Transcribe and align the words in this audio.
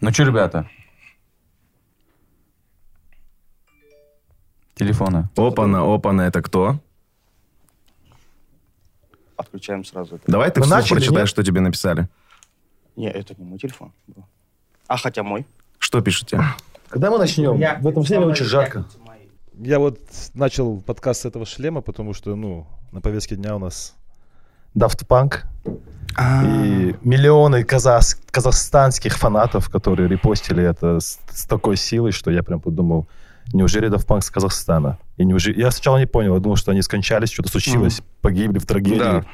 Ну 0.00 0.12
что, 0.12 0.24
ребята? 0.24 0.68
Телефоны. 4.74 5.28
Опана, 5.36 5.82
опана, 5.82 6.22
это 6.22 6.40
кто? 6.40 6.78
Отключаем 9.36 9.84
сразу 9.84 10.16
это. 10.16 10.24
Давай 10.30 10.50
ты 10.50 10.60
Мы 10.60 10.66
вслух 10.66 10.78
начали, 10.80 10.94
прочитаешь, 10.98 11.20
нет? 11.20 11.28
что 11.28 11.42
тебе 11.42 11.60
написали. 11.60 12.08
Не, 12.96 13.10
это 13.10 13.34
не 13.38 13.44
мой 13.44 13.58
телефон. 13.58 13.92
был. 14.06 14.24
А 14.86 14.96
хотя 14.96 15.22
мой. 15.22 15.46
Что 15.78 16.00
пишете? 16.00 16.42
Когда 16.88 17.10
мы 17.10 17.18
начнем? 17.18 17.56
В 17.80 17.86
этом 17.86 18.02
время 18.02 18.26
очень 18.26 18.44
жарко. 18.46 18.84
Я 19.54 19.80
вот 19.80 19.98
начал 20.34 20.80
подкаст 20.80 21.22
с 21.22 21.24
этого 21.24 21.44
шлема, 21.44 21.80
потому 21.80 22.14
что, 22.14 22.36
ну, 22.36 22.68
на 22.92 23.00
повестке 23.00 23.34
дня 23.34 23.56
у 23.56 23.58
нас... 23.58 23.96
Daft 24.76 25.06
Punk. 25.06 25.42
И 26.18 26.96
миллионы 27.02 27.62
казах- 27.62 28.18
казахстанских 28.30 29.16
фанатов, 29.16 29.70
которые 29.70 30.08
репостили 30.08 30.64
это 30.64 30.98
с, 30.98 31.20
с 31.30 31.46
такой 31.46 31.76
силой, 31.76 32.10
что 32.10 32.30
я 32.30 32.42
прям 32.42 32.60
подумал, 32.60 33.06
неужели 33.52 33.88
Daft 33.88 34.06
Punk 34.06 34.22
с 34.22 34.30
Казахстана? 34.30 34.98
И 35.16 35.24
неужели... 35.24 35.60
Я 35.60 35.70
сначала 35.70 35.98
не 35.98 36.06
понял, 36.06 36.34
я 36.34 36.40
думал, 36.40 36.56
что 36.56 36.72
они 36.72 36.82
скончались, 36.82 37.30
что-то 37.30 37.50
случилось, 37.50 38.02
погибли 38.20 38.58
в 38.58 38.66
трагедии. 38.66 38.98
Да. 38.98 39.24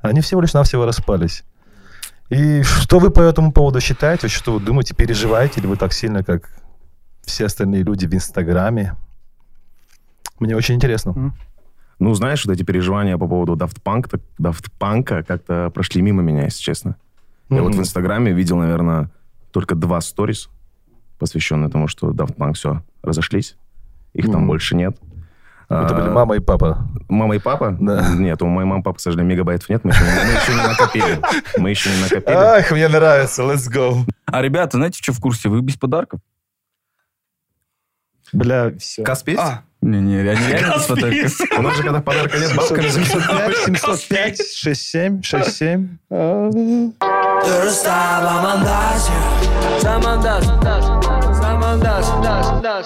Они 0.00 0.20
всего 0.20 0.40
лишь 0.40 0.52
навсего 0.52 0.84
распались. 0.84 1.44
И 2.28 2.62
что 2.62 2.98
вы 2.98 3.10
по 3.10 3.20
этому 3.20 3.52
поводу 3.52 3.80
считаете? 3.80 4.26
Что 4.26 4.54
вы 4.54 4.60
думаете? 4.60 4.94
Переживаете 4.94 5.60
ли 5.60 5.68
вы 5.68 5.76
так 5.76 5.92
сильно, 5.92 6.24
как 6.24 6.50
все 7.24 7.46
остальные 7.46 7.84
люди 7.84 8.06
в 8.06 8.14
Инстаграме? 8.14 8.96
Мне 10.40 10.56
очень 10.56 10.74
интересно. 10.74 11.34
Ну, 11.98 12.12
знаешь, 12.14 12.44
вот 12.44 12.52
эти 12.54 12.62
переживания 12.62 13.16
по 13.16 13.26
поводу 13.26 13.54
Daft 13.56 13.80
Punk, 13.82 14.20
Daft 14.38 14.66
Punk 14.78 15.24
как-то 15.24 15.70
прошли 15.70 16.02
мимо 16.02 16.22
меня, 16.22 16.44
если 16.44 16.60
честно. 16.62 16.96
Я 17.48 17.62
вот 17.62 17.74
в 17.74 17.78
Инстаграме 17.78 18.32
видел, 18.32 18.58
наверное, 18.58 19.10
только 19.52 19.74
два 19.74 20.00
сторис, 20.00 20.50
посвященные 21.18 21.70
тому, 21.70 21.88
что 21.88 22.10
Daft 22.10 22.36
Punk 22.36 22.54
все, 22.54 22.82
разошлись. 23.02 23.56
Их 24.12 24.26
там 24.26 24.40
Мгм. 24.40 24.46
больше 24.48 24.76
нет. 24.76 24.96
Это 25.68 25.88
А, 25.88 25.94
были 26.00 26.10
мама 26.10 26.36
и 26.36 26.38
папа. 26.40 26.86
Мама 27.08 27.34
и 27.34 27.38
папа? 27.40 27.76
Да. 27.80 28.14
Нет, 28.14 28.40
у 28.42 28.46
моей 28.46 28.68
мамы, 28.68 28.82
папы, 28.84 28.98
к 28.98 29.00
сожалению, 29.00 29.32
мегабайтов 29.34 29.68
нет. 29.68 29.82
Мы 29.84 29.90
еще, 29.90 30.04
не- 30.04 30.10
мы 30.24 30.30
еще 30.40 30.52
не 30.54 30.62
накопили. 30.68 31.20
Мы 31.58 31.70
еще 31.70 31.90
не 31.90 32.02
накопили. 32.02 32.36
Ах, 32.36 32.70
мне 32.70 32.88
нравится, 32.88 33.42
let's 33.42 33.68
go. 33.72 34.04
А, 34.26 34.42
ребята, 34.42 34.76
знаете, 34.76 35.02
что 35.02 35.12
в 35.12 35.18
курсе? 35.20 35.48
Вы 35.48 35.62
без 35.62 35.76
подарков? 35.76 36.20
Бля, 38.32 38.70
все. 38.78 39.02
Каспи 39.02 39.32
есть? 39.32 39.42
А, 39.42 39.62
Не-не, 39.82 40.18
они 40.20 40.52
реально 40.52 40.74
без 40.76 40.86
подарков. 40.86 41.58
У 41.58 41.62
нас 41.62 41.76
же 41.76 41.82
когда 41.84 42.00
подарка 42.00 42.38
нет, 42.38 42.56
бабка 42.56 42.82
не 42.82 42.88
705, 42.88 43.56
705, 43.66 44.36
67, 44.56 45.22
67. 45.22 45.88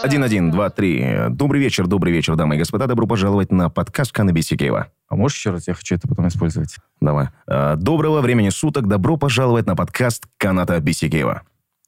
Один, 0.03 0.25
один, 0.25 0.51
два, 0.51 0.71
три. 0.71 1.17
Добрый 1.31 1.61
вечер, 1.61 1.87
добрый 1.87 2.13
вечер, 2.13 2.37
дамы 2.37 2.57
и 2.57 2.59
господа. 2.59 2.87
Добро 2.87 3.07
пожаловать 3.07 3.53
на 3.53 3.71
подкаст 3.71 4.13
Канаби 4.13 4.41
Сикеева. 4.43 4.89
А 5.09 5.17
можешь 5.17 5.39
еще 5.39 5.51
раз? 5.51 5.69
Я 5.69 5.75
хочу 5.75 5.95
это 5.95 6.09
потом 6.09 6.29
использовать. 6.29 6.77
Давай. 7.01 7.29
Э, 7.47 7.77
Доброго 7.77 8.21
времени 8.21 8.51
суток. 8.51 8.87
Добро 8.89 9.17
пожаловать 9.17 9.67
на 9.67 9.77
подкаст 9.77 10.25
Каната 10.37 10.79
Бисикеева. 10.81 11.43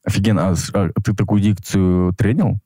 Офигенно. 0.05 0.49
А, 0.51 0.57
с- 0.57 0.71
а 0.75 0.89
ты 1.05 1.15
такую 1.15 1.41
дикцию 1.41 2.13
тренил? 2.17 2.59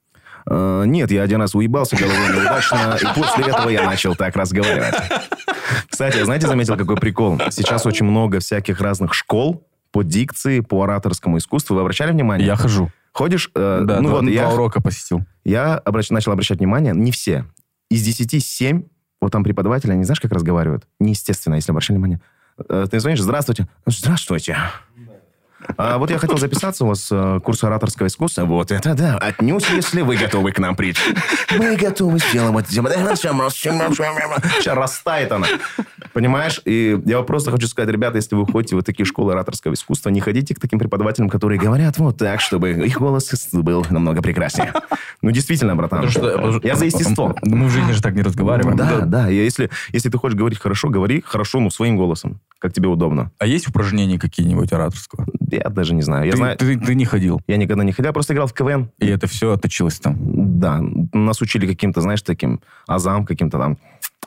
Э, 0.48 0.84
Нет, 0.86 1.10
я 1.10 1.22
один 1.22 1.40
раз 1.40 1.54
уебался 1.54 1.96
головой 1.96 2.28
неудачно, 2.34 2.96
и 3.00 3.20
после 3.20 3.44
этого 3.52 3.68
я 3.68 3.84
начал 3.84 4.14
так 4.14 4.36
разговаривать. 4.36 4.94
Кстати, 5.90 6.22
знаете, 6.24 6.46
заметил, 6.46 6.76
какой 6.76 6.96
прикол? 6.96 7.38
Сейчас 7.50 7.86
очень 7.86 8.06
много 8.06 8.38
всяких 8.40 8.80
разных 8.80 9.14
школ 9.14 9.66
по 9.92 10.02
дикции, 10.02 10.60
по 10.60 10.82
ораторскому 10.82 11.38
искусству. 11.38 11.74
Вы 11.74 11.80
обращали 11.82 12.12
внимание? 12.12 12.46
Я 12.46 12.56
хожу. 12.56 12.90
Ходишь? 13.12 13.50
э, 13.54 13.82
Да, 13.84 14.00
ну 14.00 14.08
два, 14.08 14.18
вот, 14.18 14.24
два 14.26 14.30
я, 14.32 14.48
урока 14.50 14.82
посетил. 14.82 15.22
я 15.44 15.80
обращ- 15.84 16.12
начал 16.12 16.32
обращать 16.32 16.58
внимание, 16.58 16.92
не 16.94 17.10
все. 17.12 17.46
Из 17.90 18.02
10 18.02 18.44
7, 18.44 18.82
вот 19.22 19.32
там 19.32 19.42
преподаватели, 19.42 19.92
они 19.92 20.04
знаешь, 20.04 20.20
как 20.20 20.32
разговаривают? 20.32 20.86
Неестественно, 21.00 21.54
если 21.54 21.70
обращали 21.72 21.96
внимание. 21.96 22.20
Э, 22.68 22.86
Ты 22.90 23.00
звонишь, 23.00 23.20
здравствуйте. 23.22 23.68
Здравствуйте. 23.86 24.58
А 25.76 25.98
вот 25.98 26.10
я 26.10 26.18
хотел 26.18 26.38
записаться 26.38 26.84
у 26.84 26.88
вас 26.88 27.08
э, 27.10 27.40
курс 27.42 27.62
ораторского 27.64 28.06
искусства. 28.06 28.44
Вот 28.44 28.70
это 28.70 28.94
да. 28.94 29.18
Отнюдь, 29.18 29.66
если 29.70 30.02
вы 30.02 30.16
готовы 30.16 30.52
к 30.52 30.58
нам 30.58 30.76
прийти. 30.76 31.00
Мы 31.58 31.76
готовы 31.76 32.18
сделать 32.18 32.66
это. 32.70 33.16
Сейчас 34.58 34.76
растает 34.76 35.32
она. 35.32 35.46
Понимаешь? 36.12 36.60
И 36.64 36.98
я 37.04 37.22
просто 37.22 37.50
хочу 37.50 37.66
сказать, 37.66 37.90
ребята, 37.90 38.16
если 38.16 38.34
вы 38.34 38.46
ходите 38.46 38.74
в 38.74 38.78
вот 38.78 38.86
такие 38.86 39.06
школы 39.06 39.32
ораторского 39.32 39.74
искусства, 39.74 40.10
не 40.10 40.20
ходите 40.20 40.54
к 40.54 40.60
таким 40.60 40.78
преподавателям, 40.78 41.28
которые 41.28 41.58
говорят 41.58 41.98
вот 41.98 42.18
так, 42.18 42.40
чтобы 42.40 42.70
их 42.70 42.98
голос 42.98 43.30
был 43.52 43.86
намного 43.90 44.22
прекраснее. 44.22 44.72
Ну, 45.22 45.30
действительно, 45.30 45.74
братан. 45.74 46.06
Я 46.62 46.76
за 46.76 46.84
естество. 46.84 47.34
Мы 47.42 47.66
в 47.66 47.70
жизни 47.70 47.92
же 47.92 48.02
так 48.02 48.14
не 48.14 48.22
разговариваем. 48.22 48.76
Да, 48.76 49.00
да. 49.00 49.28
Если, 49.28 49.70
если 49.92 50.08
ты 50.08 50.18
хочешь 50.18 50.36
говорить 50.36 50.58
хорошо, 50.58 50.88
говори 50.88 51.22
хорошо, 51.26 51.60
ну, 51.60 51.70
своим 51.70 51.96
голосом, 51.96 52.40
как 52.58 52.72
тебе 52.72 52.88
удобно. 52.88 53.30
А 53.38 53.46
есть 53.46 53.68
упражнения 53.68 54.18
какие-нибудь 54.18 54.72
ораторского? 54.72 55.26
Я 55.56 55.70
даже 55.70 55.94
не 55.94 56.02
знаю. 56.02 56.26
Я 56.26 56.32
ты, 56.32 56.36
знаю, 56.36 56.56
ты- 56.56 56.78
ты 56.78 56.94
не 56.94 57.04
ходил. 57.04 57.40
я 57.46 57.56
никогда 57.56 57.84
не 57.84 57.92
ходил, 57.92 58.08
я 58.10 58.12
просто 58.12 58.34
играл 58.34 58.46
в 58.46 58.52
КВН. 58.52 58.90
И 58.98 59.06
это 59.06 59.26
все 59.26 59.52
отточилось 59.52 59.98
там. 59.98 60.16
Да, 60.60 60.80
нас 61.12 61.40
учили 61.40 61.66
каким-то, 61.66 62.00
знаешь, 62.00 62.22
таким 62.22 62.60
азам, 62.86 63.24
каким-то 63.24 63.58
там 63.58 63.78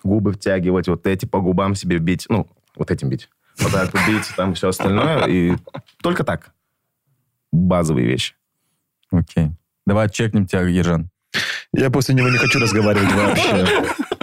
губы 0.03 0.33
втягивать, 0.33 0.87
вот 0.87 1.05
эти 1.07 1.25
по 1.25 1.39
губам 1.39 1.75
себе 1.75 1.99
бить, 1.99 2.25
ну, 2.29 2.47
вот 2.75 2.91
этим 2.91 3.09
бить. 3.09 3.29
Вот 3.59 3.71
так 3.71 3.93
вот 3.93 4.01
бить, 4.07 4.31
там 4.35 4.53
все 4.53 4.69
остальное. 4.69 5.25
И 5.27 5.55
только 6.01 6.23
так. 6.23 6.51
Базовые 7.51 8.07
вещи. 8.07 8.35
Окей. 9.11 9.51
Давай 9.85 10.09
чекнем 10.09 10.45
тебя, 10.45 10.61
Ержан. 10.61 11.09
Я 11.73 11.89
после 11.89 12.15
него 12.15 12.29
не 12.29 12.37
хочу 12.37 12.59
разговаривать 12.59 13.11
вообще. 13.13 13.67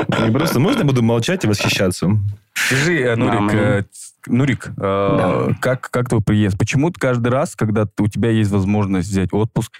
И 0.29 0.31
Просто 0.31 0.61
можно 0.61 0.85
буду 0.85 1.03
молчать 1.03 1.45
и 1.45 1.49
восхищаться? 1.49 2.09
Скажи, 2.55 3.01
э, 3.01 3.83
Нурик, 4.27 4.69
э, 4.69 4.73
э, 4.79 5.55
как, 5.61 5.91
как 5.91 6.09
твой 6.09 6.23
приезд? 6.23 6.59
Почему 6.59 6.91
ты 6.91 7.01
каждый 7.01 7.29
раз, 7.29 7.55
когда 7.57 7.87
у 7.99 8.09
тебя 8.09 8.31
есть 8.31 8.51
возможность 8.51 9.09
взять 9.09 9.33
отпуск, 9.33 9.73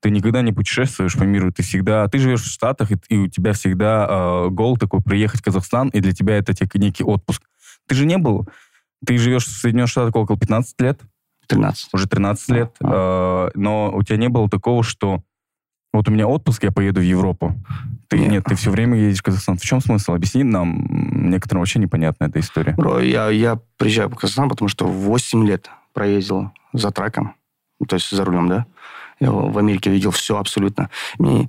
ты 0.00 0.10
никогда 0.10 0.42
не 0.42 0.52
путешествуешь 0.52 1.16
по 1.16 1.24
миру, 1.24 1.52
ты 1.52 1.62
всегда, 1.62 2.06
ты 2.08 2.18
живешь 2.18 2.42
в 2.42 2.50
Штатах, 2.50 2.92
и, 2.92 2.96
и 3.08 3.16
у 3.16 3.28
тебя 3.28 3.52
всегда 3.52 4.06
э, 4.08 4.48
гол 4.50 4.76
такой 4.76 5.02
приехать 5.02 5.40
в 5.40 5.44
Казахстан, 5.44 5.88
и 5.88 6.00
для 6.00 6.12
тебя 6.12 6.36
это 6.36 6.54
те- 6.54 6.68
некий 6.74 7.04
отпуск. 7.04 7.42
Ты 7.88 7.94
же 7.94 8.06
не 8.06 8.18
был, 8.18 8.48
ты 9.04 9.18
живешь 9.18 9.46
в 9.46 9.50
Соединенных 9.50 9.90
Штатах 9.90 10.14
около 10.14 10.38
15 10.38 10.80
лет, 10.80 11.00
13. 11.48 11.88
уже 11.94 12.06
13 12.06 12.48
лет, 12.50 12.76
э, 12.80 13.50
но 13.54 13.92
у 13.94 14.02
тебя 14.02 14.18
не 14.18 14.28
было 14.28 14.48
такого, 14.48 14.82
что 14.82 15.22
вот 15.92 16.08
у 16.08 16.12
меня 16.12 16.26
отпуск, 16.26 16.64
я 16.64 16.70
поеду 16.70 17.00
в 17.00 17.04
Европу. 17.04 17.54
Ты 18.08 18.18
Нет. 18.18 18.30
нет, 18.30 18.44
ты 18.44 18.54
все 18.54 18.70
время 18.70 18.96
едешь 18.96 19.20
в 19.20 19.22
Казахстан. 19.22 19.58
В 19.58 19.62
чем 19.62 19.80
смысл? 19.80 20.12
Объясни 20.12 20.44
нам, 20.44 21.30
некоторым 21.30 21.60
вообще 21.60 21.78
непонятна 21.78 22.24
эта 22.24 22.40
история. 22.40 22.74
Бро, 22.76 23.00
я, 23.00 23.28
я 23.28 23.58
приезжаю 23.76 24.08
в 24.08 24.14
Казахстан, 24.14 24.48
потому 24.48 24.68
что 24.68 24.86
8 24.86 25.46
лет 25.46 25.70
проездил 25.92 26.52
за 26.72 26.90
траком, 26.90 27.34
то 27.86 27.96
есть 27.96 28.10
за 28.10 28.24
рулем, 28.24 28.48
да. 28.48 28.66
Я 29.20 29.32
в 29.32 29.58
Америке 29.58 29.90
видел 29.90 30.10
все 30.10 30.38
абсолютно. 30.38 30.90
И 31.18 31.48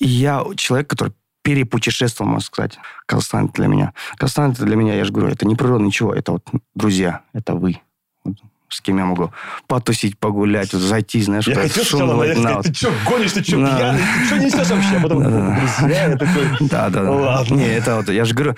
я 0.00 0.44
человек, 0.56 0.88
который 0.88 1.12
перепутешествовал, 1.42 2.30
можно 2.30 2.46
сказать. 2.46 2.78
Казахстан 3.06 3.48
для 3.54 3.68
меня. 3.68 3.92
Казахстан 4.16 4.52
для 4.52 4.74
меня, 4.74 4.94
я 4.94 5.04
же 5.04 5.12
говорю, 5.12 5.32
это 5.32 5.46
не 5.46 5.54
природа, 5.54 5.84
ничего. 5.84 6.12
Это 6.12 6.32
вот 6.32 6.48
друзья, 6.74 7.20
это 7.32 7.54
вы. 7.54 7.80
Вот 8.24 8.36
с 8.68 8.80
кем 8.80 8.98
я 8.98 9.04
могу 9.04 9.32
потусить, 9.68 10.18
погулять, 10.18 10.72
вот 10.72 10.82
зайти, 10.82 11.22
знаешь, 11.22 11.46
Я 11.46 11.54
вот 11.54 11.62
хотел 11.64 11.84
сначала 11.84 12.12
на, 12.12 12.18
наехать, 12.42 12.66
ты 12.66 12.74
что, 12.74 12.92
гонишь, 13.06 13.32
ты 13.32 13.42
что, 13.44 13.60
Да. 13.60 13.76
пьяный? 13.76 14.00
Ты 14.20 14.26
что 14.26 14.38
несешь 14.38 14.68
вообще? 14.70 14.96
А 14.96 15.00
потом, 15.00 15.22
Да-да-да. 15.22 15.60
друзья, 15.78 16.04
я 16.08 16.16
такой... 16.16 16.44
Да, 16.68 16.88
да, 16.90 17.02
да. 17.04 17.10
Ладно. 17.10 17.54
Не, 17.54 17.66
это 17.68 17.96
вот, 17.96 18.08
я 18.08 18.24
же 18.24 18.34
говорю, 18.34 18.56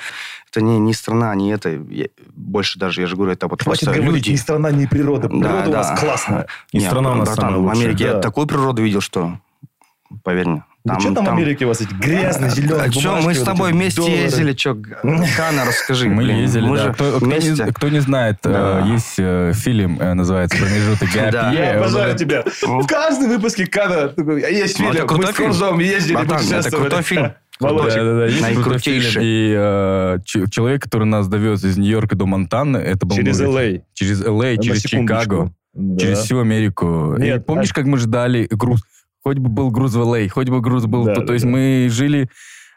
это 0.51 0.61
не, 0.63 0.79
не 0.79 0.95
страна, 0.95 1.35
не 1.35 1.51
это, 1.53 1.69
я- 1.91 2.09
больше 2.35 2.79
даже, 2.79 3.03
я 3.03 3.07
же 3.07 3.17
говорю, 3.17 3.33
это 3.33 3.49
вот 3.49 3.63
Хватит 3.63 3.85
просто 3.85 4.01
говорить, 4.01 4.27
люди. 4.27 4.31
ни 4.33 4.37
страна, 4.37 4.71
ни 4.71 4.87
природа. 4.87 5.29
Да, 5.29 5.35
Природа 5.49 5.69
у 5.69 5.73
да. 5.73 5.79
вас 5.79 6.01
классная. 6.01 6.47
И 6.73 6.79
Не, 6.79 6.87
страна 6.87 7.13
у 7.13 7.15
нас 7.17 7.29
братан, 7.29 7.51
самая 7.55 7.61
в. 7.61 7.69
Америке 7.69 8.05
Да. 8.09 8.15
я 8.15 8.21
такую 8.21 8.47
природу 8.47 8.83
видел, 8.83 9.01
что, 9.03 9.39
поверь 10.25 10.49
мне. 10.49 10.65
Ну 10.95 11.01
что 11.01 11.15
там 11.15 11.25
в 11.27 11.29
Америке 11.31 11.65
у 11.65 11.69
вас 11.69 11.81
эти 11.81 11.93
грязные, 11.95 12.51
зеленые 12.51 12.87
А 12.89 12.93
что, 12.93 13.21
мы 13.23 13.35
с 13.35 13.43
тобой 13.43 13.73
вместе 13.73 14.03
ездили, 14.23 14.57
что, 14.57 14.75
Кана, 15.37 15.65
расскажи. 15.67 16.09
Мы 16.09 16.23
блин, 16.25 16.39
ездили, 16.39 16.67
мы 16.67 16.77
да. 16.77 16.83
же 16.85 16.93
Кто, 16.95 17.17
кто 17.19 17.27
не, 17.27 17.73
кто 17.73 17.89
не 17.89 18.01
знает, 18.01 18.37
э, 18.45 18.53
Да. 18.53 18.81
есть 18.87 19.15
э, 19.19 19.53
фильм, 19.55 19.99
э, 20.01 20.15
называется 20.15 20.59
«Промежуток 20.59 21.09
Да. 21.15 21.53
Year». 21.53 21.55
Я 21.55 21.77
обожаю 21.79 22.17
тебя. 22.17 22.45
В 22.63 22.87
каждом 22.87 23.29
выпуске 23.31 23.67
Кана 23.67 24.13
«А 24.17 24.33
есть 24.51 24.79
Ну, 24.81 24.93
фильм, 24.93 25.07
мы 25.11 25.27
с. 25.27 25.31
Крузом 25.35 25.79
ездили, 25.79 26.19
это 26.59 26.71
крутой 26.71 27.03
фильм. 27.03 27.33
Володя, 27.61 27.97
Да, 27.97 28.05
да, 28.05 28.19
да, 28.19 28.25
есть 28.27 28.39
крутой 28.39 28.55
Наикрутейший. 28.57 29.11
фильм. 29.11 29.23
И 29.25 29.55
э, 29.57 30.19
человек, 30.51 30.83
который 30.83 31.05
нас 31.07 31.27
довез 31.27 31.65
из 31.65 31.77
Нью-Йорка 31.77 32.15
до 32.15 32.25
Монтаны, 32.27 32.77
это 32.77 33.05
был... 33.05 33.17
Через. 33.17 33.41
Л.А. 33.41 33.81
Через 33.95 34.25
Л.А., 34.25 34.57
через. 34.59 34.83
Чикаго, 34.83 35.51
через 35.99 36.21
всю 36.21 36.39
Америку. 36.39 37.17
Нет, 37.19 37.47
помнишь, 37.47 37.71
а- 37.73 37.75
как 37.75 37.87
мы 37.87 37.99
ждали 37.99 38.47
груз? 38.51 38.81
Хоть 39.23 39.39
бы 39.39 39.49
был 39.49 39.71
груз 39.71 39.95
в 39.95 40.01
Л.А., 40.01 40.29
хоть 40.29 40.49
бы 40.49 40.61
груз 40.61 40.87
был... 40.87 41.05
Да, 41.05 41.15
то, 41.15 41.21
да, 41.21 41.27
то 41.27 41.33
есть 41.33 41.45
да. 41.45 41.51
мы 41.51 41.89
жили 41.91 42.29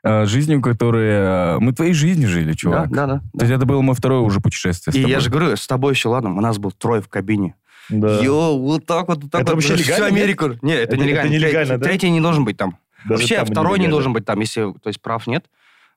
э, 0.04 0.26
жизнью, 0.26 0.62
которая... 0.62 1.60
Мы 1.60 1.72
твоей 1.74 1.94
жизнью 1.94 2.28
жили, 2.30 2.50
Да, 2.52 2.56
чувак. 2.56 2.90
да, 2.92 3.06
да. 3.08 3.18
То 3.38 3.46
есть 3.46 3.52
это 3.52 3.66
было 3.66 3.82
мое 3.82 3.94
второе 3.96 4.22
уже 4.22 4.40
путешествие 4.40 4.94
с 4.94 4.96
И 4.96 5.02
тобой. 5.02 5.12
я 5.12 5.20
же 5.20 5.30
говорю, 5.30 5.56
с 5.56 5.68
тобой 5.68 5.94
еще 5.94 6.10
ладно, 6.10 6.32
у 6.36 6.42
нас 6.42 6.58
был 6.58 6.72
трое 6.72 7.02
в 7.02 7.08
кабине. 7.10 7.56
Да. 7.90 8.20
Йо, 8.22 8.58
вот 8.58 8.86
так 8.86 9.08
вот, 9.08 9.22
вот 9.24 9.32
так 9.32 9.42
Это 9.42 9.52
вот. 9.56 9.64
вообще 9.64 9.76
Всю 9.76 9.84
легально, 9.92 10.06
нет? 10.16 10.24
Америку. 10.24 10.46
Нет, 10.62 10.80
это, 10.80 10.82
Это- 10.82 10.96
это 10.96 10.98
нелегально. 11.04 11.30
нелегально, 11.32 11.66
Третий, 11.68 11.78
да? 11.80 11.86
третий 11.90 12.10
не 12.12 12.22
должен 12.22 12.46
быть 12.46 12.58
там. 12.58 12.78
Даже 13.06 13.22
Вообще 13.22 13.36
там 13.38 13.46
второй 13.48 13.72
не 13.72 13.74
нелегально. 13.86 13.92
должен 13.92 14.14
быть 14.14 14.26
там, 14.26 14.40
если, 14.40 14.62
то 14.74 14.88
есть, 14.88 15.02
прав 15.02 15.26
нет 15.28 15.46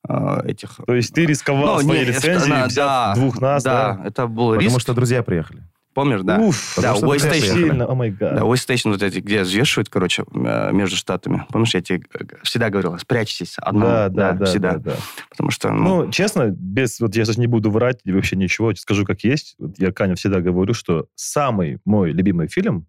э, 0.09 0.41
этих. 0.47 0.77
То 0.87 0.95
есть 0.95 1.13
ты 1.15 1.27
рисковал 1.27 1.77
Ну, 1.77 1.83
своей 1.83 2.01
не, 2.05 2.11
лицензией, 2.13 2.51
да, 2.51 2.67
взяв 2.67 2.87
да, 2.89 3.15
двух 3.15 3.41
нас, 3.41 3.63
да, 3.63 3.93
да? 3.95 4.07
это 4.09 4.27
был 4.27 4.51
Потому 4.55 4.61
риск. 4.69 4.81
что 4.81 4.95
друзья 4.95 5.23
приехали. 5.23 5.63
Помнишь, 5.95 6.23
да? 6.23 6.39
Уф, 6.39 6.79
да, 6.83 6.99
друзья 6.99 7.31
Station. 7.31 7.77
гад. 8.11 8.35
Да, 8.35 8.43
Station 8.43 8.91
вот 8.91 9.03
эти, 9.03 9.21
где 9.21 9.43
взвешивают, 9.43 9.89
короче, 9.89 10.25
э, 10.35 10.73
между 10.73 10.97
штатами. 10.97 11.47
Помнишь, 11.51 11.75
я 11.75 11.81
тебе 11.81 12.03
всегда 12.43 12.69
говорил, 12.71 12.99
спрячьтесь 12.99 13.55
одному. 13.59 13.87
Да, 13.87 14.09
да, 14.09 14.33
да, 14.33 14.45
всегда. 14.45 14.73
да, 14.73 14.79
да. 14.79 14.97
Потому 15.31 15.51
что, 15.51 15.71
ну, 15.71 16.05
Ну, 16.05 16.11
честно, 16.11 16.49
без, 16.51 16.99
вот 17.01 17.15
я 17.15 17.25
сейчас 17.25 17.39
не 17.39 17.47
буду 17.47 17.71
врать 17.71 18.01
вообще 18.05 18.37
ничего, 18.37 18.75
скажу 18.75 19.05
как 19.05 19.23
есть. 19.23 19.55
Вот 19.59 19.79
я 19.79 19.93
Каня 19.93 20.17
всегда 20.17 20.41
говорю, 20.41 20.75
что 20.75 21.07
самый 21.15 21.79
мой 21.85 22.11
любимый 22.13 22.49
фильм 22.49 22.87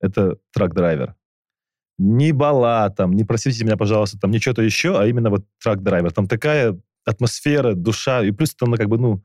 это 0.00 0.36
«Трак-драйвер». 0.56 1.14
Не 1.98 2.32
бала 2.32 2.88
там, 2.88 3.12
не 3.12 3.24
просите 3.24 3.62
меня, 3.64 3.76
пожалуйста, 3.76 4.18
там, 4.18 4.30
не 4.30 4.38
что-то 4.38 4.62
еще, 4.62 4.98
а 4.98 5.06
именно 5.06 5.28
вот 5.28 5.44
«Трак-драйвер». 5.62 6.10
Там 6.12 6.26
такая 6.26 6.78
атмосфера, 7.04 7.74
душа, 7.74 8.22
и 8.22 8.30
плюс 8.30 8.54
там, 8.54 8.70
ну, 8.70 8.76
как 8.76 8.88
бы, 8.88 8.98
ну, 8.98 9.22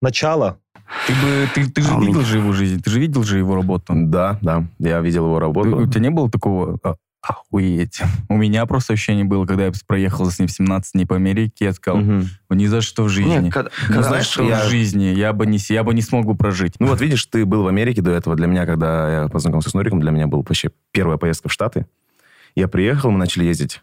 начало. 0.00 0.58
Ты, 1.06 1.12
бы, 1.12 1.48
ты, 1.54 1.70
ты 1.70 1.82
же 1.82 1.88
А 1.92 2.00
видел 2.00 2.22
же 2.22 2.38
его 2.38 2.52
жизнь, 2.52 2.82
ты 2.82 2.90
же 2.90 2.98
видел 2.98 3.22
же 3.22 3.38
его 3.38 3.54
работу. 3.54 3.92
Да, 3.96 4.38
да, 4.42 4.64
я 4.80 5.00
видел 5.00 5.26
его 5.26 5.36
Ты- 5.36 5.40
работу. 5.40 5.76
у 5.76 5.86
тебя 5.86 6.00
не 6.00 6.10
было 6.10 6.28
такого 6.28 6.78
а, 6.82 6.96
охуеть? 7.22 8.00
У 8.28 8.36
меня 8.36 8.66
просто 8.66 8.94
ощущение 8.94 9.24
было, 9.24 9.46
когда 9.46 9.66
я 9.66 9.72
проехал 9.86 10.28
с 10.28 10.38
ним 10.40 10.48
в 10.48 10.52
17 10.52 10.92
дней 10.94 11.04
по 11.06 11.14
Америке, 11.14 11.66
я 11.66 11.72
сказал. 11.72 12.00
«Ну, 12.00 12.24
ни 12.50 12.66
за 12.66 12.80
что 12.80 13.04
в 13.04 13.08
жизни. 13.08 13.36
не, 13.38 13.50
когда, 13.50 13.70
Ну, 13.82 13.86
когда- 13.94 14.02
знаешь, 14.02 14.26
Что 14.26 14.42
я- 14.42 14.64
в 14.64 14.68
жизни 14.68 15.04
я 15.04 15.32
бы, 15.32 15.46
не, 15.46 15.58
я 15.68 15.84
бы 15.84 15.94
не 15.94 16.02
смог 16.02 16.26
бы 16.26 16.34
прожить. 16.34 16.74
Ну 16.80 16.88
вот 16.88 17.00
видишь, 17.00 17.24
ты 17.26 17.44
был 17.44 17.62
в 17.62 17.68
Америке 17.68 18.02
до 18.02 18.10
этого. 18.10 18.34
Для 18.34 18.48
меня, 18.48 18.66
когда 18.66 19.22
я 19.22 19.28
познакомился 19.28 19.70
с 19.70 19.74
Нуриком, 19.74 20.00
для 20.00 20.10
меня 20.10 20.26
была 20.26 20.42
вообще 20.42 20.70
первая 20.90 21.18
поездка 21.18 21.48
в 21.48 21.52
Штаты. 21.52 21.86
Я 22.56 22.66
приехал, 22.66 23.12
мы 23.12 23.18
начали 23.18 23.44
ездить 23.44 23.80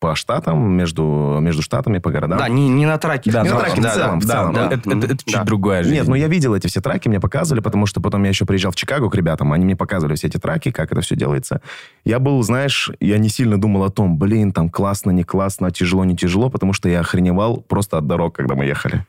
по 0.00 0.14
штатам, 0.14 0.70
между, 0.72 1.38
между 1.40 1.60
штатами, 1.62 1.98
по 1.98 2.10
городам. 2.10 2.38
Да, 2.38 2.48
не, 2.48 2.68
не 2.68 2.86
на 2.86 2.98
траке. 2.98 3.32
Да, 3.32 3.42
не 3.42 3.50
на 3.50 3.58
траке 3.58 3.80
траке, 3.80 3.88
в 3.88 3.94
целом, 4.00 4.20
в 4.20 4.26
Да, 4.26 4.32
целом. 4.34 4.52
но 4.52 4.68
да. 4.68 4.74
это, 4.76 4.90
это- 4.90 5.06
это 5.06 5.16
чуть 5.24 5.34
Да. 5.34 5.44
другая 5.44 5.82
жизнь. 5.82 5.94
Нет, 5.96 6.06
ну 6.06 6.14
я 6.14 6.28
видел 6.28 6.54
эти 6.54 6.68
все 6.68 6.80
траки, 6.80 7.08
мне 7.08 7.18
показывали, 7.18 7.60
потому 7.60 7.86
что 7.86 8.00
потом 8.00 8.22
я 8.22 8.28
еще 8.28 8.44
приезжал 8.46 8.70
в 8.70 8.76
Чикаго 8.76 9.10
к 9.10 9.14
ребятам, 9.16 9.52
они 9.52 9.64
мне 9.64 9.74
показывали 9.76 10.14
все 10.14 10.28
эти 10.28 10.36
траки, 10.38 10.70
как 10.70 10.92
это 10.92 11.00
все 11.00 11.16
делается. 11.16 11.60
Я 12.04 12.20
был, 12.20 12.40
знаешь, 12.42 12.90
я 13.00 13.18
не 13.18 13.28
сильно 13.28 13.60
думал 13.60 13.82
о 13.84 13.90
том, 13.90 14.18
блин, 14.18 14.52
там 14.52 14.70
классно, 14.70 15.10
не 15.10 15.24
классно, 15.24 15.70
тяжело, 15.72 16.04
не 16.04 16.16
тяжело, 16.16 16.48
потому 16.48 16.72
что 16.72 16.88
я 16.88 17.00
охреневал 17.00 17.56
просто 17.56 17.98
от 17.98 18.06
дорог, 18.06 18.36
когда 18.36 18.54
мы 18.54 18.66
ехали. 18.66 19.04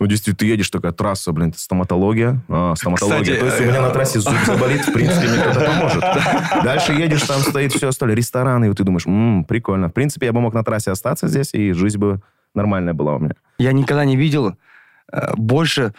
Ну, 0.00 0.06
действительно, 0.06 0.38
ты 0.38 0.46
едешь, 0.46 0.70
такая 0.70 0.92
трасса, 0.92 1.30
блин, 1.32 1.52
стоматология, 1.54 2.40
а, 2.48 2.74
стоматология. 2.74 3.34
Кстати, 3.34 3.40
То 3.40 3.46
есть 3.46 3.60
у 3.60 3.64
меня 3.64 3.82
на 3.82 3.90
трассе 3.90 4.18
зуб 4.18 4.34
заболит, 4.46 4.80
в 4.80 4.92
принципе, 4.94 5.28
мне 5.28 5.38
кто-то 5.38 5.60
поможет. 5.60 6.00
Дальше 6.64 6.92
едешь, 6.94 7.20
там 7.22 7.40
стоит 7.40 7.72
все 7.74 7.88
остальное, 7.88 8.16
рестораны, 8.16 8.64
и 8.64 8.68
вот 8.68 8.78
ты 8.78 8.84
думаешь, 8.84 9.06
«М, 9.06 9.44
прикольно. 9.44 9.88
В 9.90 9.92
принципе, 9.92 10.26
я 10.26 10.32
бы 10.32 10.40
мог 10.40 10.54
на 10.54 10.64
трассе 10.64 10.90
остаться 10.90 11.28
здесь, 11.28 11.52
и 11.52 11.72
жизнь 11.72 11.98
бы 11.98 12.20
нормальная 12.54 12.94
была 12.94 13.16
у 13.16 13.18
меня. 13.18 13.34
Я 13.58 13.72
никогда 13.72 14.06
не 14.06 14.16
видел 14.16 14.56
э, 15.12 15.34
больше, 15.36 15.92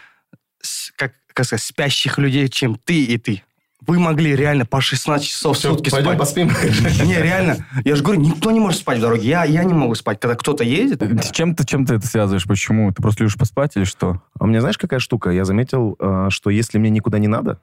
как, 0.95 1.13
как 1.33 1.45
сказать, 1.45 1.63
спящих 1.63 2.17
людей, 2.17 2.47
чем 2.47 2.75
ты 2.75 3.03
и 3.03 3.17
ты. 3.19 3.43
Вы 3.87 3.97
могли 3.99 4.35
реально 4.35 4.65
по 4.65 4.79
16 4.79 5.27
часов 5.27 5.57
в 5.57 5.59
сутки 5.59 5.89
Пойдем 5.89 6.09
спать. 6.09 6.19
поспим. 6.19 6.47
Не, 7.07 7.15
реально. 7.21 7.65
Я 7.83 7.95
же 7.95 8.03
говорю, 8.03 8.21
никто 8.21 8.51
не 8.51 8.59
может 8.59 8.79
спать 8.81 8.99
в 8.99 9.01
дороге. 9.01 9.27
Я, 9.27 9.43
я 9.43 9.63
не 9.63 9.73
могу 9.73 9.95
спать. 9.95 10.19
Когда 10.19 10.35
кто-то 10.35 10.63
едет, 10.63 11.01
С 11.23 11.31
чем 11.31 11.55
ты, 11.55 11.65
чем 11.65 11.85
ты 11.87 11.95
это 11.95 12.05
связываешь? 12.05 12.45
Почему? 12.45 12.91
Ты 12.93 13.01
просто 13.01 13.23
любишь 13.23 13.37
поспать 13.37 13.75
или 13.75 13.83
что? 13.83 14.21
А 14.39 14.43
у 14.43 14.47
меня 14.47 14.61
знаешь, 14.61 14.77
какая 14.77 14.99
штука? 14.99 15.31
Я 15.31 15.45
заметил, 15.45 15.95
э, 15.99 16.27
что 16.29 16.51
если 16.51 16.77
мне 16.77 16.91
никуда 16.91 17.17
не 17.17 17.27
надо, 17.27 17.59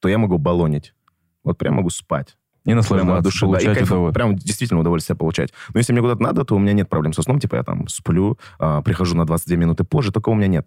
то 0.00 0.08
я 0.08 0.16
могу 0.18 0.38
баллонить. 0.38 0.94
Вот 1.44 1.58
прям 1.58 1.74
могу 1.74 1.90
спать. 1.90 2.36
И 2.64 2.74
наслаждаться, 2.74 3.22
души. 3.22 3.40
да, 3.40 3.46
и 3.46 3.50
получать 3.52 3.76
кайф- 3.78 3.86
удовольствие. 3.86 4.12
прям 4.14 4.34
действительно 4.36 4.80
удовольствие 4.80 5.16
получать. 5.16 5.52
Но 5.72 5.78
если 5.78 5.92
мне 5.92 6.00
куда-то 6.02 6.22
надо, 6.22 6.44
то 6.44 6.56
у 6.56 6.58
меня 6.58 6.72
нет 6.72 6.88
проблем 6.88 7.12
со 7.12 7.22
сном. 7.22 7.38
Типа 7.38 7.56
я 7.56 7.62
там 7.62 7.86
сплю, 7.88 8.38
а, 8.58 8.82
прихожу 8.82 9.16
на 9.16 9.24
22 9.24 9.56
минуты 9.56 9.84
позже. 9.84 10.10
Такого 10.10 10.34
у 10.34 10.36
меня 10.38 10.48
нет. 10.48 10.66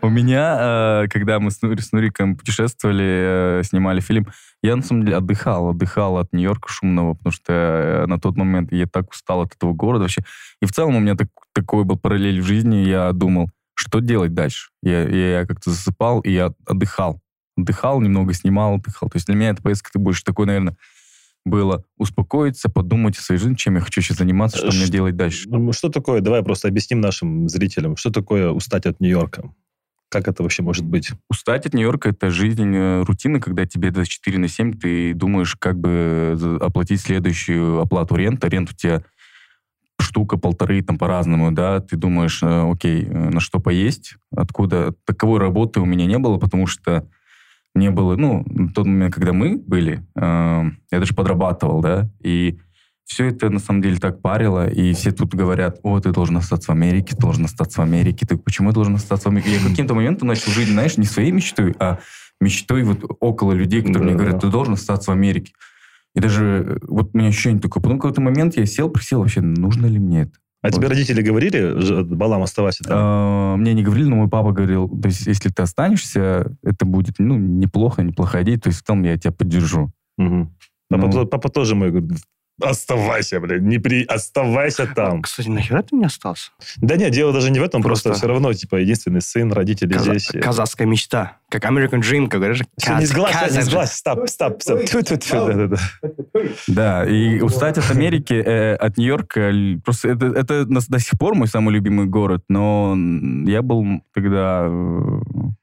У 0.00 0.08
меня, 0.08 1.02
э, 1.04 1.08
когда 1.08 1.40
мы 1.40 1.50
с, 1.50 1.58
с 1.58 1.92
Нуриком 1.92 2.36
путешествовали, 2.36 3.60
э, 3.60 3.62
снимали 3.64 4.00
фильм, 4.00 4.28
я 4.62 4.76
на 4.76 4.82
самом 4.82 5.04
деле 5.04 5.16
отдыхал, 5.16 5.68
отдыхал 5.70 6.18
от 6.18 6.32
Нью-Йорка 6.32 6.68
шумного, 6.70 7.14
потому 7.14 7.32
что 7.32 7.52
э, 7.52 8.06
на 8.06 8.18
тот 8.20 8.36
момент 8.36 8.72
я 8.72 8.86
так 8.86 9.10
устал 9.10 9.42
от 9.42 9.54
этого 9.54 9.72
города 9.72 10.02
вообще. 10.02 10.22
И 10.62 10.66
в 10.66 10.72
целом 10.72 10.96
у 10.96 11.00
меня 11.00 11.16
так- 11.16 11.28
такой 11.52 11.84
был 11.84 11.98
параллель 11.98 12.40
в 12.40 12.44
жизни, 12.44 12.76
я 12.76 13.12
думал, 13.12 13.50
что 13.74 14.00
делать 14.00 14.34
дальше. 14.34 14.70
Я, 14.82 15.02
я 15.08 15.46
как-то 15.46 15.70
засыпал, 15.70 16.20
и 16.20 16.30
я 16.32 16.52
отдыхал. 16.66 17.20
Отдыхал, 17.56 18.00
немного 18.00 18.32
снимал, 18.34 18.74
отдыхал. 18.74 19.08
То 19.08 19.16
есть 19.16 19.26
для 19.26 19.34
меня 19.36 19.50
эта 19.50 19.62
поездка 19.62 19.90
это 19.92 19.98
больше 19.98 20.22
такой, 20.24 20.46
наверное, 20.46 20.76
было 21.44 21.84
успокоиться, 21.96 22.68
подумать 22.68 23.16
о 23.18 23.22
своей 23.22 23.40
жизни, 23.40 23.54
чем 23.54 23.74
я 23.76 23.80
хочу 23.80 24.00
сейчас 24.00 24.18
заниматься, 24.18 24.58
что 24.58 24.66
мне 24.68 24.86
Ш- 24.86 24.92
делать 24.92 25.16
дальше. 25.16 25.48
Что 25.72 25.88
такое, 25.88 26.20
давай 26.20 26.42
просто 26.42 26.68
объясним 26.68 27.00
нашим 27.00 27.48
зрителям, 27.48 27.96
что 27.96 28.10
такое 28.10 28.50
устать 28.50 28.86
от 28.86 29.00
Нью-Йорка? 29.00 29.50
Как 30.10 30.26
это 30.26 30.42
вообще 30.42 30.62
может 30.62 30.84
быть? 30.84 31.10
Устать 31.28 31.66
от 31.66 31.74
Нью-Йорка— 31.74 32.08
это 32.10 32.30
жизнь, 32.30 32.74
э, 32.74 33.02
рутина, 33.02 33.40
когда 33.40 33.66
тебе 33.66 33.90
24 33.90 34.38
на 34.38 34.48
7, 34.48 34.72
ты 34.72 35.12
думаешь, 35.14 35.54
как 35.58 35.78
бы 35.78 36.32
за- 36.36 36.56
оплатить 36.56 37.00
следующую 37.00 37.80
оплату 37.80 38.16
рента. 38.16 38.48
Рент 38.48 38.70
у 38.70 38.74
тебя 38.74 39.02
штука, 40.00 40.38
полторы, 40.38 40.80
там 40.82 40.96
по-разному, 40.96 41.52
да, 41.52 41.80
ты 41.80 41.96
думаешь, 41.96 42.42
э, 42.42 42.70
окей, 42.70 43.04
э, 43.04 43.30
на 43.30 43.40
что 43.40 43.58
поесть, 43.58 44.14
откуда... 44.34 44.94
Таковой 45.04 45.40
работы 45.40 45.80
у 45.80 45.84
меня 45.84 46.06
не 46.06 46.18
было, 46.18 46.38
потому 46.38 46.66
что 46.66 47.06
не 47.78 47.90
было, 47.90 48.16
ну, 48.16 48.44
на 48.46 48.68
тот 48.72 48.86
момент, 48.86 49.14
когда 49.14 49.32
мы 49.32 49.56
были, 49.56 50.04
э, 50.14 50.70
я 50.90 50.98
даже 50.98 51.14
подрабатывал, 51.14 51.80
да, 51.80 52.10
и 52.20 52.58
все 53.04 53.26
это 53.26 53.48
на 53.48 53.58
самом 53.58 53.80
деле 53.80 53.96
так 53.96 54.20
парило, 54.20 54.68
и 54.68 54.92
все 54.92 55.12
тут 55.12 55.34
говорят, 55.34 55.78
о, 55.82 55.98
ты 55.98 56.12
должен 56.12 56.36
остаться 56.36 56.72
в 56.72 56.74
Америке, 56.74 57.14
ты 57.16 57.22
должен 57.22 57.46
остаться 57.46 57.80
в 57.80 57.84
Америке, 57.84 58.26
ты 58.26 58.36
почему 58.36 58.68
я 58.68 58.74
должен 58.74 58.94
остаться 58.96 59.28
в 59.28 59.32
Америке? 59.32 59.52
Я 59.54 59.66
каким-то 59.66 59.94
моментом 59.94 60.28
начал 60.28 60.50
жить, 60.52 60.68
знаешь, 60.68 60.98
не 60.98 61.06
своей 61.06 61.30
мечтой, 61.32 61.74
а 61.78 62.00
мечтой 62.40 62.82
вот 62.82 63.04
около 63.20 63.52
людей, 63.52 63.80
которые 63.80 64.02
мне 64.04 64.12
Да, 64.12 64.18
говорят, 64.18 64.34
да. 64.34 64.40
ты 64.40 64.52
должен 64.52 64.74
остаться 64.74 65.10
в 65.10 65.14
Америке. 65.14 65.52
И 66.14 66.20
даже 66.20 66.44
э, 66.44 66.86
вот 66.86 67.10
у 67.14 67.18
меня 67.18 67.28
ощущение 67.28 67.60
такое, 67.60 67.82
потом 67.82 67.98
в 67.98 68.00
какой-то 68.02 68.20
момент 68.20 68.56
я 68.56 68.66
сел, 68.66 68.90
присел, 68.90 69.20
вообще, 69.20 69.40
нужно 69.40 69.86
ли 69.86 69.98
мне 69.98 70.22
это? 70.22 70.32
А 70.60 70.68
Вот. 70.68 70.74
тебе 70.76 70.88
родители 70.88 71.22
говорили, 71.22 71.80
ж- 71.80 72.02
Балам, 72.04 72.42
оставайся 72.42 72.82
там? 72.84 72.92
А, 72.98 73.56
Мне 73.56 73.74
не 73.74 73.82
говорили, 73.84 74.08
но 74.08 74.16
мой 74.16 74.28
папа 74.28 74.50
говорил, 74.52 74.88
то 74.88 75.08
есть 75.08 75.26
если 75.26 75.50
ты 75.50 75.62
останешься, 75.62 76.56
это 76.64 76.84
будет, 76.84 77.14
ну, 77.18 77.36
неплохо, 77.38 78.02
неплохая 78.02 78.42
идея, 78.42 78.58
то 78.58 78.68
есть 78.68 78.80
в 78.80 78.84
том 78.84 79.02
я 79.04 79.16
тебя 79.16 79.30
поддержу. 79.32 79.92
Мгм. 80.16 80.52
Папа, 80.90 81.06
Ну. 81.06 81.26
папа 81.26 81.48
тоже 81.48 81.74
мой 81.76 81.92
оставайся, 82.60 83.40
блядь, 83.40 83.62
не 83.62 83.78
при... 83.78 84.04
оставайся 84.04 84.86
там. 84.86 85.22
Кстати, 85.22 85.48
нахера 85.48 85.82
ты 85.82 85.96
не 85.96 86.04
остался? 86.04 86.50
Да 86.78 86.96
нет, 86.96 87.12
дело 87.12 87.32
даже 87.32 87.50
не 87.50 87.60
в 87.60 87.62
этом, 87.62 87.82
просто, 87.82 88.10
Просто- 88.10 88.20
все 88.26 88.28
равно, 88.32 88.52
типа, 88.52 88.76
единственный 88.76 89.20
сын, 89.20 89.52
родители 89.52 89.92
Каза- 89.92 90.18
здесь. 90.18 90.42
казахская 90.42 90.86
мечта. 90.86 91.36
Как 91.50 91.64
American 91.64 92.00
Dream, 92.00 92.28
как 92.28 92.40
говоришь. 92.40 92.62
Всё, 92.76 92.94
не 92.94 93.00
Каз- 93.00 93.08
сглазь, 93.08 93.34
не 93.34 93.40
Казах- 93.48 93.64
сглазь, 93.64 93.92
стоп, 93.92 94.28
стоп, 94.28 94.62
стоп. 94.62 94.80
Тьфу-тьфу-тьфу, 94.84 95.46
да-да-да. 95.46 95.76
Да, 96.68 97.04
и 97.06 97.40
устать 97.40 97.78
от 97.78 97.90
Америки, 97.90 98.34
э, 98.34 98.74
от 98.74 98.96
Нью-Йорка, 98.98 99.52
просто 99.84 100.08
это, 100.10 100.26
это 100.26 100.64
до 100.66 100.98
сих 100.98 101.18
пор 101.18 101.34
мой 101.34 101.48
самый 101.48 101.72
любимый 101.74 102.06
город, 102.06 102.44
но 102.48 102.96
я 103.46 103.62
был 103.62 103.84
тогда... 104.14 104.66
э, 104.68 105.20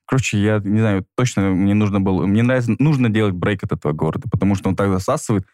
Короче, 0.07 0.37
я 0.37 0.59
не 0.63 0.79
знаю, 0.79 1.03
точно 1.15 1.49
мне 1.49 1.73
нужно 1.73 1.99
было... 1.99 2.27
Мне 2.27 2.43
нравится, 2.43 2.75
нужно 2.77 3.09
делать 3.09 3.33
брейк 3.33 3.63
от 3.63 3.71
этого 3.71 3.91
города, 3.91 4.27
потому 4.31 4.53
что 4.53 4.69
он 4.69 4.75
так 4.75 4.89
засасывает, 4.91 5.45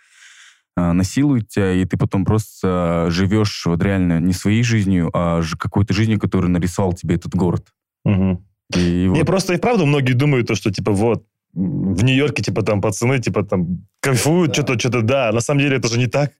э, 0.78 0.92
насилует 0.92 1.48
тебя, 1.50 1.74
и 1.74 1.86
ты 1.86 1.98
потом 1.98 2.26
просто 2.26 3.06
э, 3.08 3.12
живешь 3.12 3.66
вот 3.66 3.82
реально 3.84 4.20
не 4.20 4.34
своей 4.34 4.64
жизнью, 4.64 5.10
а 5.14 5.42
какой-то 5.58 5.94
жизнью, 5.94 6.20
которую 6.20 6.52
нарисовал 6.52 6.94
тебе 6.94 7.16
этот 7.16 7.36
город. 7.36 7.68
Мгм. 8.06 8.46
И, 8.76 9.08
Не, 9.08 9.20
вот- 9.20 9.26
просто 9.26 9.54
и 9.54 9.58
правда 9.58 9.86
многие 9.86 10.14
думают, 10.14 10.48
то, 10.48 10.56
что, 10.56 10.72
типа, 10.72 10.92
вот, 10.92 11.26
в 11.54 12.04
Нью-Йорке, 12.04 12.44
типа, 12.44 12.62
там, 12.64 12.82
пацаны, 12.82 13.20
типа, 13.20 13.44
там, 13.44 13.86
кайфуют, 14.00 14.54
что-то, 14.54 14.80
что-то, 14.80 15.02
да. 15.02 15.32
На 15.34 15.42
самом 15.42 15.60
деле 15.60 15.76
это 15.78 15.90
же 15.90 15.98
не 16.00 16.08
так. 16.08 16.32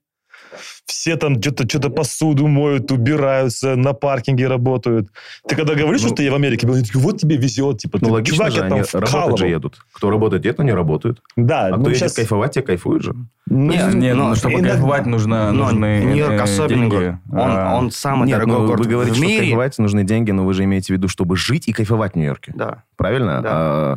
Все 0.86 1.16
там 1.16 1.40
что-то, 1.40 1.68
что-то 1.68 1.90
посуду 1.90 2.46
моют, 2.46 2.90
убираются, 2.92 3.76
на 3.76 3.92
паркинге 3.92 4.48
работают. 4.48 5.08
Ты 5.48 5.56
когда 5.56 5.74
говоришь, 5.74 6.02
Ну, 6.02 6.08
что 6.08 6.16
ты 6.16 6.30
в 6.30 6.34
Америке 6.34 6.66
был, 6.66 6.74
они 6.74 6.84
такие, 6.84 7.00
вот 7.00 7.18
тебе 7.18 7.36
везет, 7.36 7.78
типа, 7.78 7.98
Ну, 8.00 8.06
ты, 8.08 8.12
логично 8.12 8.36
чувак, 8.36 8.52
же, 8.52 8.58
я 8.58 8.68
там 8.68 8.72
они 8.78 8.84
работать 9.12 9.38
же 9.38 9.48
едут. 9.48 9.78
Кто 9.92 10.10
работает, 10.10 10.42
где-то 10.42 10.62
не 10.64 10.72
работают. 10.72 11.20
Да, 11.36 11.66
А 11.66 11.70
ну, 11.70 11.76
кто 11.80 11.90
едет 11.90 11.98
сейчас... 12.00 12.14
кайфовать, 12.14 12.52
те 12.52 12.62
кайфуют 12.62 13.02
же. 13.02 13.14
Ну, 13.48 13.72
Нет, 13.72 13.94
нет, 13.94 14.16
но 14.16 14.28
ну, 14.28 14.34
чтобы 14.34 14.54
иногда- 14.54 14.70
кайфовать, 14.70 15.06
нужно, 15.06 15.52
Но 15.52 15.64
нужны 15.64 16.04
Нью-Йорк 16.04 16.32
э, 16.32 16.42
особенный 16.42 16.88
деньги. 16.90 16.94
город. 16.94 17.14
Он, 17.32 17.38
А, 17.50 17.76
он 17.76 17.90
самый 17.90 18.26
Нет, 18.28 18.38
дорогой 18.38 18.60
ну, 18.60 18.66
город 18.66 18.80
вы 18.86 18.90
говорите, 18.90 19.14
в 19.14 19.16
что 19.18 19.26
мире. 19.26 19.40
кайфовать 19.40 19.78
нужны 19.78 20.04
деньги, 20.04 20.30
но 20.30 20.44
вы 20.44 20.54
же 20.54 20.64
имеете 20.64 20.86
в 20.94 20.96
виду, 20.96 21.08
чтобы 21.08 21.36
жить 21.36 21.68
и 21.68 21.72
кайфовать 21.72 22.12
в 22.12 22.16
Нью-Йорке. 22.16 22.52
Да. 22.54 22.84
Правильно? 22.96 23.40
Да. 23.42 23.50
А, 23.52 23.96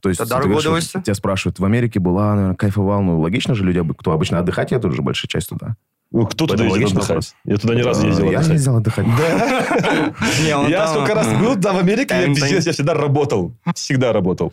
то 0.00 0.10
есть 0.10 0.20
Это 0.20 0.28
ты 0.28 0.34
дорогое 0.36 0.58
удовольствие? 0.58 1.02
Тебя 1.02 1.14
спрашивают, 1.14 1.58
в 1.58 1.64
Америке 1.64 1.98
была, 1.98 2.34
наверное, 2.34 2.56
кайфовал. 2.56 3.02
Ну, 3.02 3.18
логично 3.20 3.54
же, 3.54 3.64
люди, 3.64 3.82
кто 3.96 4.12
обычно 4.12 4.38
отдыхать 4.38 4.70
едут, 4.70 4.92
же 4.94 5.00
большая 5.00 5.28
часть 5.28 5.48
туда. 5.48 5.76
Ну, 6.10 6.26
кто 6.26 6.46
туда 6.46 6.64
Поэтому 6.64 6.80
ездил 6.80 6.98
отдыхать? 6.98 7.34
Я 7.44 7.56
туда 7.56 7.74
ни 7.74 7.80
разу 7.82 8.02
не 8.02 8.08
ездил 8.08 8.26
Э, 8.26 8.30
Я 8.30 8.38
отдыхать. 8.38 8.52
ездил 8.54 8.76
отдыхать. 8.76 9.06
Не, 10.44 10.56
он 10.56 10.68
Я 10.68 10.86
сколько 10.86 11.14
раз 11.14 11.26
был 11.40 11.60
там 11.60 11.76
в 11.76 11.78
Америке, 11.80 12.14
я 12.14 12.60
всегда 12.72 12.94
работал. 12.94 13.52
Всегда 13.74 14.12
работал. 14.12 14.52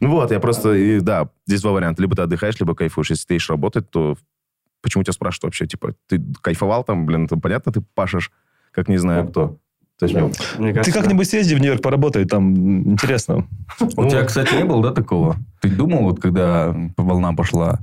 Ну 0.00 0.10
вот, 0.10 0.30
я 0.30 0.40
просто, 0.40 1.00
да, 1.02 1.28
здесь 1.46 1.60
два 1.60 1.72
варианта. 1.72 2.00
Либо 2.00 2.16
ты 2.16 2.22
отдыхаешь, 2.22 2.58
либо 2.58 2.74
кайфуешь. 2.74 3.10
Если 3.10 3.26
ты 3.26 3.36
ищешь 3.36 3.50
работать, 3.50 3.90
то 3.90 4.16
почему 4.80 5.04
тебя 5.04 5.12
спрашивают 5.12 5.44
вообще? 5.44 5.66
Типа, 5.66 5.94
ты 6.08 6.22
кайфовал 6.40 6.82
там, 6.82 7.04
блин, 7.04 7.28
там 7.28 7.40
понятно, 7.40 7.72
ты 7.72 7.82
пашешь, 7.94 8.32
как 8.72 8.88
не 8.88 8.96
знаю 8.96 9.28
кто. 9.28 9.58
То 9.98 10.06
есть, 10.06 10.18
ну, 10.18 10.32
Мне 10.58 10.72
Ты 10.82 10.90
как-нибудь 10.90 11.28
съезди 11.28 11.54
в 11.54 11.60
Нью-Йорк, 11.60 11.82
поработай, 11.82 12.24
там 12.24 12.92
интересно. 12.92 13.46
У 13.78 14.08
тебя, 14.08 14.24
кстати, 14.24 14.54
не 14.54 14.64
было, 14.64 14.82
да, 14.82 14.90
такого? 14.92 15.36
Ты 15.60 15.68
думал, 15.68 16.04
вот 16.04 16.20
когда 16.20 16.74
волна 16.96 17.32
пошла, 17.34 17.78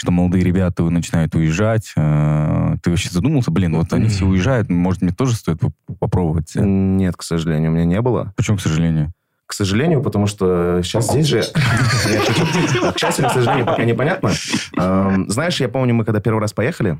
что 0.00 0.12
молодые 0.12 0.42
ребята 0.42 0.82
начинают 0.84 1.34
уезжать, 1.34 1.92
э, 1.94 2.76
ты 2.82 2.88
вообще 2.88 3.10
задумался, 3.10 3.50
блин, 3.50 3.76
вот 3.76 3.92
они 3.92 4.08
все 4.08 4.24
уезжают, 4.24 4.70
может, 4.70 5.02
мне 5.02 5.12
тоже 5.12 5.34
стоит 5.34 5.60
поп- 5.60 5.74
попробовать? 5.98 6.52
нет, 6.54 7.18
к 7.18 7.22
сожалению, 7.22 7.70
у 7.70 7.74
меня 7.74 7.84
не 7.84 8.00
было. 8.00 8.32
Почему, 8.34 8.56
к 8.56 8.62
сожалению? 8.62 9.12
К 9.44 9.52
сожалению, 9.52 10.02
потому 10.02 10.26
что 10.26 10.80
сейчас 10.82 11.10
здесь 11.10 11.26
же... 11.26 11.42
К 11.42 12.98
счастью 12.98 13.28
к 13.28 13.32
сожалению, 13.32 13.66
пока 13.66 13.84
непонятно. 13.84 14.30
Эм, 14.78 15.28
Знаешь, 15.28 15.60
я 15.60 15.68
помню, 15.68 15.92
мы 15.92 16.06
когда 16.06 16.20
первый 16.20 16.40
раз 16.40 16.54
поехали 16.54 16.98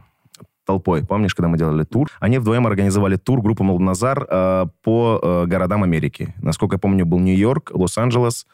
толпой, 0.67 1.03
помнишь, 1.03 1.35
когда 1.35 1.49
мы 1.49 1.57
делали 1.57 1.85
тур, 1.85 2.11
они 2.21 2.39
вдвоем 2.39 2.67
организовали 2.67 3.17
тур 3.17 3.41
группы 3.41 3.65
Молдоназар 3.65 4.27
э, 4.29 4.67
по 4.83 5.21
э, 5.23 5.47
городам 5.47 5.85
Америки. 5.85 6.35
Насколько 6.43 6.75
я 6.75 6.79
помню, 6.79 7.07
был 7.07 7.19
Нью-Йорк, 7.19 7.71
Лос-Анджелес, 7.73 8.47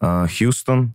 э, 0.00 0.26
Хьюстон 0.28 0.94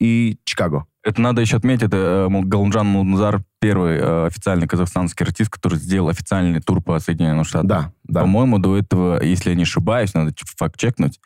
и 0.00 0.38
Чикаго. 0.44 0.84
Это 1.04 1.20
надо 1.20 1.40
еще 1.40 1.56
отметить, 1.56 1.84
это 1.84 2.28
э, 2.30 2.40
Галунжан 2.42 2.86
Молдназар, 2.86 3.42
первый 3.60 3.96
э, 3.98 4.26
официальный 4.26 4.66
казахстанский 4.66 5.24
артист, 5.24 5.50
который 5.50 5.78
сделал 5.78 6.08
официальный 6.08 6.60
тур 6.60 6.82
по 6.82 6.98
Соединенным 6.98 7.44
Штатам. 7.44 7.68
Да, 7.68 7.92
да. 8.04 8.20
По-моему, 8.22 8.58
до 8.58 8.76
этого, 8.76 9.22
если 9.22 9.50
я 9.50 9.56
не 9.56 9.62
ошибаюсь, 9.62 10.14
надо 10.14 10.34
ч- 10.34 10.44
факт-чекнуть, 10.56 11.20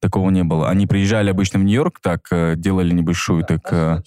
такого 0.00 0.30
не 0.30 0.42
было. 0.42 0.68
Они 0.68 0.86
приезжали 0.86 1.30
обычно 1.30 1.60
в 1.60 1.62
Нью-Йорк, 1.64 2.00
так, 2.02 2.26
э, 2.32 2.54
делали 2.56 2.92
небольшую, 2.92 3.44
так... 3.44 3.60
э, 3.70 4.02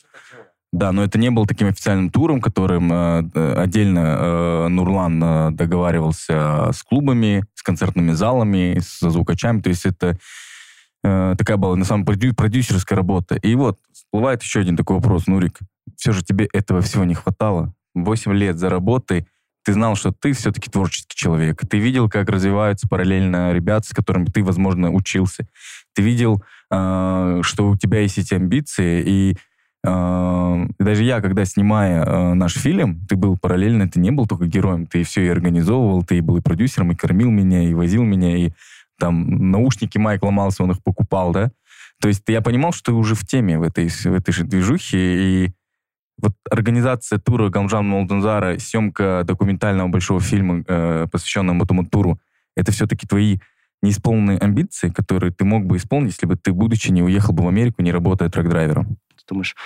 Да, 0.74 0.92
но 0.92 1.04
это 1.04 1.18
не 1.20 1.30
был 1.30 1.46
таким 1.46 1.68
официальным 1.68 2.10
туром, 2.10 2.42
которым 2.42 2.92
э, 2.92 3.24
э, 3.34 3.54
отдельно 3.62 4.00
э, 4.20 4.68
Нурлан 4.70 5.24
э, 5.24 5.52
договаривался 5.52 6.72
с 6.74 6.82
клубами, 6.84 7.46
с 7.54 7.62
концертными 7.64 8.12
залами, 8.12 8.80
с 8.80 9.00
звукачами. 9.10 9.62
То 9.62 9.70
есть 9.70 9.86
это 9.86 10.18
э, 11.04 11.36
такая 11.38 11.58
была, 11.58 11.76
на 11.76 11.86
самом 11.86 12.06
деле, 12.06 12.18
продю- 12.18 12.36
продюсерская 12.36 12.96
работа. 12.96 13.36
И 13.36 13.56
вот 13.56 13.80
всплывает 13.92 14.42
еще 14.42 14.60
один 14.60 14.78
такой 14.78 14.98
вопрос. 14.98 15.28
Нурик, 15.28 15.60
все 15.98 16.12
же 16.12 16.24
тебе 16.24 16.48
этого 16.54 16.82
всего 16.82 17.04
не 17.04 17.16
хватало. 17.16 17.74
Восемь 17.94 18.34
лет 18.34 18.58
за 18.58 18.70
работой, 18.70 19.28
ты 19.64 19.74
знал, 19.74 19.96
что 19.96 20.12
ты 20.12 20.34
все-таки 20.34 20.70
творческий 20.70 21.16
человек. 21.16 21.62
Ты 21.68 21.78
видел, 21.78 22.10
как 22.10 22.30
развиваются 22.30 22.88
параллельно 22.88 23.54
ребята, 23.54 23.88
с 23.88 23.94
которыми 23.94 24.26
ты, 24.26 24.44
возможно, 24.44 24.92
учился. 24.92 25.48
Ты 25.96 26.02
видел, 26.02 26.44
э, 26.70 27.40
что 27.44 27.70
у 27.70 27.78
тебя 27.78 28.00
есть 28.02 28.18
эти 28.18 28.34
амбиции, 28.34 29.04
и 29.06 29.38
э, 29.86 30.66
даже 30.80 31.04
я, 31.04 31.22
когда 31.22 31.46
снимая 31.46 32.04
э, 32.04 32.34
наш 32.34 32.56
фильм, 32.56 33.06
ты 33.08 33.16
был 33.16 33.38
параллельно, 33.38 33.90
ты 33.90 34.00
не 34.00 34.12
был 34.12 34.28
только 34.28 34.48
героем, 34.48 34.86
ты 34.86 35.04
все 35.04 35.26
и 35.26 35.30
организовывал, 35.30 36.04
ты 36.04 36.18
и 36.18 36.22
был 36.22 36.38
и 36.38 36.42
продюсером, 36.42 36.92
и 36.92 36.96
кормил 36.96 37.32
меня, 37.32 37.64
и 37.64 37.74
возил 37.74 38.04
меня, 38.04 38.36
и 38.36 38.52
там 39.04 39.52
наушники 39.52 39.98
Майк 39.98 40.24
ломался, 40.24 40.64
он 40.64 40.72
их 40.72 40.82
покупал, 40.82 41.34
да? 41.34 41.52
То 42.00 42.08
есть 42.08 42.24
я 42.28 42.42
понимал, 42.42 42.72
что 42.72 42.92
ты 42.92 42.94
уже 42.94 43.16
в 43.16 43.28
теме 43.28 43.60
в 43.60 43.64
этой, 43.64 43.90
в 43.90 44.06
этой 44.06 44.32
же 44.32 44.46
движухе, 44.46 44.98
и 44.98 45.52
вот 46.18 46.32
организация 46.50 47.20
тура 47.20 47.50
Галмжан 47.50 47.86
Молдензара, 47.86 48.58
съемка 48.60 49.24
документального 49.26 49.90
большого 49.90 50.22
фильма, 50.22 50.64
э, 50.66 51.08
посвященного 51.12 51.62
этому 51.66 51.86
туру, 51.86 52.18
это 52.56 52.72
все-таки 52.72 53.06
твои 53.06 53.40
неисполненные 53.82 54.38
амбиции, 54.38 54.88
которые 54.88 55.34
ты 55.34 55.44
мог 55.44 55.66
бы 55.66 55.76
исполнить, 55.76 56.14
если 56.14 56.28
бы 56.28 56.38
ты, 56.38 56.54
будучи, 56.54 56.90
не 56.92 57.04
уехал 57.04 57.34
бы 57.34 57.44
в 57.44 57.48
Америку, 57.50 57.82
не 57.82 57.92
работая 57.92 58.30
трак-драйвером. 58.30 58.96
ты 59.18 59.24
думаешь, 59.28 59.58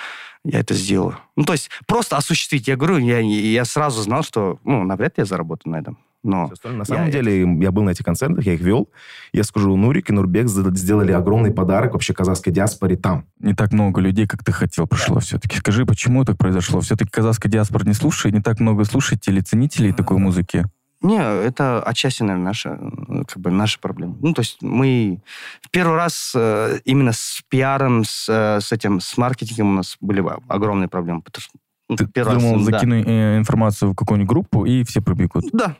я 0.43 0.61
это 0.61 0.73
сделаю. 0.73 1.19
Ну, 1.35 1.43
то 1.43 1.53
есть 1.53 1.69
просто 1.85 2.17
осуществить. 2.17 2.67
Я 2.67 2.75
говорю, 2.75 2.97
я, 2.97 3.19
я 3.19 3.65
сразу 3.65 4.01
знал, 4.01 4.23
что, 4.23 4.59
ну, 4.63 4.83
навряд 4.83 5.19
ли 5.19 5.21
я 5.21 5.25
заработаю 5.25 5.73
на 5.73 5.77
этом. 5.77 5.99
Но. 6.23 6.51
На 6.63 6.69
я- 6.79 6.85
самом 6.85 7.11
деле, 7.11 7.41
я 7.41 7.71
был 7.71 7.83
на 7.83 7.91
этих 7.91 8.03
концертах, 8.03 8.45
я 8.45 8.53
их 8.53 8.61
вел. 8.61 8.89
Я 9.33 9.43
скажу, 9.43 9.75
Нурик 9.75 10.09
и 10.09 10.13
Нурбек 10.13 10.47
сделали 10.47 11.11
огромный 11.11 11.51
подарок 11.51 11.93
вообще 11.93 12.13
казахской 12.13 12.51
диаспоре 12.51 12.97
там. 12.97 13.25
Не 13.39 13.53
так 13.53 13.71
много 13.71 14.01
людей, 14.01 14.27
как 14.27 14.43
ты 14.43 14.51
хотел, 14.51 14.87
пришло 14.87 15.19
все-таки. 15.19 15.57
Скажи, 15.57 15.85
почему 15.85 16.25
так 16.25 16.37
произошло? 16.37 16.81
Все-таки 16.81 17.11
казахская 17.11 17.51
диаспора 17.51 17.85
не 17.85 17.93
слушает, 17.93 18.35
не 18.35 18.41
так 18.41 18.59
много 18.59 18.83
слушателей, 18.83 19.41
ценителей 19.41 19.93
такой 19.93 20.17
музыки. 20.17 20.65
Не, 21.01 21.19
это 21.19 21.83
отчасти, 21.83 22.23
наверное, 22.23 22.45
наша, 22.45 22.69
э, 22.71 23.23
как 23.27 23.37
бы 23.37 23.51
наша 23.51 23.77
проблема. 23.79 24.17
Ну, 24.19 24.33
то 24.33 24.41
есть 24.41 24.57
мы 24.61 25.21
в 25.61 25.69
первый 25.69 25.95
раз 25.95 26.33
э, 26.35 26.79
именно 26.85 27.11
с 27.13 27.43
пиаром, 27.49 28.03
с, 28.03 28.27
э, 28.27 28.59
с 28.59 28.71
этим, 28.71 28.99
с 28.99 29.15
маркетингом 29.15 29.69
у 29.69 29.73
нас 29.75 29.97
были 30.01 30.25
огромные 30.47 30.87
проблемы. 30.87 31.21
Потому 31.21 31.43
что, 31.43 31.53
ну, 31.87 31.95
Ты 31.97 32.07
первый 32.07 32.33
раз, 32.33 32.41
думал, 32.43 32.65
да. 32.65 32.71
закину 32.71 32.95
э, 32.95 33.37
информацию 33.37 33.91
в 33.91 33.95
какую-нибудь 33.95 34.27
группу, 34.29 34.65
и 34.65 34.83
все 34.83 34.99
пробегут. 35.01 35.45
Да. 35.53 35.75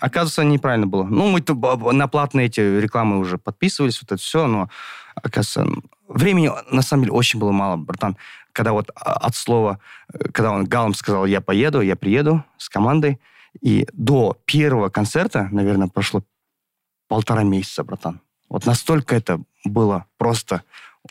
Оказывается, 0.00 0.44
неправильно 0.44 0.86
было. 0.86 1.04
Ну, 1.04 1.30
мы 1.30 1.42
на 1.92 2.08
платные 2.08 2.46
эти 2.46 2.60
рекламы 2.60 3.18
уже 3.18 3.38
подписывались, 3.38 4.00
вот 4.02 4.12
это 4.12 4.22
все, 4.22 4.46
но, 4.46 4.68
оказывается, 5.14 5.66
времени 6.08 6.50
на 6.70 6.82
самом 6.82 7.04
деле 7.04 7.14
очень 7.14 7.38
было 7.38 7.52
мало, 7.52 7.76
братан. 7.76 8.16
Когда 8.52 8.72
вот 8.72 8.90
а, 8.94 9.14
от 9.14 9.34
слова, 9.34 9.78
э, 10.12 10.28
когда 10.32 10.52
он 10.52 10.64
Галам 10.64 10.94
сказал, 10.94 11.26
я 11.26 11.40
поеду, 11.40 11.80
я 11.80 11.96
приеду 11.96 12.44
с 12.58 12.68
командой, 12.68 13.18
и 13.60 13.86
до 13.92 14.36
первого 14.44 14.88
концерта, 14.88 15.48
наверное, 15.50 15.88
прошло 15.88 16.22
полтора 17.08 17.42
месяца, 17.42 17.84
братан. 17.84 18.20
Вот 18.48 18.66
настолько 18.66 19.14
это 19.16 19.40
было 19.64 20.06
просто... 20.18 20.62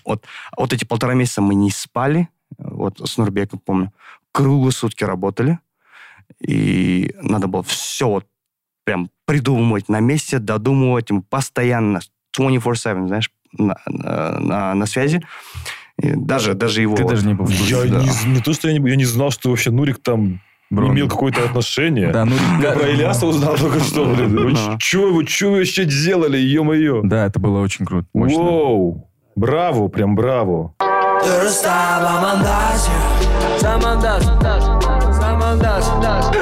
Вот, 0.06 0.24
вот 0.58 0.72
эти 0.72 0.86
полтора 0.86 1.14
месяца 1.16 1.42
мы 1.42 1.54
не 1.54 1.70
спали, 1.70 2.30
вот 2.58 3.00
с 3.00 3.18
Нурбеком, 3.18 3.60
помню, 3.60 3.94
круглые 4.32 4.72
сутки 4.72 5.04
работали, 5.04 5.60
и 6.40 7.14
надо 7.22 7.48
было 7.48 7.64
все 7.64 8.08
вот 8.08 8.28
прям 8.84 9.10
придумывать 9.26 9.90
на 9.90 10.00
месте, 10.00 10.40
додумывать, 10.40 11.10
ему 11.10 11.24
постоянно, 11.30 12.00
24-7, 12.38 13.08
знаешь, 13.08 13.32
на, 13.58 13.76
на, 13.86 14.40
на- 14.40 14.74
на 14.74 14.86
связи. 14.86 15.22
И 16.02 16.12
даже, 16.16 16.54
даже 16.54 16.82
его... 16.82 16.96
Ты 16.96 17.04
даже 17.06 17.26
не 17.28 17.34
был 17.34 17.46
в 17.46 17.50
курсе. 17.58 17.76
Я 17.86 17.92
Да. 17.92 18.00
не, 18.02 18.34
не 18.36 18.40
то, 18.42 18.54
что 18.54 18.68
я 18.70 18.78
не, 18.78 18.90
я 18.90 18.96
не 18.96 19.06
знал, 19.06 19.30
что 19.32 19.50
вообще 19.50 19.72
Нурик 19.72 20.00
там 20.02 20.42
Бро, 20.70 20.88
имел 20.88 21.08
какое-то 21.10 21.44
отношение. 21.44 22.12
Да, 22.12 22.26
ну, 22.26 22.34
Я 22.62 22.72
про 22.72 22.88
Ильяса 22.90 23.26
узнал 23.28 23.56
только 23.58 23.80
что, 23.82 24.06
блин. 24.06 24.36
Вы 24.44 24.52
Ага. 24.54 24.78
Че 24.80 25.12
вы, 25.12 25.26
че 25.26 25.50
вы 25.50 25.58
вообще 25.60 25.84
сделали, 25.84 26.38
ё-моё? 26.38 27.02
да, 27.04 27.26
это 27.28 27.40
было 27.40 27.60
очень 27.60 27.86
круто, 27.86 28.08
мощно. 28.14 28.40
Воу! 28.42 29.10
Браво, 29.36 29.90
прям 29.90 30.16
браво. 30.16 30.74
You're 30.80 31.50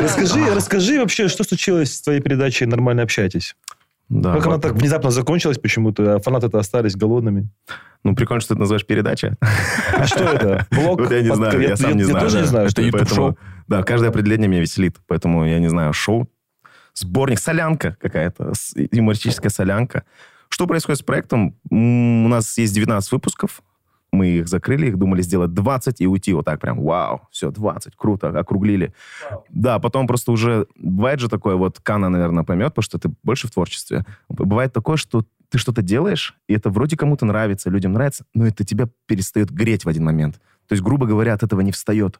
Расскажи, 0.01 0.53
расскажи 0.53 0.99
вообще, 0.99 1.27
что 1.27 1.43
случилось 1.43 1.95
с 1.95 2.01
твоей 2.01 2.21
передачей 2.21 2.65
«Нормально 2.65 3.03
общайтесь». 3.03 3.55
Да, 4.09 4.33
как 4.33 4.45
она 4.45 4.55
вот. 4.55 4.63
так 4.63 4.73
внезапно 4.73 5.11
закончилась 5.11 5.59
почему-то, 5.59 6.15
а 6.15 6.19
фанаты-то 6.19 6.57
остались 6.57 6.95
голодными? 6.95 7.49
Ну, 8.03 8.15
прикольно, 8.15 8.41
что 8.41 8.55
ты 8.55 8.59
называешь 8.59 8.85
передача. 8.85 9.35
А 9.93 10.07
что 10.07 10.23
это? 10.23 10.65
Блог? 10.71 10.99
Вот 10.99 11.11
я 11.11 11.21
не 11.21 11.33
знаю, 11.33 11.61
я 11.61 11.75
сам 11.75 11.95
не 11.95 12.03
знаю. 12.03 12.23
тоже 12.23 12.37
да. 12.37 12.41
не 12.41 12.47
знаю, 12.47 12.69
что 12.69 12.81
это. 12.81 13.05
шоу. 13.05 13.37
Да, 13.67 13.83
каждое 13.83 14.09
определение 14.09 14.47
меня 14.47 14.61
веселит, 14.61 14.97
поэтому 15.05 15.45
я 15.45 15.59
не 15.59 15.69
знаю, 15.69 15.93
шоу, 15.93 16.27
сборник, 16.95 17.39
солянка 17.39 17.97
какая-то, 18.01 18.53
юмористическая 18.91 19.51
солянка. 19.51 20.03
Что 20.49 20.65
происходит 20.65 20.99
с 20.99 21.03
проектом? 21.03 21.55
У 21.69 22.27
нас 22.27 22.57
есть 22.57 22.73
19 22.73 23.11
выпусков, 23.11 23.61
мы 24.11 24.27
их 24.27 24.47
закрыли, 24.47 24.87
их 24.87 24.97
думали 24.97 25.21
сделать 25.21 25.53
20 25.53 26.01
и 26.01 26.07
уйти 26.07 26.33
вот 26.33 26.45
так 26.45 26.59
прям, 26.59 26.81
вау, 26.81 27.21
все, 27.31 27.51
20, 27.51 27.95
круто, 27.95 28.29
округлили. 28.29 28.93
Да, 29.49 29.79
потом 29.79 30.07
просто 30.07 30.31
уже, 30.31 30.67
бывает 30.75 31.19
же 31.19 31.29
такое, 31.29 31.55
вот 31.55 31.79
Кана, 31.79 32.09
наверное, 32.09 32.43
поймет, 32.43 32.69
потому 32.69 32.83
что 32.83 32.97
ты 32.99 33.11
больше 33.23 33.47
в 33.47 33.51
творчестве. 33.51 34.05
Бывает 34.27 34.73
такое, 34.73 34.97
что 34.97 35.25
ты 35.49 35.57
что-то 35.57 35.81
делаешь, 35.81 36.35
и 36.47 36.53
это 36.53 36.69
вроде 36.69 36.95
кому-то 36.95 37.25
нравится, 37.25 37.69
людям 37.69 37.93
нравится, 37.93 38.25
но 38.33 38.45
это 38.45 38.63
тебя 38.63 38.87
перестает 39.07 39.51
греть 39.51 39.85
в 39.85 39.89
один 39.89 40.05
момент. 40.05 40.39
То 40.67 40.73
есть, 40.73 40.83
грубо 40.83 41.07
говоря, 41.07 41.33
от 41.33 41.43
этого 41.43 41.61
не 41.61 41.71
встает. 41.71 42.19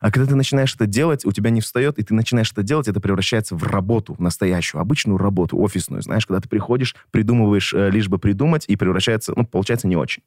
А 0.00 0.10
когда 0.10 0.30
ты 0.30 0.36
начинаешь 0.36 0.74
это 0.74 0.86
делать, 0.86 1.24
у 1.24 1.32
тебя 1.32 1.50
не 1.50 1.60
встает, 1.60 1.98
и 1.98 2.02
ты 2.02 2.14
начинаешь 2.14 2.50
это 2.52 2.62
делать, 2.62 2.88
это 2.88 3.00
превращается 3.00 3.54
в 3.56 3.62
работу, 3.62 4.14
в 4.14 4.20
настоящую, 4.20 4.80
обычную 4.80 5.18
работу, 5.18 5.58
офисную. 5.58 6.02
Знаешь, 6.02 6.26
когда 6.26 6.40
ты 6.40 6.48
приходишь, 6.48 6.94
придумываешь, 7.10 7.72
э, 7.74 7.90
лишь 7.90 8.08
бы 8.08 8.18
придумать, 8.18 8.64
и 8.68 8.76
превращается, 8.76 9.32
ну, 9.36 9.46
получается 9.46 9.88
не 9.88 9.96
очень. 9.96 10.22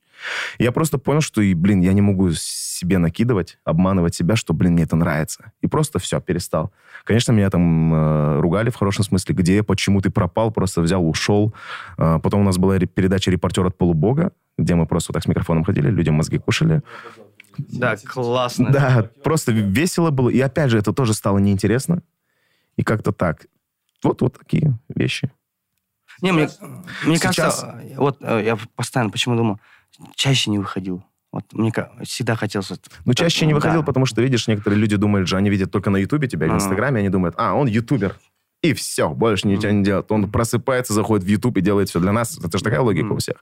Я 0.58 0.72
просто 0.72 0.98
понял, 0.98 1.22
что, 1.22 1.42
и, 1.42 1.54
блин, 1.54 1.82
я 1.82 1.94
не 1.94 2.02
могу 2.02 2.32
себе 2.34 2.98
накидывать, 2.98 3.58
обманывать 3.64 4.16
себя, 4.16 4.36
что, 4.36 4.54
блин, 4.54 4.74
мне 4.74 4.84
это 4.84 4.96
нравится. 4.96 5.52
И 5.62 5.68
просто 5.68 6.00
все, 6.00 6.20
перестал. 6.20 6.72
Конечно, 7.04 7.32
меня 7.32 7.50
там 7.50 7.94
э, 7.94 8.40
ругали 8.40 8.70
в 8.70 8.76
хорошем 8.76 9.04
смысле, 9.04 9.36
где, 9.36 9.64
почему 9.64 10.02
ты 10.02 10.10
пропал, 10.10 10.52
просто 10.52 10.82
взял, 10.82 11.08
ушел. 11.08 11.54
Э, 11.98 12.20
потом 12.22 12.42
у 12.42 12.44
нас 12.44 12.58
была 12.58 12.78
ре- 12.78 12.88
передача 12.88 13.32
«Репортер 13.32 13.66
от 13.66 13.78
полубога», 13.78 14.32
где 14.58 14.76
мы 14.76 14.86
просто 14.86 15.12
вот 15.12 15.14
так 15.14 15.24
с 15.24 15.28
микрофоном 15.28 15.64
ходили, 15.64 15.90
людям 15.90 16.16
мозги 16.16 16.38
кушали. 16.38 16.82
Да, 17.68 17.96
классно. 17.98 18.72
Да, 18.72 19.10
просто 19.24 19.51
весело 19.51 20.10
было. 20.12 20.30
И 20.30 20.39
опять 20.39 20.70
же, 20.72 20.78
это 20.78 20.94
тоже 20.94 21.13
стало 21.13 21.38
неинтересно. 21.39 22.01
И 22.78 22.84
как-то 22.84 23.12
так. 23.12 23.46
Вот, 24.04 24.22
вот 24.22 24.38
такие 24.38 24.78
вещи. 24.94 25.32
Не, 26.22 26.32
мне, 26.32 26.50
мне 27.06 27.18
Сейчас- 27.18 27.36
кажется, 27.36 27.82
вот 27.98 28.18
э, 28.22 28.44
я 28.46 28.58
постоянно 28.75 29.10
почему 29.10 29.36
думаю, 29.36 29.60
чаще 30.16 30.50
не 30.51 30.60
выходил. 30.60 31.04
Вот 31.32 31.44
мне 31.54 31.72
всегда 32.04 32.36
хотелось... 32.36 32.72
Ну, 33.06 33.13
чаще 33.13 33.46
не 33.46 33.54
выходил, 33.54 33.82
Да. 33.82 33.86
потому 33.86 34.06
что, 34.08 34.22
видишь, 34.22 34.48
некоторые 34.48 34.80
люди 34.80 34.96
думают 34.96 35.28
же, 35.28 35.38
они 35.38 35.50
видят 35.50 35.72
только 35.72 35.89
на 35.92 35.98
Ютубе 35.98 36.28
тебя 36.28 36.46
или 36.48 36.54
в 36.54 36.56
Ага. 36.56 36.63
Инстаграме, 36.63 37.00
они 37.00 37.10
думают, 37.10 37.36
а, 37.38 37.54
он 37.54 37.68
ютубер. 37.68 38.16
И 38.62 38.74
все, 38.74 39.10
больше 39.10 39.48
ничего 39.48 39.72
не 39.72 39.84
делает. 39.84 40.12
Он 40.12 40.30
просыпается, 40.30 40.94
заходит 40.94 41.25
в 41.25 41.30
Ютуб 41.30 41.56
и 41.58 41.62
делает 41.62 41.88
все 41.89 42.00
для 42.01 42.12
нас. 42.12 42.38
Это 42.38 42.58
же 42.58 42.63
такая 42.63 42.82
логика 42.82 43.13
у 43.13 43.18
всех. 43.18 43.38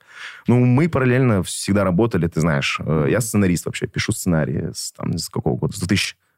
Ну, 0.46 0.64
мы 0.64 0.90
параллельно 0.90 1.42
всегда 1.42 1.84
работали, 1.84 2.28
ты 2.28 2.40
знаешь. 2.40 2.80
Э, 2.80 3.08
Я 3.10 3.20
сценарист 3.20 3.66
вообще, 3.66 3.88
пишу 3.88 4.12
сценарии 4.12 4.70
с, 4.74 4.92
там, 4.92 5.18
с 5.18 5.28
какого 5.30 5.58
года? 5.58 5.74
С 5.76 5.82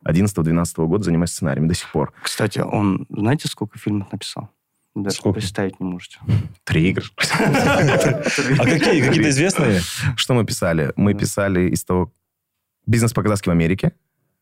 2011-2012 0.05 0.88
года 0.88 1.03
занимаюсь 1.03 1.31
сценариями 1.31 1.67
до 1.67 1.74
сих 1.74 1.91
пор. 1.91 2.13
Кстати, 2.24 2.59
он, 2.59 3.05
знаете, 3.09 3.50
сколько 3.50 3.77
фильмов 3.77 4.12
написал? 4.13 4.50
Даже 4.95 5.17
Сколько? 5.17 5.39
представить 5.39 5.79
не 5.79 5.86
можете. 5.86 6.17
Три 6.63 6.89
игры. 6.89 7.05
А 7.17 8.63
какие? 8.63 9.01
Какие-то 9.01 9.29
известные? 9.29 9.81
Что 10.15 10.33
мы 10.33 10.45
писали? 10.45 10.93
Мы 10.95 11.13
писали 11.13 11.69
из 11.69 11.83
того... 11.83 12.12
Бизнес 12.86 13.13
по-казахски 13.13 13.50
в 13.50 13.51
Америке. 13.51 13.91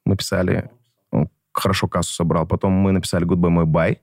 Мы 0.06 0.16
писали... 0.16 0.70
Он 1.12 1.30
хорошо 1.52 1.88
кассу 1.88 2.14
собрал. 2.14 2.46
Потом 2.46 2.72
мы 2.72 2.92
написали 2.92 3.26
Goodbye 3.26 3.50
мой 3.50 3.66
бай. 3.66 4.00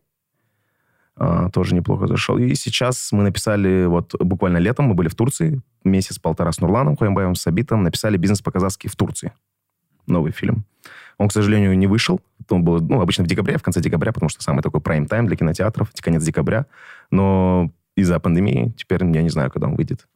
А, 1.16 1.48
тоже 1.50 1.74
неплохо 1.74 2.06
зашел. 2.06 2.38
И 2.38 2.54
сейчас 2.54 3.12
мы 3.12 3.22
написали, 3.22 3.86
вот 3.86 4.14
буквально 4.18 4.58
летом 4.58 4.86
мы 4.86 4.94
были 4.94 5.08
в 5.08 5.14
Турции, 5.14 5.60
месяц-полтора 5.84 6.50
с 6.50 6.60
Нурланом 6.60 6.96
Хуэмбаевым, 6.96 7.34
с 7.34 7.46
Абитом, 7.46 7.82
написали 7.82 8.16
«Бизнес 8.16 8.40
по-казахски 8.42 8.88
в 8.88 8.96
Турции». 8.96 9.32
Новый 10.06 10.32
фильм. 10.32 10.64
Он, 11.16 11.28
к 11.28 11.32
сожалению, 11.32 11.78
не 11.78 11.86
вышел. 11.86 12.20
Он 12.50 12.64
был, 12.64 12.80
ну, 12.80 13.00
обычно 13.00 13.24
в 13.24 13.26
декабре, 13.28 13.56
в 13.58 13.62
конце 13.62 13.80
декабря, 13.80 14.12
потому 14.12 14.28
что 14.28 14.42
самый 14.42 14.62
такой 14.62 14.80
прайм-тайм 14.80 15.26
для 15.26 15.36
кинотеатров, 15.36 15.90
конец 16.00 16.24
декабря. 16.24 16.66
Но 17.10 17.70
из-за 17.96 18.18
пандемии 18.18 18.74
теперь 18.76 19.04
я 19.04 19.22
не 19.22 19.30
знаю, 19.30 19.50
когда 19.50 19.68
он 19.68 19.76
выйдет. 19.76 20.06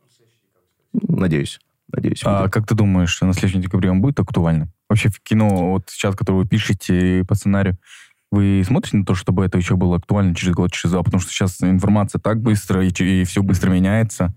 Надеюсь. 0.92 1.60
Надеюсь. 1.90 2.22
А 2.24 2.48
как 2.48 2.66
ты 2.66 2.74
думаешь, 2.74 3.20
на 3.22 3.32
следующем 3.32 3.62
декабре 3.62 3.90
он 3.90 4.00
будет 4.00 4.20
актуальным? 4.20 4.70
Вообще 4.88 5.08
в 5.08 5.20
кино, 5.20 5.70
вот 5.70 5.84
сейчас, 5.88 6.14
которое 6.16 6.38
вы 6.38 6.46
пишете 6.46 7.24
по 7.26 7.34
сценарию, 7.34 7.78
вы 8.30 8.62
смотрите 8.66 8.98
на 8.98 9.04
то, 9.04 9.14
чтобы 9.14 9.44
это 9.44 9.56
еще 9.56 9.76
было 9.76 9.96
актуально 9.96 10.34
через 10.34 10.54
год, 10.54 10.72
через 10.72 10.92
два? 10.92 11.02
Потому 11.02 11.20
что 11.20 11.30
сейчас 11.30 11.60
информация 11.62 12.20
так 12.20 12.40
быстро, 12.40 12.84
и, 12.84 13.24
все 13.24 13.42
быстро 13.42 13.70
меняется. 13.70 14.34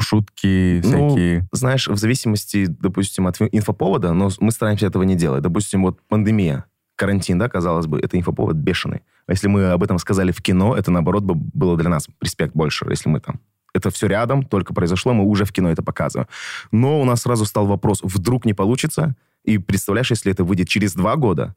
Шутки 0.00 0.80
Ну, 0.82 0.88
всякие. 0.88 1.48
Знаешь, 1.52 1.88
в 1.88 1.96
зависимости, 1.96 2.66
допустим, 2.66 3.26
от 3.26 3.40
инфоповода, 3.40 4.12
но 4.12 4.30
мы 4.40 4.50
стараемся 4.50 4.86
этого 4.86 5.02
не 5.02 5.16
делать. 5.16 5.42
Допустим, 5.42 5.82
вот 5.82 6.00
пандемия, 6.08 6.64
карантин, 6.96 7.38
да, 7.38 7.48
казалось 7.48 7.86
бы, 7.86 8.00
это 8.00 8.18
инфоповод 8.18 8.56
бешеный. 8.56 9.02
А 9.26 9.32
если 9.32 9.48
мы 9.48 9.66
об 9.66 9.82
этом 9.82 9.98
сказали 9.98 10.32
в 10.32 10.40
кино, 10.40 10.76
это, 10.76 10.90
наоборот, 10.90 11.24
бы 11.24 11.34
было 11.34 11.76
для 11.76 11.90
нас 11.90 12.08
респект 12.20 12.54
больше, 12.54 12.86
если 12.88 13.08
мы 13.08 13.20
там 13.20 13.40
это 13.74 13.90
все 13.90 14.06
рядом, 14.06 14.44
только 14.44 14.72
произошло, 14.72 15.12
мы 15.12 15.24
уже 15.24 15.44
в 15.44 15.52
кино 15.52 15.70
это 15.70 15.82
показываем. 15.82 16.28
Но 16.70 17.00
у 17.00 17.04
нас 17.04 17.22
сразу 17.22 17.44
стал 17.44 17.66
вопрос, 17.66 18.00
вдруг 18.02 18.44
не 18.44 18.54
получится? 18.54 19.16
И 19.42 19.58
представляешь, 19.58 20.10
если 20.10 20.32
это 20.32 20.44
выйдет 20.44 20.68
через 20.68 20.94
два 20.94 21.16
года, 21.16 21.54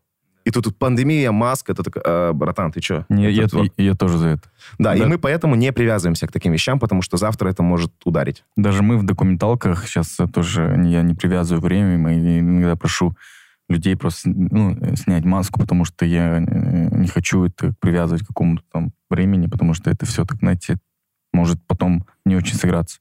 и 0.47 0.51
тут, 0.51 0.63
тут 0.63 0.77
пандемия, 0.77 1.31
маска, 1.31 1.73
это 1.73 1.83
так, 1.83 1.97
«А, 2.05 2.31
братан, 2.33 2.71
ты 2.71 2.81
что? 2.81 3.05
Я, 3.09 3.27
я- 3.29 3.47
я 3.77 3.93
тоже 3.95 4.17
за 4.17 4.27
это. 4.27 4.49
Да, 4.79 4.95
и 4.95 4.99
Да. 5.01 5.07
мы 5.07 5.17
поэтому 5.17 5.55
не 5.55 5.73
привязываемся 5.73 6.25
к 6.25 6.31
таким 6.31 6.53
вещам, 6.53 6.79
потому 6.79 7.01
что 7.01 7.17
завтра 7.17 7.49
это 7.49 7.63
может 7.63 7.91
ударить. 8.05 8.45
Даже 8.55 8.81
мы 8.81 8.97
в 8.97 9.03
документалках 9.03 9.85
сейчас 9.87 10.17
тоже, 10.33 10.73
не- 10.77 10.93
я 10.93 11.01
не 11.01 11.15
привязываю 11.15 11.61
время, 11.61 11.97
мы 11.97 12.13
иногда 12.39 12.75
прошу 12.77 13.13
людей 13.69 13.97
просто 13.97 14.29
ну, 14.29 14.77
э, 14.79 14.95
снять 14.95 15.25
маску, 15.25 15.59
потому 15.59 15.83
что 15.83 16.05
я 16.05 16.37
э, 16.37 16.95
не 16.95 17.07
хочу 17.09 17.43
это 17.43 17.73
привязывать 17.81 18.23
к 18.23 18.27
какому-то 18.27 18.63
там 18.71 18.91
времени, 19.09 19.47
потому 19.47 19.73
что 19.73 19.89
это 19.89 20.05
все, 20.05 20.23
так 20.23 20.37
знаете, 20.37 20.77
может 21.33 21.57
потом 21.67 22.05
не 22.25 22.37
очень 22.37 22.55
сыграться. 22.55 22.99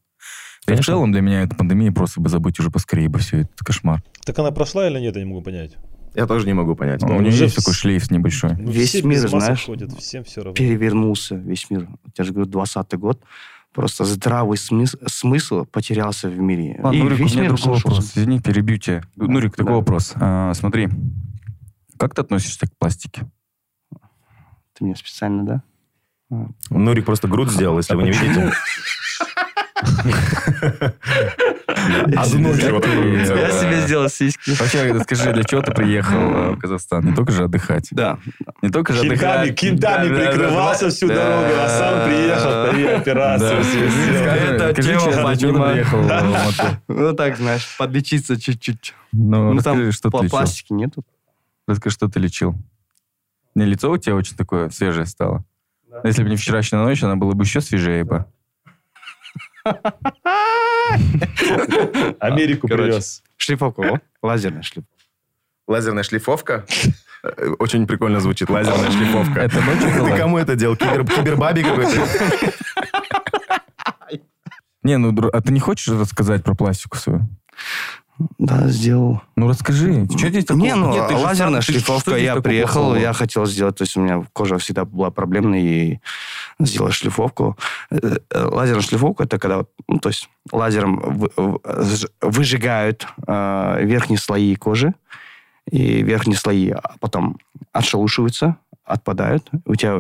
И 0.67 0.75
в 0.75 0.81
целом 0.85 1.13
для 1.13 1.21
меня 1.21 1.43
эта 1.43 1.55
пандемия 1.55 1.93
просто 1.93 2.21
бы 2.21 2.29
забыть 2.29 2.59
уже 2.59 2.71
поскорее 2.73 3.09
бы 3.09 3.21
все, 3.21 3.43
это 3.43 3.65
кошмар. 3.65 4.03
Так 4.25 4.37
она 4.41 4.51
прошла 4.51 4.89
или 4.89 4.99
нет, 4.99 5.15
я 5.15 5.23
не 5.23 5.29
могу 5.29 5.43
понять. 5.43 5.77
Я 6.15 6.27
тоже 6.27 6.47
не 6.47 6.55
могу 6.55 6.75
понять. 6.75 7.03
у 7.03 7.07
Ну, 7.09 7.21
нее 7.21 7.29
уже 7.29 7.45
есть 7.45 7.57
такой 7.57 7.75
шлейф 7.75 8.11
небольшой. 8.11 8.55
Ну, 8.57 8.71
Весь 8.71 8.89
все 8.91 9.03
мир, 9.03 9.29
знаешь, 9.29 9.65
ходят, 9.67 9.93
всем 9.99 10.25
все 10.25 10.41
равно. 10.43 10.55
Перевернулся 10.55 11.35
весь 11.35 11.69
мир. 11.71 11.89
Я 12.17 12.25
же 12.25 12.33
говорю, 12.33 12.49
20 12.51 12.95
год. 12.95 13.23
Просто 13.73 14.05
здравый 14.07 14.57
смыс- 14.57 14.97
смысл 15.07 15.67
потерялся 15.67 16.31
в 16.31 16.39
мире. 16.39 16.81
Ладно, 16.83 16.97
И 16.97 17.03
Нурик, 17.03 17.19
у 17.21 17.23
весь 17.25 17.33
меня 17.33 17.43
мир 17.43 17.51
другой 17.55 17.75
разрушился. 17.75 17.89
вопрос. 18.01 18.17
Извини, 18.17 18.41
перебью 18.41 18.79
тебя. 18.79 19.03
Нурик, 19.17 19.55
такой 19.55 19.73
Да. 19.73 19.77
вопрос. 19.77 20.13
А, 20.17 20.55
смотри, 20.55 20.89
как 21.99 22.15
ты 22.15 22.23
относишься 22.23 22.67
к 22.67 22.71
пластике? 22.79 23.27
Ты 24.73 24.85
мне 24.85 24.97
специально, 24.97 25.45
да? 25.45 25.63
Нурик 26.71 27.05
просто 27.05 27.29
грудь 27.29 27.51
сделал, 27.51 27.77
если 27.77 27.95
вы 27.95 28.05
не 28.05 28.13
видите. 28.13 28.53
Я 31.77 32.25
себе 32.25 33.81
сделал 33.83 34.09
сиськи. 34.09 34.51
Вообще, 34.51 34.99
скажи, 35.01 35.33
для 35.33 35.45
чего 35.45 35.63
ты 35.63 35.73
приехал 35.73 36.19
э, 36.19 36.51
в 36.53 36.59
Казахстан? 36.59 37.05
Не 37.05 37.15
только 37.15 37.33
же 37.33 37.45
отдыхать. 37.45 37.89
Да. 37.91 38.19
Не 38.63 38.71
только 38.71 38.93
же 38.93 39.01
отдыхать. 39.01 39.55
кентами 39.59 40.09
прикрывался 40.09 40.89
всю 40.91 41.09
дорогу, 41.09 41.53
а 41.59 41.69
сам 41.69 42.09
приехал, 42.09 43.39
все 43.39 43.63
сделал. 43.63 44.23
Скажи, 44.23 44.83
для 44.83 45.01
чего 45.01 45.13
ты 45.13 45.23
поднимаю. 45.23 45.73
приехал 45.73 46.03
в 46.03 46.11
Алмату? 46.11 46.63
Ну 46.89 47.15
так, 47.15 47.37
знаешь, 47.37 47.77
подлечиться 47.79 48.41
чуть-чуть. 48.41 48.95
Ну, 49.13 49.53
Ну 49.53 49.61
там 49.61 49.77
расскажи, 49.77 49.93
что 49.93 50.11
ты 50.11 50.17
лечил. 50.19 50.31
пластики 50.31 50.73
нету. 50.73 51.05
Расскажи, 51.69 51.95
что 51.95 52.09
ты 52.09 52.21
лечил. 52.21 52.55
Не, 53.55 53.65
лицо 53.65 53.91
у 53.91 53.97
тебя 53.97 54.15
очень 54.15 54.37
такое 54.37 54.71
свежее 54.71 55.07
стало. 55.07 55.45
Если 56.05 56.23
бы 56.23 56.29
не 56.31 56.37
вчерашняя 56.37 56.83
ночь, 56.83 57.03
она 57.03 57.17
была 57.17 57.33
бы 57.33 57.45
еще 57.45 57.61
свежее 57.61 58.05
бы. 58.05 58.25
Америку 62.21 62.69
Короче. 62.69 62.89
привез. 62.91 63.23
Шлифовку, 63.37 63.83
о, 63.83 64.01
лазерная 64.23 64.63
шлифовка. 64.63 64.93
Лазерная 65.67 66.03
шлифовка. 66.05 66.65
Э, 67.23 67.49
Очень 67.59 67.87
прикольно 67.87 68.21
звучит. 68.21 68.49
Лазерная 68.51 68.91
шлифовка. 68.91 69.41
Это 69.41 69.61
Ты 69.61 70.17
кому 70.17 70.39
это 70.39 70.55
делал? 70.57 70.77
Кибер, 70.77 71.05
кибербаби 71.05 71.63
какой-то? 71.63 72.07
Не, 74.83 74.99
ну, 74.99 75.13
а 75.33 75.41
ты 75.43 75.53
не 75.53 75.59
хочешь 75.61 75.89
рассказать 75.89 76.45
про 76.45 76.55
пластику 76.55 76.97
свою? 76.97 77.29
Да, 78.39 78.69
сделал. 78.69 79.21
Ну, 79.37 79.49
расскажи. 79.49 80.07
Что 80.17 80.29
здесь 80.29 80.45
такого? 80.45 80.65
Не, 80.65 80.75
ну, 80.75 80.93
Нет, 80.93 81.11
лазерная 81.11 81.61
сам- 81.61 81.75
шлифовка, 81.75 82.17
я 82.17 82.37
приехал, 82.37 82.81
плохого? 82.85 82.97
я 82.97 83.13
хотел 83.13 83.45
сделать, 83.47 83.77
то 83.77 83.83
есть 83.83 83.97
у 83.97 84.01
меня 84.01 84.25
кожа 84.33 84.59
всегда 84.59 84.85
была 84.85 85.11
проблемной, 85.11 85.63
и 85.63 86.01
сделал 86.59 86.91
шлифовку. 86.91 87.59
Э, 87.91 88.19
э, 88.31 88.45
Лазерная 88.45 88.83
шлифовка, 88.83 89.25
это 89.25 89.39
когда, 89.39 89.65
ну, 89.87 89.99
то 89.99 90.09
есть 90.09 90.29
лазером 90.51 91.29
выжигают 92.21 93.07
э, 93.27 93.79
верхние 93.83 94.19
слои 94.19 94.55
кожи, 94.55 94.95
и 95.71 96.03
верхние 96.03 96.37
слои 96.37 96.71
а, 96.71 96.95
потом 97.01 97.39
отшелушиваются, 97.73 98.57
отпадают, 98.85 99.51
у 99.65 99.75
тебя 99.75 99.99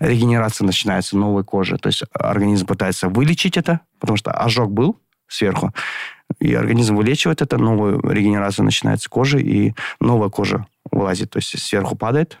регенерация 0.00 0.64
начинается 0.64 1.16
новой 1.16 1.44
кожи, 1.44 1.76
то 1.76 1.88
есть 1.88 2.02
организм 2.14 2.66
пытается 2.66 3.08
вылечить 3.08 3.58
это, 3.58 3.80
потому 4.00 4.16
что 4.16 4.32
ожог 4.32 4.72
был 4.72 4.98
сверху, 5.28 5.72
и 6.40 6.54
организм 6.54 6.96
вылечивает 6.96 7.42
это, 7.42 7.58
новая 7.58 7.98
регенерация 8.12 8.62
начинается 8.64 9.08
кожи, 9.08 9.40
и 9.42 9.74
новая 10.00 10.28
кожа 10.28 10.66
вылазит, 10.90 11.30
то 11.30 11.38
есть 11.38 11.58
сверху 11.58 11.96
падает, 11.96 12.38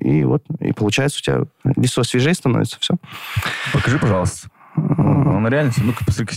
и 0.00 0.24
вот, 0.24 0.44
и 0.60 0.72
получается 0.72 1.18
у 1.18 1.22
тебя 1.22 1.72
лицо 1.76 2.02
свежее 2.04 2.34
становится, 2.34 2.78
все. 2.80 2.94
Покажи, 3.72 3.98
пожалуйста. 3.98 4.48
Он 4.76 5.46
реально... 5.48 5.72
Ну-ка, 5.78 6.04
посмотри 6.04 6.36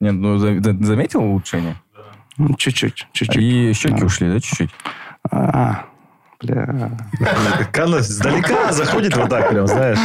Нет, 0.00 0.14
ну, 0.14 0.38
за- 0.38 0.60
за- 0.60 0.84
заметил 0.84 1.22
улучшение? 1.22 1.76
Ну, 2.36 2.54
Чуть-чуть, 2.54 3.06
чуть-чуть. 3.12 3.36
И 3.36 3.72
щеки 3.74 4.00
Да. 4.00 4.06
ушли, 4.06 4.28
да, 4.28 4.40
чуть-чуть? 4.40 4.70
А, 5.30 5.86
бля. 6.42 6.90
Как 7.58 7.78
она 7.78 8.00
сдалека 8.00 8.72
заходит 8.72 9.16
вот 9.16 9.28
так 9.30 9.50
прям, 9.50 9.66
знаешь. 9.66 9.98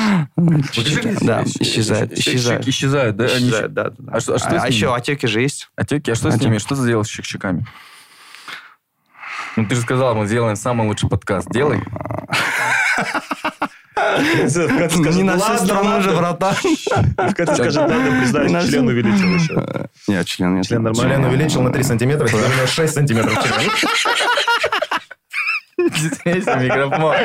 Да, 1.21 1.43
исчезает, 1.43 2.13
исчезает. 2.13 2.60
Щеки 2.62 2.69
исчезают, 2.69 3.15
да? 3.17 3.26
Исчезает, 3.28 3.73
да. 3.73 3.91
А 4.12 4.19
что- 4.19 4.36
а 4.36 4.52
ними? 4.52 4.67
еще 4.67 4.95
отеки 4.95 5.26
же 5.28 5.41
есть. 5.41 5.69
Отеки, 5.76 6.12
а 6.12 6.15
что 6.15 6.32
с 6.32 6.39
ними? 6.39 6.58
Что 6.58 6.76
ты 6.76 6.82
сделал 6.82 7.04
с 7.04 7.10
щек- 7.10 7.26
щеками? 7.26 7.65
Ну, 9.56 9.65
ты 9.65 9.76
же 9.76 9.82
сказал, 9.82 10.13
мы 10.15 10.28
сделаем 10.28 10.56
самый 10.56 10.88
лучший 10.88 11.10
подкаст. 11.10 11.50
Делай. 11.50 11.82
Не 14.17 15.23
на 15.23 15.38
всю 15.38 15.58
страну 15.65 16.02
же, 16.02 16.12
братан. 16.12 16.56
В 17.17 17.34
конце 17.34 17.56
скажет, 17.56 17.88
признать, 18.19 18.52
на 18.52 18.62
член 18.62 18.88
увеличил 18.88 19.36
еще. 19.36 19.88
Нет, 20.08 20.26
член 20.28 20.56
нет. 20.56 20.65
Член 20.67 20.84
нормальный. 20.84 21.15
Член 21.15 21.26
увеличил 21.26 21.62
на 21.62 21.71
3 21.73 21.84
сантиметра, 21.84 22.28
теперь 22.28 22.41
у 22.43 22.47
него 22.47 22.67
6 22.67 22.93
сантиметров 22.93 23.34
член. 23.43 23.71
Здесь 25.78 26.46
микрофон. 26.48 27.16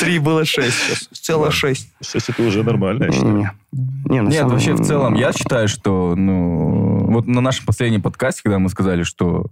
Три 0.00 0.18
было 0.18 0.44
шесть 0.44 0.76
сейчас. 0.76 1.08
Целых 1.12 1.52
шесть. 1.52 1.92
Шесть 2.02 2.28
это 2.28 2.42
уже 2.42 2.62
нормально, 2.62 3.04
я 3.04 3.12
считаю. 3.12 3.50
Не, 3.72 4.20
на 4.22 4.28
Нет, 4.28 4.34
самом- 4.40 4.52
вообще 4.52 4.74
в 4.74 4.84
целом 4.84 5.14
я 5.14 5.32
считаю, 5.32 5.68
что, 5.68 6.14
ну, 6.14 7.06
вот 7.10 7.26
на 7.26 7.40
нашем 7.40 7.66
последнем 7.66 8.02
подкасте, 8.02 8.42
когда 8.44 8.58
мы 8.58 8.68
сказали, 8.68 9.02
что 9.02 9.46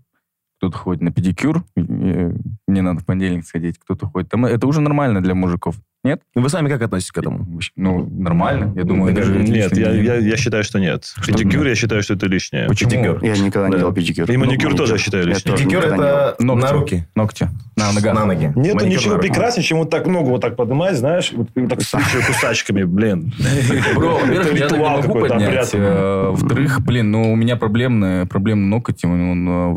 кто-то 0.59 0.77
ходит 0.79 1.03
на 1.03 1.11
педикюр, 1.11 1.65
мне 1.75 2.83
надо 2.83 3.01
в 3.01 3.07
понедельник 3.07 3.47
сходить, 3.47 3.79
кто-то 3.79 4.07
ходит. 4.07 4.29
Там, 4.29 4.45
это 4.45 4.67
уже 4.67 4.81
нормально 4.81 5.21
для 5.23 5.35
мужиков. 5.35 5.77
Нет? 6.05 6.21
Ну, 6.35 6.43
Вы 6.43 6.49
сами 6.49 6.69
как 6.69 6.83
относитесь 6.83 7.13
к 7.13 7.19
этому? 7.19 7.47
Ну, 7.77 8.05
нормально. 8.11 8.73
Я 8.75 8.83
думаю, 8.83 9.15
даже 9.15 9.37
Нет, 9.39 9.77
я, 9.77 9.93
я, 9.93 10.17
я 10.17 10.37
считаю, 10.37 10.65
что 10.65 10.81
нет. 10.81 11.05
Что 11.05 11.25
Педикюр, 11.27 11.61
нет? 11.61 11.69
я 11.69 11.75
считаю, 11.77 12.03
что 12.03 12.15
это 12.15 12.27
лишнее. 12.27 12.67
Почему? 12.67 12.91
Педикюр. 12.91 13.25
Я 13.25 13.39
никогда 13.39 13.69
не 13.69 13.73
Да. 13.75 13.79
делал 13.79 13.93
педикюр. 13.93 14.29
И 14.29 14.37
маникюр 14.37 14.73
Ну, 14.73 14.77
тоже, 14.79 14.95
я 14.95 14.99
считаю, 14.99 15.27
лишним. 15.29 15.55
Педикюр 15.57 15.85
это 15.85 16.35
Ногти. 16.41 16.63
на 16.65 16.73
руки. 16.73 17.07
Ногти. 17.15 17.49
На 17.77 17.93
ногах. 17.93 18.15
На 18.15 18.25
ноги. 18.27 18.47
Нету 18.57 18.77
Маникюр 18.77 18.85
ничего 18.89 19.19
прекраснее, 19.19 19.65
чем 19.65 19.79
вот 19.79 19.91
так 19.91 20.07
ногу 20.09 20.31
вот 20.31 20.41
так 20.41 20.57
поднимать, 20.57 20.97
знаешь, 20.97 21.31
вот, 21.33 21.49
вот 21.55 21.69
так 21.71 21.81
с 21.83 21.91
кусачками, 22.27 22.83
блин. 22.83 23.33
Бро, 23.95 24.19
во-первых, 24.19 24.59
я 24.59 24.69
не 24.71 24.79
могу 24.79 25.21
поднять. 25.21 25.71
Э, 25.73 26.31
Во-вторых, 26.31 26.81
блин, 26.81 27.13
ну, 27.13 27.33
у 27.33 27.37
меня 27.37 27.57
проблемный, 27.57 28.27
проблемный 28.27 28.67
ноготь, 28.69 29.05
он, 29.05 29.49
э, 29.49 29.77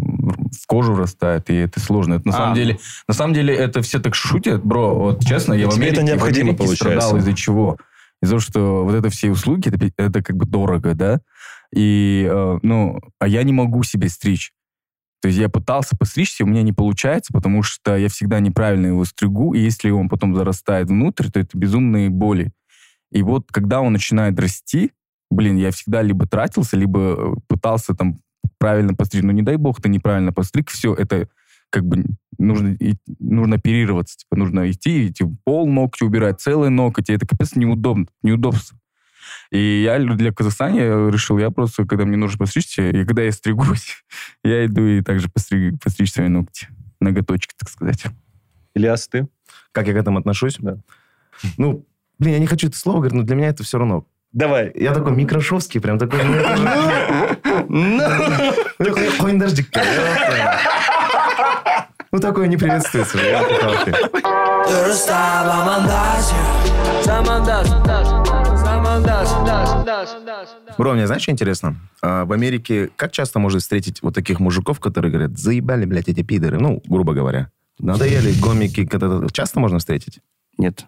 в 0.60 0.66
кожу 0.68 0.94
врастает, 0.94 1.50
и 1.52 1.56
это 1.56 1.80
сложно. 1.80 2.16
Это 2.16 2.28
на 2.28 2.34
А. 2.34 2.38
самом 2.38 2.56
деле, 2.56 2.80
на 3.08 3.14
самом 3.14 3.34
деле, 3.36 3.54
это 3.56 3.82
все 3.84 4.00
так 4.00 4.16
шутят, 4.16 4.64
бро, 4.66 4.96
вот 4.96 5.24
честно, 5.24 5.54
я 5.54 5.70
в 5.70 5.76
Америке, 5.76 6.15
необходимо, 6.16 6.56
получается. 6.56 7.18
из-за 7.18 7.34
чего? 7.34 7.78
Из-за 8.22 8.32
того, 8.34 8.40
что 8.40 8.84
вот 8.86 8.96
это 8.96 9.10
все 9.10 9.32
услуги, 9.32 9.70
это, 9.70 9.92
это 9.98 10.24
как 10.24 10.36
бы 10.36 10.46
дорого, 10.46 10.94
да? 10.96 11.22
И, 11.74 12.28
э, 12.30 12.60
ну, 12.62 13.00
а 13.20 13.28
я 13.28 13.44
не 13.44 13.54
могу 13.54 13.84
себе 13.84 14.10
стричь. 14.10 14.54
То 15.22 15.28
есть 15.28 15.40
я 15.40 15.50
пытался 15.50 15.98
постричься, 15.98 16.44
у 16.44 16.48
меня 16.48 16.62
не 16.62 16.72
получается, 16.72 17.34
потому 17.34 17.64
что 17.64 17.98
я 17.98 18.10
всегда 18.10 18.40
неправильно 18.40 18.88
его 18.88 19.06
стригу, 19.06 19.54
и 19.54 19.60
если 19.60 19.90
он 19.90 20.08
потом 20.08 20.36
зарастает 20.36 20.90
внутрь, 20.90 21.30
то 21.32 21.40
это 21.40 21.58
безумные 21.58 22.10
боли. 22.10 22.52
И 23.12 23.24
вот 23.24 23.52
когда 23.52 23.82
он 23.82 23.94
начинает 23.94 24.40
расти, 24.40 24.92
блин, 25.32 25.58
я 25.58 25.72
всегда 25.72 26.02
либо 26.02 26.28
тратился, 26.28 26.78
либо 26.78 27.00
э, 27.00 27.34
пытался 27.48 27.96
там 27.96 28.20
правильно 28.58 28.94
постричь. 28.94 29.24
Ну, 29.24 29.32
не 29.32 29.42
дай 29.42 29.58
бог, 29.58 29.82
ты 29.82 29.90
неправильно 29.90 30.32
постриг, 30.32 30.70
все, 30.70 30.94
это 30.94 31.28
как 31.70 31.86
бы 31.86 32.06
нужно, 32.38 32.76
и- 32.80 32.96
нужно 33.20 33.56
оперироваться. 33.58 34.18
Типа, 34.18 34.36
нужно 34.36 34.70
идти, 34.72 35.08
идти 35.08 35.24
в 35.24 35.36
пол 35.44 35.68
ногти 35.68 36.04
убирать, 36.04 36.40
целый 36.42 36.70
ноготь, 36.70 37.10
и 37.10 37.14
это 37.14 37.26
капец 37.28 37.56
неудобно, 37.56 38.06
неудобство. 38.24 38.78
И 39.52 39.84
я 39.84 40.00
для 40.00 40.32
Казахстана 40.32 40.76
я 40.76 41.10
решил, 41.10 41.38
я 41.38 41.50
просто, 41.50 41.86
когда 41.86 42.06
мне 42.06 42.18
нужно 42.18 42.38
постричься, 42.38 42.90
и 42.90 43.06
когда 43.06 43.24
я 43.24 43.32
стригусь, 43.32 44.04
я 44.44 44.66
иду 44.66 44.86
и 44.86 45.02
также 45.02 45.30
постриг, 45.30 45.82
постричь 45.82 46.14
свои 46.14 46.28
ногти. 46.28 46.68
Ноготочки, 47.00 47.54
так 47.58 47.70
сказать. 47.70 48.06
Ильяс, 48.74 49.08
ты? 49.08 49.28
Как 49.72 49.88
я 49.88 49.94
к 49.94 49.98
этому 49.98 50.20
отношусь? 50.20 50.58
Да. 50.60 50.78
Ну, 51.58 51.86
блин, 52.20 52.34
я 52.34 52.40
не 52.40 52.48
хочу 52.48 52.68
это 52.68 52.78
слово 52.78 52.98
говорить, 52.98 53.16
но 53.18 53.24
для 53.24 53.36
меня 53.36 53.50
это 53.50 53.64
все 53.64 53.78
равно. 53.78 54.06
Давай. 54.32 54.72
Я 54.76 54.94
такой 54.94 55.16
микрошовский, 55.16 55.80
прям 55.80 55.98
такой... 55.98 56.24
ну, 57.70 57.98
Ну, 58.80 58.86
такой, 58.86 59.10
«Ой, 59.22 59.38
дождик». 59.40 59.70
Ну, 62.16 62.22
такое 62.22 62.48
не 62.48 62.56
приветствуется. 62.56 63.18
Бро, 70.78 70.94
мне 70.94 71.08
знаешь, 71.08 71.24
что 71.24 71.34
интересно? 71.34 71.76
А, 72.02 72.24
В 72.24 72.32
Америке 72.32 72.90
как 72.96 73.12
часто 73.12 73.40
можно 73.40 73.60
встретить 73.60 74.02
вот 74.02 74.16
таких 74.16 74.40
мужиков, 74.40 74.80
которые 74.80 75.12
говорят, 75.12 75.38
заебали, 75.38 75.84
блядь, 75.84 76.08
эти 76.08 76.24
пидоры? 76.24 76.58
Ну, 76.58 76.82
грубо 76.88 77.14
говоря. 77.14 77.52
Надоели 77.80 78.32
гомики. 78.40 78.88
Часто 79.34 79.60
можно 79.60 79.80
встретить? 79.80 80.22
Нет. 80.58 80.86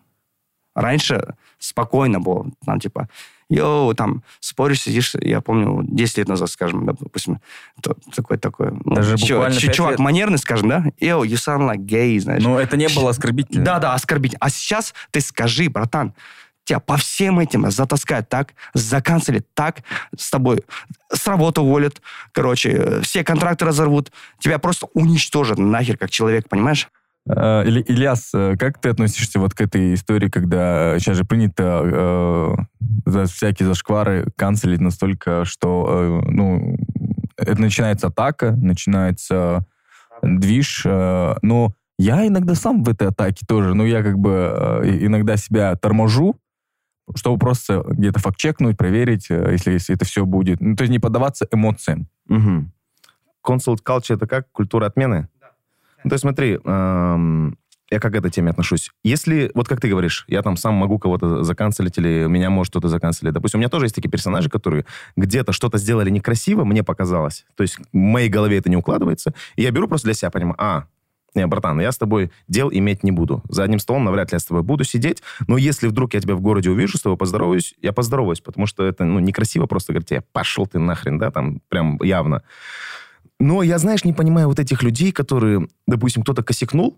Раньше 0.76 1.36
спокойно 1.60 2.22
было. 2.22 2.46
Там, 2.66 2.80
типа, 2.80 3.10
йоу, 3.50 3.94
там, 3.94 4.24
споришь, 4.40 4.82
сидишь, 4.82 5.16
я 5.22 5.42
помню, 5.42 5.84
10 5.88 6.18
лет 6.18 6.28
назад, 6.28 6.50
скажем, 6.50 6.86
допустим, 6.86 7.40
то- 7.82 7.96
такое, 8.16 8.38
такое. 8.38 8.74
ну, 8.84 8.96
Даже 8.96 9.18
чё- 9.18 9.36
буквально 9.36 9.60
чё- 9.60 9.72
чувак 9.72 9.92
лет. 9.92 10.00
манерный, 10.00 10.38
скажем, 10.38 10.70
да? 10.70 10.84
Йоу, 11.00 11.24
you 11.24 11.34
sound 11.36 11.70
like 11.70 11.86
gay, 11.86 12.20
знаешь. 12.20 12.44
Но 12.44 12.60
это 12.60 12.76
не 12.78 12.88
было 12.90 13.10
оскорбительно. 13.12 13.64
Да, 13.64 13.80
да, 13.80 13.94
оскорбить. 13.94 14.36
А 14.40 14.50
сейчас 14.50 14.94
ты 15.12 15.22
скажи, 15.22 15.70
братан, 15.70 16.14
тебя 16.66 16.80
по 16.82 16.98
всем 16.98 17.40
этим 17.40 17.72
затаскают 17.72 18.28
так, 18.28 18.54
заканцелят 18.74 19.46
так, 19.54 19.78
с 20.18 20.30
тобой 20.30 20.64
с 21.14 21.26
работы 21.26 21.62
уволят, 21.62 22.02
короче, 22.34 23.00
все 23.02 23.24
контракты 23.24 23.64
разорвут, 23.64 24.12
тебя 24.40 24.60
просто 24.60 24.88
уничтожат 24.94 25.58
нахер 25.58 25.96
как 25.98 26.10
человек, 26.10 26.50
понимаешь? 26.50 26.90
Э, 27.30 27.64
Или- 27.66 27.84
Ильяс, 27.88 28.32
э, 28.34 28.56
как 28.58 28.80
ты 28.80 28.90
относишься 28.90 29.40
вот 29.40 29.54
к 29.54 29.62
этой 29.62 29.94
истории, 29.94 30.30
когда 30.30 30.98
сейчас 31.00 31.18
же 31.18 31.26
принято 31.26 31.82
э, 31.84 32.56
за 33.06 33.26
всякие 33.26 33.68
зашквары 33.68 34.28
канцелить 34.36 34.82
настолько, 34.82 35.44
что 35.46 36.22
э, 36.26 36.32
ну, 36.32 36.78
это 37.38 37.60
начинается 37.62 38.08
атака, 38.08 38.52
начинается 38.52 39.66
движ, 40.22 40.84
э, 40.86 41.36
но 41.42 41.74
я 42.00 42.26
иногда 42.28 42.56
сам 42.56 42.84
в 42.84 42.90
этой 42.90 43.10
атаке 43.10 43.46
тоже, 43.48 43.74
ну, 43.74 43.84
я 43.86 44.04
как 44.04 44.18
бы 44.20 44.54
э, 44.84 44.98
иногда 45.02 45.36
себя 45.36 45.76
торможу, 45.76 46.40
чтобы 47.16 47.40
просто 47.40 47.84
где-то 47.88 48.20
факт-чекнуть, 48.20 48.78
проверить, 48.78 49.28
э, 49.30 49.50
если, 49.52 49.74
если 49.74 49.96
это 49.96 50.06
все 50.06 50.26
будет. 50.26 50.62
Ну, 50.62 50.76
то 50.76 50.84
есть 50.84 50.92
не 50.92 51.00
поддаваться 51.00 51.48
эмоциям. 51.52 52.08
Угу. 52.30 52.72
Консулт 53.42 53.82
culture 53.82 54.16
это 54.16 54.28
как? 54.28 54.52
Культура 54.52 54.86
отмены? 54.86 55.30
Ну, 56.04 56.10
то 56.10 56.14
есть 56.14 56.22
смотри, 56.22 56.60
эм, 56.64 57.58
я 57.90 58.00
как 58.00 58.14
к 58.14 58.16
этой 58.16 58.32
теме 58.32 58.52
отношусь. 58.52 58.92
Если, 59.04 59.52
вот 59.54 59.68
как 59.68 59.80
ты 59.80 59.90
говоришь, 59.90 60.26
я 60.28 60.42
там 60.42 60.58
сам 60.58 60.74
могу 60.74 61.00
кого-то 61.00 61.44
заканцелить 61.44 61.98
или 61.98 62.28
меня 62.28 62.50
может 62.50 62.72
кто-то 62.72 62.90
заканцелить. 62.90 63.34
Допустим, 63.34 63.60
у 63.60 63.62
меня 63.62 63.70
тоже 63.70 63.86
есть 63.86 63.96
такие 63.96 64.10
персонажи, 64.10 64.50
которые 64.50 64.86
где-то 65.16 65.54
что-то 65.54 65.78
сделали 65.78 66.10
некрасиво, 66.10 66.66
мне 66.66 66.84
показалось. 66.84 67.46
То 67.56 67.64
есть 67.64 67.78
в 67.78 67.96
моей 67.96 68.30
голове 68.30 68.58
это 68.58 68.70
не 68.70 68.78
укладывается. 68.78 69.34
И 69.56 69.62
я 69.62 69.72
беру 69.72 69.88
просто 69.88 70.08
для 70.08 70.14
себя, 70.14 70.32
понимаю, 70.32 70.56
а, 70.58 70.86
не, 71.34 71.46
братан, 71.46 71.80
я 71.80 71.92
с 71.92 71.98
тобой 71.98 72.32
дел 72.48 72.70
иметь 72.72 73.04
не 73.04 73.12
буду. 73.12 73.44
За 73.48 73.64
одним 73.64 73.80
столом 73.80 74.04
навряд 74.06 74.32
ли 74.32 74.36
я 74.36 74.40
с 74.40 74.46
тобой 74.46 74.64
буду 74.64 74.84
сидеть. 74.84 75.22
Но 75.48 75.58
если 75.58 75.88
вдруг 75.88 76.14
я 76.14 76.20
тебя 76.20 76.36
в 76.36 76.42
городе 76.42 76.70
увижу, 76.70 76.98
с 76.98 77.02
тобой 77.02 77.18
поздороваюсь, 77.18 77.76
я 77.82 77.94
поздороваюсь, 77.94 78.42
потому 78.42 78.66
что 78.66 78.84
это, 78.84 79.06
ну, 79.06 79.20
некрасиво 79.20 79.66
просто 79.68 79.94
говорить 79.94 80.10
тебе, 80.10 80.24
пошел 80.34 80.66
ты 80.66 80.80
нахрен, 80.80 81.20
да, 81.20 81.32
там 81.32 81.62
прям 81.70 82.02
явно. 82.02 82.44
Но 83.40 83.62
я, 83.64 83.78
знаешь, 83.78 84.04
не 84.04 84.14
понимаю 84.14 84.48
вот 84.48 84.60
этих 84.60 84.84
людей, 84.84 85.12
которые, 85.12 85.68
допустим, 85.86 86.24
кто-то 86.24 86.44
косякнул, 86.44 86.98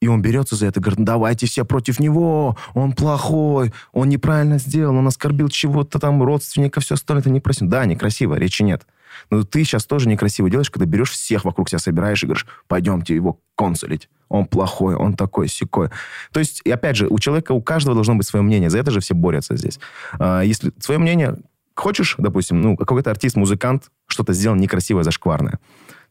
и 0.00 0.08
он 0.08 0.20
берется 0.20 0.56
за 0.56 0.66
это, 0.66 0.80
говорит, 0.80 0.98
«Ну, 0.98 1.04
давайте 1.04 1.46
все 1.46 1.64
против 1.64 1.98
него, 2.00 2.56
он 2.74 2.92
плохой, 2.92 3.72
он 3.92 4.08
неправильно 4.08 4.58
сделал, 4.58 4.96
он 4.96 5.06
оскорбил 5.06 5.48
чего-то 5.48 5.98
там, 5.98 6.22
родственника, 6.22 6.80
все 6.80 6.94
остальное, 6.94 7.22
это 7.22 7.30
некрасиво. 7.30 7.70
Да, 7.70 7.86
некрасиво, 7.86 8.34
речи 8.34 8.62
нет. 8.62 8.86
Но 9.30 9.42
ты 9.44 9.64
сейчас 9.64 9.86
тоже 9.86 10.08
некрасиво 10.08 10.50
делаешь, 10.50 10.70
когда 10.70 10.84
берешь 10.84 11.10
всех 11.10 11.44
вокруг 11.44 11.70
себя, 11.70 11.78
собираешь 11.78 12.22
и 12.22 12.26
говоришь, 12.26 12.46
пойдемте 12.68 13.14
его 13.14 13.40
консулить. 13.54 14.10
Он 14.28 14.44
плохой, 14.46 14.96
он 14.96 15.14
такой, 15.14 15.48
секой. 15.48 15.88
То 16.32 16.40
есть, 16.40 16.60
и 16.64 16.70
опять 16.70 16.96
же, 16.96 17.06
у 17.08 17.18
человека, 17.18 17.52
у 17.52 17.62
каждого 17.62 17.94
должно 17.94 18.16
быть 18.16 18.26
свое 18.26 18.42
мнение. 18.42 18.68
За 18.68 18.78
это 18.78 18.90
же 18.90 19.00
все 19.00 19.14
борются 19.14 19.56
здесь. 19.56 19.78
А, 20.18 20.42
Если 20.42 20.72
свое 20.78 20.98
мнение 20.98 21.36
хочешь, 21.76 22.16
допустим, 22.18 22.60
ну, 22.60 22.76
какой-то 22.76 23.10
артист, 23.10 23.36
музыкант 23.36 23.90
что-то 24.06 24.32
сделал 24.32 24.56
некрасивое, 24.56 25.04
зашкварное. 25.04 25.60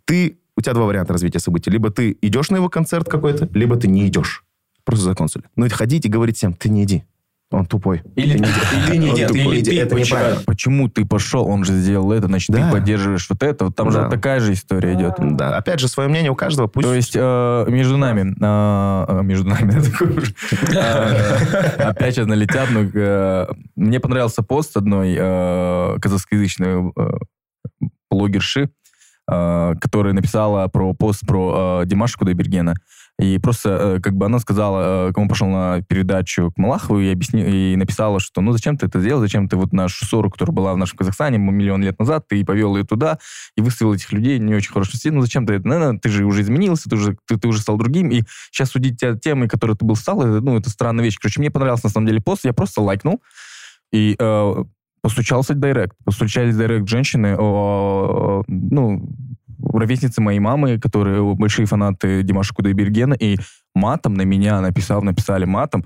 Ты, 0.05 0.39
у 0.55 0.61
тебя 0.61 0.73
два 0.73 0.85
варианта 0.85 1.13
развития 1.13 1.39
событий. 1.39 1.69
Либо 1.69 1.89
ты 1.89 2.17
идешь 2.21 2.49
на 2.49 2.57
его 2.57 2.69
концерт 2.69 3.09
какой-то, 3.09 3.49
либо 3.53 3.75
ты 3.75 3.87
не 3.87 4.07
идешь. 4.07 4.43
Просто 4.83 5.05
за 5.05 5.15
консуль. 5.15 5.43
Ну, 5.55 5.65
это 5.65 5.75
ходить 5.75 6.05
и 6.05 6.09
говорить 6.09 6.37
всем, 6.37 6.53
ты 6.53 6.69
не 6.69 6.83
иди. 6.83 7.03
Он 7.51 7.65
тупой. 7.67 8.01
Или 8.15 8.37
ты 8.37 8.39
не 8.39 8.49
иди. 8.49 8.87
Ты 8.87 8.97
не 8.97 9.09
иди, 9.13 9.25
ты 9.27 9.33
не 9.45 9.59
иди. 9.59 9.71
Ты 9.71 9.79
Это 9.81 9.95
почему- 9.95 10.17
неправильно. 10.19 10.43
Почему 10.45 10.89
ты 10.89 11.05
пошел, 11.05 11.47
он 11.47 11.63
же 11.63 11.73
сделал 11.73 12.11
это, 12.11 12.25
значит, 12.25 12.49
Да. 12.49 12.65
ты 12.65 12.71
поддерживаешь 12.73 13.27
вот 13.29 13.43
это. 13.43 13.71
Там 13.71 13.91
Да. 13.91 14.03
же 14.05 14.09
такая 14.09 14.39
же 14.39 14.53
история 14.53 14.95
идет. 14.95 15.13
Да, 15.19 15.55
опять 15.55 15.79
же, 15.79 15.87
свое 15.87 16.09
мнение 16.09 16.31
у 16.31 16.35
каждого. 16.35 16.67
Пусть... 16.67 16.87
То 16.87 16.93
есть 16.95 17.13
э, 17.15 17.65
между 17.69 17.97
нами, 17.97 18.33
э, 18.41 19.05
э, 19.19 19.21
между 19.23 19.47
нами. 19.47 19.73
Э, 20.75 21.89
опять 21.89 22.15
сейчас 22.15 22.27
налетят, 22.27 22.69
но 22.71 22.81
э, 22.81 23.47
мне 23.75 23.99
понравился 23.99 24.41
пост 24.41 24.75
одной 24.75 25.15
казахскоязычной 25.99 26.91
блогерши, 28.09 28.69
которая 29.27 30.13
написала 30.13 30.67
про 30.67 30.93
пост 30.93 31.21
про 31.27 31.83
Димаша 31.85 32.17
Кудайбергена. 32.17 32.73
И 33.17 33.37
просто, 33.37 33.69
э, 33.69 33.99
как 34.01 34.13
бы 34.15 34.25
она 34.25 34.39
сказала, 34.39 35.09
э, 35.09 35.13
кому 35.13 35.29
пошел 35.29 35.47
на 35.47 35.81
передачу 35.81 36.51
к 36.51 36.57
Малахову, 36.57 36.99
и, 36.99 37.09
объясни, 37.09 37.73
и 37.73 37.75
написала, 37.77 38.19
что 38.19 38.41
ну 38.41 38.51
зачем 38.51 38.77
ты 38.77 38.87
это 38.87 38.99
сделал, 38.99 39.21
зачем 39.21 39.47
ты 39.47 39.55
вот 39.55 39.71
нашу 39.71 40.05
ссору, 40.05 40.29
которая 40.29 40.53
была 40.53 40.73
в 40.73 40.77
нашем 40.77 40.97
Казахстане 40.97 41.37
миллион 41.37 41.81
лет 41.81 41.97
назад, 41.97 42.27
ты 42.27 42.43
повел 42.43 42.75
ее 42.75 42.83
туда 42.83 43.19
и 43.55 43.61
выставил 43.61 43.93
этих 43.93 44.11
людей 44.11 44.37
не 44.39 44.53
очень 44.53 44.73
хорошо 44.73 44.97
ну 45.05 45.21
зачем 45.21 45.45
ты 45.45 45.53
это, 45.53 45.67
наверное, 45.67 45.99
ты 45.99 46.09
же 46.09 46.25
уже 46.25 46.41
изменился, 46.41 46.89
ты 46.89 46.95
уже, 46.95 47.17
ты, 47.25 47.37
ты 47.37 47.47
уже 47.47 47.61
стал 47.61 47.77
другим, 47.77 48.09
и 48.09 48.23
сейчас 48.51 48.71
судить 48.71 48.99
тебя 48.99 49.15
темой, 49.15 49.47
которой 49.47 49.77
ты 49.77 49.85
был 49.85 49.95
стал, 49.95 50.21
это, 50.21 50.41
ну, 50.41 50.57
это 50.57 50.69
странная 50.69 51.03
вещь. 51.03 51.17
Короче, 51.17 51.39
мне 51.39 51.51
понравился 51.51 51.85
на 51.85 51.91
самом 51.91 52.07
деле 52.07 52.21
пост, 52.21 52.43
я 52.43 52.53
просто 52.53 52.81
лайкнул, 52.81 53.21
и 53.93 54.15
э, 54.19 54.63
постучался 55.05 55.53
в 55.53 55.59
директ. 55.59 55.95
Постучались 56.03 56.55
в 56.55 56.57
директ 56.57 56.89
женщины, 56.89 57.35
о, 57.37 58.43
ну, 58.47 59.07
ровесницы 59.73 60.21
моей 60.21 60.39
мамы, 60.39 60.79
которые 60.79 61.21
большие 61.35 61.65
фанаты 61.65 62.23
Димаша 62.23 62.53
Кудайбергена, 62.53 63.13
и 63.13 63.37
матом 63.73 64.13
на 64.13 64.23
меня 64.23 64.61
написал, 64.61 65.01
написали 65.01 65.45
матом, 65.45 65.85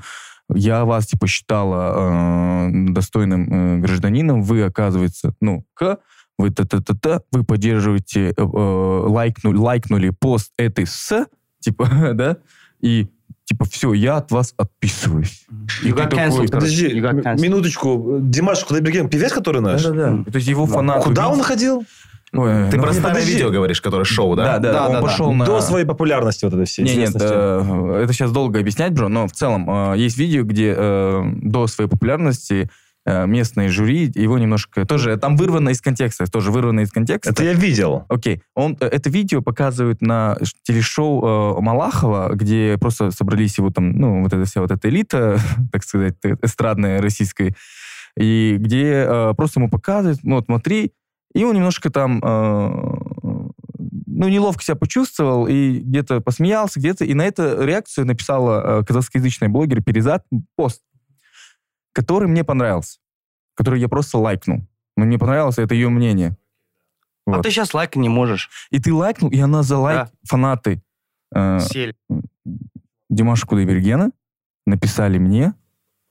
я 0.54 0.84
вас, 0.86 1.08
типа, 1.08 1.28
считала 1.28 2.68
э, 2.68 2.70
достойным 2.90 3.78
э, 3.78 3.80
гражданином, 3.82 4.42
вы, 4.42 4.64
оказывается, 4.64 5.34
ну, 5.42 5.64
к 5.74 6.00
вы 6.40 6.52
та-та-та-та, 6.52 7.22
вы 7.32 7.44
поддерживаете, 7.44 8.30
э, 8.30 8.34
э, 8.38 8.44
лайкнули, 8.44 9.58
лайкнули 9.58 10.10
пост 10.10 10.52
этой 10.58 10.88
с, 10.88 11.28
типа, 11.60 11.88
да, 12.14 12.38
и 12.80 13.10
типа, 13.50 13.66
все, 13.66 13.94
я 13.94 14.18
от 14.18 14.32
вас 14.32 14.54
отписываюсь. 14.58 15.48
И 15.84 15.90
You 15.90 15.96
got 15.96 16.10
такой-. 16.10 16.48
Подожди, 16.48 16.88
You 16.88 17.02
got 17.02 17.42
минуточку. 17.42 18.18
Димаш 18.22 18.64
Кудайберген, 18.64 19.10
певец, 19.10 19.34
который 19.34 19.62
наш? 19.62 19.84
Да-да-да. 19.84 20.24
То 20.32 20.36
есть 20.36 20.48
его 20.48 20.68
фанаты... 20.68 21.08
Куда 21.08 21.28
он 21.28 21.34
увидели- 21.40 21.48
ходил? 21.48 21.84
Ой, 22.34 22.70
Ты 22.70 22.78
ну, 22.78 22.84
про 22.84 22.94
старое 22.94 23.14
подожди. 23.16 23.34
видео 23.34 23.50
говоришь, 23.50 23.82
которое 23.82 24.04
шоу, 24.06 24.36
Да, 24.36 24.44
да? 24.44 24.60
да, 24.60 24.72
Да, 24.74 24.86
он 24.88 24.92
да, 24.94 25.02
да. 25.02 25.08
пошел 25.08 25.34
на... 25.34 25.46
До 25.46 25.62
своей 25.62 25.86
популярности 25.86 26.46
вот 26.46 26.54
этой 26.54 26.66
всей. 26.66 26.84
Не, 26.86 26.96
нет, 26.96 27.10
известности. 27.10 27.34
э, 27.34 28.04
это 28.04 28.14
сейчас 28.14 28.32
долго 28.32 28.60
объяснять, 28.60 28.94
бро, 28.94 29.10
но 29.10 29.28
в 29.28 29.32
целом 29.32 29.70
э, 29.94 29.98
есть 29.98 30.18
видео, 30.18 30.44
где 30.44 30.74
э, 30.78 31.24
до 31.42 31.66
своей 31.68 31.90
популярности 31.90 32.70
э, 33.06 33.26
местные 33.26 33.70
жюри 33.70 34.12
его 34.14 34.38
немножко 34.38 34.86
тоже 34.86 35.18
там 35.18 35.38
вырвано 35.38 35.70
из 35.70 35.82
контекста, 35.82 36.26
тоже 36.30 36.52
вырвано 36.52 36.82
из 36.82 36.92
контекста. 36.92 37.32
Это 37.32 37.44
я 37.44 37.54
видел. 37.54 38.06
Окей, 38.10 38.44
он 38.56 38.78
э, 38.80 38.86
это 38.86 39.10
видео 39.10 39.42
показывают 39.42 40.02
на 40.02 40.38
телешоу 40.64 41.58
э, 41.58 41.62
Малахова, 41.62 42.30
где 42.36 42.78
просто 42.80 43.10
собрались 43.12 43.58
его 43.58 43.72
там, 43.72 43.92
ну 43.94 44.22
вот 44.24 44.34
эта 44.34 44.46
вся 44.46 44.62
вот 44.62 44.70
эта 44.72 44.88
элита, 44.90 45.40
так 45.72 45.84
сказать, 45.84 46.16
э, 46.24 46.36
эстрадная 46.44 47.02
российская, 47.02 47.56
и 48.18 48.58
где 48.60 49.06
э, 49.08 49.34
просто 49.36 49.60
ему 49.60 49.70
показывают, 49.70 50.20
ну 50.24 50.36
вот 50.36 50.46
смотри, 50.46 50.92
и 51.34 51.44
он 51.44 51.56
немножко 51.56 51.90
там, 51.90 52.20
э, 52.24 52.70
ну 54.08 54.28
неловко 54.28 54.64
себя 54.64 54.76
почувствовал 54.76 55.48
и 55.48 55.80
где-то 55.80 56.22
посмеялся, 56.22 56.80
где-то, 56.80 57.06
и 57.06 57.14
на 57.14 57.24
это 57.26 57.64
реакцию 57.64 58.06
написала 58.08 58.82
э, 58.82 58.86
казахскоязычная 58.86 59.50
блогер 59.50 59.82
Перезад 59.84 60.26
пост, 60.56 60.82
который 61.94 62.28
мне 62.28 62.44
понравился, 62.44 63.00
который 63.56 63.80
я 63.80 63.88
просто 63.88 64.18
лайкнул. 64.18 64.68
Но 64.98 65.06
мне 65.06 65.18
понравилось, 65.18 65.58
это 65.58 65.74
ее 65.76 65.90
мнение. 65.90 66.38
А 67.26 67.32
Вот. 67.32 67.44
ты 67.44 67.52
сейчас 67.52 67.74
лайка 67.74 68.00
не 68.00 68.10
можешь. 68.10 68.50
И 68.72 68.80
ты 68.80 68.94
лайкнул, 68.94 69.30
и 69.32 69.40
она 69.40 69.64
за 69.64 69.78
лайк 69.78 69.98
Да. 70.08 70.12
фанаты 70.28 70.82
э, 71.34 71.60
Сели. 71.60 71.96
Димаша 73.10 73.46
Кудайбергена 73.48 74.12
написали 74.66 75.18
мне, 75.20 75.54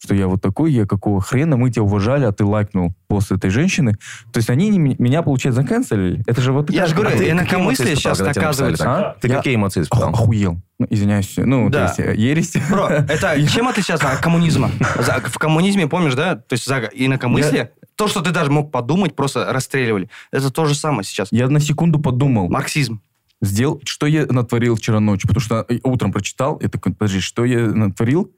что 0.03 0.15
я 0.15 0.29
вот 0.29 0.41
такой, 0.41 0.73
я 0.73 0.87
какого 0.87 1.21
хрена, 1.21 1.57
мы 1.57 1.71
тебя 1.71 1.83
уважали, 1.83 2.25
а 2.25 2.33
ты 2.33 2.45
лайкнул 2.45 2.95
пост 3.09 3.33
этой 3.33 3.51
женщины. 3.51 3.95
То 4.33 4.39
есть 4.39 4.49
они 4.49 4.69
не 4.69 4.79
меня, 4.79 5.23
получается, 5.23 5.63
заканцелили. 5.63 6.23
Это 6.27 6.41
же 6.41 6.53
вот... 6.53 6.71
Я 6.71 6.87
же 6.87 6.95
говорю, 6.95 7.17
ты 7.19 7.31
инакомыслие 7.31 7.97
сейчас 7.97 8.19
так? 8.19 8.37
А? 8.81 9.17
Ты 9.21 9.29
Я- 9.29 9.37
какие 9.37 9.57
эмоции 9.57 9.83
испытал? 9.83 10.11
Охуел. 10.11 10.61
Ну, 10.79 10.87
извиняюсь. 10.89 11.35
Ну, 11.37 11.69
Да. 11.69 11.89
то 11.89 12.03
есть, 12.03 12.17
э, 12.17 12.21
ересь. 12.21 12.55
Бро, 12.71 12.87
это 12.89 13.35
чем 13.49 13.67
отличается 13.67 14.09
от 14.11 14.21
коммунизма? 14.21 14.71
В 15.27 15.39
коммунизме, 15.39 15.89
помнишь, 15.89 16.15
да? 16.15 16.37
То 16.37 16.53
есть 16.53 16.67
за 16.67 16.79
инакомыслие, 16.95 17.73
то, 17.97 18.07
что 18.07 18.21
ты 18.21 18.31
даже 18.31 18.53
мог 18.53 18.71
подумать, 18.71 19.17
просто 19.17 19.53
расстреливали. 19.53 20.09
Это 20.31 20.53
то 20.53 20.65
же 20.67 20.77
самое 20.77 21.03
сейчас. 21.03 21.29
Я 21.33 21.49
на 21.49 21.59
секунду 21.59 21.99
подумал, 21.99 22.49
Марксизм. 22.49 23.01
сделал, 23.43 23.81
что 23.85 24.07
я 24.07 24.27
натворил 24.27 24.77
вчера 24.77 25.01
ночью, 25.01 25.27
потому 25.27 25.41
что 25.43 25.67
э, 25.69 25.79
утром 25.83 26.13
прочитал, 26.13 26.61
я 26.63 26.69
такой, 26.69 26.93
подожди, 26.95 27.19
что 27.19 27.45
я 27.45 27.67
натворил? 27.67 28.31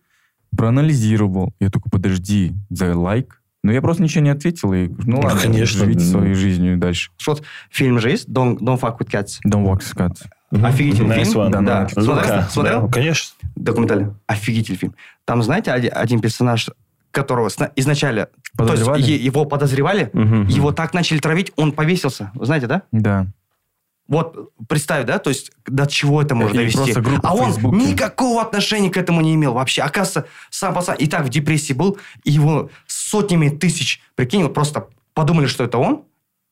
Проанализировал. 0.56 1.52
Я 1.60 1.70
такой, 1.70 1.90
подожди, 1.90 2.52
за 2.70 2.96
лайк. 2.96 3.36
Но 3.62 3.72
я 3.72 3.82
просто 3.82 4.02
ничего 4.02 4.24
не 4.24 4.30
ответил, 4.30 4.72
и 4.72 4.88
ну 4.88 4.96
Ну, 5.04 5.20
ладно, 5.20 5.38
конечно. 5.40 5.80
живите 5.84 6.00
своей 6.00 6.32
жизнью 6.34 6.78
дальше. 6.78 7.10
Вот 7.26 7.42
фильм 7.70 7.98
же 8.00 8.08
есть, 8.10 8.26
Don't, 8.28 8.58
Don't 8.58 8.80
Fuck 8.80 8.98
with 8.98 9.10
Cats. 9.10 9.32
Don't 9.46 9.64
walk 9.66 9.80
Scott. 9.82 10.16
Офигительный 10.50 11.18
Nice 11.18 11.24
фильм. 11.26 11.40
one. 11.40 11.50
Да, 11.50 11.86
Да. 11.94 12.00
Лука. 12.02 12.48
Смотрел? 12.50 12.82
Да, 12.82 12.88
конечно. 12.88 13.34
Документальный. 13.56 14.12
Офигительный 14.26 14.78
фильм. 14.78 14.94
Там, 15.26 15.42
знаете, 15.42 15.72
один, 15.72 15.90
один 15.94 16.20
персонаж, 16.20 16.70
которого 17.10 17.48
сна- 17.50 17.70
изначально... 17.76 18.28
Подозревали? 18.56 19.02
То 19.02 19.08
есть 19.08 19.20
е- 19.20 19.24
его 19.26 19.44
подозревали, 19.44 20.10
Мгм. 20.12 20.46
его 20.46 20.72
так 20.72 20.94
начали 20.94 21.18
травить, 21.18 21.52
он 21.56 21.72
повесился. 21.72 22.30
Вы 22.34 22.46
знаете, 22.46 22.66
да? 22.66 22.82
Да. 22.92 23.26
Вот 24.10 24.50
представь, 24.68 25.06
да, 25.06 25.18
то 25.20 25.30
есть 25.30 25.52
до 25.66 25.86
чего 25.86 26.20
это 26.20 26.34
можно 26.34 26.52
И 26.56 26.58
довести. 26.58 26.94
а 27.22 27.34
он 27.34 27.52
Фейсбуке. 27.52 27.76
никакого 27.76 28.42
отношения 28.42 28.90
к 28.90 28.96
этому 28.96 29.20
не 29.22 29.34
имел 29.36 29.54
вообще. 29.54 29.82
Оказывается, 29.82 30.26
сам 30.50 30.74
пацан 30.74 30.96
и 30.96 31.06
так 31.06 31.24
в 31.24 31.28
депрессии 31.28 31.72
был, 31.72 31.96
и 32.24 32.32
его 32.32 32.70
сотнями 32.86 33.48
тысяч, 33.50 34.02
прикинь, 34.16 34.42
вот 34.42 34.52
просто 34.52 34.88
подумали, 35.14 35.46
что 35.46 35.62
это 35.64 35.78
он, 35.78 36.02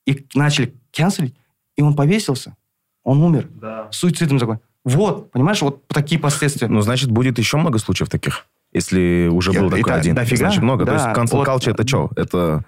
и 0.06 0.24
начали 0.34 0.72
канцелить, 0.92 1.34
и 1.76 1.82
он 1.82 1.94
повесился. 1.96 2.54
Он 3.02 3.20
умер. 3.22 3.48
Суицидом 3.90 4.38
такой. 4.38 4.58
Вот, 4.84 5.32
понимаешь, 5.32 5.60
вот 5.60 5.86
такие 5.88 6.20
последствия. 6.20 6.68
Ну, 6.68 6.80
значит, 6.80 7.10
будет 7.10 7.38
еще 7.38 7.56
много 7.56 7.78
случаев 7.78 8.08
таких. 8.08 8.46
Если 8.72 9.28
уже 9.32 9.52
был 9.52 9.66
и 9.66 9.70
такой 9.70 9.82
так 9.82 10.00
один. 10.00 10.14
дофига, 10.14 10.36
Значит, 10.36 10.62
много. 10.62 10.84
То 10.86 10.92
да. 10.92 11.08
есть 11.10 11.18
cancel 11.18 11.38
Вот. 11.38 11.48
culture 11.48 11.72
это 11.72 11.86
что? 11.88 12.10
Это... 12.16 12.64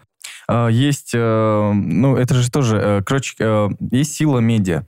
А, 0.49 0.69
Есть, 0.69 1.13
э, 1.15 1.73
ну, 1.73 2.17
это 2.17 2.35
же 2.35 2.51
тоже, 2.51 2.77
э, 2.77 3.03
короче, 3.05 3.35
э, 3.39 3.69
есть 3.91 4.15
сила 4.15 4.39
медиа, 4.39 4.85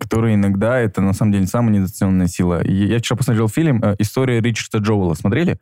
которая 0.00 0.34
иногда, 0.34 0.78
это 0.78 1.00
на 1.00 1.12
самом 1.12 1.32
деле 1.32 1.46
самая 1.46 1.74
недооцененная 1.74 2.28
сила. 2.28 2.64
Я 2.64 2.98
вчера 2.98 3.16
посмотрел 3.16 3.48
фильм 3.48 3.82
«История 3.98 4.40
Ричарда 4.40 4.78
Джоуэлла». 4.78 5.14
Смотрели? 5.14 5.58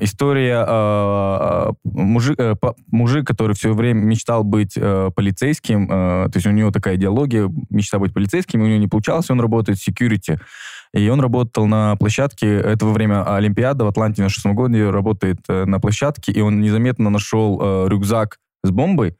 История 0.00 0.64
э, 0.66 1.72
мужик, 1.84 2.40
э, 2.40 2.54
мужик, 2.90 3.26
который 3.26 3.54
все 3.54 3.72
время 3.72 4.00
мечтал 4.00 4.42
быть 4.42 4.72
э, 4.76 5.10
полицейским, 5.14 5.84
э, 5.84 6.28
то 6.28 6.32
есть 6.34 6.46
у 6.46 6.50
него 6.50 6.72
такая 6.72 6.96
идеология, 6.96 7.48
мечта 7.70 7.98
быть 7.98 8.12
полицейским, 8.12 8.60
и 8.60 8.64
у 8.64 8.66
него 8.66 8.78
не 8.78 8.88
получалось, 8.88 9.30
он 9.30 9.40
работает 9.40 9.78
в 9.78 9.88
security. 9.88 10.40
И 10.96 11.08
он 11.10 11.20
работал 11.20 11.66
на 11.66 11.94
площадке, 11.96 12.56
это 12.56 12.86
во 12.86 12.92
время 12.92 13.22
Олимпиады 13.36 13.84
в 13.84 13.88
Атланте 13.88 14.14
в 14.14 14.26
96 14.28 14.46
году, 14.56 14.90
работает 14.90 15.40
э, 15.48 15.66
на 15.66 15.78
площадке, 15.78 16.32
и 16.32 16.40
он 16.40 16.62
незаметно 16.62 17.10
нашел 17.10 17.60
э, 17.60 17.88
рюкзак 17.88 18.38
с 18.64 18.70
бомбой, 18.70 19.14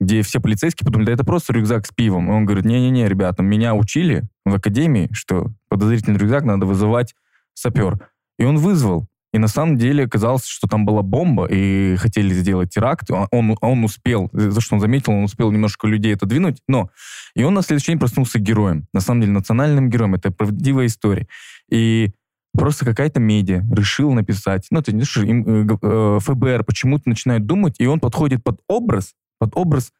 где 0.00 0.22
все 0.22 0.40
полицейские 0.40 0.86
подумали, 0.86 1.08
да 1.08 1.12
это 1.12 1.24
просто 1.24 1.52
рюкзак 1.52 1.86
с 1.86 1.90
пивом. 1.90 2.30
И 2.30 2.32
он 2.32 2.46
говорит, 2.46 2.64
не-не-не, 2.64 3.06
ребята, 3.06 3.42
меня 3.42 3.74
учили 3.74 4.22
в 4.46 4.54
академии, 4.54 5.10
что 5.12 5.48
подозрительный 5.68 6.18
рюкзак 6.18 6.44
надо 6.44 6.64
вызывать 6.64 7.14
сапер. 7.52 8.08
И 8.38 8.44
он 8.44 8.56
вызвал. 8.56 9.06
И 9.32 9.38
на 9.38 9.48
самом 9.48 9.76
деле 9.76 10.04
оказалось, 10.04 10.46
что 10.46 10.66
там 10.66 10.86
была 10.86 11.02
бомба, 11.02 11.46
и 11.46 11.96
хотели 11.96 12.32
сделать 12.32 12.70
теракт. 12.70 13.10
Он, 13.10 13.56
он, 13.60 13.84
успел, 13.84 14.30
за 14.32 14.60
что 14.60 14.76
он 14.76 14.80
заметил, 14.80 15.12
он 15.12 15.24
успел 15.24 15.50
немножко 15.50 15.86
людей 15.86 16.14
отодвинуть, 16.14 16.62
но... 16.66 16.90
И 17.34 17.44
он 17.44 17.54
на 17.54 17.62
следующий 17.62 17.92
день 17.92 17.98
проснулся 17.98 18.38
героем. 18.38 18.86
На 18.92 19.00
самом 19.00 19.20
деле 19.20 19.32
национальным 19.32 19.90
героем. 19.90 20.14
Это 20.14 20.30
правдивая 20.30 20.86
история. 20.86 21.28
И 21.70 22.10
просто 22.52 22.84
какая-то 22.84 23.20
медиа 23.20 23.62
решила 23.70 24.12
написать, 24.12 24.66
ну, 24.70 24.80
это 24.80 24.92
не 24.92 25.02
э, 25.02 25.76
э, 25.82 26.18
ФБР 26.20 26.64
почему-то 26.64 27.08
начинает 27.08 27.46
думать, 27.46 27.76
и 27.78 27.86
он 27.86 28.00
подходит 28.00 28.42
под 28.42 28.60
образ, 28.66 29.14
под 29.38 29.56
образ 29.56 29.92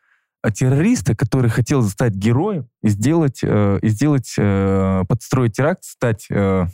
э, 0.43 0.51
террориста, 0.51 1.15
который 1.15 1.51
хотел 1.51 1.83
стать 1.85 2.15
героем 2.15 2.69
и 2.83 2.89
сделать, 2.89 3.41
э, 3.43 3.79
и 3.83 3.89
сделать 3.89 4.35
э, 4.37 5.05
подстроить 5.09 5.53
теракт, 5.57 5.85
стать, 5.85 6.27
э, 6.31 6.67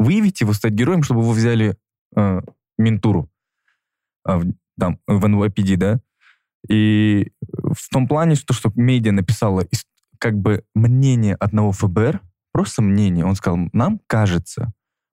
выявить 0.00 0.40
его, 0.40 0.52
стать 0.52 0.72
героем, 0.72 1.02
чтобы 1.02 1.20
его 1.20 1.32
взяли 1.32 1.76
э, 2.16 2.40
ментуру, 2.78 3.30
а, 4.24 4.38
в- 4.38 4.52
там, 4.78 4.98
в 5.06 5.24
NYPD, 5.24 5.76
да, 5.76 6.00
и 6.68 7.30
в 7.42 7.88
том 7.90 8.08
плане, 8.08 8.34
что, 8.34 8.52
что 8.54 8.72
медиа 8.74 9.12
написала 9.12 9.60
ис- 9.62 9.84
как 10.18 10.34
бы 10.36 10.64
мнение 10.74 11.34
одного 11.34 11.72
ФБР, 11.72 12.20
просто 12.52 12.82
мнение. 12.82 13.24
Он 13.24 13.34
сказал, 13.36 13.68
нам 13.72 14.00
кажется, 14.06 14.72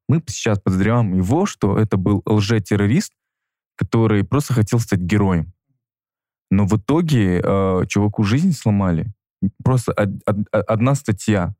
мы 0.09 0.23
сейчас 0.27 0.59
подозреваем 0.59 1.13
его, 1.13 1.45
что 1.45 1.77
это 1.77 1.97
был 1.97 2.21
лжетеррорист, 2.25 3.13
который 3.77 4.23
просто 4.23 4.53
хотел 4.53 4.79
стать 4.79 4.99
героем. 4.99 5.53
Но 6.49 6.65
в 6.65 6.77
итоге 6.77 7.41
э, 7.43 7.85
чуваку 7.87 8.23
жизнь 8.23 8.53
сломали. 8.53 9.13
Просто 9.63 9.91
од- 9.91 10.21
од- 10.25 10.47
одна 10.51 10.95
статья. 10.95 11.55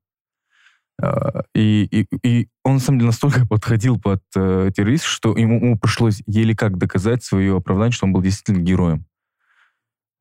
Э, 1.02 1.42
и, 1.54 1.88
и, 1.92 2.08
и 2.28 2.50
он, 2.64 2.76
на 2.76 2.80
самом 2.80 3.00
деле, 3.00 3.08
настолько 3.08 3.46
подходил 3.48 4.00
под 4.00 4.22
э, 4.36 4.72
террорист, 4.76 5.06
что 5.06 5.36
ему, 5.38 5.58
ему 5.58 5.78
пришлось 5.78 6.22
еле 6.26 6.56
как 6.56 6.78
доказать 6.78 7.24
свое 7.24 7.58
оправдание, 7.58 7.92
что 7.92 8.06
он 8.06 8.14
был 8.14 8.22
действительно 8.22 8.64
героем. 8.64 9.06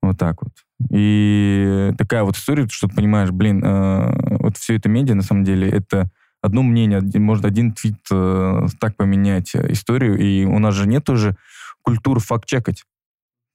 Вот 0.03 0.19
так 0.19 0.43
вот. 0.43 0.53
И 0.91 1.93
такая 1.99 2.23
вот 2.23 2.37
история, 2.37 2.69
что 2.69 2.89
ты 2.89 2.95
понимаешь, 2.95 3.31
блин, 3.31 3.65
э, 3.65 4.39
вот 4.41 4.57
все 4.57 4.77
это 4.77 4.89
медиа, 4.89 5.15
на 5.15 5.23
самом 5.23 5.45
деле, 5.45 5.69
это 5.69 6.11
одно 6.43 6.63
мнение, 6.63 6.99
один- 6.99 7.23
может 7.23 7.45
один 7.45 7.73
твит 7.73 7.99
э, 8.11 8.67
так 8.79 8.97
поменять 8.97 9.55
историю, 9.57 10.19
и 10.19 10.45
у 10.45 10.59
нас 10.59 10.75
же 10.75 10.87
нет 10.87 11.09
уже 11.09 11.37
культуры 11.83 12.21
факт-чекать. 12.21 12.85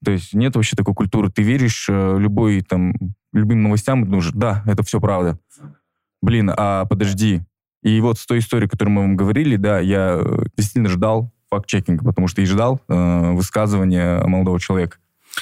То 0.04 0.10
есть 0.10 0.34
нет 0.34 0.56
вообще 0.56 0.74
такой 0.76 0.94
культуры. 0.94 1.30
Ты 1.30 1.42
веришь 1.42 1.86
э, 1.88 2.18
любой 2.18 2.62
там, 2.62 2.94
любым 3.32 3.62
новостям, 3.62 4.02
и 4.02 4.06
думаешь, 4.06 4.30
да, 4.34 4.62
это 4.66 4.82
все 4.82 5.00
правда. 5.00 5.38
Блин, 6.22 6.52
а 6.56 6.84
подожди. 6.86 7.42
И 7.82 8.00
вот 8.00 8.18
с 8.18 8.26
той 8.26 8.38
историей, 8.38 8.68
которую 8.68 8.94
мы 8.94 9.02
вам 9.02 9.16
говорили, 9.16 9.56
да, 9.56 9.80
я 9.80 10.20
э, 10.20 10.44
действительно 10.56 10.88
ждал 10.88 11.32
факт-чекинга, 11.50 12.04
потому 12.04 12.28
что 12.28 12.40
и 12.40 12.46
ждал 12.46 12.80
э, 12.88 13.32
высказывания 13.32 14.24
молодого 14.24 14.60
человека. 14.60 14.98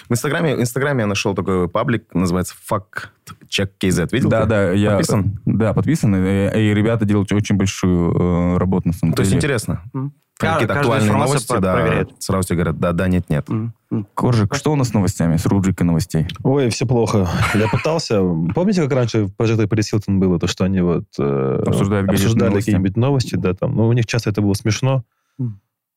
В 0.08 0.12
Инстаграме, 0.12 0.56
в 0.56 0.60
Инстаграме 0.60 1.00
я 1.02 1.06
нашел 1.06 1.34
такой 1.34 1.68
паблик, 1.68 2.14
называется 2.14 2.54
Fuck 2.70 3.08
Check 3.48 3.70
KZ. 3.80 4.08
Видел? 4.12 4.28
Да, 4.28 4.42
ты? 4.42 4.48
да, 4.48 4.72
я... 4.72 4.90
Подписан? 4.90 5.40
Да, 5.44 5.74
подписан. 5.74 6.14
И, 6.14 6.18
и 6.18 6.74
ребята 6.74 7.04
делают 7.04 7.32
очень 7.32 7.56
большую 7.56 8.12
э, 8.12 8.58
работу 8.58 8.88
на 8.88 8.94
самом 8.94 9.14
То 9.14 9.20
есть 9.22 9.30
деле. 9.30 9.38
интересно. 9.38 9.82
М. 9.94 10.12
Какие-то 10.38 10.74
актуальные 10.74 11.12
новости, 11.12 11.54
да, 11.60 11.74
проверяют. 11.74 12.14
сразу 12.18 12.48
тебе 12.48 12.56
говорят, 12.56 12.78
да, 12.78 12.92
да, 12.92 13.08
нет, 13.08 13.28
нет. 13.28 13.46
М. 13.50 13.74
Коржик, 14.14 14.54
что 14.54 14.72
у 14.72 14.76
нас 14.76 14.88
с 14.88 14.94
новостями, 14.94 15.36
с 15.36 15.44
рубрикой 15.44 15.86
новостей? 15.86 16.26
Ой, 16.42 16.70
все 16.70 16.86
плохо. 16.86 17.28
Я 17.54 17.68
пытался... 17.68 18.20
Помните, 18.54 18.82
как 18.82 18.92
раньше 18.92 19.24
в 19.24 19.34
проекте 19.34 19.66
Пэрис 19.66 19.90
Хилтон 19.90 20.18
было, 20.18 20.38
то, 20.38 20.46
что 20.46 20.64
они 20.64 20.80
вот 20.80 21.04
э, 21.18 21.62
обсуждали 21.66 22.06
новости. 22.06 22.58
какие-нибудь 22.58 22.96
новости, 22.96 23.34
да, 23.34 23.52
там. 23.52 23.74
Ну, 23.76 23.86
у 23.86 23.92
них 23.92 24.06
часто 24.06 24.30
это 24.30 24.40
было 24.40 24.54
смешно. 24.54 25.04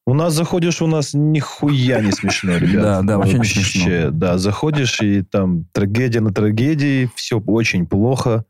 У 0.06 0.14
нас 0.14 0.34
заходишь, 0.34 0.82
у 0.82 0.88
нас 0.88 1.14
нихуя 1.14 2.02
не 2.02 2.12
смешно, 2.12 2.58
ребят. 2.58 2.82
Да, 2.84 3.02
да, 3.04 3.18
вообще 3.18 3.40
не 3.40 3.46
смешно. 3.46 4.12
Да, 4.12 4.38
заходишь, 4.38 5.00
и 5.02 5.22
там 5.22 5.66
трагедия 5.72 6.20
на 6.20 6.34
трагедии, 6.34 7.10
все 7.16 7.40
очень 7.40 7.86
плохо. 7.88 8.44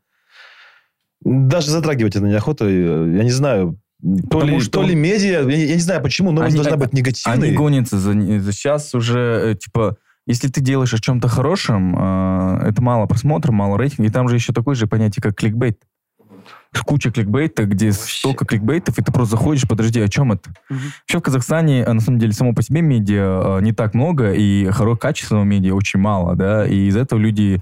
Даже 1.22 1.70
затрагивать 1.70 2.16
это 2.16 2.26
неохота. 2.26 2.68
Я 2.68 3.22
не 3.22 3.30
знаю, 3.30 3.78
то 4.02 4.38
Потому 4.40 4.58
ли, 4.58 4.60
что- 4.60 4.80
то 4.80 4.86
ли 4.86 4.94
медиа, 4.94 5.40
я, 5.40 5.44
не- 5.44 5.64
я 5.66 5.74
не 5.74 5.80
знаю, 5.80 6.02
почему 6.02 6.32
новость 6.32 6.54
Они- 6.54 6.56
должна 6.56 6.72
они- 6.74 6.84
быть 6.84 6.92
негативной. 6.92 7.48
Они 7.48 7.56
гонятся 7.56 7.98
за, 7.98 8.12
за 8.12 8.52
сейчас 8.52 8.94
уже, 8.94 9.52
э, 9.52 9.54
типа, 9.54 9.96
если 10.26 10.48
ты 10.48 10.60
делаешь 10.60 10.92
о 10.92 10.98
чем-то 10.98 11.28
хорошем, 11.28 11.96
э, 11.96 12.68
это 12.68 12.82
мало 12.82 13.06
просмотра, 13.06 13.52
мало 13.52 13.78
рейтинга, 13.78 14.08
и 14.10 14.12
там 14.12 14.28
же 14.28 14.34
еще 14.34 14.52
такое 14.52 14.74
же 14.74 14.86
понятие, 14.86 15.22
как 15.22 15.36
кликбейт. 15.36 15.78
Куча 16.82 17.10
кликбейта, 17.10 17.64
где 17.64 17.92
столько 17.92 18.44
кликбейтов, 18.44 18.98
и 18.98 19.02
ты 19.02 19.12
просто 19.12 19.36
заходишь, 19.36 19.66
подожди, 19.68 20.00
о 20.00 20.08
чем 20.08 20.32
это? 20.32 20.50
Мгм. 20.68 20.80
Вообще 21.02 21.18
в 21.18 21.22
Казахстане, 21.22 21.82
э, 21.82 21.92
на 21.92 22.00
самом 22.00 22.18
деле, 22.18 22.32
само 22.32 22.52
по 22.52 22.62
себе 22.62 22.82
медиа 22.82 23.58
э, 23.58 23.62
не 23.62 23.72
так 23.72 23.94
много, 23.94 24.32
и 24.32 24.66
хоро- 24.66 24.96
качественного 24.96 25.44
медиа 25.44 25.74
очень 25.74 26.00
мало, 26.00 26.34
да, 26.36 26.66
и 26.66 26.86
из-за 26.88 27.00
этого 27.00 27.18
люди 27.18 27.60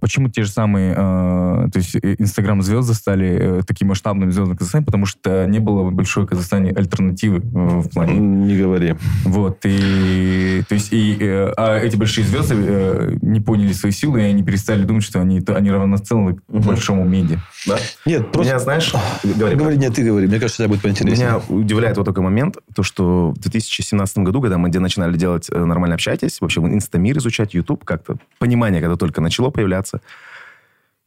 почему 0.00 0.28
те 0.28 0.42
же 0.44 0.50
самые, 0.50 0.92
э, 0.92 1.68
то 1.72 1.76
есть 1.78 1.96
инстаграм-звезды 1.96 2.94
стали 2.94 3.58
э, 3.60 3.62
такими 3.66 3.88
масштабными 3.88 4.30
звездами 4.30 4.56
Казахстане, 4.56 4.84
потому 4.84 5.06
что 5.06 5.46
не 5.46 5.58
было 5.58 5.90
большой 5.90 6.24
в 6.24 6.26
Казахстане 6.28 6.70
альтернативы 6.72 7.38
э, 7.38 7.40
в 7.80 7.88
плане 7.90 8.18
Не 8.18 8.56
говори. 8.58 8.94
вот, 9.24 9.60
и, 9.64 10.62
то 10.68 10.74
есть, 10.74 10.92
и, 10.92 11.16
э, 11.20 11.52
а 11.56 11.78
эти 11.78 11.96
большие 11.96 12.26
звезды 12.26 12.54
э, 12.58 13.16
не 13.22 13.40
поняли 13.40 13.72
свои 13.72 13.92
силы, 13.92 14.20
и 14.20 14.24
они 14.24 14.42
перестали 14.42 14.84
думать, 14.84 15.04
что 15.04 15.20
они, 15.20 15.40
то- 15.40 15.56
они 15.56 15.70
равноценны 15.70 16.34
к 16.34 16.42
большому 16.48 17.04
медиа. 17.04 17.38
Да? 17.66 17.76
Нет, 18.04 18.30
просто... 18.32 18.52
Меня, 18.52 18.58
знаешь, 18.60 18.94
говори, 19.24 19.56
Говори, 19.56 19.76
нет, 19.78 19.94
ты 19.94 20.04
говори. 20.04 20.26
Мне 20.26 20.38
кажется, 20.38 20.58
тебе 20.62 20.68
будет 20.68 20.82
поинтереснее. 20.82 21.28
Меня 21.28 21.40
удивляет 21.48 21.96
вот 21.96 22.04
такой 22.04 22.22
момент, 22.22 22.56
то, 22.74 22.82
что 22.82 23.30
в 23.36 23.40
2017 23.40 24.18
году, 24.18 24.40
когда 24.40 24.58
мы 24.58 24.68
где 24.68 24.78
начинали 24.78 25.16
делать 25.16 25.48
э, 25.50 25.64
«Нормально 25.64 25.94
общайтесь», 25.94 26.40
вообще 26.40 26.60
инстамир 26.60 27.18
изучать, 27.18 27.54
YouTube, 27.54 27.84
как-то 27.84 28.16
понимание, 28.38 28.80
когда 28.80 28.96
только 29.06 29.20
начало 29.20 29.50
появляться, 29.50 30.00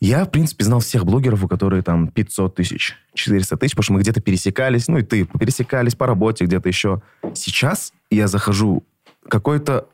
я, 0.01 0.23
в 0.23 0.31
принципе, 0.31 0.63
знал 0.63 0.79
всех 0.79 1.03
блогеров, 1.05 1.43
у 1.43 1.47
которых 1.49 1.83
там 1.83 2.07
500 2.07 2.55
тысяч, 2.55 2.95
400 3.15 3.57
тысяч, 3.57 3.71
потому 3.73 3.83
что 3.83 3.93
мы 3.93 3.99
где-то 3.99 4.21
пересекались, 4.21 4.87
ну 4.87 4.97
и 4.99 5.03
ты, 5.03 5.25
пересекались 5.25 5.95
по 5.95 6.07
работе, 6.07 6.45
где-то 6.45 6.69
еще. 6.69 7.01
Сейчас 7.33 7.91
я 8.09 8.27
захожу, 8.27 8.83
какой-то 9.27 9.87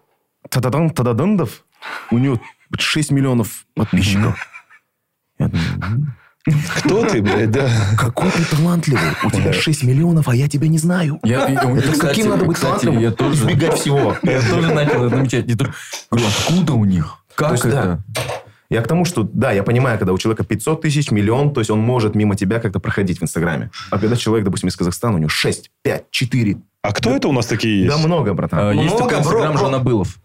Тададан 0.47 0.91
Тададандов, 0.91 1.63
у 2.11 2.19
него 2.19 2.39
6 2.77 3.09
миллионов 3.11 3.65
подписчиков. 3.73 4.37
Я 5.39 5.47
думаю, 5.47 5.67
«М, 5.81 6.15
Кто 6.77 7.03
ты, 7.07 7.21
блядь, 7.23 7.49
да? 7.51 7.67
какой 7.97 8.29
ты 8.29 8.45
талантливый. 8.45 9.01
У 9.23 9.31
тебя 9.31 9.51
6 9.51 9.83
миллионов, 9.83 10.27
а 10.29 10.35
я 10.35 10.47
тебя 10.47 10.67
не 10.67 10.77
знаю. 10.77 11.19
Я, 11.23 11.47
и- 11.49 11.53
Это 11.55 11.91
кстати, 11.91 11.99
каким 11.99 12.29
надо 12.29 12.45
быть 12.45 12.55
кстати, 12.55 12.69
талантливым? 12.85 12.99
я 12.99 13.11
тоже, 13.11 13.41
Избегать 13.43 13.79
всего. 13.79 14.15
я 14.21 14.39
тоже 14.49 14.71
начал 14.73 15.03
это 15.05 15.09
замечать. 15.17 15.47
Я 15.47 15.55
говорю, 15.55 15.73
откуда 16.11 16.73
у 16.73 16.85
них? 16.85 17.24
Как 17.35 17.51
есть, 17.51 17.65
это? 17.65 18.03
Я 18.69 18.81
к 18.81 18.87
тому, 18.87 19.05
что, 19.05 19.23
да, 19.31 19.51
я 19.51 19.63
понимаю, 19.63 19.99
когда 19.99 20.11
у 20.11 20.17
человека 20.17 20.43
500 20.43 20.81
тысяч, 20.81 21.11
миллион, 21.11 21.53
то 21.53 21.61
есть 21.61 21.69
он 21.69 21.79
может 21.79 22.15
мимо 22.15 22.35
тебя 22.35 22.59
как-то 22.59 22.79
проходить 22.79 23.19
в 23.19 23.23
Инстаграме. 23.23 23.69
А 23.91 23.99
когда 23.99 24.15
человек, 24.15 24.45
допустим, 24.45 24.69
из 24.69 24.75
Казахстана, 24.75 25.15
у 25.15 25.19
него 25.19 25.29
6, 25.29 25.71
5, 25.83 26.05
4, 26.09 26.57
А 26.81 26.91
кто 26.91 27.11
это 27.11 27.27
у 27.27 27.31
нас 27.31 27.45
такие 27.45 27.87
да 27.87 27.93
есть? 27.93 28.05
много, 28.05 28.33
братан. 28.33 28.59
А, 28.59 28.71
Есть 28.73 28.95
Много, 28.95 28.97
такой 28.97 29.11
бро, 29.11 29.19
инстаграм 29.19 29.53
бро. 29.53 29.65
Жанабылов. 29.65 30.19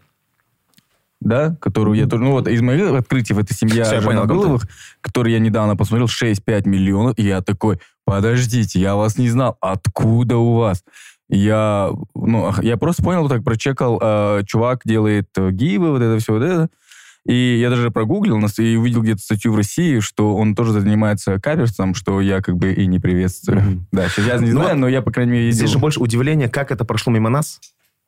Да, 1.21 1.55
которую 1.61 1.99
я 1.99 2.07
тоже... 2.07 2.25
Ну 2.25 2.33
вот 2.33 2.49
из 2.49 2.63
моих 2.63 2.93
открытий 2.95 3.35
в 3.35 3.39
этой 3.39 3.55
семье. 3.55 3.85
Жанабыловых, 3.85 4.63
которые 5.03 5.35
я 5.35 5.39
недавно 5.39 5.77
посмотрел, 5.77 6.07
6-5 6.07 6.67
миллионов, 6.67 7.19
и 7.19 7.23
я 7.23 7.43
такой, 7.43 7.79
подождите, 8.07 8.81
я 8.81 8.97
вас 8.97 9.19
не 9.19 9.29
знал, 9.29 9.59
откуда 9.61 10.39
у 10.39 10.55
вас? 10.55 10.83
Я, 11.29 11.91
ну, 12.15 12.53
я 12.63 12.77
просто 12.77 13.05
понял, 13.05 13.23
вот 13.23 13.29
так 13.29 13.45
прочекал, 13.45 14.01
э, 14.03 14.43
чувак 14.47 14.81
делает 14.85 15.29
э, 15.37 15.51
гивы, 15.53 15.91
вот 15.93 16.03
это 16.03 16.19
все, 16.19 16.33
вот 16.33 16.43
это. 16.43 16.69
И 17.27 17.59
я 17.61 17.69
даже 17.69 17.91
прогуглил 17.91 18.39
нас 18.39 18.59
и 18.59 18.77
увидел 18.77 19.03
где-то 19.03 19.21
статью 19.21 19.53
в 19.53 19.57
России, 19.57 20.01
что 20.01 20.35
он 20.37 20.55
тоже 20.55 20.73
занимается 20.73 21.39
каверсом, 21.39 21.95
что 21.95 22.21
я 22.21 22.41
как 22.41 22.57
бы 22.57 22.73
и 22.73 22.87
не 22.87 22.99
приветствую. 22.99 23.61
Мгм. 23.61 23.87
Да, 23.93 24.09
сейчас 24.09 24.27
я 24.27 24.39
не 24.39 24.53
Ну, 24.53 24.63
знаю, 24.63 24.79
но 24.79 24.89
я, 24.89 25.03
по 25.03 25.11
крайней 25.13 25.33
мере, 25.33 25.45
видел. 25.47 25.59
Здесь 25.59 25.71
же 25.71 25.79
больше 25.79 26.01
удивления, 26.01 26.49
как 26.49 26.71
это 26.71 26.85
прошло 26.85 27.13
мимо 27.13 27.29
нас. 27.29 27.61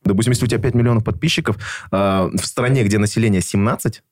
Допустим, 0.04 0.32
если 0.32 0.46
у 0.46 0.48
тебя 0.48 0.60
5 0.60 0.74
миллионов 0.74 1.04
подписчиков, 1.04 1.56
э, 1.92 2.30
в 2.32 2.44
стране, 2.44 2.84
где 2.84 2.98
население 2.98 3.42
17, 3.42 4.02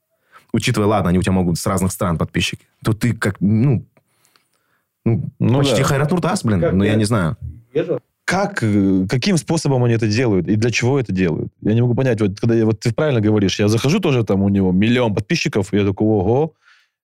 учитывая, 0.52 0.86
ладно, 0.86 1.08
они 1.08 1.18
у 1.18 1.22
тебя 1.22 1.32
могут 1.32 1.58
с 1.58 1.66
разных 1.66 1.92
стран 1.92 2.18
подписчики, 2.18 2.66
то 2.84 2.92
ты 2.92 3.14
как, 3.14 3.36
ну, 3.40 3.84
ну, 5.04 5.30
Ну 5.38 5.58
почти 5.58 5.78
да. 5.78 5.84
Хайрат 5.84 6.10
Нуртас, 6.10 6.44
блин, 6.44 6.60
но 6.76 6.84
я 6.84 6.94
не 6.94 7.04
знаю. 7.04 7.36
Как, 8.30 8.62
э, 8.62 9.06
каким 9.08 9.36
способом 9.36 9.82
они 9.82 9.94
это 9.94 10.06
делают? 10.06 10.46
И 10.46 10.54
для 10.54 10.70
чего 10.70 11.00
это 11.00 11.12
делают? 11.12 11.52
Я 11.62 11.74
не 11.74 11.82
могу 11.82 11.94
понять. 11.94 12.20
Вот, 12.20 12.38
когда 12.38 12.54
я, 12.54 12.64
вот 12.64 12.78
ты 12.78 12.94
правильно 12.94 13.20
говоришь, 13.20 13.58
я 13.58 13.66
захожу 13.66 13.98
тоже, 13.98 14.22
там 14.22 14.42
у 14.42 14.48
него 14.48 14.70
миллион 14.70 15.16
подписчиков, 15.16 15.74
и 15.74 15.78
я 15.78 15.84
такой, 15.84 16.06
ого. 16.06 16.54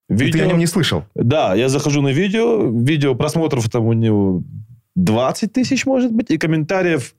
И 0.09 0.15
ты 0.15 0.23
Видео, 0.23 0.45
о 0.45 0.47
нем 0.47 0.57
не 0.57 0.67
слышал. 0.67 1.03
Да, 1.15 1.53
я 1.53 1.67
захожу 1.67 2.01
на 2.01 2.13
видео, 2.13 2.69
видео 2.69 3.13
просмотров 3.13 3.69
там 3.69 3.87
у 3.87 3.93
него 3.93 4.41
20 4.95 5.51
тысяч, 5.51 5.85
может 5.85 6.13
быть, 6.13 6.31
и 6.31 6.37
комментариев, 6.37 7.13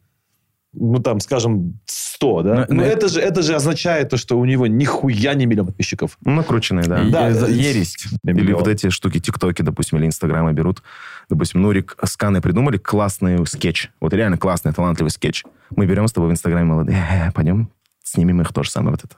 ну, 0.72 0.98
там, 0.98 1.20
скажем, 1.20 1.80
100, 1.86 2.42
да? 2.42 2.54
Но- 2.54 2.66
Но, 2.68 2.74
но- 2.76 2.82
это, 2.82 3.08
же, 3.08 3.20
это 3.20 3.42
же 3.42 3.54
означает 3.54 4.08
то, 4.10 4.16
что 4.16 4.38
у 4.38 4.44
него 4.44 4.66
нихуя 4.66 5.34
не 5.34 5.46
миллион 5.46 5.66
подписчиков. 5.66 6.18
Ну, 6.24 6.32
накрученные, 6.32 6.84
да. 6.86 7.04
Да, 7.04 7.30
э, 7.30 7.46
э, 7.46 7.50
ересь. 7.52 7.96
Или 8.24 8.52
вот 8.52 8.68
эти 8.68 8.90
штуки, 8.90 9.20
тиктоки, 9.20 9.62
допустим, 9.62 9.98
или 9.98 10.06
инстаграмы 10.06 10.52
берут. 10.52 10.82
Допустим, 11.30 11.62
Нурик 11.62 11.96
с 12.02 12.16
Каной 12.16 12.40
придумали 12.42 12.76
классный 12.76 13.46
скетч. 13.46 13.90
Вот 14.00 14.12
реально 14.12 14.36
классный, 14.38 14.72
талантливый 14.72 15.10
скетч. 15.10 15.44
Мы 15.74 15.86
берем 15.86 16.06
с 16.08 16.12
тобой 16.12 16.28
в 16.30 16.32
инстаграме, 16.32 16.64
молодые, 16.64 16.98
«Э, 16.98 17.32
пойдем, 17.32 17.70
снимем 18.02 18.40
их 18.40 18.52
тоже 18.52 18.70
самое 18.70 18.92
вот 18.92 19.04
это. 19.04 19.16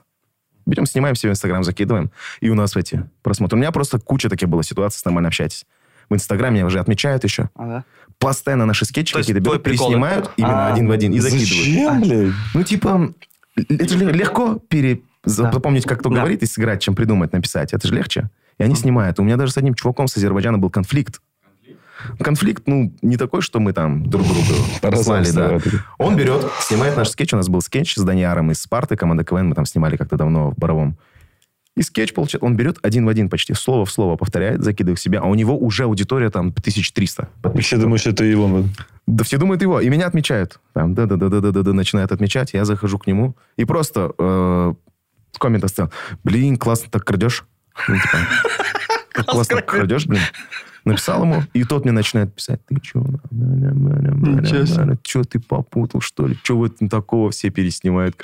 Берем, 0.65 0.85
снимаем 0.85 1.15
все 1.15 1.27
в 1.27 1.31
инстаграм, 1.31 1.63
закидываем, 1.63 2.11
и 2.39 2.49
у 2.49 2.55
нас 2.55 2.75
эти 2.75 3.09
просмотры. 3.23 3.57
У 3.57 3.59
меня 3.59 3.71
просто 3.71 3.99
куча 3.99 4.29
таких 4.29 4.47
было 4.47 4.63
ситуаций, 4.63 4.99
с 4.99 5.05
нормально 5.05 5.27
общайтесь. 5.29 5.65
В 6.09 6.13
инстаграме 6.13 6.55
меня 6.57 6.65
уже 6.65 6.79
отмечают 6.79 7.23
еще. 7.23 7.49
Ага. 7.55 7.85
Постоянно 8.21 8.65
наши 8.65 8.85
скетчи 8.85 9.13
какие-то 9.13 9.41
берут, 9.41 9.63
переснимают 9.63 10.25
да? 10.25 10.31
именно 10.37 10.67
А, 10.67 10.73
один 10.73 10.87
в 10.87 10.91
один 10.91 11.11
и 11.11 11.19
закидывают. 11.19 11.49
Зачем, 11.49 12.01
блядь? 12.01 12.33
Ну, 12.53 12.63
типа, 12.63 13.13
это 13.57 13.89
же 13.89 13.97
ле- 14.05 14.13
легко 14.13 14.59
пере... 14.69 15.01
Да. 15.23 15.51
запомнить, 15.51 15.83
как 15.85 15.99
кто 15.99 16.09
Да. 16.09 16.15
говорит, 16.21 16.41
и 16.41 16.45
сыграть, 16.47 16.81
чем 16.81 16.95
придумать, 16.95 17.31
написать. 17.33 17.73
Это 17.73 17.87
же 17.87 17.93
легче. 17.93 18.29
И 18.57 18.63
они 18.63 18.75
снимают. 18.75 19.19
У 19.19 19.23
меня 19.23 19.37
даже 19.37 19.51
с 19.51 19.57
одним 19.57 19.73
чуваком 19.75 20.07
с 20.07 20.15
Азербайджана 20.17 20.57
был 20.57 20.69
конфликт. 20.69 21.19
Конфликт, 22.19 22.63
ну, 22.65 22.91
не 23.03 23.17
такой, 23.17 23.41
что 23.41 23.59
мы 23.59 23.73
там 23.73 24.07
друг 24.09 24.25
другу 24.25 24.41
послали, 24.81 25.29
да. 25.31 25.59
Он 25.99 26.15
берет, 26.15 26.45
снимает 26.61 26.97
наш 26.97 27.09
скетч. 27.09 27.33
У 27.33 27.37
нас 27.37 27.49
был 27.49 27.61
скетч 27.61 27.95
с 27.95 28.01
Даниаром 28.01 28.49
из 28.51 28.61
Спарты, 28.61 28.95
команда 28.95 29.23
КВН. 29.23 29.49
Мы 29.49 29.55
там 29.55 29.65
снимали 29.65 29.97
как-то 29.97 30.17
давно 30.17 30.49
в 30.51 30.55
Боровом. 30.57 30.97
И 31.77 31.83
скетч 31.83 32.13
получает. 32.13 32.43
Он 32.43 32.57
берет 32.57 32.77
один 32.83 33.05
в 33.05 33.09
один 33.09 33.29
почти, 33.29 33.53
слово 33.53 33.85
в 33.85 33.91
слово 33.91 34.17
повторяет, 34.17 34.61
закидывает 34.61 34.99
в 34.99 35.01
себя. 35.01 35.21
А 35.21 35.25
у 35.25 35.35
него 35.35 35.57
уже 35.57 35.83
аудитория 35.85 36.29
там 36.29 36.49
1300 36.49 37.23
Все 37.23 37.31
подписчиков. 37.41 37.81
думают, 37.81 38.01
что 38.01 38.09
это 38.09 38.25
его. 38.25 38.65
Да 39.07 39.23
все 39.23 39.37
думают 39.37 39.61
его, 39.61 39.79
и 39.79 39.89
меня 39.89 40.07
отмечают. 40.07 40.59
Там, 40.73 40.93
да-да-да-да-да-да, 40.93 41.73
начинают 41.73 42.11
отмечать, 42.11 42.53
я 42.53 42.65
захожу 42.65 42.99
к 42.99 43.07
нему, 43.07 43.35
и 43.55 43.65
просто 43.65 44.13
э, 44.17 44.73
коммент 45.39 45.63
оставил. 45.63 45.91
Блин, 46.23 46.57
классно 46.57 46.89
так 46.91 47.05
крадешь. 47.05 47.45
Ну, 47.87 47.95
типа, 47.95 48.17
как 49.11 49.25
классно 49.27 49.61
крадешь, 49.61 50.05
блин. 50.05 50.21
Написал 50.83 51.23
ему, 51.23 51.43
и 51.53 51.63
тот 51.63 51.85
мне 51.85 51.91
начинает 51.91 52.33
писать, 52.33 52.59
ты 52.65 52.79
че? 52.81 53.03
Че 55.03 55.23
ты 55.23 55.39
попутал, 55.39 56.01
что 56.01 56.27
ли? 56.27 56.37
Че 56.43 56.57
в 56.57 56.63
этом 56.63 56.89
такого 56.89 57.31
все 57.31 57.49
переснимают? 57.49 58.15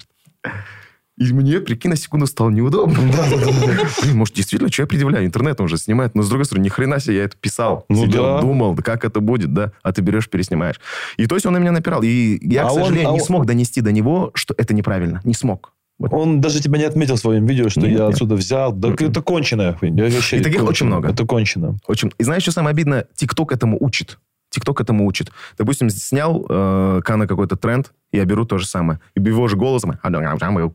И 1.17 1.33
мне, 1.33 1.59
прикинь, 1.61 1.89
на 1.89 1.95
секунду 1.95 2.27
стало 2.27 2.51
неудобно. 2.51 2.99
Блин, 4.03 4.17
может, 4.17 4.35
действительно, 4.35 4.71
что 4.71 4.83
я 4.83 4.87
предъявляю? 4.87 5.25
Интернет 5.25 5.59
он 5.59 5.67
же 5.67 5.77
снимает. 5.77 6.13
Но, 6.15 6.21
с 6.21 6.29
другой 6.29 6.45
стороны, 6.45 6.63
ни 6.65 6.69
хрена 6.69 6.99
себе 6.99 7.17
я 7.17 7.23
это 7.23 7.35
писал. 7.37 7.85
Ну 7.89 8.05
Сидел, 8.05 8.23
да. 8.23 8.41
думал, 8.41 8.75
да 8.75 8.83
как 8.83 9.03
это 9.03 9.19
будет, 9.19 9.51
да? 9.53 9.71
А 9.81 9.91
ты 9.91 10.01
берешь, 10.01 10.29
переснимаешь. 10.29 10.79
И 11.17 11.25
то 11.25 11.35
есть 11.35 11.45
он 11.47 11.53
на 11.53 11.57
меня 11.57 11.71
напирал. 11.71 12.03
И 12.03 12.37
я, 12.47 12.65
А 12.65 12.69
к 12.69 12.73
он- 12.73 12.79
сожалению, 12.81 13.09
а 13.09 13.13
не 13.13 13.19
он- 13.19 13.25
смог 13.25 13.45
донести 13.47 13.81
до 13.81 13.91
него, 13.91 14.29
что 14.35 14.53
это 14.57 14.73
неправильно. 14.75 15.21
Не 15.23 15.33
смог. 15.33 15.73
Вот. 15.97 16.13
Он 16.13 16.39
даже 16.39 16.61
тебя 16.61 16.77
не 16.77 16.83
отметил 16.85 17.15
в 17.15 17.19
своем 17.19 17.47
видео, 17.47 17.69
что 17.69 17.81
Нет, 17.81 17.91
я 17.93 17.97
нет. 18.05 18.09
отсюда 18.13 18.35
взял. 18.35 18.71
Да 18.71 18.89
это 18.99 19.21
конченая 19.23 19.73
хуйня. 19.73 20.03
Вообще 20.03 20.37
И 20.37 20.41
таких 20.43 20.59
кончено. 20.59 20.69
очень 20.69 20.85
много. 20.85 21.09
Это 21.09 21.25
кончено. 21.25 21.77
Очень... 21.87 22.11
И 22.19 22.23
знаешь, 22.23 22.43
что 22.43 22.51
самое 22.51 22.73
обидное? 22.73 23.07
ТикТок 23.15 23.51
этому 23.51 23.77
учит. 23.79 24.19
ТикТок 24.49 24.81
этому 24.81 25.05
учит. 25.05 25.31
Допустим, 25.57 25.89
снял 25.89 26.45
э, 26.47 27.01
Кана 27.03 27.27
какой-то 27.27 27.55
тренд, 27.55 27.93
я 28.11 28.25
беру 28.25 28.45
то 28.45 28.57
же 28.57 28.65
самое. 28.65 28.99
И 29.15 29.19
его 29.19 29.47
же 29.47 29.57
голосом, 29.57 29.99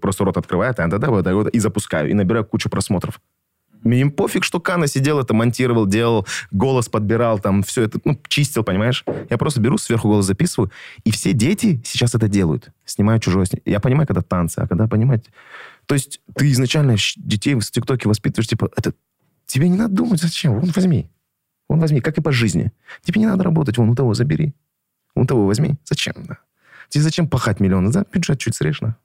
просто 0.01 0.25
рот 0.25 0.37
открывает, 0.37 0.79
и 0.79 1.59
запускаю, 1.59 2.11
и 2.11 2.15
набираю 2.15 2.45
кучу 2.45 2.69
просмотров. 2.69 3.21
Мне 3.83 4.07
пофиг, 4.07 4.45
что 4.45 4.61
Кана 4.61 4.87
сидел, 4.87 5.19
это 5.19 5.35
монтировал, 5.35 5.87
делал, 5.87 6.27
голос 6.53 6.89
подбирал, 6.89 7.41
там 7.41 7.63
все 7.63 7.83
это, 7.83 7.99
ну, 8.05 8.19
чистил, 8.29 8.63
понимаешь? 8.63 9.05
Я 9.29 9.39
просто 9.39 9.61
беру, 9.61 9.77
сверху 9.77 10.09
голос 10.09 10.27
записываю, 10.27 10.71
и 11.03 11.11
все 11.11 11.33
дети 11.33 11.83
сейчас 11.85 12.15
это 12.15 12.29
делают. 12.29 12.71
Снимают 12.85 13.25
чужое. 13.25 13.47
Я 13.65 13.81
понимаю, 13.81 14.07
когда 14.07 14.23
танцы, 14.23 14.61
а 14.61 14.69
когда 14.69 14.87
понимать... 14.87 15.25
То 15.87 15.95
есть 15.95 16.21
ты 16.37 16.49
изначально 16.53 16.95
детей 17.17 17.55
в 17.55 17.69
ТикТоке 17.69 18.09
воспитываешь, 18.09 18.49
типа, 18.49 18.71
это... 18.77 18.95
Тебе 19.47 19.69
не 19.69 19.77
надо 19.77 19.95
думать, 19.95 20.21
зачем? 20.21 20.61
Вон 20.61 20.71
возьми. 20.71 21.11
Вон 21.73 21.81
возьми, 21.81 22.03
как 22.03 22.19
и 22.19 22.21
по 22.21 22.33
жизни. 22.33 22.71
Тебе 23.03 23.21
не 23.21 23.27
надо 23.27 23.45
работать, 23.45 23.79
вон 23.79 23.89
у 23.89 23.95
того 23.95 24.13
забери. 24.13 24.55
У 25.15 25.25
того 25.25 25.47
возьми. 25.47 25.77
Зачем? 25.87 26.13
Да? 26.29 26.37
Тебе 26.91 27.03
зачем 27.03 27.27
пахать 27.27 27.61
миллионы? 27.61 27.91
Да, 27.91 28.05
бюджет 28.13 28.39
чуть 28.41 28.55
срежь, 28.55 28.83
на. 28.83 28.97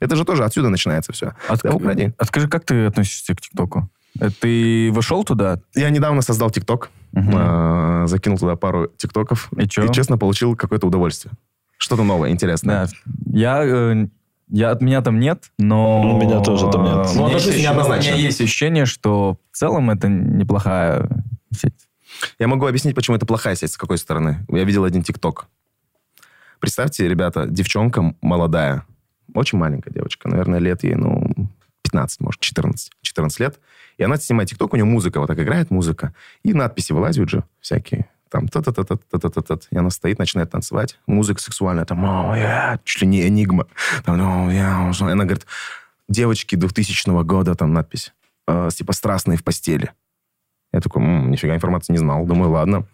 Это 0.00 0.16
же 0.16 0.24
тоже 0.24 0.44
отсюда 0.44 0.70
начинается 0.70 1.12
все. 1.12 1.34
От, 1.46 1.60
да, 1.62 1.72
укради. 1.72 2.14
А 2.16 2.24
скажи, 2.24 2.48
как 2.48 2.64
ты 2.64 2.86
относишься 2.86 3.34
к 3.34 3.40
ТикТоку? 3.42 3.90
Э, 4.18 4.30
ты 4.30 4.90
вошел 4.92 5.24
туда? 5.24 5.60
Я 5.74 5.90
недавно 5.90 6.22
создал 6.22 6.50
ТикТок. 6.50 6.88
Угу. 7.12 7.32
Э, 7.34 8.04
закинул 8.06 8.38
туда 8.38 8.56
пару 8.56 8.86
ТикТоков. 8.96 9.50
И, 9.54 9.64
и 9.64 9.92
честно, 9.92 10.16
получил 10.16 10.56
какое-то 10.56 10.86
удовольствие. 10.86 11.34
Что-то 11.76 12.02
новое, 12.02 12.30
интересное. 12.30 12.86
Да. 12.86 12.92
Я... 13.30 13.62
Э, 13.62 14.06
я, 14.48 14.70
от 14.70 14.80
меня 14.80 15.02
там 15.02 15.18
нет, 15.20 15.50
но... 15.58 16.16
У 16.16 16.18
меня 16.18 16.40
тоже 16.40 16.70
там 16.70 16.84
нет. 16.84 17.08
Ну, 17.14 17.24
у, 17.24 17.26
меня 17.26 17.38
есть, 17.38 17.48
у 17.48 17.92
меня 17.92 18.14
есть 18.14 18.40
ощущение, 18.40 18.86
что 18.86 19.38
в 19.50 19.56
целом 19.56 19.90
это 19.90 20.08
неплохая 20.08 21.08
сеть. 21.54 21.88
Я 22.38 22.48
могу 22.48 22.66
объяснить, 22.66 22.94
почему 22.94 23.16
это 23.16 23.26
плохая 23.26 23.54
сеть, 23.54 23.72
с 23.72 23.76
какой 23.76 23.98
стороны. 23.98 24.44
Я 24.48 24.64
видел 24.64 24.84
один 24.84 25.02
ТикТок. 25.02 25.46
Представьте, 26.60 27.08
ребята, 27.08 27.46
девчонка 27.46 28.14
молодая, 28.20 28.86
очень 29.34 29.58
маленькая 29.58 29.90
девочка, 29.90 30.28
наверное, 30.28 30.58
лет 30.58 30.82
ей, 30.84 30.94
ну, 30.94 31.34
15, 31.82 32.20
может, 32.20 32.40
14, 32.40 32.90
14 33.02 33.40
лет. 33.40 33.60
И 33.98 34.02
она 34.02 34.16
снимает 34.16 34.48
ТикТок, 34.48 34.72
у 34.72 34.76
нее 34.76 34.84
музыка 34.84 35.20
вот 35.20 35.26
так 35.26 35.38
играет, 35.38 35.70
музыка. 35.70 36.14
И 36.42 36.52
надписи 36.52 36.92
вылазят 36.92 37.28
же 37.28 37.44
всякие. 37.60 38.08
Там 38.28 38.48
та 38.48 38.62
та 38.62 38.72
та 38.72 38.82
та 38.82 38.96
та 38.96 39.18
та 39.18 39.40
та 39.42 39.58
И 39.70 39.76
она 39.76 39.90
стоит, 39.90 40.18
начинает 40.18 40.50
танцевать. 40.50 40.98
Музыка 41.06 41.40
сексуальная. 41.40 41.84
Там, 41.84 42.04
о, 42.04 42.36
я, 42.36 42.80
чуть 42.82 43.02
ли 43.02 43.08
не 43.08 43.28
энигма. 43.28 43.66
Там, 44.04 44.20
о, 44.20 44.52
я, 44.52 44.90
и 44.90 45.02
она 45.02 45.24
говорит, 45.24 45.46
девочки 46.08 46.56
2000 46.56 47.22
года, 47.22 47.54
там 47.54 47.72
надпись. 47.72 48.12
Э, 48.48 48.68
типа, 48.74 48.92
страстные 48.92 49.38
в 49.38 49.44
постели. 49.44 49.92
Я 50.74 50.80
такой, 50.80 51.02
м-м, 51.02 51.30
нифига 51.30 51.54
информации 51.54 51.92
не 51.92 51.98
знал. 51.98 52.26
Думаю, 52.26 52.50
ладно. 52.50 52.84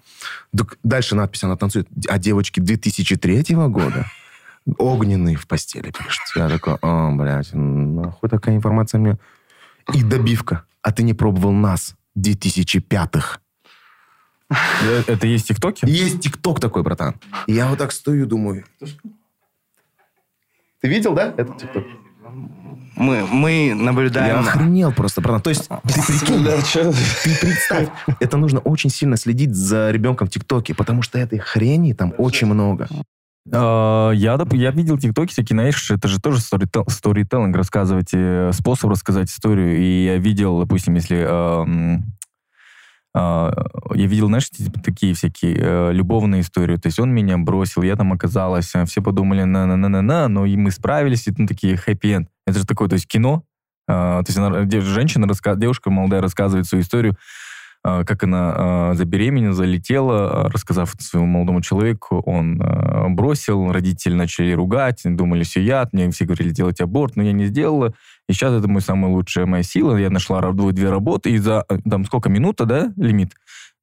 Дальше 0.82 1.14
надпись, 1.14 1.44
она 1.44 1.56
танцует. 1.56 1.88
А 2.08 2.18
девочки 2.18 2.60
2003 2.60 3.54
года? 3.68 4.06
огненный 4.76 5.34
в 5.34 5.48
постели 5.48 5.90
пишет. 5.90 6.20
Я 6.36 6.50
такой, 6.50 6.74
о, 6.82 7.10
блядь, 7.12 7.54
нахуй 7.54 8.28
такая 8.28 8.54
информация 8.54 8.98
мне. 8.98 9.18
И 9.94 10.02
добивка. 10.02 10.64
А 10.82 10.92
ты 10.92 11.02
не 11.02 11.14
пробовал 11.14 11.52
нас 11.52 11.96
2005-х? 12.18 13.40
Это 15.06 15.26
есть 15.26 15.48
ТикТоки? 15.48 15.86
Есть 15.86 16.20
ТикТок 16.20 16.60
такой, 16.60 16.82
братан. 16.82 17.14
И 17.46 17.54
я 17.54 17.68
вот 17.68 17.78
так 17.78 17.92
стою, 17.92 18.26
думаю. 18.26 18.66
Ты 20.80 20.88
видел, 20.88 21.14
да, 21.14 21.32
этот 21.34 21.56
ТикТок? 21.56 21.84
Мы, 22.96 23.26
мы 23.26 23.72
наблюдаем... 23.74 24.34
Я 24.34 24.40
охренел 24.40 24.92
просто, 24.92 25.20
братан. 25.20 25.40
То 25.40 25.50
есть, 25.50 25.68
ты 25.68 26.02
прикинь, 26.02 26.44
ты 26.44 27.40
представь, 27.40 27.88
это 28.18 28.36
нужно 28.36 28.60
очень 28.60 28.90
сильно 28.90 29.16
следить 29.16 29.54
за 29.54 29.90
ребенком 29.90 30.28
в 30.28 30.30
ТикТоке, 30.30 30.74
потому 30.74 31.00
что 31.02 31.18
этой 31.18 31.38
хрени 31.38 31.94
там 31.94 32.12
очень 32.18 32.46
много. 32.46 32.88
А, 33.52 34.10
я, 34.10 34.38
я 34.52 34.70
видел 34.70 34.98
тиктоки 34.98 35.32
всякие, 35.32 35.56
знаешь, 35.56 35.90
это 35.90 36.08
же 36.08 36.20
тоже 36.20 36.40
сторителлинг, 36.40 37.56
рассказывать, 37.56 38.10
э, 38.12 38.50
способ 38.52 38.90
рассказать 38.90 39.30
историю. 39.30 39.78
И 39.78 40.04
я 40.04 40.16
видел, 40.18 40.60
допустим, 40.60 40.94
если... 40.94 41.26
Uh, 43.16 43.52
я 43.96 44.06
видел, 44.06 44.28
знаешь, 44.28 44.48
типа, 44.50 44.80
такие 44.80 45.14
всякие 45.14 45.56
uh, 45.56 45.92
любовные 45.92 46.42
истории. 46.42 46.76
То 46.76 46.86
есть 46.86 47.00
он 47.00 47.10
меня 47.10 47.38
бросил, 47.38 47.82
я 47.82 47.96
там 47.96 48.12
оказалась, 48.12 48.72
все 48.86 49.02
подумали 49.02 49.42
на-на-на-на-на, 49.42 50.28
но 50.28 50.46
и 50.46 50.56
мы 50.56 50.70
справились, 50.70 51.26
и 51.26 51.34
ну, 51.36 51.48
такие 51.48 51.76
хэппи-энд. 51.76 52.28
Это 52.46 52.58
же 52.60 52.66
такое, 52.66 52.88
то 52.88 52.94
есть 52.94 53.08
кино. 53.08 53.42
Uh, 53.90 54.22
то 54.22 54.26
есть 54.28 54.38
она, 54.38 54.80
женщина, 54.80 55.26
девушка 55.56 55.90
молодая 55.90 56.20
рассказывает 56.20 56.66
свою 56.66 56.84
историю, 56.84 57.16
а, 57.16 57.49
как 57.82 58.24
она 58.24 58.54
а, 58.56 58.94
забеременела, 58.94 59.54
залетела, 59.54 60.46
а, 60.46 60.48
рассказав 60.50 60.94
своему 60.98 61.26
молодому 61.26 61.62
человеку, 61.62 62.20
он 62.26 62.62
бросил, 63.14 63.72
родители 63.72 64.14
начали 64.14 64.52
ругать, 64.52 65.00
думали, 65.04 65.44
все 65.44 65.62
яд, 65.62 65.92
мне 65.92 66.10
все 66.10 66.26
говорили 66.26 66.50
делать 66.50 66.80
аборт, 66.80 67.16
но 67.16 67.22
я 67.22 67.32
не 67.32 67.46
сделала, 67.46 67.94
и 68.28 68.32
сейчас 68.32 68.52
это 68.52 68.68
мой 68.68 68.82
самая 68.82 69.10
лучшая 69.10 69.46
моя 69.46 69.62
сила, 69.62 69.96
я 69.96 70.10
нашла 70.10 70.40
две 70.52 70.90
работы, 70.90 71.30
и 71.30 71.38
за, 71.38 71.64
там, 71.88 72.04
сколько, 72.04 72.28
минута, 72.28 72.66
да, 72.66 72.92
лимит? 72.96 73.32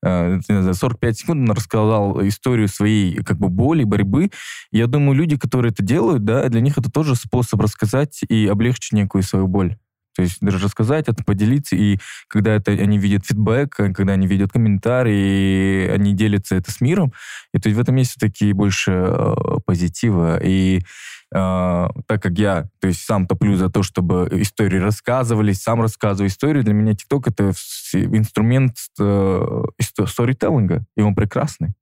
за 0.04 0.74
45 0.74 1.18
секунд 1.18 1.50
он 1.50 1.56
рассказал 1.56 2.22
историю 2.28 2.68
своей 2.68 3.16
как 3.24 3.40
бы 3.40 3.50
боли, 3.50 3.84
борьбы. 3.84 4.30
Я 4.72 4.86
думаю, 4.86 5.16
люди, 5.18 5.38
которые 5.38 5.72
это 5.72 5.84
делают, 5.84 6.24
да, 6.24 6.48
для 6.50 6.62
них 6.62 6.78
это 6.78 6.92
тоже 6.92 7.16
способ 7.16 7.60
рассказать 7.62 8.22
и 8.30 8.46
облегчить 8.46 8.94
некую 8.94 9.24
свою 9.24 9.48
боль. 9.48 9.76
То 10.18 10.24
есть 10.24 10.38
даже 10.42 10.58
рассказать 10.58 11.08
это, 11.08 11.24
поделиться, 11.24 11.76
и 11.76 12.00
когда 12.28 12.56
это 12.56 12.72
они 12.72 12.98
видят 12.98 13.28
фидбэк, 13.28 13.70
когда 13.70 14.14
они 14.14 14.26
видят 14.26 14.52
комментарии, 14.52 15.88
они 15.90 16.14
делятся 16.14 16.56
это 16.56 16.72
с 16.72 16.82
миром, 16.82 17.14
и 17.54 17.60
то 17.60 17.70
есть 17.70 17.78
в 17.78 17.82
этом 17.82 17.96
есть 17.98 18.12
все-таки 18.12 18.52
больше 18.52 18.92
э, 18.94 19.36
позитива. 19.64 20.40
И 20.44 20.80
э, 20.80 21.88
так 22.08 22.24
как 22.24 22.32
я, 22.40 22.66
то 22.82 22.88
есть 22.88 23.02
сам 23.06 23.28
топлю 23.28 23.56
за 23.58 23.70
то, 23.70 23.84
чтобы 23.84 24.28
истории 24.32 24.80
рассказывались, 24.80 25.62
сам 25.62 25.82
рассказываю 25.84 26.30
историю, 26.30 26.64
для 26.64 26.74
меня 26.74 26.96
ТикТок 26.96 27.28
это 27.28 27.52
инструмент 27.94 28.74
э, 29.00 29.64
сторителлинга, 30.08 30.84
и 30.96 31.02
он 31.02 31.14
прекрасный. 31.14 31.76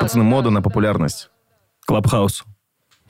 Пацаны, 0.00 0.24
мода 0.24 0.50
на 0.50 0.62
популярность. 0.62 1.30
Клабхаус. 1.86 2.44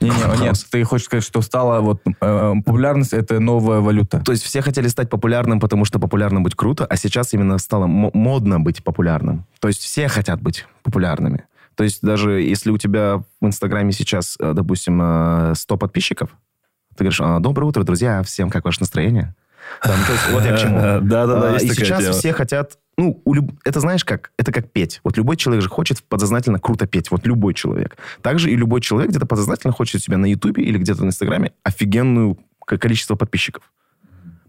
Не, 0.01 0.09
не, 0.09 0.41
нет, 0.41 0.57
ты 0.71 0.83
хочешь 0.83 1.05
сказать, 1.05 1.23
что 1.23 1.41
стала 1.41 1.79
вот 1.79 2.01
э, 2.05 2.53
популярность 2.65 3.13
это 3.13 3.39
новая 3.39 3.79
валюта. 3.79 4.19
То 4.19 4.33
есть 4.33 4.43
все 4.43 4.61
хотели 4.61 4.89
стать 4.89 5.09
популярным, 5.09 5.61
потому 5.61 5.85
что 5.85 5.99
популярным 5.99 6.43
быть 6.43 6.53
круто, 6.53 6.85
а 6.85 6.97
сейчас 6.97 7.33
именно 7.33 7.57
стало 7.59 7.87
модно 7.87 8.59
быть 8.59 8.83
популярным. 8.83 9.45
То 9.59 9.69
есть 9.69 9.81
все 9.81 10.09
хотят 10.09 10.41
быть 10.41 10.67
популярными. 10.83 11.45
То 11.75 11.85
есть 11.85 12.01
даже 12.01 12.41
если 12.41 12.71
у 12.71 12.77
тебя 12.77 13.23
в 13.39 13.45
Инстаграме 13.45 13.93
сейчас, 13.93 14.35
э, 14.39 14.51
допустим, 14.53 14.95
100 15.55 15.75
э, 15.75 15.77
подписчиков, 15.77 16.29
ты 16.97 17.05
говоришь, 17.05 17.21
«А, 17.21 17.39
доброе 17.39 17.67
утро, 17.67 17.83
друзья, 17.83 18.21
всем 18.23 18.49
как 18.49 18.65
ваше 18.65 18.81
настроение? 18.81 19.33
Там, 19.81 19.95
то 20.05 20.11
есть, 20.11 20.29
вот 20.31 20.43
я 20.43 20.55
к 20.55 20.59
чему. 20.59 20.77
Да-да-да, 21.01 21.57
И 21.57 21.67
сейчас 21.69 22.17
все 22.17 22.33
хотят 22.33 22.77
ну, 22.97 23.21
у 23.25 23.33
люб... 23.33 23.51
это 23.65 23.79
знаешь 23.79 24.05
как? 24.05 24.31
Это 24.37 24.51
как 24.51 24.71
петь. 24.71 25.01
Вот 25.03 25.17
любой 25.17 25.35
человек 25.35 25.63
же 25.63 25.69
хочет 25.69 26.03
подсознательно 26.03 26.59
круто 26.59 26.87
петь. 26.87 27.11
Вот 27.11 27.25
любой 27.25 27.53
человек. 27.53 27.97
Также 28.21 28.51
и 28.51 28.55
любой 28.55 28.81
человек 28.81 29.09
где-то 29.09 29.25
подсознательно 29.25 29.73
хочет 29.73 29.95
у 29.95 30.03
себя 30.03 30.17
на 30.17 30.25
Ютубе 30.25 30.63
или 30.63 30.77
где-то 30.77 31.03
на 31.03 31.07
Инстаграме 31.07 31.51
офигенную 31.63 32.37
количество 32.65 33.15
подписчиков. 33.15 33.63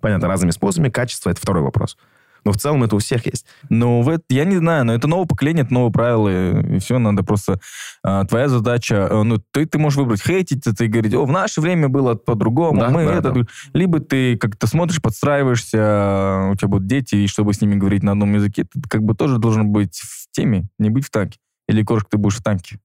Понятно, 0.00 0.28
разными 0.28 0.52
способами. 0.52 0.90
Качество— 0.90 1.30
это 1.30 1.40
второй 1.40 1.62
вопрос. 1.62 1.96
Но 2.44 2.52
в 2.52 2.56
целом 2.56 2.84
это 2.84 2.96
у 2.96 2.98
всех 2.98 3.26
есть. 3.26 3.46
Ну, 3.68 4.02
в 4.02 4.08
это, 4.08 4.24
я 4.30 4.44
не 4.44 4.56
знаю, 4.56 4.84
но 4.84 4.94
это 4.94 5.08
новое 5.08 5.26
поколение, 5.26 5.64
это 5.64 5.74
новые 5.74 5.92
правила, 5.92 6.28
и 6.28 6.78
все, 6.78 6.98
надо 6.98 7.22
просто... 7.22 7.60
А, 8.02 8.24
твоя 8.24 8.48
задача, 8.48 9.08
а, 9.10 9.22
ну, 9.22 9.38
ты, 9.50 9.66
ты 9.66 9.78
можешь 9.78 9.98
выбрать 9.98 10.22
хейтить 10.22 10.66
это 10.66 10.84
и 10.84 10.88
говорить, 10.88 11.14
о, 11.14 11.24
в 11.24 11.30
наше 11.30 11.60
время 11.60 11.88
было 11.88 12.14
по-другому, 12.14 12.80
да, 12.80 12.90
мы 12.90 13.04
да, 13.04 13.14
это... 13.14 13.32
Да. 13.32 13.40
Либо 13.72 14.00
ты 14.00 14.36
как-то 14.36 14.66
смотришь, 14.66 15.02
подстраиваешься, 15.02 15.78
а, 15.80 16.50
у 16.52 16.54
тебя 16.54 16.68
будут 16.68 16.86
дети, 16.86 17.16
и 17.16 17.26
чтобы 17.26 17.54
с 17.54 17.60
ними 17.60 17.74
говорить 17.74 18.02
на 18.02 18.12
одном 18.12 18.34
языке, 18.34 18.64
ты 18.64 18.80
как 18.88 19.02
бы 19.02 19.14
тоже 19.14 19.38
должен 19.38 19.68
быть 19.70 19.98
в 19.98 20.30
теме, 20.30 20.68
не 20.78 20.90
быть 20.90 21.06
в 21.06 21.10
танке. 21.10 21.38
Или, 21.68 21.82
кошка, 21.82 22.10
ты 22.10 22.18
будешь 22.18 22.36
в 22.36 22.42
танке. 22.42 22.78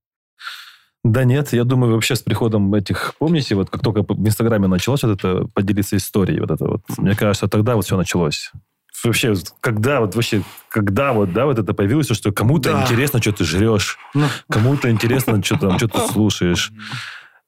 Да 1.03 1.23
нет, 1.23 1.51
я 1.51 1.63
думаю, 1.63 1.93
вообще 1.93 2.15
с 2.15 2.21
приходом 2.21 2.73
этих, 2.75 3.15
помните, 3.17 3.55
вот 3.55 3.71
как 3.71 3.81
только 3.81 4.03
в 4.03 4.27
Инстаграме 4.27 4.67
началось 4.67 5.01
вот 5.01 5.17
это 5.17 5.47
поделиться 5.53 5.97
историей, 5.97 6.39
вот 6.39 6.51
это 6.51 6.65
вот, 6.65 6.83
мне 6.97 7.15
кажется, 7.15 7.47
тогда 7.47 7.75
вот 7.75 7.85
все 7.85 7.97
началось 7.97 8.51
вообще, 9.03 9.33
когда 9.59 9.99
вот 9.99 10.15
вообще, 10.15 10.43
когда 10.69 11.13
вот, 11.13 11.33
да, 11.33 11.45
вот 11.45 11.59
это 11.59 11.73
появилось, 11.73 12.09
что 12.09 12.31
кому-то 12.31 12.71
да. 12.71 12.83
интересно, 12.83 13.21
что 13.21 13.31
ты 13.31 13.43
жрешь, 13.43 13.97
ну. 14.13 14.25
кому-то 14.49 14.89
интересно, 14.89 15.41
что 15.43 15.57
там, 15.57 15.77
что 15.77 15.87
ты 15.87 15.99
слушаешь. 16.11 16.71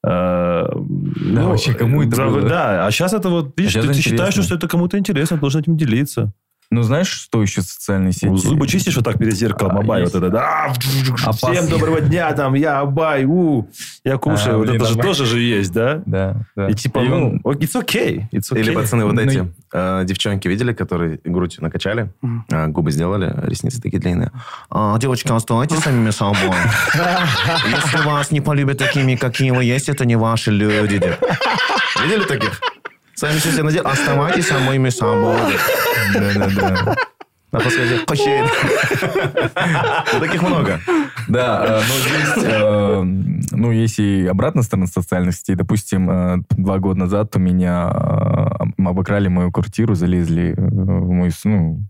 А, 0.06 0.68
да, 0.70 1.40
ну, 1.40 1.48
вообще, 1.48 1.72
кому 1.72 2.02
это 2.02 2.16
да, 2.16 2.26
было? 2.26 2.42
Да, 2.42 2.86
а 2.86 2.90
сейчас 2.90 3.14
это 3.14 3.30
вот, 3.30 3.58
видишь, 3.58 3.76
а 3.76 3.82
ты, 3.82 3.88
ты 3.88 3.94
считаешь, 3.94 4.34
что 4.34 4.54
это 4.54 4.68
кому-то 4.68 4.98
интересно, 4.98 5.38
должен 5.38 5.62
этим 5.62 5.76
делиться. 5.76 6.32
Ну, 6.74 6.82
знаешь, 6.82 7.06
что 7.06 7.40
еще 7.40 7.62
социальные 7.62 8.12
сети? 8.12 8.26
Ну, 8.26 8.36
Зубы 8.36 8.66
чистишь 8.66 8.96
вот 8.96 9.04
так 9.04 9.16
перед 9.16 9.36
зеркалом, 9.36 9.76
А, 9.76 9.80
Абай, 9.80 10.00
есть. 10.00 10.12
вот 10.12 10.24
это, 10.24 10.32
да, 10.32 10.72
Опасно. 11.22 11.52
всем 11.52 11.68
доброго 11.68 12.00
дня, 12.00 12.32
там, 12.32 12.54
я 12.54 12.80
Абай, 12.80 13.24
у, 13.24 13.68
я 14.02 14.18
кушаю, 14.18 14.56
А, 14.56 14.58
вот 14.58 14.66
блин, 14.68 14.82
это 14.82 14.90
же 14.90 14.98
тоже 14.98 15.24
же 15.24 15.38
есть, 15.40 15.72
да? 15.72 16.02
Да, 16.04 16.36
да. 16.56 16.68
И 16.68 16.74
типа, 16.74 16.98
И, 16.98 17.08
ну, 17.08 17.36
it's 17.44 17.80
okay, 17.80 18.24
it's 18.32 18.50
okay. 18.52 18.58
Или 18.58 18.74
пацаны 18.74 19.04
вот 19.04 19.14
Ну, 19.14 19.20
эти, 19.20 19.52
э, 19.72 20.02
девчонки 20.04 20.48
видели, 20.48 20.72
которые 20.72 21.20
грудь 21.24 21.58
накачали, 21.60 22.12
э, 22.50 22.66
губы 22.66 22.90
сделали, 22.90 23.32
ресницы 23.44 23.80
такие 23.80 24.00
длинные. 24.00 24.32
А, 24.68 24.98
девочки, 24.98 25.30
оставайтесь 25.30 25.78
самими 25.78 26.10
собой. 26.10 26.56
Если 26.94 28.04
вас 28.04 28.32
не 28.32 28.40
полюбят 28.40 28.78
такими, 28.78 29.14
какие 29.14 29.52
вы 29.52 29.62
есть, 29.62 29.88
это 29.88 30.04
не 30.04 30.16
ваши 30.16 30.50
люди. 30.50 31.00
Видели 32.02 32.24
таких? 32.24 32.60
Сами 33.24 33.38
все 33.38 33.52
себе 33.52 33.62
надели, 33.62 33.82
оставайтесь 33.82 34.48
самими 34.48 34.90
собой. 34.90 35.38
Да-да-да. 36.12 36.94
А 37.52 37.60
после 37.60 37.84
этих 37.86 38.04
«Хощей». 38.06 38.42
Ну, 40.12 40.20
Таких 40.20 40.42
много. 40.42 40.78
Да, 41.28 41.64
э, 41.66 41.80
но 41.88 41.94
есть, 42.18 42.52
э, 42.52 43.02
ну, 43.52 43.70
есть 43.70 43.98
и 43.98 44.26
обратная 44.26 44.62
сторона 44.62 44.88
социальных 44.88 45.36
сетей. 45.36 45.56
Допустим, 45.56 46.10
э, 46.10 46.36
два 46.50 46.78
года 46.80 46.98
назад 46.98 47.34
у 47.36 47.38
меня 47.38 47.88
обокрали 48.76 49.28
мою 49.28 49.50
квартиру, 49.50 49.94
залезли 49.94 50.54
в 50.58 51.10
мой, 51.10 51.30
ну, 51.44 51.80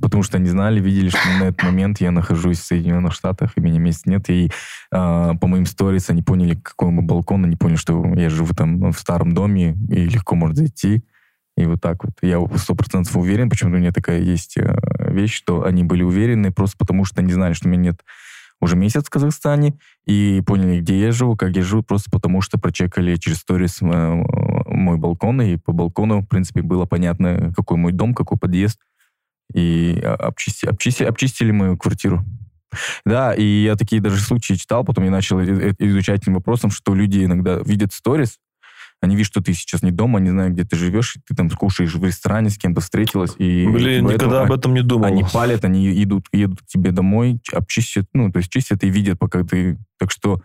потому 0.00 0.22
что 0.22 0.38
они 0.38 0.48
знали, 0.48 0.80
видели, 0.80 1.08
что 1.08 1.20
на 1.38 1.44
этот 1.44 1.62
момент 1.62 2.00
я 2.00 2.10
нахожусь 2.10 2.58
в 2.58 2.64
Соединенных 2.64 3.12
Штатах, 3.12 3.52
и 3.56 3.60
меня 3.60 3.78
месяц 3.78 4.06
нет, 4.06 4.28
и 4.30 4.46
э, 4.46 4.50
по 4.90 5.46
моим 5.46 5.66
сторис 5.66 6.10
они 6.10 6.22
поняли, 6.22 6.54
какой 6.54 6.90
мой 6.90 7.04
балкон, 7.04 7.44
они 7.44 7.56
поняли, 7.56 7.76
что 7.76 8.04
я 8.14 8.30
живу 8.30 8.54
там 8.54 8.92
в 8.92 8.98
старом 8.98 9.32
доме, 9.32 9.76
и 9.90 10.06
легко 10.06 10.34
можно 10.34 10.56
зайти. 10.56 11.04
И 11.56 11.66
вот 11.66 11.80
так 11.80 12.04
вот. 12.04 12.12
Я 12.22 12.38
сто 12.56 12.76
процентов 12.76 13.16
уверен, 13.16 13.50
почему-то 13.50 13.78
у 13.78 13.80
меня 13.80 13.90
такая 13.90 14.20
есть 14.20 14.56
э, 14.56 14.76
вещь, 15.10 15.34
что 15.34 15.64
они 15.64 15.82
были 15.82 16.04
уверены 16.04 16.52
просто 16.52 16.76
потому, 16.78 17.04
что 17.04 17.20
они 17.20 17.32
знали, 17.32 17.52
что 17.52 17.68
у 17.68 17.70
меня 17.72 17.90
нет 17.90 18.02
уже 18.60 18.76
месяц 18.76 19.04
в 19.04 19.10
Казахстане, 19.10 19.78
и 20.06 20.42
поняли, 20.46 20.80
где 20.80 21.00
я 21.00 21.12
живу, 21.12 21.36
как 21.36 21.56
я 21.56 21.62
живу, 21.62 21.82
просто 21.82 22.10
потому 22.10 22.40
что 22.40 22.58
прочекали 22.58 23.16
через 23.16 23.38
сторис 23.38 23.78
э, 23.80 23.84
мой 24.66 24.98
балкон, 24.98 25.42
и 25.42 25.56
по 25.56 25.72
балкону, 25.72 26.20
в 26.20 26.26
принципе, 26.26 26.62
было 26.62 26.84
понятно, 26.84 27.52
какой 27.56 27.76
мой 27.76 27.92
дом, 27.92 28.14
какой 28.14 28.38
подъезд, 28.38 28.80
и 29.54 29.98
обчисти, 30.00 30.66
обчисти- 30.66 31.04
обчистили 31.04 31.50
мою 31.50 31.76
квартиру. 31.76 32.24
Да, 33.04 33.34
и 33.34 33.44
я 33.44 33.76
такие 33.76 34.00
даже 34.00 34.20
случаи 34.20 34.54
читал, 34.54 34.84
потом 34.84 35.04
я 35.04 35.10
начал 35.10 35.42
изучать 35.42 36.22
этим 36.22 36.34
вопросом, 36.34 36.70
что 36.70 36.94
люди 36.94 37.24
иногда 37.24 37.56
видят 37.64 37.92
сторис, 37.94 38.38
они 39.00 39.14
видят, 39.14 39.28
что 39.28 39.40
ты 39.40 39.54
сейчас 39.54 39.82
не 39.82 39.90
дома, 39.90 40.18
не 40.18 40.30
знают, 40.30 40.54
где 40.54 40.64
ты 40.64 40.76
живешь, 40.76 41.16
ты 41.26 41.34
там 41.34 41.48
кушаешь 41.50 41.94
в 41.94 42.04
ресторане, 42.04 42.50
с 42.50 42.58
кем-то 42.58 42.80
встретилась, 42.80 43.34
и... 43.38 43.66
Блин, 43.66 44.06
никогда 44.06 44.42
об 44.42 44.52
этом 44.52 44.74
не 44.74 44.82
думал. 44.82 45.06
они 45.06 45.24
палят, 45.32 45.64
они 45.64 46.02
идут, 46.02 46.26
едут 46.32 46.60
к 46.62 46.66
тебе 46.66 46.90
домой, 46.90 47.40
обчистят, 47.52 48.06
ну, 48.12 48.32
то 48.32 48.38
есть 48.38 48.50
чистят 48.50 48.82
и 48.82 48.90
видят, 48.90 49.18
пока 49.18 49.44
ты... 49.44 49.78
Так 49.98 50.10
что 50.10 50.42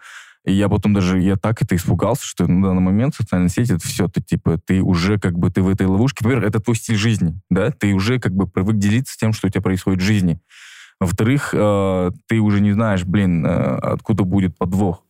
я 0.51 0.67
потом 0.67 0.93
даже, 0.93 1.21
я 1.21 1.37
так 1.37 1.61
это 1.61 1.75
испугался, 1.75 2.25
что 2.25 2.47
на 2.47 2.67
данный 2.67 2.81
момент 2.81 3.15
социальные 3.15 3.49
сети, 3.49 3.73
это 3.73 3.87
все, 3.87 4.07
ты 4.07 4.21
типа, 4.21 4.57
ты 4.57 4.81
уже 4.81 5.17
как 5.17 5.37
бы, 5.37 5.49
ты 5.49 5.61
в 5.61 5.69
этой 5.69 5.87
ловушке. 5.87 6.25
Во-первых, 6.25 6.47
это 6.47 6.59
твой 6.59 6.75
стиль 6.75 6.97
жизни, 6.97 7.39
да, 7.49 7.71
ты 7.71 7.93
уже 7.93 8.19
как 8.19 8.33
бы 8.33 8.47
привык 8.47 8.77
делиться 8.77 9.17
тем, 9.17 9.31
что 9.33 9.47
у 9.47 9.49
тебя 9.49 9.61
происходит 9.61 10.01
в 10.01 10.05
жизни. 10.05 10.39
Во-вторых, 10.99 11.53
э, 11.53 12.11
ты 12.27 12.39
уже 12.39 12.61
не 12.61 12.73
знаешь, 12.73 13.03
блин, 13.05 13.45
э, 13.45 13.49
откуда 13.49 14.23
будет 14.23 14.57
подвох. 14.57 15.03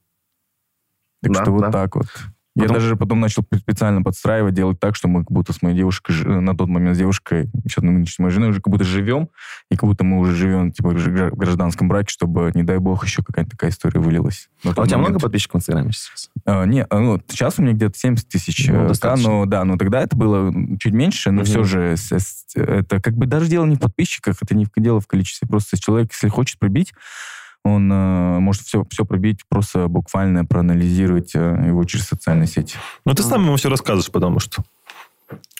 Так 1.21 1.33
Да, 1.33 1.41
что 1.41 1.51
вот 1.51 1.61
да. 1.61 1.71
так 1.71 1.95
вот. 1.95 2.07
Я 2.55 2.63
Потом- 2.63 2.75
даже 2.77 2.95
потом 2.95 3.19
начал 3.19 3.43
специально 3.57 4.03
подстраивать, 4.03 4.53
делать 4.53 4.79
так, 4.79 4.95
что 4.95 5.07
мы 5.07 5.21
как 5.21 5.31
будто 5.31 5.53
с 5.53 5.63
моей 5.63 5.75
девушкой, 5.75 6.15
на 6.23 6.55
тот 6.55 6.69
момент 6.69 6.95
с 6.95 6.99
девушкой, 6.99 7.49
сейчас 7.63 7.83
нынешней 7.83 8.21
моей 8.23 8.33
женой, 8.33 8.49
уже 8.51 8.61
как 8.61 8.71
будто 8.71 8.83
живем, 8.83 9.29
и 9.71 9.75
как 9.75 9.89
будто 9.89 10.03
мы 10.03 10.19
уже 10.19 10.35
живем 10.35 10.71
типа 10.71 10.89
в 10.89 10.93
гра- 11.07 11.31
в 11.31 11.35
гражданском 11.35 11.87
браке, 11.87 12.09
чтобы, 12.09 12.51
не 12.53 12.61
дай 12.61 12.77
бог, 12.77 13.03
еще 13.05 13.23
какая-то 13.23 13.49
такая 13.51 13.71
история 13.71 13.99
вылилась. 13.99 14.49
А 14.63 14.69
у 14.69 14.73
тебя 14.73 14.97
много 14.97 15.01
момент. 15.13 15.21
подписчиков 15.23 15.55
в 15.55 15.57
Инстаграме 15.63 15.91
сейчас? 15.93 16.29
А, 16.45 16.65
не, 16.65 16.83
а, 16.83 16.99
ну, 16.99 17.19
сейчас 17.27 17.57
у 17.57 17.63
меня 17.63 17.73
где-то 17.73 17.97
70 17.97 18.29
тысяч. 18.29 18.67
Ну, 18.69 18.85
э, 18.85 18.87
достаточно. 18.87 19.29
но, 19.31 19.45
да, 19.45 19.63
но 19.63 19.75
тогда 19.77 20.01
это 20.01 20.15
было 20.15 20.53
чуть 20.79 20.93
меньше, 20.93 21.31
но 21.31 21.37
Мгм. 21.37 21.45
все 21.45 21.63
же 21.63 21.95
это 22.55 23.01
как 23.01 23.15
бы 23.15 23.25
даже 23.25 23.47
дело 23.47 23.65
не 23.65 23.77
в 23.77 23.79
подписчиках, 23.79 24.37
это 24.41 24.53
не 24.53 24.67
дело 24.77 24.99
в 25.01 25.07
количестве. 25.07 25.47
Просто 25.47 25.79
человек, 25.81 26.11
если 26.11 26.27
хочет 26.27 26.59
пробить, 26.59 26.93
он 27.63 27.91
э, 27.91 28.39
может 28.39 28.63
все, 28.63 28.83
все 28.89 29.05
пробить, 29.05 29.41
просто 29.47 29.87
буквально 29.87 30.45
проанализировать 30.45 31.33
э, 31.35 31.65
его 31.67 31.83
через 31.85 32.05
социальные 32.05 32.47
сети. 32.47 32.77
Ну, 33.05 33.13
ты 33.13 33.23
сам 33.23 33.43
ему 33.43 33.55
все 33.55 33.69
рассказываешь, 33.69 34.11
потому 34.11 34.39
что... 34.39 34.63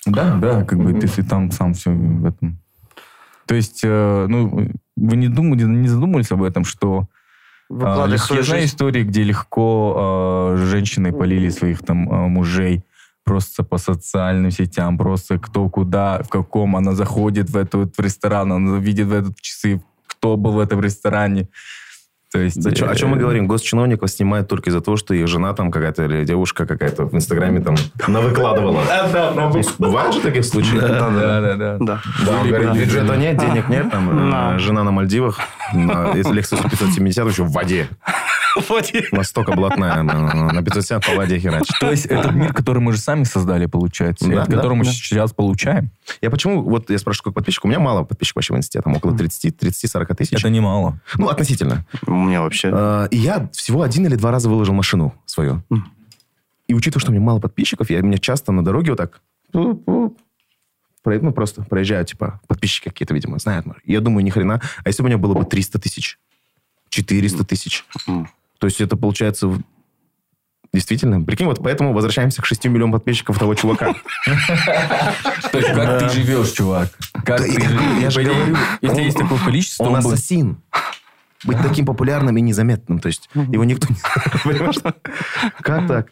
Да, 0.05 0.35
да, 0.35 0.65
как 0.65 0.79
бы 0.79 0.93
ты 0.93 1.07
там 1.23 1.51
сам 1.51 1.73
все 1.73 1.91
в 1.91 2.25
этом. 2.25 2.59
То 3.45 3.55
есть, 3.55 3.81
э, 3.83 4.25
ну, 4.27 4.69
вы 4.95 5.15
не 5.17 5.27
думали, 5.27 5.63
не 5.63 5.87
задумывались 5.87 6.31
об 6.31 6.43
этом, 6.43 6.65
что 6.65 7.07
свою 8.17 8.41
я 8.41 8.47
знаю 8.47 8.65
истории, 8.65 9.03
где 9.03 9.23
легко 9.23 10.53
э, 10.55 10.65
женщины 10.65 11.11
полили 11.11 11.49
своих 11.49 11.79
там 11.79 12.09
э, 12.09 12.27
мужей 12.27 12.83
просто 13.23 13.63
по 13.63 13.77
социальным 13.77 14.51
сетям, 14.51 14.97
просто 14.97 15.39
кто 15.39 15.69
куда, 15.69 16.21
в 16.23 16.29
каком 16.29 16.75
она 16.75 16.93
заходит 16.93 17.49
в 17.49 17.57
этот 17.57 17.97
в 17.97 18.01
ресторан, 18.01 18.51
она 18.51 18.77
видит 18.77 19.07
в 19.07 19.13
этот 19.13 19.39
часы, 19.39 19.81
кто 20.07 20.35
был 20.35 20.53
в 20.53 20.59
этом 20.59 20.81
ресторане. 20.81 21.47
То 22.33 22.39
есть, 22.39 22.59
Да 22.63 22.71
чё- 22.71 22.89
о 22.89 22.95
чем 22.95 23.09
мы 23.09 23.17
э, 23.17 23.19
говорим? 23.19 23.45
Госчиновников 23.45 24.09
снимают 24.09 24.47
только 24.47 24.71
из-за 24.71 24.81
того, 24.81 24.97
что 24.97 25.13
их 25.13 25.27
жена 25.27 25.53
там 25.53 25.69
какая-то 25.69 26.05
или 26.05 26.25
девушка 26.25 26.65
какая-то 26.65 27.05
в 27.05 27.13
Инстаграме 27.13 27.59
там 27.61 27.75
навыкладывала. 28.07 28.81
Бывают 29.77 30.15
же 30.15 30.21
такие 30.21 30.41
случаи? 30.41 30.77
Да, 30.79 31.11
да, 31.11 31.55
да. 31.55 31.77
да. 31.79 32.01
Бюджета 32.73 33.15
нет, 33.17 33.37
денег 33.37 33.69
нет, 33.69 33.91
там, 33.91 34.31
Да. 34.31 34.55
э, 34.55 34.59
жена 34.59 34.83
на 34.83 34.89
Мальдивах, 34.89 35.39
если 35.73 36.33
Lexus 36.33 36.67
570 36.67 37.27
еще 37.29 37.43
в 37.43 37.51
воде. 37.51 37.87
Настолько 39.11 39.53
блатная, 39.53 40.01
на 40.03 40.61
570 40.63 41.05
по 41.05 41.15
воде 41.15 41.39
херачит. 41.39 41.75
То 41.79 41.91
есть 41.91 42.05
этот 42.05 42.33
мир, 42.33 42.53
который 42.53 42.79
мы 42.79 42.91
же 42.93 42.99
сами 42.99 43.23
создали, 43.23 43.65
получается, 43.65 44.27
и 44.27 44.33
Да, 44.33 44.43
от 44.43 44.49
да, 44.49 44.55
которого 44.55 44.75
мы 44.75 44.85
сейчас 44.85 45.33
получаем. 45.33 45.89
Я 46.21 46.29
почему, 46.29 46.61
вот 46.63 46.89
я 46.89 46.97
спрашиваю, 46.99 47.19
сколько 47.23 47.35
подписчиков? 47.35 47.65
У 47.65 47.67
меня 47.69 47.79
мало 47.79 48.03
подписчиков 48.03 48.37
вообще 48.37 48.53
в 48.53 48.57
инсте, 48.57 48.81
там 48.81 48.95
около 48.95 49.17
30 49.17 49.55
30-40 49.55 50.15
тысяч. 50.15 50.39
Это 50.39 50.49
немало. 50.49 50.99
Ну, 51.17 51.27
относительно. 51.27 51.85
У 52.05 52.13
меня 52.13 52.41
вообще... 52.41 52.69
Э, 52.73 53.07
И 53.11 53.17
я 53.17 53.49
всего 53.53 53.81
один 53.81 54.05
или 54.05 54.15
два 54.15 54.31
раза 54.31 54.49
выложил 54.49 54.73
машину 54.73 55.13
свою. 55.25 55.63
И 56.67 56.73
учитывая, 56.73 57.01
что 57.01 57.11
у 57.11 57.13
меня 57.13 57.23
мало 57.23 57.39
подписчиков, 57.39 57.89
я 57.89 58.01
меня 58.01 58.17
часто 58.17 58.51
на 58.51 58.63
дороге 58.63 58.91
вот 58.91 58.97
так... 58.97 59.21
Ну, 61.05 61.31
просто 61.33 61.63
проезжают, 61.63 62.09
типа, 62.09 62.39
подписчики 62.47 62.87
какие-то, 62.87 63.13
видимо, 63.13 63.37
знают. 63.37 63.65
Я 63.83 63.99
думаю, 63.99 64.23
ни 64.23 64.29
хрена. 64.29 64.61
А 64.83 64.87
если 64.87 65.01
бы 65.03 65.07
у 65.07 65.09
меня 65.09 65.17
было 65.17 65.33
бы 65.33 65.43
300 65.43 65.79
тысяч? 65.79 66.17
400 66.89 67.43
тысяч? 67.43 67.83
То 68.63 68.67
есть 68.67 68.79
это 68.79 68.95
получается... 68.95 69.61
Действительно. 70.71 71.21
Прикинь, 71.21 71.47
вот 71.47 71.61
поэтому 71.61 71.91
возвращаемся 71.91 72.41
к 72.41 72.45
6 72.45 72.63
миллионам 72.67 72.93
подписчиков 72.93 73.37
того 73.37 73.55
чувака. 73.55 73.93
То 75.51 75.57
есть 75.57 75.73
как 75.73 75.99
ты 75.99 76.09
живешь, 76.09 76.51
чувак? 76.51 76.89
Как 77.25 77.41
ты 77.41 77.51
живешь? 77.51 78.15
Если 78.79 79.01
есть 79.01 79.17
такое 79.17 79.37
количество, 79.37 79.83
Он 79.83 79.97
ассасин. 79.97 80.61
Быть 81.43 81.57
таким 81.61 81.85
популярным 81.85 82.37
и 82.37 82.41
незаметным. 82.41 82.99
То 82.99 83.07
есть 83.07 83.29
его 83.33 83.65
никто 83.65 83.89
не... 83.89 83.97
Как 85.61 85.87
так? 85.89 86.07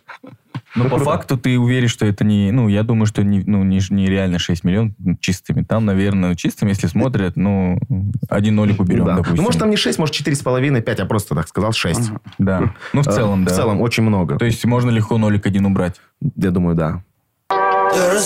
Но 0.76 0.90
по 0.90 1.00
факту 1.00 1.38
ты 1.38 1.60
уверен, 1.60 1.88
что 1.88 2.06
это 2.06 2.24
не... 2.24 2.52
Ну, 2.52 2.68
я 2.68 2.84
думаю, 2.84 3.06
что 3.06 3.24
не, 3.24 3.44
ну, 3.46 3.64
не, 3.64 3.80
не 3.90 4.08
реально 4.08 4.40
6 4.40 4.64
миллионов 4.64 4.94
чистыми. 5.20 5.64
Там, 5.64 5.86
наверное, 5.86 6.36
чистыми, 6.36 6.70
если 6.70 6.88
смотрят, 6.88 7.36
ну, 7.36 7.78
один 8.30 8.56
нолик 8.56 8.80
уберем, 8.80 9.06
Да. 9.06 9.16
допустим. 9.16 9.38
Ну, 9.38 9.44
может, 9.44 9.60
там 9.60 9.70
не 9.70 9.78
6, 9.78 10.00
может, 10.00 10.16
4,5, 10.16 10.82
5, 10.82 11.00
я 11.00 11.06
просто 11.06 11.36
так 11.36 11.48
сказал, 11.48 11.74
6. 11.74 12.12
Да. 12.38 12.74
Ну, 12.94 13.02
в 13.02 13.06
целом, 13.06 13.46
да. 13.46 13.52
В 13.52 13.56
целом, 13.56 13.82
очень 13.82 14.04
много. 14.04 14.38
То 14.38 14.46
есть 14.46 14.64
можно 14.66 14.90
легко 14.90 15.18
нолик 15.18 15.46
один 15.46 15.66
убрать. 15.66 16.00
Я 16.36 16.52
думаю, 16.52 16.76
да. 16.76 17.04
You're 17.94 18.16
a 18.16 18.22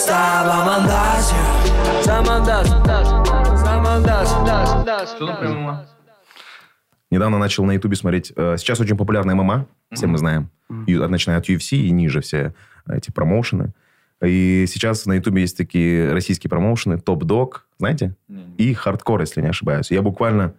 Недавно 7.16 7.38
начал 7.38 7.63
на 7.63 7.72
Ютубе 7.72 7.95
смотреть. 7.95 8.34
э, 8.36 8.57
Сейчас 8.57 8.82
очень 8.82 8.97
популярная 8.97 9.36
ММА, 9.36 9.68
все 9.93 10.05
мы 10.05 10.18
знаем. 10.18 10.49
Начиная 10.68 11.38
от 11.38 11.47
UFC 11.49 11.78
и 11.78 11.89
ниже 11.91 12.20
все 12.20 12.53
эти 12.89 13.09
промоушены. 13.09 13.74
И 14.22 14.66
сейчас 14.68 15.05
на 15.05 15.13
Ютубе 15.13 15.41
есть 15.43 15.55
такие 15.55 16.11
российские 16.11 16.49
промоушены. 16.49 16.99
Топ-дог, 16.99 17.68
знаете? 17.80 18.16
И 18.57 18.74
хардкор, 18.74 19.22
если 19.22 19.41
не 19.41 19.47
ошибаюсь. 19.47 19.91
Я 19.91 20.01
буквально 20.01 20.55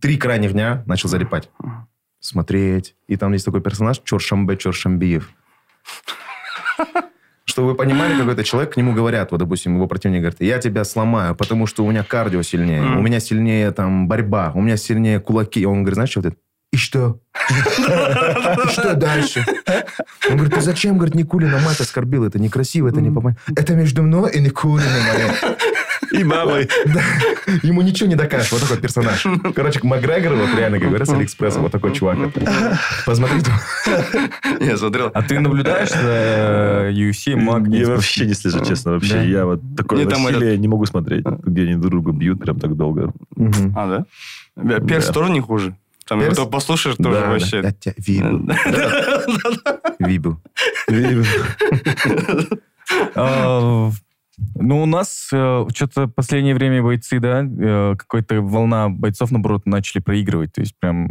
три 0.00 0.16
крайних 0.16 0.52
дня 0.54 0.82
начал 0.86 1.10
залипать. 1.10 1.50
Смотреть. 2.18 2.96
И 3.06 3.16
там 3.18 3.34
есть 3.34 3.44
такой 3.44 3.60
персонаж 3.60 3.98
Чоршамбе 4.04 4.56
Чоршамбиев. 4.56 5.30
Чтобы 7.46 7.68
вы 7.68 7.74
понимали, 7.74 8.18
какой-то 8.18 8.42
человек, 8.42 8.72
к 8.74 8.76
нему 8.76 8.94
говорят, 8.94 9.30
вот, 9.30 9.38
допустим, 9.38 9.74
его 9.76 9.86
противник 9.86 10.20
говорит, 10.20 10.40
я 10.40 10.58
тебя 10.58 10.82
сломаю, 10.84 11.34
потому 11.34 11.66
что 11.66 11.84
у 11.84 11.90
меня 11.90 12.02
кардио 12.02 12.42
сильнее, 12.42 12.82
у 12.82 13.02
меня 13.02 13.20
сильнее 13.20 13.70
там 13.70 14.08
борьба, 14.08 14.52
у 14.54 14.62
меня 14.62 14.76
сильнее 14.78 15.20
кулаки. 15.20 15.60
И 15.60 15.64
он 15.66 15.80
говорит, 15.80 15.94
знаешь, 15.94 16.10
что 16.10 16.20
вот 16.20 16.26
это? 16.28 16.36
И 16.72 16.76
что? 16.76 17.20
И 17.50 18.68
что 18.70 18.94
дальше? 18.94 19.44
Он 20.28 20.36
говорит, 20.36 20.54
ты 20.54 20.60
зачем, 20.62 20.96
говорит, 20.96 21.14
Никулина 21.14 21.58
мать 21.60 21.78
оскорбил? 21.80 22.24
Это 22.24 22.38
некрасиво, 22.40 22.88
это 22.88 23.00
не 23.00 23.10
попа- 23.10 23.36
Это 23.54 23.74
между 23.74 24.02
мной 24.02 24.32
и 24.32 24.40
Никулиной. 24.40 24.88
И 26.20 26.24
бабой. 26.24 26.68
Ему 27.62 27.82
ничего 27.82 28.08
не 28.08 28.14
докажешь. 28.16 28.52
Вот 28.52 28.60
такой 28.62 28.78
персонаж. 28.78 29.26
Короче, 29.54 29.80
Макгрегор, 29.82 30.34
вот 30.34 30.54
реально, 30.56 30.78
как 30.78 30.88
говорят, 30.88 31.08
с 31.08 31.12
Алиэкспресса, 31.12 31.60
вот 31.60 31.72
такой 31.72 31.92
чувак. 31.94 32.18
Посмотрите. 33.06 33.50
Я 34.60 34.76
смотрел. 34.76 35.10
А 35.12 35.22
ты 35.22 35.40
наблюдаешь 35.40 35.90
за 35.90 36.88
э, 36.88 36.92
UFC, 36.92 37.36
Мак? 37.36 37.66
Я 37.68 37.88
вообще 37.88 38.26
не 38.26 38.34
слежу, 38.34 38.64
честно, 38.64 38.92
вообще. 38.92 39.14
Да. 39.14 39.22
Я 39.22 39.44
вот 39.46 39.60
такое 39.76 40.04
насилие 40.04 40.56
не 40.58 40.68
могу 40.68 40.86
смотреть, 40.86 41.24
где 41.26 41.62
они 41.62 41.74
друг 41.74 41.90
друга 41.90 42.12
бьют 42.12 42.40
прям 42.40 42.58
так 42.60 42.76
долго. 42.76 43.12
А, 43.76 44.04
да? 44.56 44.80
Перс 44.80 45.06
Да. 45.08 45.12
тоже 45.12 45.32
не 45.32 45.40
хуже. 45.40 45.76
Там 46.06 46.20
Перс? 46.20 46.36
его 46.36 46.46
послушаешь, 46.46 46.96
тоже 46.96 47.20
Да, 47.20 47.26
вообще. 47.30 47.62
да. 47.62 47.68
Я 47.68 47.72
тебя 47.72 47.94
вибу. 49.98 50.40
Вибу. 50.88 51.24
Ну, 54.56 54.82
у 54.82 54.86
нас 54.86 55.28
э, 55.32 55.66
что-то 55.74 56.06
в 56.06 56.12
последнее 56.12 56.54
время 56.54 56.82
бойцы, 56.82 57.20
да, 57.20 57.42
э, 57.44 57.94
какая-то 57.96 58.40
волна 58.42 58.88
бойцов, 58.88 59.30
наоборот, 59.30 59.66
начали 59.66 60.00
проигрывать. 60.02 60.52
То 60.52 60.60
есть 60.60 60.74
прям... 60.78 61.08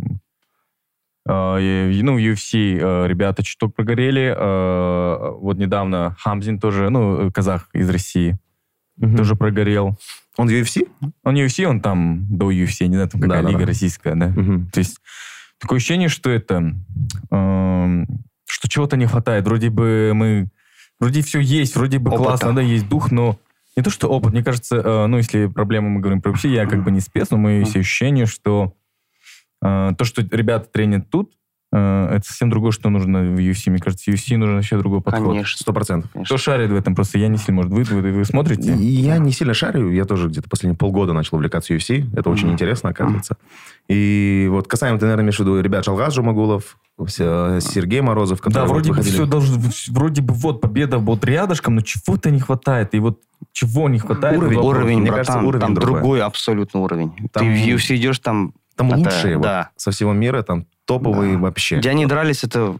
э, 1.27 1.91
ну, 2.03 2.15
в 2.15 2.17
UFC 2.17 2.77
э, 2.79 3.07
ребята 3.07 3.43
чуток 3.43 3.75
прогорели. 3.75 4.33
э, 4.37 5.31
Вот 5.39 5.57
недавно 5.57 6.15
Хамзин 6.19 6.59
тоже, 6.59 6.89
ну, 6.89 7.31
казах 7.31 7.69
из 7.73 7.89
России, 7.89 8.37
Мгм. 8.97 9.17
тоже 9.17 9.35
прогорел. 9.35 9.97
Он 10.37 10.49
UFC? 10.49 10.87
Он 11.23 11.35
UFC, 11.35 11.65
он 11.65 11.79
там 11.81 12.25
до 12.29 12.51
UFC, 12.51 12.87
не 12.87 12.95
знаю, 12.95 13.09
там 13.09 13.21
какая 13.21 13.41
Да, 13.41 13.47
лига 13.49 13.61
да. 13.61 13.65
российская, 13.67 14.15
да. 14.15 14.27
Мгм. 14.27 14.67
То 14.71 14.79
есть 14.79 14.99
такое 15.59 15.77
ощущение, 15.77 16.09
что 16.09 16.29
это, 16.29 16.73
эм, 17.31 18.07
что 18.45 18.67
чего-то 18.69 18.97
не 18.97 19.05
хватает. 19.07 19.45
Вроде 19.45 19.69
бы 19.69 20.11
мы, 20.13 20.47
вроде 20.99 21.21
все 21.21 21.39
есть, 21.39 21.75
вроде 21.75 21.99
бы 21.99 22.09
Опыта. 22.11 22.23
классно, 22.23 22.55
да, 22.55 22.61
есть 22.61 22.87
дух, 22.87 23.11
но 23.11 23.37
не 23.75 23.83
то, 23.83 23.89
что 23.89 24.07
опыт. 24.07 24.33
Мне 24.33 24.43
кажется, 24.43 24.75
э, 24.77 25.05
ну, 25.07 25.17
если 25.17 25.47
проблему 25.47 25.89
мы 25.89 25.99
говорим 25.99 26.21
про 26.21 26.31
UFC, 26.31 26.49
я 26.49 26.65
как 26.65 26.83
бы 26.83 26.91
не 26.91 26.99
спец, 26.99 27.29
но 27.31 27.37
мы 27.37 27.51
есть 27.53 27.75
ощущение, 27.75 28.25
что 28.25 28.73
э, 29.63 29.91
то, 29.97 30.05
что 30.05 30.21
ребята 30.21 30.67
тренят 30.71 31.09
тут, 31.09 31.31
э, 31.71 32.07
это 32.11 32.23
совсем 32.27 32.51
другое, 32.51 32.71
что 32.71 32.89
нужно 32.91 33.21
в 33.21 33.39
UFC. 33.39 33.71
Мне 33.71 33.79
кажется, 33.79 34.11
в 34.11 34.13
UFC 34.13 34.37
нужен 34.37 34.55
вообще 34.57 34.77
другой 34.77 35.01
подход. 35.01 35.29
Конечно. 35.31 35.57
Сто 35.59 35.73
процентов. 35.73 36.11
Кто 36.23 36.37
шарит 36.37 36.69
в 36.69 36.75
этом? 36.75 36.93
Просто 36.93 37.17
я 37.17 37.27
не 37.29 37.37
сильно, 37.37 37.63
может, 37.63 37.71
вы, 37.71 37.83
вы, 37.83 38.11
вы 38.11 38.25
смотрите? 38.25 38.75
И 38.75 38.85
Я 38.85 39.17
не 39.17 39.31
сильно 39.31 39.55
шарю, 39.55 39.89
я 39.91 40.05
тоже 40.05 40.27
где-то 40.27 40.49
последние 40.49 40.77
полгода 40.77 41.13
начал 41.13 41.37
увлекаться 41.37 41.73
UFC. 41.73 42.05
Это 42.15 42.29
очень 42.29 42.45
Мгм. 42.45 42.53
интересно, 42.53 42.89
оказывается. 42.91 43.37
И 43.87 44.47
вот 44.51 44.67
касаемо, 44.67 44.99
ты, 44.99 45.05
наверное, 45.05 45.23
имеешь 45.23 45.37
в 45.37 45.39
виду 45.39 45.59
ребят 45.59 45.83
Шалгаз 45.83 46.13
Жумагулов, 46.13 46.77
Сергей 47.07 48.01
Морозов, 48.01 48.39
Да, 48.39 48.43
которые 48.43 48.63
вот 48.67 48.71
вроде 48.73 48.93
бы 48.93 49.01
все 49.01 49.25
должно, 49.25 49.57
вроде 49.89 50.21
бы 50.21 50.33
вот 50.33 50.61
победа 50.61 50.99
вот 50.99 51.25
рядышком, 51.25 51.75
но 51.75 51.81
чего-то 51.81 52.29
не 52.29 52.39
хватает. 52.39 52.93
И 52.93 52.99
вот 52.99 53.19
чего 53.51 53.89
не 53.89 53.99
хватает? 53.99 54.37
Уровень. 54.37 54.55
вот 54.57 54.63
вопрос. 54.65 54.77
Уровень, 54.81 54.99
Мне 55.01 55.11
братан, 55.11 55.25
кажется, 55.25 55.47
уровень 55.47 55.61
там 55.65 55.73
другой. 55.73 55.99
другой 55.99 56.21
абсолютно 56.21 56.79
уровень. 56.81 57.11
Там- 57.31 57.43
Ты 57.47 57.49
в 57.53 57.67
UFC 57.67 57.95
идешь, 57.95 58.19
там... 58.19 58.53
Там 58.75 58.87
это- 58.87 58.97
лучшие 58.97 59.37
вот 59.37 59.43
Да. 59.43 59.69
со 59.75 59.91
всего 59.91 60.13
мира, 60.13 60.41
там 60.43 60.65
топовые 60.85 61.33
Да. 61.33 61.39
вообще. 61.39 61.77
Где 61.77 61.89
они 61.91 62.05
дрались, 62.05 62.43
это 62.43 62.75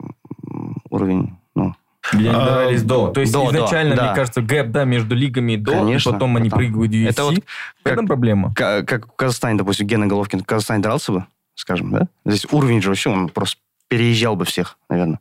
уровень, 0.89 1.35
ну, 1.55 1.75
Где 2.11 2.29
они 2.29 2.37
А, 2.39 2.45
дрались 2.45 2.83
до. 2.83 3.07
То 3.09 3.21
есть 3.21 3.31
до, 3.31 3.49
до, 3.51 3.57
изначально, 3.57 3.95
да. 3.95 4.05
мне 4.07 4.15
кажется, 4.15 4.41
гэп, 4.41 4.71
да, 4.71 4.83
между 4.85 5.15
лигами 5.15 5.55
до, 5.55 5.71
Конечно, 5.71 6.09
и 6.09 6.13
потом 6.13 6.35
они 6.35 6.49
потом. 6.49 6.65
прыгают 6.65 6.91
в 6.91 6.95
UFC. 6.95 7.09
Это 7.09 7.23
вот 7.25 7.35
в 7.83 7.87
этом 7.87 8.07
проблема. 8.07 8.53
Ка- 8.55 8.83
как 8.83 9.07
в 9.07 9.15
Казахстане, 9.15 9.57
допустим, 9.57 9.87
Гена 9.87 10.07
Головкин 10.07 10.39
в 10.41 10.45
Казахстане 10.45 10.81
дрался 10.83 11.11
бы, 11.13 11.25
скажем, 11.55 11.91
да? 11.91 12.07
Здесь 12.25 12.45
уровень 12.51 12.81
же 12.81 12.89
вообще, 12.89 13.09
он 13.09 13.29
просто 13.29 13.57
переезжал 13.97 14.35
бы 14.35 14.43
всех, 14.45 14.77
наверное. 14.89 15.19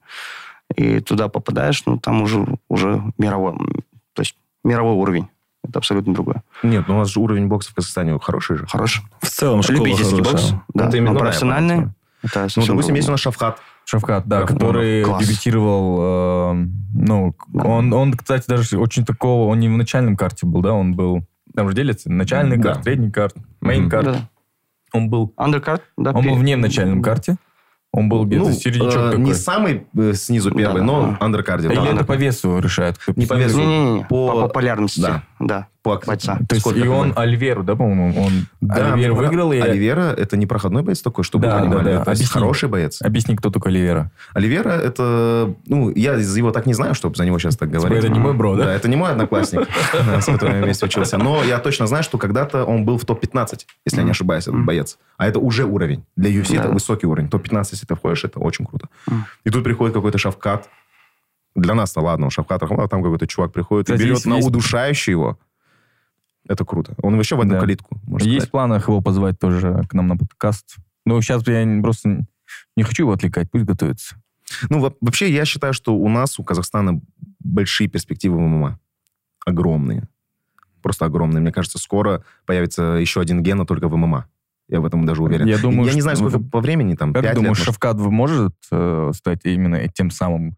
И 0.77 1.01
туда 1.01 1.29
попадаешь, 1.29 1.83
ну, 1.85 1.99
там 1.99 2.23
уже, 2.23 2.47
уже 2.71 3.03
мировой, 3.19 3.55
то 4.15 4.23
есть 4.23 4.35
мировой 4.65 4.95
уровень. 4.95 5.29
Это 5.63 5.79
абсолютно 5.79 6.15
другое. 6.15 6.43
Нет, 6.63 6.85
ну 6.89 6.97
у 6.97 6.99
нас 7.01 7.11
же 7.11 7.21
уровень 7.21 7.47
бокса 7.49 7.71
в 7.71 7.75
Казахстане 7.75 8.19
хороший 8.19 8.57
же. 8.57 8.67
Хорош. 8.67 9.03
В 9.21 9.29
целом 9.29 9.63
школа 9.63 9.77
Любительский 9.77 10.17
бокс, 10.23 10.31
хорошая. 10.31 10.63
да. 10.75 10.85
Это 10.85 10.91
Но 10.93 10.97
именно 10.97 11.19
профессиональный, 11.21 11.89
это 12.23 12.49
Ну, 12.57 12.67
допустим, 12.67 12.95
есть 12.95 13.09
у 13.09 13.11
нас 13.13 13.21
Шавхат. 13.21 13.59
Шавкат, 13.85 14.27
да, 14.27 14.43
который 14.47 15.05
Класс. 15.05 15.23
дебютировал, 15.23 16.55
э, 16.55 16.67
ну, 16.95 17.35
Да. 17.49 17.65
он, 17.65 17.93
он, 17.93 18.13
кстати, 18.15 18.45
даже 18.49 18.79
очень 18.79 19.05
такого, 19.05 19.51
он 19.51 19.61
не 19.61 19.69
в 19.69 19.73
начальном 19.77 20.17
карте 20.17 20.47
был, 20.47 20.63
да, 20.63 20.73
он 20.73 20.95
был, 20.95 21.25
там 21.55 21.69
же 21.69 21.75
делится, 21.75 22.11
начальный 22.11 22.57
Да. 22.57 22.71
кард, 22.73 22.85
средний 22.85 23.11
кард, 23.11 23.35
main 23.61 23.91
card. 23.91 24.05
Да. 24.07 24.29
Он 24.95 25.09
был, 25.11 25.33
Undercard, 25.37 25.83
да. 25.99 26.13
он 26.13 26.25
был 26.25 26.35
вне 26.37 26.57
в 26.57 26.61
начальном 26.61 27.03
карде, 27.03 27.37
он 27.93 28.09
был 28.09 28.25
где-то 28.25 28.45
Ну, 28.45 28.53
середнячок 28.53 28.97
э, 28.97 29.11
такой. 29.11 29.21
не 29.25 29.35
самый 29.35 29.87
э, 29.97 30.13
снизу 30.15 30.51
первый, 30.51 30.79
Да, 30.81 30.85
но 30.85 31.03
да. 31.09 31.17
undercard 31.21 31.58
и. 31.58 31.67
Или 31.67 31.75
да. 31.77 31.87
это 31.89 32.05
по 32.05 32.15
весу 32.15 32.59
решает? 32.59 32.97
кто 32.99 33.13
Не 33.15 33.27
по 33.27 33.35
весу. 33.35 34.07
По- 34.09 34.33
по, 34.33 34.41
популярности. 34.49 35.01
да. 35.01 35.23
Да. 35.39 35.67
Бойца. 35.85 36.39
То 36.49 36.55
есть 36.55 36.67
и 36.67 36.87
он? 36.87 37.13
Оливера, 37.17 37.65
да, 37.65 37.75
по-моему, 37.75 38.15
он 38.23 38.47
Да, 38.61 38.93
Оливера 38.93 38.97
мне 38.97 39.13
выиграл, 39.13 39.53
и... 39.53 39.59
Оливера 39.59 40.13
это 40.17 40.37
не 40.37 40.47
проходной 40.47 40.83
боец 40.85 41.03
такой, 41.03 41.25
чтобы 41.25 41.47
Да, 41.47 41.57
вы 41.57 41.63
понимали. 41.63 41.85
да, 41.85 41.91
да. 41.91 42.01
Это 42.03 42.11
Объясни. 42.13 42.27
хороший 42.27 42.69
боец. 42.69 43.03
Объясни, 43.03 43.35
кто 43.37 43.51
такой 43.51 43.73
Оливера. 43.73 44.13
Оливера 44.33 44.71
это... 44.71 45.55
Ну, 45.67 45.91
я 45.91 46.15
его 46.15 46.53
так 46.53 46.67
не 46.67 46.75
знаю, 46.75 46.95
чтобы 46.95 47.17
за 47.17 47.25
него 47.25 47.39
сейчас 47.41 47.57
так 47.57 47.71
говорить. 47.71 47.99
это 47.99 48.09
не 48.09 48.21
мой 48.21 48.33
бро, 48.33 48.55
да? 48.57 48.65
Да, 48.65 48.73
это 48.75 48.89
не 48.89 48.95
мой 48.97 49.11
одноклассник, 49.11 49.67
с 50.21 50.25
которым 50.27 50.57
я 50.57 50.63
вместе 50.63 50.87
учился. 50.87 51.19
Но 51.19 51.43
я 51.43 51.59
точно 51.59 51.87
знаю, 51.89 52.05
что 52.05 52.17
когда-то 52.17 52.65
он 52.65 52.85
был 52.85 52.97
в 52.97 53.05
топ-15, 53.05 53.61
если 53.85 53.99
я 53.99 54.05
не 54.05 54.11
ошибаюсь, 54.13 54.45
этот 54.47 54.65
боец. 54.65 54.99
А 55.17 55.27
это 55.27 55.41
уже 55.41 55.65
уровень. 55.65 56.05
Для 56.17 56.31
UFC 56.31 56.59
это 56.59 56.69
высокий 56.69 57.07
уровень. 57.07 57.29
Топ-15, 57.29 57.69
если 57.73 57.87
ты 57.87 57.97
входишь, 57.97 58.25
это 58.25 58.39
очень 58.39 58.67
круто. 58.67 58.89
И 59.45 59.51
тут 59.51 59.65
приходит 59.65 59.95
какой-то 59.95 60.19
Шавкат. 60.19 60.69
Для 61.55 61.75
нас-то 61.75 62.01
ладно, 62.01 62.27
он 62.27 62.31
Шавкат, 62.31 62.63
Рахманов, 62.63 62.89
там 62.89 63.03
какой-то 63.03 63.27
чувак 63.27 63.53
приходит 63.53 63.89
и 63.89 63.93
Кстати, 63.93 64.01
берет 64.03 64.15
есть- 64.19 64.27
на 64.27 64.37
есть- 64.37 64.49
удушающий 64.49 65.11
его. 65.11 65.39
Это 66.49 66.65
круто. 66.65 66.95
Он 67.03 67.17
вообще 67.17 67.37
в 67.37 67.41
одну 67.41 67.55
Да. 67.55 67.61
калитку, 67.61 67.99
можно 68.05 68.27
Есть 68.27 68.37
в 68.37 68.49
сказать. 68.49 68.51
планах 68.51 68.89
его 68.89 69.01
позвать 69.01 69.39
тоже 69.39 69.83
к 69.89 69.95
нам 69.95 70.09
на 70.09 70.17
подкаст. 70.17 70.77
Ну, 71.07 71.21
сейчас 71.23 71.47
я 71.47 71.65
просто 71.83 72.27
не 72.77 72.83
хочу 72.83 73.05
его 73.05 73.13
отвлекать, 73.13 73.51
пусть 73.51 73.65
готовится. 73.65 74.17
Ну, 74.69 74.81
во- 74.81 74.95
вообще, 75.01 75.33
я 75.33 75.45
считаю, 75.45 75.73
что 75.73 75.95
у 75.97 76.09
нас, 76.09 76.39
у 76.39 76.45
Казахстана, 76.45 77.01
большие 77.41 77.89
перспективы 77.89 78.37
в 78.37 78.41
ММА. 78.41 78.79
Огромные. 79.47 80.09
Просто 80.83 81.05
огромные. 81.07 81.41
Мне 81.41 81.53
кажется, 81.53 81.79
скоро 81.79 82.25
появится 82.45 82.83
еще 83.01 83.21
один 83.21 83.43
Гена 83.43 83.65
только 83.67 83.89
в 83.89 83.97
ММА. 83.97 84.27
Я 84.69 84.81
в 84.81 84.85
этом 84.87 85.05
даже 85.07 85.23
уверен. 85.23 85.47
Я 85.47 85.59
думаю, 85.59 85.89
я 85.89 85.95
не 85.95 86.01
знаю, 86.01 86.17
сколько 86.17 86.39
по 86.41 86.61
времени, 86.61 86.95
там, 86.95 87.13
Как 87.13 87.23
5 87.23 87.35
думаешь, 87.37 87.59
лет. 87.59 87.67
Шавкат 87.67 87.97
может 87.99 88.55
э, 88.71 89.11
стать 89.15 89.41
именно 89.45 89.87
тем 89.89 90.11
самым, 90.11 90.57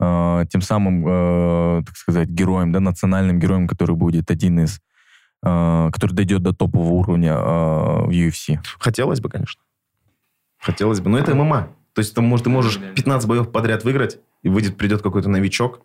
э, 0.00 0.44
тем 0.50 0.60
самым, 0.62 1.04
э, 1.06 1.82
так 1.86 1.96
сказать, 1.96 2.28
героем, 2.28 2.72
да, 2.72 2.80
национальным 2.80 3.38
героем, 3.38 3.66
который 3.68 3.94
будет 3.96 4.30
один 4.30 4.60
из, 4.60 4.76
э, 4.76 4.80
который 5.42 6.12
дойдет 6.12 6.42
до 6.42 6.52
топового 6.52 6.92
уровня 6.94 7.32
э, 7.32 8.06
в 8.06 8.10
UFC? 8.10 8.58
Хотелось 8.78 9.20
бы, 9.20 9.28
конечно. 9.28 9.62
Хотелось 10.58 11.00
бы. 11.00 11.10
Но 11.10 11.18
это 11.18 11.34
ММА. 11.34 11.68
То 11.94 12.00
есть, 12.00 12.14
там, 12.14 12.24
может, 12.24 12.44
ты 12.44 12.50
можешь 12.50 12.78
15 12.78 13.28
боев 13.28 13.50
подряд 13.52 13.84
выиграть, 13.84 14.18
и 14.42 14.48
выйдет, 14.48 14.76
придет 14.76 15.02
какой-то 15.02 15.28
новичок, 15.28 15.80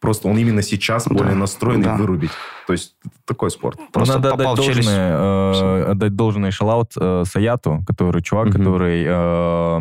просто 0.00 0.28
он 0.28 0.38
именно 0.38 0.62
сейчас 0.62 1.04
Да. 1.06 1.14
более 1.14 1.34
настроенный 1.34 1.84
Да. 1.84 1.96
вырубить. 1.96 2.30
То 2.66 2.72
есть, 2.72 2.96
такой 3.24 3.50
спорт. 3.50 3.78
Ну, 3.78 3.88
Просто 3.92 4.14
надо 4.14 4.30
попал 4.30 4.52
отдать 4.54 4.66
должное, 4.66 5.12
э, 5.16 5.52
Всё. 5.54 5.90
отдать 5.90 6.14
должное 6.16 6.50
шалаут 6.50 6.92
э, 6.98 7.24
Саяту, 7.26 7.82
который 7.86 8.22
чувак, 8.22 8.48
Мгм. 8.48 8.58
который 8.58 9.04
э, 9.06 9.80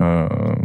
э, 0.00 0.56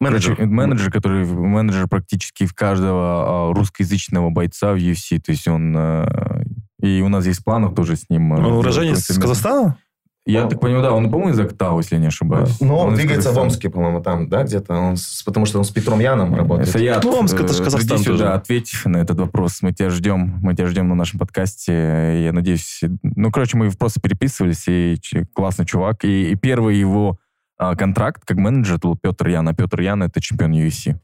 Менеджер. 0.00 0.34
Короче, 0.34 0.50
менеджер, 0.50 0.90
который 0.90 1.24
менеджер 1.24 1.86
практически 1.86 2.44
в 2.44 2.54
каждого 2.54 3.50
а, 3.50 3.54
русскоязычного 3.54 4.30
бойца 4.30 4.72
в 4.72 4.76
UFC. 4.76 5.20
То 5.20 5.30
есть 5.30 5.46
он... 5.46 5.72
э, 5.76 6.42
и 6.82 7.00
у 7.00 7.08
нас 7.08 7.24
есть 7.24 7.40
в 7.40 7.44
планах 7.44 7.74
тоже 7.74 7.96
с 7.96 8.10
ним... 8.10 8.32
Он 8.32 8.38
сделать 8.38 8.58
уроженец 8.58 9.10
из 9.10 9.18
Казахстана? 9.18 9.78
Я 10.24 10.46
так 10.46 10.60
понимаю, 10.60 10.84
да, 10.84 10.92
он, 10.92 11.10
по-моему, 11.10 11.32
из 11.32 11.40
Актау, 11.40 11.78
если 11.78 11.96
я 11.96 12.00
не 12.00 12.06
ошибаюсь. 12.06 12.60
Но 12.60 12.78
он 12.78 12.92
из 12.92 12.98
двигается 13.00 13.32
в. 13.32 13.38
Омске, 13.38 13.68
по-моему, 13.70 14.00
там, 14.00 14.28
да, 14.28 14.44
где-то. 14.44 14.72
Он 14.72 14.96
с- 14.96 15.24
потому 15.24 15.46
что 15.46 15.58
он 15.58 15.64
с 15.64 15.70
Петром 15.70 15.98
Яном 15.98 16.32
работает. 16.36 16.68
Саят, 16.68 17.02
Ну, 17.02 17.18
Омск, 17.18 17.34
это 17.40 17.52
ж 17.52 17.58
э, 17.58 17.64
Казахстан 17.64 17.98
сюда, 17.98 18.10
тоже. 18.10 18.28
ответь 18.28 18.72
на 18.84 18.98
этот 18.98 19.18
вопрос. 19.18 19.62
Мы 19.62 19.72
тебя 19.72 19.90
ждем. 19.90 20.38
Мы 20.40 20.54
тебя 20.54 20.68
ждем 20.68 20.88
на 20.88 20.94
нашем 20.94 21.18
подкасте. 21.18 22.22
Я 22.24 22.32
надеюсь... 22.32 22.82
Ну, 23.02 23.32
короче, 23.32 23.56
мы 23.56 23.68
просто 23.72 24.00
переписывались, 24.00 24.68
и 24.68 24.96
классный 25.34 25.66
чувак. 25.66 26.04
И, 26.04 26.30
и 26.30 26.36
первый 26.36 26.76
его 26.76 27.18
а, 27.58 27.74
контракт 27.74 28.22
как 28.24 28.36
менеджер 28.36 28.78
был 28.78 28.96
Петр 28.96 29.26
Ян. 29.26 29.48
А 29.48 29.54
Петр 29.54 29.80
Ян— 29.80 30.02
это 30.04 30.20
чемпион 30.20 30.52
UFC. 30.52 31.00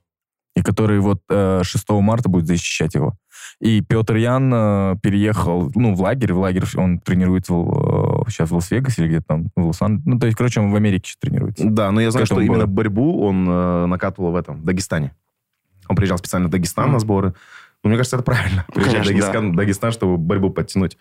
И 0.54 0.62
который 0.62 1.00
вот 1.00 1.22
э, 1.28 1.62
6 1.64 1.88
марта 1.90 2.28
будет 2.28 2.46
защищать 2.46 2.94
его. 2.94 3.16
И 3.60 3.80
Петр 3.80 4.16
Ян 4.16 4.52
э, 4.52 4.96
переехал, 5.02 5.70
ну, 5.74 5.94
в 5.94 6.00
лагерь. 6.00 6.32
В 6.32 6.38
лагерь 6.38 6.64
он 6.76 6.98
тренируется 7.00 7.54
в, 7.54 8.26
э, 8.26 8.30
сейчас 8.30 8.50
в 8.50 8.54
Лас-Вегасе 8.54 9.02
или 9.02 9.08
где-то 9.08 9.24
там, 9.26 9.46
в 9.56 9.66
Лос-Анджелесе. 9.66 10.10
Ну, 10.10 10.18
то 10.18 10.26
есть, 10.26 10.38
короче, 10.38 10.60
он 10.60 10.70
в 10.70 10.76
Америке 10.76 11.08
сейчас 11.08 11.16
тренируется. 11.20 11.64
Да, 11.68 11.90
но 11.90 12.00
я 12.00 12.10
знаю, 12.10 12.26
что 12.26 12.36
этому 12.36 12.46
именно 12.46 12.66
было. 12.66 12.74
борьбу 12.74 13.22
он 13.22 13.48
э, 13.48 13.86
накатывал 13.86 14.32
в 14.32 14.36
этом, 14.36 14.60
в 14.60 14.64
Дагестане. 14.64 15.14
Он 15.88 15.96
приезжал 15.96 16.18
специально 16.18 16.48
в 16.48 16.50
Дагестан 16.50 16.92
на 16.92 16.98
сборы. 16.98 17.34
Ну, 17.82 17.90
мне 17.90 17.96
кажется, 17.96 18.16
это 18.16 18.24
правильно. 18.24 18.66
Приезжать 18.74 19.04
в 19.04 19.08
Дагестан, 19.08 19.56
Дагестан, 19.56 19.92
чтобы 19.92 20.18
борьбу 20.18 20.50
подтянуть. 20.50 20.98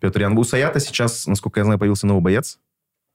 Петр 0.00 0.20
Ян. 0.20 0.36
У 0.38 0.44
Саята 0.44 0.78
сейчас, 0.80 1.26
насколько 1.26 1.60
я 1.60 1.64
знаю, 1.64 1.78
появился 1.78 2.06
новый 2.06 2.22
боец 2.22 2.58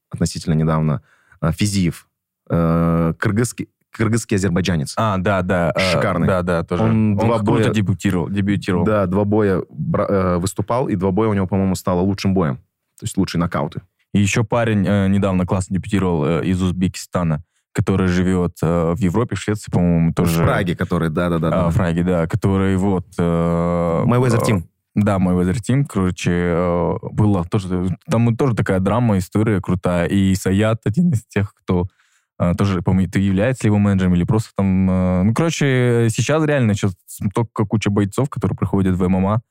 относительно 0.09 0.53
недавно. 0.53 1.01
э, 1.41 1.51
Физиев. 1.51 2.07
Э, 2.49 3.13
Кыргызский, 3.17 3.69
кыргызский 3.93 4.35
азербайджанец. 4.37 4.93
А, 4.97 5.17
да, 5.17 5.41
да. 5.41 5.71
э, 5.75 5.79
Шикарный. 5.91 6.27
Да, 6.27 6.41
да, 6.41 6.63
тоже. 6.63 6.83
Он 6.83 7.15
два 7.15 7.39
круто 7.39 7.63
боя- 7.63 7.73
дебютировал. 7.73 8.29
дебютировал. 8.29 8.85
Да, 8.85 9.05
два 9.05 9.23
боя 9.23 9.61
бра- 9.69 10.07
э, 10.09 10.37
выступал, 10.37 10.87
и 10.89 10.95
два 10.95 11.11
боя 11.11 11.29
у 11.29 11.33
него, 11.33 11.47
по-моему, 11.47 11.75
стало 11.75 12.01
лучшим 12.01 12.33
боем. 12.33 12.57
То 12.99 13.03
есть 13.03 13.17
лучшие 13.17 13.39
нокауты. 13.39 13.81
И 14.13 14.19
еще 14.19 14.43
парень 14.43 14.85
э, 14.87 15.07
недавно 15.07 15.45
классно 15.45 15.75
дебютировал 15.75 16.25
э, 16.25 16.45
из 16.45 16.61
Узбекистана, 16.61 17.43
который 17.71 18.07
живет 18.07 18.57
э, 18.61 18.93
в 18.93 18.99
Европе, 18.99 19.35
в 19.35 19.39
Швеции, 19.39 19.71
по-моему, 19.71 20.13
тоже. 20.13 20.41
В 20.41 20.45
Праге, 20.45 20.75
который, 20.75 21.09
да-да-да. 21.09 21.65
А, 21.65 21.69
в 21.69 21.75
Праге, 21.75 22.03
да, 22.03 22.27
который 22.27 22.75
вот... 22.77 23.07
э, 23.17 24.03
Майвезер 24.05 24.41
э, 24.41 24.45
Тим. 24.45 24.67
Да, 24.95 25.17
мой 25.17 25.33
Weather 25.33 25.57
Team, 25.59 25.85
короче, 25.89 26.55
была 27.01 27.43
тоже... 27.45 27.97
Там 28.07 28.37
тоже 28.37 28.53
такая 28.55 28.79
драма, 28.79 29.17
история 29.17 29.59
крутая. 29.59 30.05
И 30.05 30.35
Саят 30.35 30.81
один 30.85 31.09
из 31.09 31.25
тех, 31.25 31.55
кто 31.55 31.87
тоже, 32.57 32.81
по-моему, 32.81 33.11
ты 33.11 33.19
является 33.19 33.63
ли 33.63 33.69
его 33.69 33.77
менеджером 33.79 34.15
или 34.15 34.23
просто 34.23 34.49
там... 34.55 34.89
э, 34.89 35.23
Ну, 35.23 35.33
короче, 35.33 36.07
сейчас 36.09 36.43
реально 36.45 36.73
сейчас 36.73 36.95
только 37.33 37.65
куча 37.65 37.89
бойцов, 37.89 38.29
которые 38.29 38.57
приходят 38.57 38.95
в 38.95 39.07
ММА. 39.07 39.41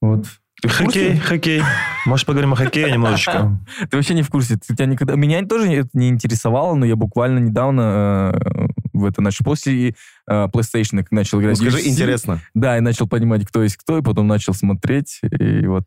Вот. 0.00 0.26
Ты? 0.62 0.68
Хоккей, 0.68 1.16
хоккей. 1.18 1.62
Может, 2.06 2.26
поговорим 2.26 2.52
о 2.52 2.56
хоккее 2.56 2.90
немножечко? 2.90 3.58
Ты 3.90 3.96
вообще 3.96 4.14
не 4.14 4.22
в 4.22 4.30
курсе. 4.30 4.56
Ты, 4.56 4.74
тебя 4.74 4.86
никогда... 4.86 5.14
Меня 5.14 5.44
тоже 5.44 5.70
это 5.72 5.88
не 5.92 6.08
интересовало, 6.08 6.74
но 6.74 6.86
я 6.86 6.96
буквально 6.96 7.38
недавно 7.38 8.32
э, 8.34 8.66
в 8.92 9.04
это 9.04 9.20
начал. 9.20 9.44
После 9.44 9.90
э, 9.90 9.92
PlayStation 10.28 11.04
начал 11.10 11.38
Ну, 11.38 11.44
играть. 11.44 11.58
в 11.58 11.60
скажи, 11.60 11.78
UFC, 11.78 11.88
интересно. 11.90 12.40
Да, 12.54 12.78
и 12.78 12.80
начал 12.80 13.08
понимать, 13.08 13.46
кто 13.46 13.62
есть 13.62 13.76
кто, 13.76 13.98
и 13.98 14.02
потом 14.02 14.26
начал 14.26 14.54
смотреть. 14.54 15.20
И 15.38 15.66
вот 15.66 15.84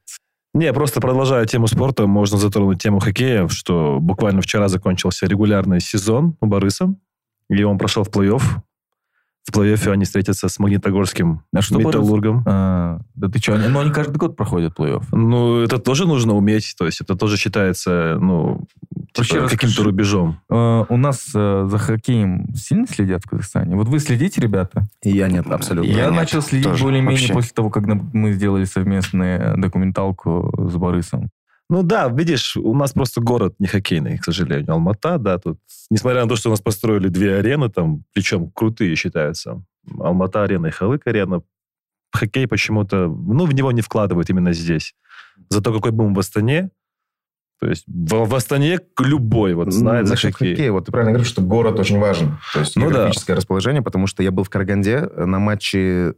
Не, 0.57 0.73
просто 0.73 0.99
продолжая 0.99 1.45
тему 1.45 1.67
спорта, 1.67 2.07
можно 2.07 2.39
затронуть 2.39 2.81
тему 2.81 2.99
хоккея, 2.99 3.47
что 3.47 3.99
буквально 4.01 4.41
вчера 4.41 4.69
закончился 4.69 5.27
регулярный 5.27 5.79
сезон 5.79 6.35
у 6.41 6.47
Бориса, 6.47 6.95
и 7.47 7.61
он 7.61 7.77
прошел 7.77 8.03
в 8.03 8.09
плей-офф. 8.09 8.41
В 9.47 9.57
плей-оффе 9.57 9.91
они 9.91 10.03
встретятся 10.03 10.49
с 10.49 10.59
Магнитогорским 10.59 11.41
А 11.55 11.61
что 11.61 11.79
металлургом. 11.79 12.43
А, 12.45 12.99
да 13.15 13.29
ты 13.29 13.39
что, 13.39 13.55
ну 13.55 13.79
они 13.79 13.91
каждый 13.91 14.17
год 14.17 14.35
проходят 14.35 14.77
плей-офф. 14.77 15.05
Ну, 15.13 15.61
это 15.61 15.77
тоже 15.77 16.05
нужно 16.05 16.35
уметь, 16.35 16.75
то 16.77 16.85
есть 16.85 16.99
это 16.99 17.15
тоже 17.15 17.37
считается, 17.37 18.17
ну, 18.19 18.67
Вообще 19.15 19.35
типа, 19.35 19.49
каким-то 19.49 19.83
рубежом. 19.83 20.39
Э, 20.49 20.83
у 20.89 20.97
нас 20.97 21.29
э, 21.33 21.67
за 21.69 21.77
хоккеем 21.77 22.53
сильно 22.55 22.85
следят 22.87 23.23
в 23.23 23.29
Казахстане? 23.29 23.75
Вот 23.75 23.87
вы 23.87 23.99
следите, 23.99 24.41
ребята? 24.41 24.89
И 25.01 25.11
я 25.11 25.27
нет, 25.27 25.47
абсолютно. 25.47 25.89
Я, 25.89 25.97
Я 25.97 26.05
нет, 26.07 26.15
начал 26.15 26.41
следить 26.41 26.79
более-менее 26.81 27.33
после 27.33 27.51
того, 27.53 27.69
когда 27.69 27.95
мы 27.95 28.33
сделали 28.33 28.65
совместную 28.65 29.57
документалку 29.57 30.67
с 30.69 30.75
Борисом. 30.75 31.29
Ну 31.69 31.83
да, 31.83 32.07
видишь, 32.07 32.55
у 32.55 32.73
нас 32.73 32.93
просто 32.93 33.19
город 33.21 33.55
не 33.59 33.67
хоккейный, 33.67 34.17
к 34.17 34.23
сожалению. 34.23 34.71
Алмата, 34.73 35.17
да, 35.17 35.37
тут, 35.37 35.59
несмотря 35.89 36.23
на 36.23 36.29
то, 36.29 36.35
что 36.37 36.49
у 36.49 36.51
нас 36.51 36.61
построили 36.61 37.09
две 37.09 37.35
арены, 37.35 37.69
там, 37.69 38.03
причем 38.13 38.49
крутые 38.51 38.95
считаются. 38.95 39.61
Алмата-арена 39.99 40.67
и 40.67 40.71
Халык-арена. 40.71 41.41
Хоккей 42.13 42.47
почему-то, 42.47 43.07
ну, 43.07 43.45
в 43.45 43.53
него 43.53 43.71
не 43.73 43.81
вкладывают 43.81 44.29
именно 44.29 44.53
здесь. 44.53 44.95
Зато 45.49 45.73
какой 45.73 45.91
бум 45.91 46.13
в 46.13 46.19
Астане, 46.19 46.69
то 47.59 47.67
есть 47.67 47.85
в, 47.87 48.25
в 48.25 48.35
Астане 48.35 48.79
любой 48.99 49.53
вот 49.53 49.73
знает 49.73 50.05
за 50.07 50.13
Насчет 50.13 50.33
хоккей. 50.33 50.51
хоккея, 50.51 50.71
вот 50.71 50.85
ты 50.85 50.91
правильно 50.91 51.11
говоришь, 51.13 51.31
что 51.31 51.41
город 51.41 51.79
очень 51.79 51.99
важен. 51.99 52.37
То 52.53 52.59
есть 52.59 52.75
Ну 52.75 52.85
да. 52.89 52.95
географическое 52.95 53.35
расположение, 53.35 53.81
потому 53.81 54.07
что 54.07 54.23
я 54.23 54.31
был 54.31 54.43
в 54.43 54.49
Караганде 54.49 55.01
на 55.01 55.39
матче 55.39 56.13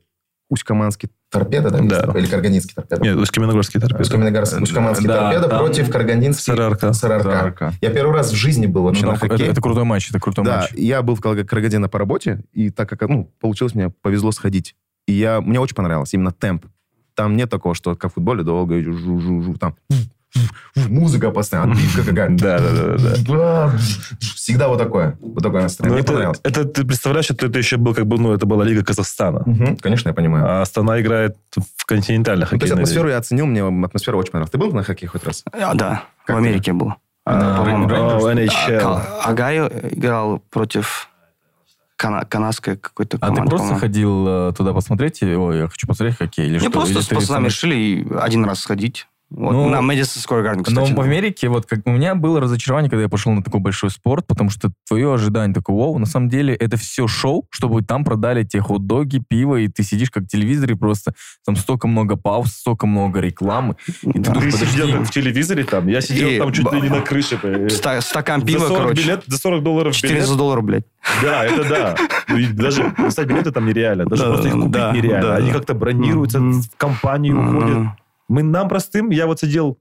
Усть-Каманский 0.49 1.09
торпеда, 1.29 1.69
да? 1.69 1.79
Да. 1.81 2.17
Или 2.19 2.25
Каргандинский 2.25 2.73
торпеда? 2.73 3.01
Нет, 3.03 3.15
Усть-Каменогорский 3.17 3.79
торпеда. 3.79 4.01
Усть-Каменогорский- 4.01 4.63
Усть-Каманский 4.63 5.07
Да, 5.07 5.17
торпеда 5.29 5.47
там- 5.47 5.59
против 5.59 5.91
Каргандинский 5.91 6.43
Сарарка. 6.55 6.93
Сарарка. 6.93 7.23
Сарарка. 7.31 7.73
Я 7.81 7.89
первый 7.91 8.13
раз 8.15 8.31
в 8.31 8.35
жизни 8.35 8.65
был 8.65 8.83
вообще 8.83 9.05
Ну, 9.05 9.11
на 9.11 9.17
там- 9.17 9.29
хоккее. 9.29 9.45
это, 9.47 9.51
это 9.53 9.61
крутой 9.61 9.83
матч, 9.83 10.09
это 10.09 10.19
крутой 10.19 10.45
Да, 10.45 10.61
матч. 10.61 10.71
я 10.73 11.01
был 11.03 11.15
в 11.15 11.21
Караганде 11.21 11.79
по 11.87 11.99
работе, 11.99 12.43
и 12.51 12.71
так 12.71 12.89
как, 12.89 13.01
ну, 13.07 13.31
получилось, 13.39 13.75
мне 13.75 13.89
повезло 14.01 14.31
сходить. 14.31 14.75
И 15.07 15.13
я, 15.13 15.39
мне 15.41 15.59
очень 15.59 15.75
понравилось 15.75 16.13
именно 16.13 16.31
темп. 16.31 16.65
Там 17.15 17.35
нет 17.35 17.49
такого, 17.49 17.75
что 17.75 17.95
как 17.95 18.11
в 18.11 18.15
футболе 18.15 18.43
долго 18.43 18.81
идешь, 18.81 18.95
жу-жу-жу, 18.95 19.55
там 19.57 19.75
музыка 20.75 21.31
постоянно, 21.31 21.73
отбивка 21.73 22.03
какая-то. 22.03 22.35
Да, 22.35 22.59
да, 22.59 22.69
да, 22.71 22.97
да. 22.97 23.15
Да, 23.27 23.71
Всегда 24.35 24.67
вот 24.67 24.77
такое. 24.77 25.17
Вот 25.21 25.43
такое 25.43 25.59
Ну, 25.61 25.63
настроение. 25.63 25.93
Мне 25.95 26.01
это, 26.03 26.11
понравилось. 26.13 26.39
это 26.43 26.65
ты 26.65 26.85
представляешь, 26.85 27.25
что 27.25 27.33
это 27.45 27.57
еще 27.57 27.77
был 27.77 27.93
как 27.93 28.05
бы, 28.05 28.17
ну, 28.19 28.33
это 28.33 28.45
была 28.45 28.63
Лига 28.63 28.83
Казахстана. 28.83 29.43
Конечно, 29.81 30.09
я 30.09 30.13
понимаю. 30.13 30.45
А 30.47 30.61
Астана 30.61 30.99
играет 31.01 31.37
в 31.77 31.85
континентальной 31.85 32.47
Ну, 32.51 32.57
то 32.59 32.65
есть 32.65 32.73
атмосферу 32.73 33.09
я 33.09 33.17
оценил, 33.17 33.45
мне 33.45 33.63
атмосфера 33.85 34.15
очень 34.17 34.31
понравилась. 34.31 34.51
Ты 34.51 34.57
был 34.57 34.71
на 34.71 34.83
хоккее 34.83 35.09
хоть 35.09 35.23
раз? 35.23 35.43
А, 35.51 35.73
да, 35.73 36.03
Как 36.25 36.35
в 36.35 36.39
Америке 36.39 36.73
был. 36.73 36.93
А, 37.25 37.63
NHL. 37.63 39.01
Огайо 39.23 39.67
играл 39.91 40.39
против 40.49 41.09
кана- 41.95 42.25
канадской 42.25 42.77
какой-то 42.77 43.17
А 43.17 43.27
ты 43.29 43.35
команды. 43.35 43.49
просто 43.55 43.75
ходил 43.75 44.25
э, 44.27 44.53
туда 44.57 44.73
посмотреть? 44.73 45.21
Ой, 45.21 45.57
я 45.57 45.67
хочу 45.67 45.85
посмотреть 45.85 46.17
хоккей. 46.17 46.45
Или 46.45 46.53
Не 46.53 46.59
что? 46.59 46.71
просто 46.71 46.93
Или 46.93 47.01
с 47.01 47.07
пацанами 47.07 47.45
решили 47.47 48.07
один 48.19 48.45
раз 48.45 48.61
сходить. 48.61 49.07
Вот, 49.31 49.51
Ну, 49.51 49.69
на 49.69 49.77
Madison 49.77 50.17
Square 50.27 50.43
Garden, 50.43 50.55
Но 50.57 50.63
кстати. 50.63 50.93
в 50.93 51.01
Америке, 51.01 51.49
вот 51.49 51.67
как 51.67 51.81
у 51.85 51.91
меня 51.91 52.15
было 52.15 52.39
разочарование, 52.41 52.89
когда 52.89 53.03
я 53.03 53.09
пошел 53.09 53.31
на 53.31 53.43
такой 53.43 53.59
большой 53.59 53.91
спорт, 53.91 54.25
потому 54.25 54.49
что 54.49 54.71
твое 54.87 55.13
ожидание 55.13 55.53
такое, 55.53 55.75
вау, 55.75 55.99
на 55.99 56.07
самом 56.07 56.29
деле 56.29 56.55
это 56.55 56.77
все 56.77 57.05
шоу, 57.07 57.45
чтобы 57.51 57.83
там 57.83 58.03
продали 58.03 58.43
те 58.43 58.59
хот-доги, 58.59 59.21
пиво, 59.27 59.57
и 59.57 59.67
ты 59.67 59.83
сидишь 59.83 60.09
как 60.09 60.23
в 60.23 60.27
телевизоре 60.27 60.75
просто, 60.75 61.13
там 61.45 61.55
столько 61.57 61.87
много 61.87 62.15
пауз, 62.15 62.49
столько 62.53 62.87
много 62.87 63.19
рекламы. 63.19 63.75
И 64.01 64.13
ты 64.13 64.19
Да. 64.19 64.33
думаешь, 64.33 64.53
Ты 64.53 64.59
подожди, 64.61 64.81
сидел 64.81 65.03
в 65.03 65.11
телевизоре 65.11 65.63
там, 65.63 65.87
я 65.87 66.01
сидел 66.01 66.27
И 66.29 66.37
там 66.39 66.51
чуть 66.51 66.73
ли 66.73 66.81
не 66.81 66.89
на 66.89 67.01
крыше. 67.01 67.39
Ста- 67.69 68.01
стакан 68.01 68.39
За 68.41 68.47
пива, 68.47 68.59
40, 68.67 68.77
короче. 68.81 69.01
билет, 69.03 69.23
за 69.27 69.37
40 69.37 69.61
долларов 69.63 69.93
билет. 69.93 70.01
400 70.01 70.35
долларов, 70.35 70.63
блядь. 70.63 70.85
Да, 71.21 71.45
это 71.45 71.69
да. 71.69 71.95
Ну, 72.29 72.37
и 72.37 72.47
даже 72.47 72.91
достать 72.97 73.27
билеты 73.27 73.51
там 73.51 73.67
нереально. 73.67 74.05
Даже 74.05 74.23
Да, 74.23 74.29
просто 74.29 74.47
их 74.47 74.53
купить 74.55 74.71
да, 74.71 74.91
нереально. 74.91 75.21
да, 75.29 75.35
Они 75.35 75.47
да. 75.51 75.53
как-то 75.53 75.73
бронируются, 75.75 76.39
в 76.39 76.63
компанию 76.77 77.35
Мгм. 77.39 77.57
уходят. 77.57 77.87
Мы 78.29 78.43
нам 78.43 78.69
простым, 78.69 79.09
я 79.09 79.25
вот 79.27 79.39
сидел, 79.39 79.79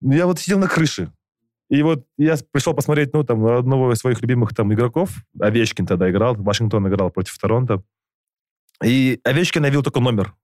я 0.00 0.26
вот 0.26 0.38
сидел 0.38 0.58
на 0.60 0.68
крыше. 0.68 1.10
И 1.70 1.82
вот 1.82 2.04
я 2.18 2.36
пришел 2.52 2.74
посмотреть, 2.74 3.14
ну, 3.14 3.24
там, 3.24 3.44
одного 3.46 3.92
из 3.92 3.98
своих 3.98 4.20
любимых 4.20 4.54
там 4.54 4.72
игроков. 4.74 5.10
Овечкин 5.40 5.86
тогда 5.86 6.10
играл. 6.10 6.34
Вашингтон 6.36 6.86
играл 6.86 7.10
против 7.10 7.36
Торонто. 7.38 7.82
И 8.84 9.18
Овечкин 9.24 9.62
навел 9.62 9.82
только 9.82 10.00
номер. 10.00 10.34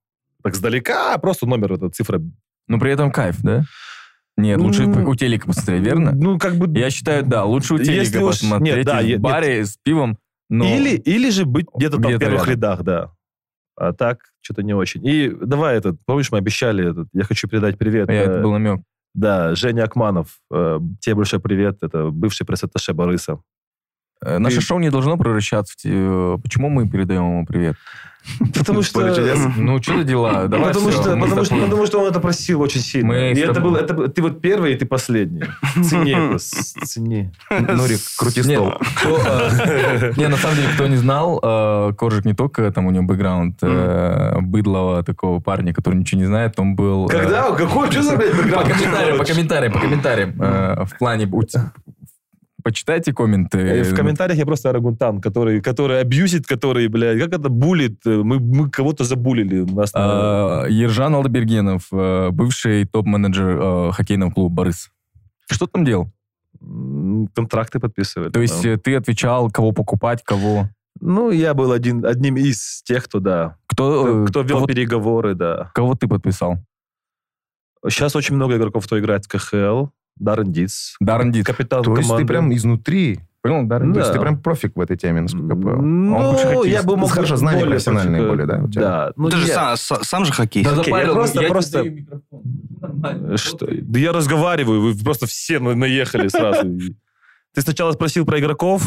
Так 0.43 0.55
сдалека, 0.55 1.15
просто 1.19 1.45
номер, 1.45 1.73
эта 1.73 1.89
цифра. 1.89 2.19
Но 2.67 2.79
при 2.79 2.91
этом 2.91 3.11
кайф, 3.11 3.37
да? 3.43 3.63
Нет, 4.37 4.57
лучше 4.59 4.87
Ну, 4.87 5.07
у 5.07 5.15
телека 5.15 5.45
посмотреть, 5.45 5.83
верно? 5.83 6.13
Ну, 6.13 6.39
как 6.39 6.55
бы... 6.55 6.79
Я 6.79 6.89
считаю, 6.89 7.23
да, 7.23 7.43
лучше 7.43 7.75
у 7.75 7.77
телека 7.77 8.23
уж- 8.23 8.39
посмотреть 8.39 8.77
нет, 8.77 8.85
да, 8.85 9.01
в 9.01 9.19
баре 9.19 9.65
с 9.65 9.77
пивом. 9.83 10.17
но- 10.49 10.65
Или, 10.65 10.95
или 10.97 11.29
же 11.29 11.45
быть 11.45 11.67
где-то 11.75 11.97
там 12.01 12.13
в 12.15 12.17
первых 12.19 12.47
рядом. 12.47 12.53
рядах, 12.53 12.83
да. 12.83 13.11
А 13.79 13.93
так, 13.93 14.19
что-то 14.41 14.61
не 14.61 14.73
очень. 14.73 15.05
И 15.07 15.29
давай 15.29 15.77
этот, 15.77 15.95
помнишь, 16.05 16.31
мы 16.31 16.37
обещали, 16.37 16.89
этот, 16.89 17.07
я 17.13 17.23
хочу 17.23 17.47
передать 17.47 17.77
привет. 17.77 18.09
Я, 18.09 18.15
э, 18.15 18.23
это 18.25 18.41
был 18.41 18.51
намек. 18.51 18.81
Да, 19.13 19.55
Женя 19.55 19.83
Акманов, 19.85 20.37
э, 20.51 20.79
тебе 20.99 21.15
большой 21.15 21.39
привет, 21.39 21.77
это 21.81 22.09
бывший 22.11 22.45
пресс-атташе 22.45 22.93
Бориса. 22.93 23.39
Э, 24.21 24.37
Наше 24.37 24.57
ты- 24.57 24.61
шоу 24.61 24.79
не 24.79 24.91
должно 24.91 25.17
превращаться 25.17 25.75
в... 25.77 25.85
э, 25.85 26.37
Почему 26.43 26.69
мы 26.69 26.89
передаем 26.89 27.23
ему 27.23 27.45
привет? 27.45 27.77
Потому 28.55 28.83
что... 28.83 29.15
Чудес. 29.15 29.39
Ну, 29.57 29.81
что 29.81 29.97
за 29.97 30.03
дела? 30.03 30.47
Давай 30.47 30.67
Потому 30.67 30.91
что, 30.91 31.03
потому, 31.03 31.25
что, 31.27 31.43
заплывем. 31.43 31.65
потому 31.65 31.85
что 31.87 31.99
он 32.01 32.07
это 32.09 32.19
просил 32.19 32.61
очень 32.61 32.81
сильно. 32.81 33.07
Мы 33.07 33.31
и 33.31 33.39
это 33.39 33.59
был, 33.59 33.75
это, 33.75 33.93
был- 33.93 34.07
ты 34.07 34.21
вот 34.21 34.41
первый, 34.41 34.73
и 34.73 34.75
ты 34.75 34.85
последний. 34.85 35.43
Цени 35.83 36.11
это, 36.11 36.37
цени. 36.37 37.31
Нурик, 37.49 37.99
крути 38.17 38.43
стол. 38.43 38.73
э, 39.05 40.13
не, 40.17 40.27
на 40.27 40.37
самом 40.37 40.55
деле, 40.57 40.67
кто 40.73 40.87
не 40.87 40.97
знал, 40.97 41.39
э, 41.41 41.93
Коржик 41.97 42.25
не 42.25 42.33
только 42.33 42.71
там 42.71 42.85
у 42.85 42.91
него 42.91 43.03
бэкграунд 43.03 43.57
э, 43.61 44.37
быдлого 44.41 45.03
такого 45.03 45.39
парня, 45.39 45.73
который 45.73 45.95
ничего 45.95 46.21
не 46.21 46.27
знает, 46.27 46.59
он 46.59 46.75
был... 46.75 47.07
Когда? 47.07 47.51
Какой? 47.51 47.89
Что 47.91 48.03
за, 48.03 48.15
блядь, 48.17 48.31
По 48.31 48.37
бэкграунд? 48.37 48.69
комментариям, 48.73 49.17
по 49.17 49.25
комментариям, 49.25 49.73
по 49.73 49.79
комментариям. 49.79 50.33
В 50.85 50.97
плане... 50.97 51.29
Почитайте 52.63 53.13
комменты. 53.13 53.83
В 53.83 53.95
комментариях 53.95 54.37
я 54.37 54.45
просто 54.45 54.69
арагунтан, 54.69 55.21
который, 55.21 55.61
который 55.61 56.01
абьюзит, 56.01 56.45
который, 56.45 56.87
блядь, 56.87 57.19
как 57.19 57.33
это 57.33 57.49
булит? 57.49 58.05
Мы, 58.05 58.39
мы 58.39 58.69
кого-то 58.69 59.03
забулили. 59.03 59.61
Нас 59.61 59.93
на- 59.93 60.65
Э, 60.67 60.71
Ержан 60.71 61.15
Алдабергенов, 61.15 61.87
э, 61.91 62.29
бывший 62.31 62.85
топ-менеджер 62.85 63.59
э, 63.61 63.91
хоккейного 63.91 64.31
клуба 64.31 64.55
«Борис». 64.63 64.89
Что 65.49 65.65
ты 65.65 65.71
там 65.73 65.85
делал? 65.85 66.11
контракты 67.35 67.79
подписывали. 67.79 68.29
То 68.29 68.41
есть 68.41 68.63
да. 68.63 68.69
э, 68.69 68.77
ты 68.77 68.95
отвечал, 68.95 69.49
кого 69.49 69.71
покупать, 69.71 70.23
кого... 70.23 70.67
Ну, 70.99 71.31
я 71.31 71.53
был 71.53 71.71
один, 71.71 72.05
одним 72.05 72.35
из 72.35 72.81
тех, 72.83 73.05
кто, 73.05 73.19
да, 73.19 73.55
Кто, 73.67 74.03
кто, 74.03 74.25
кто 74.25 74.41
вел 74.41 74.57
кого, 74.57 74.67
переговоры, 74.67 75.33
да. 75.35 75.71
кого 75.73 75.95
ты 75.95 76.07
подписал? 76.07 76.57
Сейчас 77.87 78.15
очень 78.15 78.35
много 78.35 78.57
игроков, 78.57 78.85
кто 78.85 78.99
играет 78.99 79.25
в 79.25 79.29
КХЛ. 79.29 79.87
Даррен 80.19 80.51
Диц. 80.51 80.95
Даррен 80.99 81.31
Дит. 81.31 81.45
Капитан 81.45 81.83
То 81.83 81.95
есть 81.97 82.15
ты 82.15 82.25
прям 82.25 82.53
изнутри. 82.53 83.19
Понял, 83.41 83.65
Даррен 83.67 83.93
То 83.93 83.99
есть 83.99 84.11
Да. 84.11 84.15
ты 84.17 84.21
прям 84.21 84.41
профик 84.41 84.75
в 84.75 84.81
этой 84.81 84.97
теме, 84.97 85.21
насколько 85.21 85.55
я 85.55 85.61
понял. 85.61 85.81
Ну, 85.81 86.63
я 86.65 86.83
бы 86.83 86.97
мог... 86.97 87.09
Хорошо, 87.11 87.37
знания 87.37 87.59
более 87.59 87.71
профессиональные 87.75 88.21
профик- 88.21 88.27
более, 88.29 88.45
да, 88.45 88.57
у 88.63 88.67
тебя? 88.69 88.81
Да. 88.81 89.11
Ну, 89.15 89.29
Ты 89.29 89.37
же 89.37 89.47
я- 89.47 89.53
сам, 89.77 89.97
са- 89.99 90.03
сам 90.03 90.25
же 90.25 90.33
хоккеист. 90.33 90.69
Окей, 90.77 90.93
я 90.93 91.11
просто- 91.13 91.41
я 91.41 91.47
просто-. 91.47 91.85
Что? 93.37 93.67
Да 93.69 93.99
я 93.99 94.11
разговариваю, 94.11 94.81
вы 94.81 95.03
просто 95.03 95.25
все 95.25 95.59
на- 95.59 95.73
наехали 95.75 96.27
сразу. 96.27 96.63
Ты 97.55 97.61
сначала 97.61 97.91
спросил 97.93 98.25
про 98.25 98.39
игроков, 98.39 98.83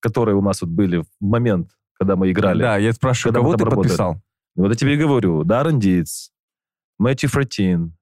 которые 0.00 0.36
у 0.36 0.40
нас 0.40 0.60
вот 0.62 0.70
были 0.70 0.98
в 0.98 1.06
момент, 1.20 1.70
когда 1.98 2.14
мы 2.16 2.30
играли. 2.30 2.62
Да, 2.62 2.76
я 2.76 2.92
спрашиваю, 2.92 3.34
Когда 3.34 3.40
кого 3.40 3.56
ты 3.56 3.64
работали. 3.64 3.82
подписал? 3.88 4.20
Вот 4.54 4.68
я 4.68 4.74
тебе 4.76 4.94
и 4.94 4.96
говорю. 4.96 5.42
Даррен 5.44 5.78
Диц, 5.80 6.30
Мэтью 6.98 7.28
Фратин, 7.28 7.92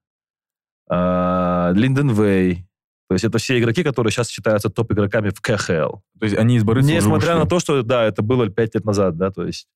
а, 0.89 1.71
Линден 1.73 2.09
Вей. 2.09 2.65
То 3.07 3.13
есть 3.13 3.23
это 3.23 3.37
все 3.37 3.59
игроки, 3.59 3.83
которые 3.83 4.11
сейчас 4.11 4.29
считаются 4.29 4.69
топ-игроками 4.69 5.29
в 5.29 5.39
КХЛ. 5.41 5.97
То 6.19 6.25
есть 6.25 6.35
они 6.35 6.57
из 6.57 6.63
уже 6.63 6.81
Несмотря 6.81 7.33
ушли. 7.33 7.43
на 7.43 7.49
то, 7.49 7.59
что, 7.59 7.83
да, 7.83 8.03
это 8.03 8.21
было 8.23 8.49
пять 8.49 8.73
лет 8.73 8.83
назад, 8.85 9.15
да, 9.17 9.31
то 9.31 9.45
есть 9.45 9.67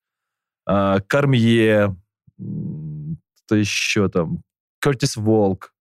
а, 0.65 0.99
Кармье, 1.01 1.95
то 3.47 3.55
еще 3.55 4.09
там, 4.09 4.41
Кертис 4.81 5.15
Волк. 5.15 5.73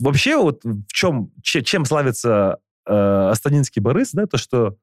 Вообще 0.00 0.36
вот 0.36 0.64
в 0.64 0.86
чем, 0.88 1.30
че- 1.42 1.62
чем 1.62 1.84
славится 1.84 2.58
э, 2.86 3.28
Астанинский 3.30 3.80
Борис, 3.80 4.12
да, 4.12 4.26
то, 4.26 4.36
что 4.36 4.76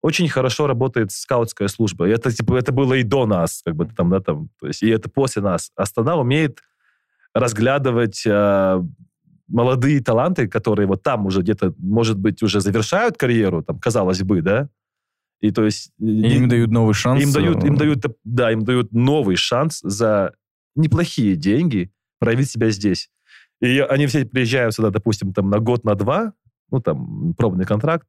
очень 0.00 0.28
хорошо 0.28 0.66
работает 0.66 1.10
скаутская 1.12 1.66
служба. 1.68 2.06
И 2.06 2.10
это, 2.12 2.30
типа, 2.30 2.56
это 2.56 2.72
было 2.72 2.94
и 2.94 3.02
до 3.02 3.26
нас, 3.26 3.62
как 3.64 3.74
бы 3.74 3.86
там, 3.86 4.10
да, 4.10 4.20
там, 4.20 4.50
то 4.60 4.66
есть, 4.66 4.82
и 4.82 4.88
это 4.88 5.08
после 5.08 5.42
нас. 5.42 5.70
Астана 5.76 6.16
умеет 6.16 6.60
разглядывать 7.34 8.22
э, 8.26 8.82
молодые 9.48 10.00
таланты, 10.00 10.48
которые 10.48 10.86
вот 10.86 11.02
там 11.02 11.26
уже 11.26 11.42
где-то, 11.42 11.74
может 11.78 12.18
быть, 12.18 12.42
уже 12.42 12.60
завершают 12.60 13.16
карьеру, 13.16 13.62
там, 13.62 13.78
казалось 13.78 14.22
бы, 14.22 14.42
да, 14.42 14.68
и 15.40 15.50
то 15.50 15.64
есть... 15.64 15.92
И 15.98 16.36
им 16.36 16.48
дают 16.48 16.70
новый 16.70 16.94
шанс. 16.94 17.22
Им 17.22 17.32
дают, 17.32 17.64
им 17.64 17.74
э, 17.74 17.78
дают, 17.78 18.04
да, 18.24 18.50
им 18.50 18.64
дают 18.64 18.92
новый 18.92 19.36
шанс 19.36 19.80
за 19.82 20.32
неплохие 20.74 21.36
деньги 21.36 21.92
проявить 22.18 22.50
себя 22.50 22.70
здесь. 22.70 23.10
И 23.60 23.78
они 23.80 24.06
все 24.06 24.24
приезжают 24.24 24.74
сюда, 24.74 24.90
допустим, 24.90 25.32
там 25.32 25.50
на 25.50 25.58
год, 25.58 25.84
на 25.84 25.94
два, 25.94 26.32
ну, 26.70 26.80
там, 26.80 27.34
пробный 27.34 27.66
контракт, 27.66 28.08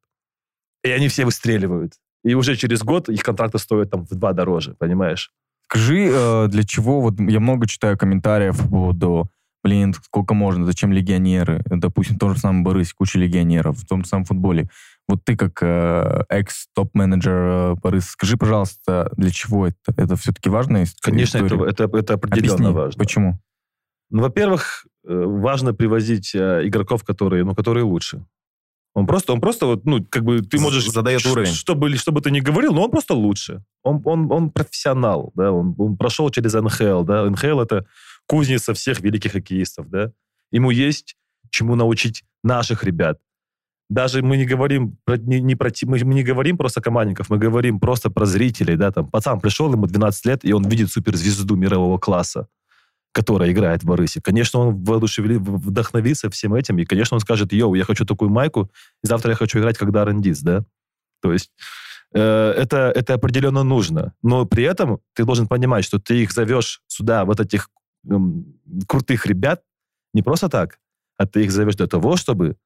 и 0.84 0.90
они 0.90 1.08
все 1.08 1.26
выстреливают. 1.26 1.94
И 2.24 2.34
уже 2.34 2.56
через 2.56 2.84
год 2.84 3.10
их 3.10 3.22
контракты 3.22 3.60
стоят 3.60 3.92
там 3.92 4.06
в 4.06 4.16
два 4.16 4.34
дороже, 4.34 4.76
понимаешь? 4.80 5.32
Скажи, 5.66 6.10
э, 6.12 6.48
для 6.48 6.64
чего, 6.64 7.02
вот 7.02 7.20
я 7.20 7.40
много 7.40 7.68
читаю 7.68 7.98
комментариев 7.98 8.58
по 8.58 8.68
поводу, 8.68 9.30
блин, 9.66 9.96
сколько 9.96 10.36
можно, 10.36 10.64
зачем 10.64 10.94
легионеры? 10.94 11.64
Допустим, 11.66 12.18
в 12.18 12.20
том 12.20 12.36
же 12.36 12.40
самом 12.40 12.64
Борисе 12.64 12.94
куча 12.96 13.18
легионеров, 13.18 13.80
в 13.80 13.88
том 13.88 14.04
же 14.04 14.08
самом 14.08 14.26
футболе. 14.26 14.70
Вот 15.08 15.24
ты 15.24 15.36
как 15.36 15.58
э, 15.64 16.24
экс-топ-менеджер 16.30 17.34
э, 17.34 17.76
Борис, 17.82 18.06
скажи, 18.10 18.38
пожалуйста, 18.38 19.12
для 19.18 19.32
чего 19.32 19.66
это? 19.66 19.76
Это 19.98 20.16
все-таки 20.18 20.50
важная 20.50 20.84
ис- 20.84 20.94
Конечно, 21.02 21.40
это, 21.40 21.48
история? 21.48 21.72
это, 21.72 21.84
это 21.98 22.14
определенно 22.14 22.54
Объясни, 22.54 22.74
важно. 22.74 23.00
почему? 23.00 23.40
Ну, 24.12 24.22
во-первых, 24.22 24.86
э, 25.04 25.24
важно 25.26 25.74
привозить 25.74 26.36
э, 26.36 26.62
игроков, 26.68 27.04
которые, 27.04 27.44
ну, 27.44 27.56
которые 27.56 27.86
лучше. 27.86 28.24
Он 28.94 29.08
просто, 29.08 29.34
он 29.34 29.42
просто 29.42 29.66
вот, 29.66 29.84
ну, 29.86 30.06
как 30.08 30.24
бы 30.24 30.42
ты 30.42 30.60
можешь... 30.60 30.88
задает 30.92 31.26
уровень. 31.26 31.52
Что 31.52 31.74
бы, 31.74 31.94
что 31.98 32.12
бы 32.12 32.22
ты 32.22 32.30
ни 32.30 32.40
говорил, 32.40 32.74
но 32.74 32.84
он 32.84 32.92
просто 32.92 33.16
лучше. 33.16 33.64
Он, 33.82 34.00
он, 34.06 34.32
он 34.32 34.52
профессионал, 34.52 35.32
да, 35.36 35.52
он, 35.52 35.74
он 35.80 35.98
прошел 35.98 36.30
через 36.30 36.54
НХЛ, 36.54 37.02
да. 37.04 37.30
НХЛ— 37.30 37.60
это 37.62 37.86
кузница 38.28 38.74
всех 38.74 39.02
великих 39.02 39.34
хоккеистов, 39.34 39.90
да. 39.90 40.12
Ему 40.52 40.72
есть 40.72 41.16
чему 41.50 41.76
научить 41.76 42.24
наших 42.44 42.84
ребят. 42.84 43.20
Даже 43.90 44.22
мы 44.22 44.38
не 44.38 44.46
говорим 44.46 44.98
про, 45.06 45.18
не, 45.18 45.40
не 45.40 45.56
про, 45.56 45.70
мы, 45.84 46.00
мы 46.04 46.14
не 46.16 46.24
говорим 46.24 46.58
просто 46.58 46.82
командников, 46.82 47.30
мы 47.30 47.38
говорим 47.38 47.80
просто 47.80 48.10
про 48.10 48.26
зрителей, 48.26 48.76
да, 48.78 48.92
там, 48.92 49.08
пацан 49.10 49.40
пришел, 49.40 49.72
ему 49.72 49.86
12 49.86 50.26
лет, 50.26 50.44
и 50.44 50.54
он 50.54 50.68
видит 50.68 50.92
суперзвезду 50.92 51.56
мирового 51.56 52.00
класса, 52.00 52.48
которая 53.12 53.52
играет 53.52 53.84
в 53.84 53.86
Борисе. 53.86 54.22
Конечно, 54.22 54.60
он 54.60 54.84
воодушевли- 54.84 55.38
в- 55.38 55.68
вдохновится 55.68 56.30
всем 56.32 56.56
этим, 56.56 56.80
и, 56.80 56.86
конечно, 56.86 57.16
он 57.16 57.22
скажет, 57.22 57.54
йоу, 57.54 57.76
я 57.76 57.84
хочу 57.84 58.06
такую 58.06 58.32
майку, 58.32 58.72
и 59.04 59.08
завтра 59.08 59.32
я 59.32 59.36
хочу 59.36 59.60
играть 59.60 59.78
как 59.78 59.92
Даррен 59.92 60.20
Диц, 60.20 60.40
да? 60.40 60.66
То 61.22 61.32
есть 61.32 61.52
э, 62.14 62.54
это, 62.58 62.92
это 62.96 63.14
определенно 63.14 63.64
нужно. 63.64 64.14
Но 64.24 64.46
при 64.46 64.64
этом 64.64 65.00
ты 65.14 65.26
должен 65.26 65.48
понимать, 65.48 65.86
что 65.86 66.00
ты 66.00 66.24
их 66.24 66.32
зовешь 66.32 66.82
сюда, 66.88 67.24
вот 67.24 67.40
этих 67.40 67.70
крутых 68.88 69.26
ребят, 69.26 69.64
не 70.14 70.22
просто 70.22 70.50
так, 70.50 70.80
а 71.18 71.26
ты 71.26 71.44
их 71.44 71.52
зовешь 71.52 71.76
для 71.76 71.88
того, 71.88 72.16
чтобы 72.18 72.58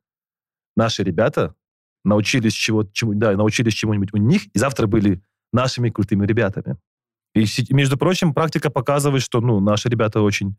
наши 0.75 1.03
ребята 1.03 1.55
научились 2.03 2.53
чего, 2.53 2.83
чему, 2.83 3.13
да, 3.13 3.31
научились 3.33 3.73
чему-нибудь 3.73 4.13
у 4.13 4.17
них, 4.17 4.47
и 4.53 4.59
завтра 4.59 4.87
были 4.87 5.21
нашими 5.51 5.89
крутыми 5.89 6.25
ребятами. 6.25 6.77
И, 7.35 7.45
между 7.71 7.97
прочим, 7.97 8.33
практика 8.33 8.69
показывает, 8.69 9.23
что 9.23 9.41
ну, 9.41 9.59
наши 9.59 9.89
ребята 9.89 10.21
очень 10.21 10.55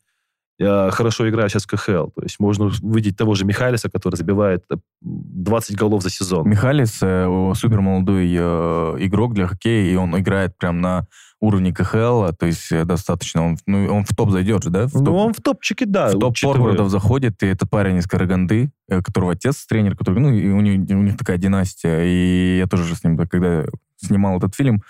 э, 0.60 0.90
хорошо 0.90 1.28
играют 1.28 1.52
сейчас 1.52 1.64
в 1.64 1.66
КХЛ. 1.66 2.10
То 2.10 2.22
есть 2.22 2.38
можно 2.38 2.70
увидеть 2.82 3.16
того 3.16 3.34
же 3.34 3.44
Михайлиса, 3.44 3.90
который 3.90 4.16
забивает 4.16 4.64
э, 4.70 4.76
20 5.00 5.76
голов 5.76 6.02
за 6.02 6.10
сезон. 6.10 6.48
Михалис 6.48 6.98
э, 7.02 7.52
супер 7.54 7.80
молодой 7.80 8.32
э, 8.32 8.96
игрок 9.00 9.34
для 9.34 9.48
хоккея, 9.48 9.92
и 9.92 9.96
он 9.96 10.16
играет 10.18 10.56
прям 10.58 10.80
на 10.80 11.06
уровне 11.40 11.72
КХЛ, 11.72 12.28
то 12.38 12.46
есть 12.46 12.70
э, 12.70 12.84
достаточно, 12.84 13.44
он, 13.46 13.58
ну, 13.66 13.86
он 13.92 14.04
в 14.04 14.14
топ 14.14 14.30
зайдет 14.30 14.62
же, 14.62 14.70
да? 14.70 14.86
В 14.86 14.94
Ну, 14.94 15.04
топ, 15.06 15.14
он 15.14 15.32
в 15.32 15.40
топчике, 15.40 15.86
да. 15.86 16.08
в 16.08 16.18
топ 16.18 16.36
форвардов 16.36 16.90
заходит, 16.90 17.42
и 17.42 17.46
этот 17.46 17.70
парень 17.70 17.96
из 17.96 18.06
Караганды, 18.06 18.70
э, 18.88 19.02
которого 19.02 19.32
отец 19.32 19.64
тренер, 19.66 19.96
который, 19.96 20.20
ну, 20.20 20.30
и 20.30 20.48
у, 20.48 20.60
них, 20.60 20.88
у 20.90 21.02
них 21.02 21.16
такая 21.16 21.38
династия, 21.38 22.02
и 22.02 22.58
я 22.58 22.66
тоже 22.66 22.94
с 22.94 23.02
ним, 23.02 23.16
когда 23.16 23.64
снимал 23.96 24.36
этот 24.36 24.54
фильм, 24.54 24.82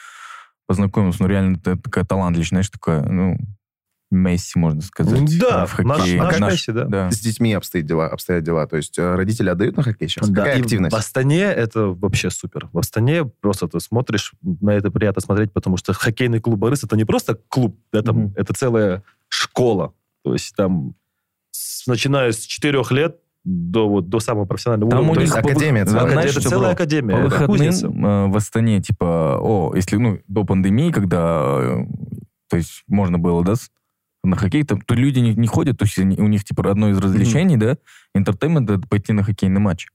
познакомился, 0.67 1.23
ну, 1.23 1.29
реально 1.29 1.57
это 1.57 1.77
такая 1.77 2.05
талант, 2.05 2.37
лично, 2.37 2.57
знаешь, 2.57 2.71
такая, 2.71 3.03
ну, 3.03 3.37
Месси, 4.11 4.59
можно 4.59 4.81
сказать. 4.83 5.39
Да, 5.39 5.63
э, 5.63 5.67
в 5.67 5.73
хоккее. 5.73 6.21
наш- 6.21 6.33
наш 6.33 6.39
Наш- 6.41 6.53
Месси, 6.53 6.73
да. 6.73 6.85
да. 6.87 7.11
С 7.13 7.21
детьми 7.21 7.53
обстоят 7.55 7.87
дела, 7.87 8.09
обстоят 8.09 8.43
дела. 8.43 8.67
То 8.67 8.77
есть 8.77 8.99
э, 8.99 9.15
родители 9.15 9.49
отдают 9.51 9.77
на 9.77 9.85
хоккей 9.85 10.09
сейчас? 10.09 10.29
Да, 10.29 10.43
Какая 10.43 10.59
и 10.59 10.61
активность? 10.63 10.95
В 10.95 10.99
Астане 10.99 11.43
это 11.43 11.87
вообще 11.87 12.31
супер. 12.31 12.69
В 12.73 12.79
Астане 12.79 13.25
просто 13.25 13.69
ты 13.69 13.79
смотришь, 13.79 14.33
на 14.43 14.71
это 14.71 14.91
приятно 14.91 15.23
смотреть, 15.23 15.53
потому 15.53 15.77
что 15.77 15.93
хоккейный 15.93 16.41
клуб 16.41 16.59
Борис 16.59 16.83
это 16.83 16.97
не 16.97 17.05
просто 17.05 17.39
клуб, 17.49 17.79
да, 17.93 18.03
там, 18.03 18.17
Мгм. 18.19 18.33
это 18.37 18.53
целая 18.53 19.05
школа. 19.29 19.93
То 20.25 20.33
есть 20.33 20.57
там, 20.57 20.95
с- 21.53 21.87
начиная 21.87 22.33
с 22.33 22.39
четырех 22.41 22.91
лет 22.91 23.17
до, 23.45 23.89
вот, 23.89 24.09
до 24.09 24.19
самого 24.19 24.45
профессионального 24.45 24.91
Там 24.91 25.01
уровня. 25.09 25.21
у 25.21 25.25
них 25.25 25.35
академия 25.37 25.85
целая. 25.87 26.11
знаешь, 26.11 26.31
это 26.33 26.41
что 26.41 26.51
целая 26.51 26.65
было? 26.67 26.73
академия. 26.73 27.15
По 27.15 27.19
это 27.19 27.47
выходным 27.47 28.07
э, 28.07 28.27
в 28.29 28.37
Астане, 28.37 28.83
типа, 28.83 29.39
о, 29.41 29.73
если, 29.77 29.97
ну, 29.97 30.19
до 30.29 30.45
пандемии, 30.45 30.91
когда, 30.91 31.59
э, 31.61 31.87
то 32.51 32.57
есть, 32.57 32.83
можно 32.89 33.19
было, 33.19 33.43
да, 33.45 33.55
на 34.23 34.37
хоккей, 34.37 34.65
там, 34.65 34.81
то 34.81 34.95
люди 34.95 35.19
не, 35.21 35.35
не 35.35 35.47
ходят, 35.47 35.79
то 35.79 35.85
есть 35.85 35.99
они- 35.99 36.19
у 36.19 36.27
них, 36.27 36.45
типа, 36.45 36.71
одно 36.71 36.91
из 36.91 36.99
развлечений, 36.99 37.57
да, 37.57 37.77
entertainment, 38.15 38.69
это 38.71 38.87
пойти 38.89 39.13
на 39.13 39.23
хоккейный 39.23 39.61
матч. 39.61 39.87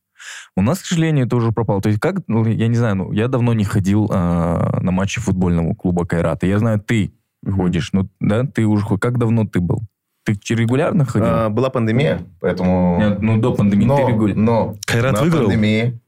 У 0.55 0.61
нас, 0.61 0.79
к 0.79 0.85
сожалению, 0.85 1.25
это 1.27 1.35
уже 1.35 1.51
пропало. 1.51 1.81
То 1.81 1.89
есть 1.89 1.99
как, 2.01 2.21
ну, 2.27 2.45
я 2.45 2.67
не 2.67 2.75
знаю, 2.75 2.95
ну, 2.95 3.11
я 3.11 3.27
давно 3.27 3.53
не 3.53 3.65
ходил 3.65 4.09
а, 4.11 4.79
на 4.81 4.91
матчи 4.91 5.19
футбольного 5.21 5.73
клуба 5.75 6.05
Кайрата. 6.05 6.47
Я 6.47 6.57
знаю, 6.59 6.79
ты 6.79 7.11
Мгм. 7.43 7.55
ходишь, 7.57 7.89
ну, 7.93 8.09
да, 8.19 8.43
ты 8.45 8.65
уже, 8.65 8.85
как 8.97 9.17
давно 9.19 9.45
ты 9.45 9.59
был? 9.59 9.81
Ты 10.23 10.39
регулярно 10.55 11.05
ходил? 11.05 11.27
А, 11.29 11.49
Была 11.49 11.69
пандемия, 11.69 12.21
поэтому... 12.39 12.97
Нет, 12.99 13.21
ну, 13.21 13.37
до 13.39 13.53
пандемии 13.53 13.85
но, 13.85 13.97
ты 13.97 14.11
регулярно. 14.11 14.41
но 14.43 14.75
Кайрат 14.87 15.13
на 15.13 15.21
выиграл? 15.21 15.41
пандемии 15.43 15.99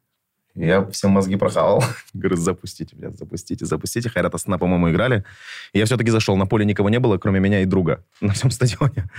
я 0.66 0.86
все 0.88 1.08
мозги 1.08 1.36
прохавал. 1.36 1.84
Говорю, 2.14 2.36
запустите, 2.36 2.96
блядь, 2.96 3.18
запустите, 3.18 3.66
запустите. 3.66 4.10
Хайрат 4.10 4.34
Астана, 4.34 4.58
по-моему, 4.58 4.90
играли. 4.90 5.24
И 5.74 5.80
я 5.80 5.86
все-таки 5.86 6.10
зашел. 6.10 6.36
На 6.36 6.48
поле 6.48 6.66
никого 6.66 6.90
не 6.90 7.00
было, 7.00 7.18
кроме 7.18 7.40
меня 7.40 7.62
и 7.62 7.66
друга 7.66 8.04
на 8.22 8.34
всем 8.34 8.50
стадионе. 8.50 9.10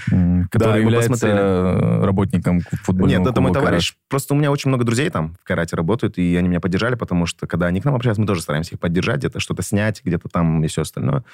Который 0.51 0.75
мы 0.75 0.81
является 0.81 1.11
посмотрели. 1.11 2.05
работником 2.05 2.61
футбольного 2.83 3.21
Нет, 3.21 3.31
это 3.31 3.41
мой 3.41 3.53
товарищ. 3.53 3.95
Просто 4.09 4.35
у 4.35 4.37
меня 4.37 4.51
очень 4.51 4.69
много 4.69 4.85
друзей 4.85 5.11
там 5.11 5.37
в 5.41 5.45
Карате 5.45 5.77
работают, 5.77 6.19
и 6.19 6.37
они 6.37 6.49
меня 6.49 6.61
поддержали, 6.61 6.97
потому 6.97 7.27
что, 7.27 7.47
когда 7.47 7.67
они 7.67 7.81
к 7.81 7.85
нам 7.85 7.95
общаются, 7.95 8.21
мы 8.21 8.27
тоже 8.27 8.43
стараемся 8.43 8.75
их 8.75 8.81
поддержать, 8.81 9.19
где-то 9.19 9.39
что-то 9.39 9.63
снять, 9.63 10.03
где-то 10.05 10.29
там 10.29 10.65
и 10.65 10.69
все 10.69 10.83
остальное. 10.83 11.25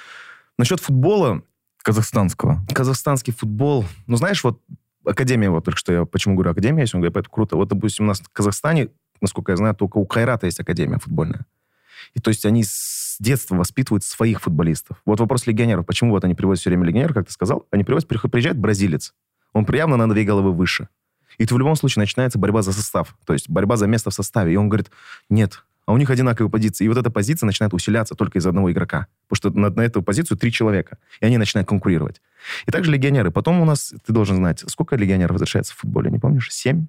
Насчет 0.58 0.80
футбола, 0.80 1.42
казахстанского. 1.82 2.64
казахстанский 2.72 3.32
футбол, 3.32 3.84
ну, 4.06 4.16
знаешь, 4.16 4.42
вот 4.44 4.60
Академия, 5.04 5.50
вот 5.50 5.64
только 5.64 5.78
что 5.78 5.92
я 5.92 6.04
почему 6.04 6.34
говорю 6.34 6.50
Академия, 6.50 6.82
если 6.82 6.96
он 6.96 7.02
говорит, 7.02 7.16
это 7.16 7.28
круто. 7.28 7.56
Вот, 7.56 7.68
допустим, 7.68 8.04
у 8.04 8.08
нас 8.08 8.20
в 8.20 8.28
Казахстане, 8.32 8.88
насколько 9.20 9.52
я 9.52 9.56
знаю, 9.56 9.74
только 9.74 9.98
у 9.98 10.06
Кайрата 10.06 10.46
есть 10.46 10.60
Академия 10.60 10.98
футбольная. 10.98 11.46
И 12.14 12.20
то 12.20 12.28
есть 12.28 12.44
они 12.44 12.64
с 12.64 13.16
детства 13.20 13.56
воспитывают 13.56 14.04
своих 14.04 14.40
футболистов. 14.40 15.00
Вот 15.04 15.20
вопрос 15.20 15.46
легионеров. 15.46 15.86
Почему 15.86 16.10
вот 16.10 16.24
они 16.24 16.34
привозят 16.34 16.60
все 16.60 16.70
время 16.70 16.84
легионеров, 16.84 17.14
как 17.14 17.26
ты 17.26 17.32
сказал? 17.32 17.66
Они 17.70 17.84
привозят, 17.84 18.08
приезжает 18.08 18.58
бразилец. 18.58 19.14
Он 19.52 19.66
явно 19.72 19.96
на 19.96 20.12
две 20.12 20.24
головы 20.24 20.52
выше. 20.52 20.88
И 21.38 21.46
то 21.46 21.54
в 21.54 21.58
любом 21.58 21.76
случае 21.76 22.00
начинается 22.00 22.38
борьба 22.38 22.62
за 22.62 22.72
состав. 22.72 23.16
То 23.24 23.32
есть 23.32 23.48
борьба 23.48 23.76
за 23.76 23.86
место 23.86 24.10
в 24.10 24.14
составе. 24.14 24.52
И 24.52 24.56
он 24.56 24.68
говорит, 24.68 24.90
нет, 25.28 25.64
а 25.86 25.92
у 25.92 25.96
них 25.96 26.10
одинаковые 26.10 26.50
позиции. 26.50 26.84
И 26.84 26.88
вот 26.88 26.96
эта 26.96 27.10
позиция 27.10 27.46
начинает 27.46 27.74
усиляться 27.74 28.14
только 28.14 28.38
из 28.38 28.46
одного 28.46 28.70
игрока. 28.72 29.06
Потому 29.28 29.52
что 29.52 29.58
на, 29.58 29.70
на 29.70 29.80
эту 29.82 30.02
позицию 30.02 30.38
три 30.38 30.50
человека. 30.50 30.98
И 31.20 31.26
они 31.26 31.36
начинают 31.38 31.68
конкурировать. 31.68 32.22
И 32.66 32.70
также 32.70 32.90
легионеры. 32.90 33.30
Потом 33.30 33.60
у 33.60 33.64
нас, 33.64 33.92
ты 34.06 34.12
должен 34.12 34.36
знать, 34.36 34.64
сколько 34.66 34.96
легионеров 34.96 35.32
возвращается 35.32 35.74
в 35.74 35.78
футболе, 35.78 36.10
не 36.10 36.18
помнишь? 36.18 36.52
Семь? 36.52 36.86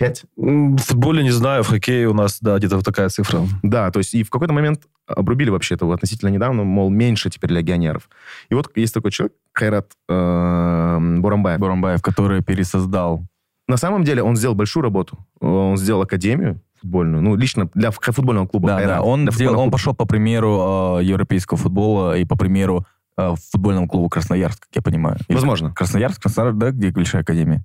Пять? 0.00 0.24
В 0.34 0.78
футболе 0.78 1.22
не 1.22 1.30
знаю, 1.30 1.62
в 1.62 1.68
хоккее 1.68 2.08
у 2.08 2.14
нас, 2.14 2.38
да, 2.40 2.56
где-то 2.56 2.76
вот 2.76 2.84
такая 2.86 3.10
цифра. 3.10 3.42
Да, 3.62 3.90
то 3.90 3.98
есть 3.98 4.14
и 4.14 4.22
в 4.22 4.30
какой-то 4.30 4.54
момент 4.54 4.84
обрубили 5.06 5.50
вообще 5.50 5.74
это 5.74 5.92
относительно 5.92 6.30
недавно, 6.30 6.64
мол, 6.64 6.88
меньше 6.88 7.28
теперь 7.28 7.52
легионеров. 7.52 8.08
И 8.48 8.54
вот 8.54 8.74
есть 8.76 8.94
такой 8.94 9.10
человек, 9.10 9.34
Хайрат 9.52 9.90
э, 10.08 10.98
Бурамбаев. 11.18 11.60
Бурамбаев, 11.60 12.00
который 12.00 12.42
пересоздал. 12.42 13.26
На 13.68 13.76
самом 13.76 14.02
деле 14.04 14.22
он 14.22 14.36
сделал 14.36 14.54
большую 14.54 14.82
работу. 14.84 15.18
Он 15.38 15.76
сделал 15.76 16.00
академию 16.00 16.62
футбольную. 16.80 17.22
Ну, 17.22 17.36
лично 17.36 17.68
для 17.74 17.90
футбольного 17.90 18.46
клуба 18.46 18.68
Да, 18.68 18.76
«Хайрат». 18.76 18.96
да. 18.96 19.02
Он, 19.02 19.24
Для 19.26 19.32
сделал- 19.32 19.50
футбольного 19.50 19.60
он 19.64 19.64
клуба. 19.66 19.72
пошел 19.72 19.94
по 19.94 20.06
примеру 20.06 20.98
э, 21.00 21.04
европейского 21.04 21.58
футбола 21.58 22.16
и 22.16 22.24
по 22.24 22.36
примеру 22.38 22.86
э, 23.18 23.34
футбольного 23.52 23.86
клуба 23.86 24.08
Красноярск, 24.08 24.60
как 24.60 24.76
я 24.76 24.80
понимаю. 24.80 25.18
Возможно. 25.28 25.74
Красноярск, 25.74 26.22
Краснодар, 26.22 26.54
да, 26.54 26.70
где 26.70 26.90
большая 26.90 27.20
академия? 27.20 27.62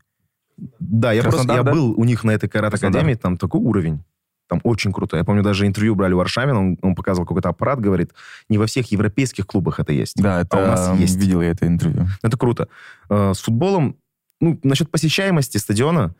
Да, 0.80 1.12
я 1.12 1.22
просто 1.22 1.40
Краснодар, 1.40 1.58
я 1.58 1.64
да? 1.64 1.72
был 1.72 1.94
у 2.00 2.04
них 2.06 2.24
на 2.24 2.32
этой 2.32 2.48
карат-академии, 2.50 3.16
там 3.16 3.38
такой 3.38 3.62
уровень. 3.62 4.04
Там 4.48 4.62
очень 4.64 4.92
круто. 4.94 5.18
Я 5.18 5.24
помню, 5.24 5.42
даже 5.42 5.66
интервью 5.66 5.96
брали 5.96 6.14
у 6.14 6.18
Варшавина, 6.18 6.60
он, 6.60 6.78
он 6.84 6.94
показывал 6.96 7.26
какой-то 7.26 7.50
аппарат, 7.50 7.80
говорит, 7.80 8.12
не 8.48 8.58
во 8.60 8.68
всех 8.68 8.92
европейских 8.92 9.48
клубах 9.48 9.80
это 9.80 9.92
есть. 9.92 10.22
Да, 10.22 10.42
это 10.42 10.58
А 10.60 10.64
у 10.64 10.68
нас 10.68 10.88
м, 10.90 11.00
есть. 11.00 11.18
видел 11.18 11.42
я 11.42 11.50
это 11.50 11.66
интервью. 11.68 12.08
Это 12.22 12.38
круто. 12.38 12.68
Э, 13.10 13.34
С 13.36 13.40
футболом, 13.40 13.96
ну, 14.40 14.60
насчет 14.64 14.92
посещаемости 14.92 15.58
стадиона 15.58 16.14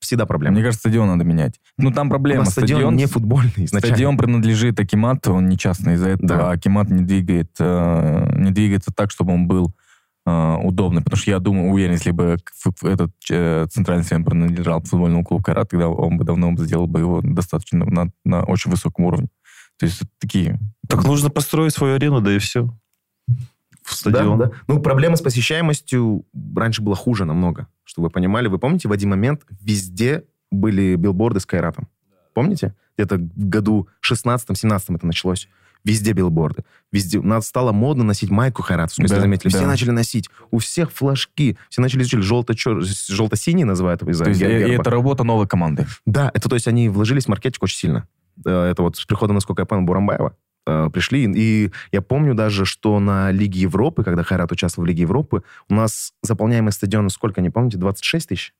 всегда 0.00 0.24
проблема. 0.24 0.54
Мне 0.54 0.62
кажется, 0.62 0.80
стадион 0.88 1.08
надо 1.08 1.24
менять. 1.24 1.60
Ну, 1.76 1.90
там 1.92 2.06
У 2.06 2.10
проблема. 2.10 2.44
нас 2.44 2.52
стадион, 2.52 2.96
не 2.96 3.04
футбольный 3.06 3.52
изначально. 3.66 3.94
Стадион 3.96 4.16
принадлежит 4.16 4.80
Акимату, 4.80 5.34
он 5.34 5.48
не 5.48 5.58
частный 5.58 5.94
из-за 5.94 6.08
этого. 6.10 6.28
Да. 6.28 6.48
а 6.48 6.52
Акимат 6.52 6.88
не 6.88 7.02
двигает, 7.02 7.50
э, 7.60 8.32
не 8.38 8.50
двигается 8.50 8.92
так, 8.96 9.10
чтобы 9.10 9.34
он 9.34 9.46
был 9.46 9.74
э, 10.28 10.56
удобный. 10.62 11.02
Потому 11.02 11.18
что 11.18 11.30
я 11.30 11.38
думаю, 11.38 11.70
уверен, 11.70 11.92
если 11.92 12.10
бы 12.10 12.36
этот 12.82 13.12
э, 13.30 13.66
центральный 13.70 14.04
стадион 14.04 14.24
принадлежал 14.24 14.82
футбольному 14.82 15.24
клубу 15.24 15.42
Карат, 15.42 15.70
тогда 15.70 15.88
он 15.88 16.18
бы 16.18 16.24
давно 16.24 16.54
сделал 16.56 16.86
бы 16.86 17.00
его 17.00 17.20
достаточно 17.22 17.84
на, 17.84 18.10
на 18.24 18.44
очень 18.44 18.70
высоком 18.70 19.06
уровне. 19.06 19.28
То 19.78 19.86
есть 19.86 20.02
такие... 20.18 20.58
Так 20.88 21.04
нужно 21.04 21.30
построить 21.30 21.72
свою 21.72 21.94
арену, 21.94 22.20
да 22.20 22.34
и 22.34 22.38
все. 22.38 22.68
В 23.82 23.94
стадион. 23.94 24.38
Да, 24.38 24.46
да. 24.46 24.52
Ну, 24.66 24.80
проблема 24.80 25.16
с 25.16 25.22
посещаемостью 25.22 26.26
раньше 26.54 26.82
было 26.82 26.96
хуже 26.96 27.24
намного, 27.24 27.68
чтобы 27.84 28.08
вы 28.08 28.10
понимали. 28.10 28.48
Вы 28.48 28.58
помните, 28.58 28.88
в 28.88 28.92
один 28.92 29.10
момент 29.10 29.42
везде 29.60 30.24
были 30.50 30.96
билборды 30.96 31.40
с 31.40 31.46
Кайратом? 31.46 31.88
Помните? 32.34 32.74
Где-то 32.96 33.16
в 33.16 33.48
году 33.48 33.88
16-17 34.06 34.96
это 34.96 35.06
началось. 35.06 35.48
Везде 35.84 36.12
билборды. 36.12 36.64
Везде. 36.92 37.20
Нас 37.20 37.46
стало 37.46 37.72
модно 37.72 38.04
носить 38.04 38.30
майку 38.30 38.62
хайратовскую, 38.62 39.04
если 39.04 39.14
Да, 39.16 39.20
заметили. 39.20 39.48
Все 39.48 39.60
да. 39.60 39.66
начали 39.66 39.90
носить. 39.90 40.28
У 40.50 40.58
всех 40.58 40.92
флажки. 40.92 41.56
Все 41.68 41.80
начали 41.80 42.02
изучать 42.02 42.22
желто 42.22 42.54
желто-синий 42.56 43.64
называют 43.64 44.02
из-за 44.02 44.24
То 44.24 44.30
есть 44.30 44.42
э, 44.42 44.58
герба. 44.68 44.82
это 44.82 44.90
работа 44.90 45.24
новой 45.24 45.46
команды. 45.46 45.86
Да, 46.06 46.30
это 46.34 46.48
то 46.48 46.56
есть 46.56 46.68
они 46.68 46.88
вложились 46.88 47.24
в 47.24 47.28
маркетинг 47.28 47.62
очень 47.62 47.76
сильно. 47.78 48.08
Э, 48.44 48.70
Это 48.70 48.82
вот 48.82 48.96
с 48.96 49.04
приходом, 49.04 49.34
насколько 49.34 49.62
я 49.62 49.66
понял, 49.66 49.82
Бурамбаева 49.82 50.34
э, 50.66 50.90
пришли. 50.92 51.30
И 51.34 51.72
я 51.92 52.02
помню 52.02 52.34
даже, 52.34 52.64
что 52.64 52.98
на 53.00 53.30
Лиге 53.30 53.60
Европы, 53.60 54.04
когда 54.04 54.22
Хайрат 54.22 54.52
участвовал 54.52 54.84
в 54.86 54.88
Лиге 54.88 55.02
Европы, 55.02 55.42
у 55.68 55.74
нас 55.74 56.12
заполняемый 56.22 56.72
стадион, 56.72 57.08
сколько, 57.10 57.40
не 57.40 57.50
помните, 57.50 57.78
26 57.78 58.28
тысяч? 58.28 58.54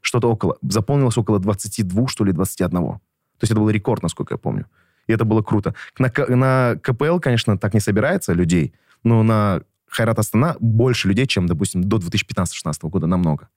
Что-то 0.00 0.30
около. 0.30 0.56
Заполнилось 0.62 1.18
около 1.18 1.38
22, 1.38 2.08
что 2.08 2.24
ли, 2.24 2.32
21. 2.32 2.70
То 2.70 3.00
есть 3.42 3.50
это 3.50 3.60
был 3.60 3.70
рекорд, 3.70 4.02
насколько 4.02 4.34
я 4.34 4.38
помню. 4.38 4.66
И 5.08 5.12
это 5.12 5.24
было 5.24 5.42
круто. 5.42 5.74
На, 5.98 6.12
на 6.28 6.76
КПЛ, 6.80 7.18
конечно, 7.18 7.58
так 7.58 7.74
не 7.74 7.80
собирается 7.80 8.32
людей, 8.32 8.72
но 9.02 9.22
на 9.24 9.62
Хайрат 9.88 10.18
Астана 10.18 10.56
больше 10.60 11.08
людей, 11.08 11.26
чем, 11.26 11.46
допустим, 11.46 11.82
до 11.82 11.96
2015-16 11.96 12.74
года, 12.82 13.06
намного. 13.06 13.48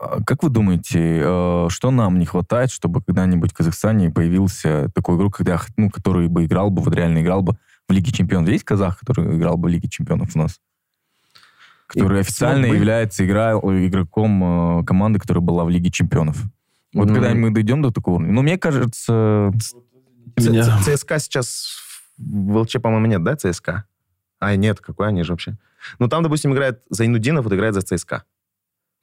А 0.00 0.22
Как 0.22 0.42
вы 0.44 0.50
думаете, 0.50 1.22
э, 1.24 1.66
что 1.70 1.90
нам 1.90 2.18
не 2.18 2.26
хватает, 2.26 2.70
чтобы 2.70 3.02
когда-нибудь 3.02 3.50
в 3.50 3.54
Казахстане 3.54 4.10
появился 4.10 4.90
такой 4.94 5.16
игрок, 5.16 5.36
когда, 5.36 5.60
ну, 5.76 5.90
который 5.90 6.28
бы 6.28 6.44
играл 6.44 6.70
бы, 6.70 6.82
вот 6.82 6.94
реально 6.94 7.20
играл 7.20 7.42
бы 7.42 7.56
в 7.88 7.92
Лиге 7.92 8.12
Чемпионов? 8.12 8.50
Есть 8.50 8.64
казах, 8.64 9.00
который 9.00 9.36
играл 9.36 9.56
бы 9.56 9.68
в 9.68 9.72
Лиге 9.72 9.88
Чемпионов 9.88 10.36
у 10.36 10.38
нас? 10.38 10.60
Который 11.88 12.18
И 12.18 12.20
официально 12.20 12.68
бы. 12.68 12.76
является 12.76 13.24
игра, 13.24 13.52
игроком 13.54 14.80
э, 14.80 14.84
команды, 14.84 15.18
которая 15.18 15.42
была 15.42 15.64
в 15.64 15.70
Лиге 15.70 15.90
Чемпионов. 15.90 16.36
Вот 16.94 17.08
М. 17.08 17.14
когда 17.14 17.34
мы 17.34 17.50
дойдем 17.50 17.82
до 17.82 17.90
такого 17.90 18.16
уровня. 18.16 18.32
Ну, 18.32 18.42
мне 18.42 18.56
кажется, 18.56 19.52
Меня- 20.36 20.78
ЦСКА 20.82 21.18
сейчас 21.18 21.76
в 22.18 22.56
ЛЧ, 22.58 22.76
по-моему, 22.82 23.06
нет, 23.06 23.22
да, 23.22 23.36
ЦСКА? 23.36 23.84
А, 24.40 24.54
нет, 24.56 24.80
какой 24.80 25.08
они 25.08 25.22
же 25.22 25.32
вообще? 25.32 25.56
Ну, 25.98 26.08
там, 26.08 26.22
допустим, 26.22 26.52
играет 26.52 26.82
Зайнудинов, 26.90 27.44
вот 27.44 27.52
играет 27.52 27.74
за 27.74 27.82
ЦСКА. 27.82 28.24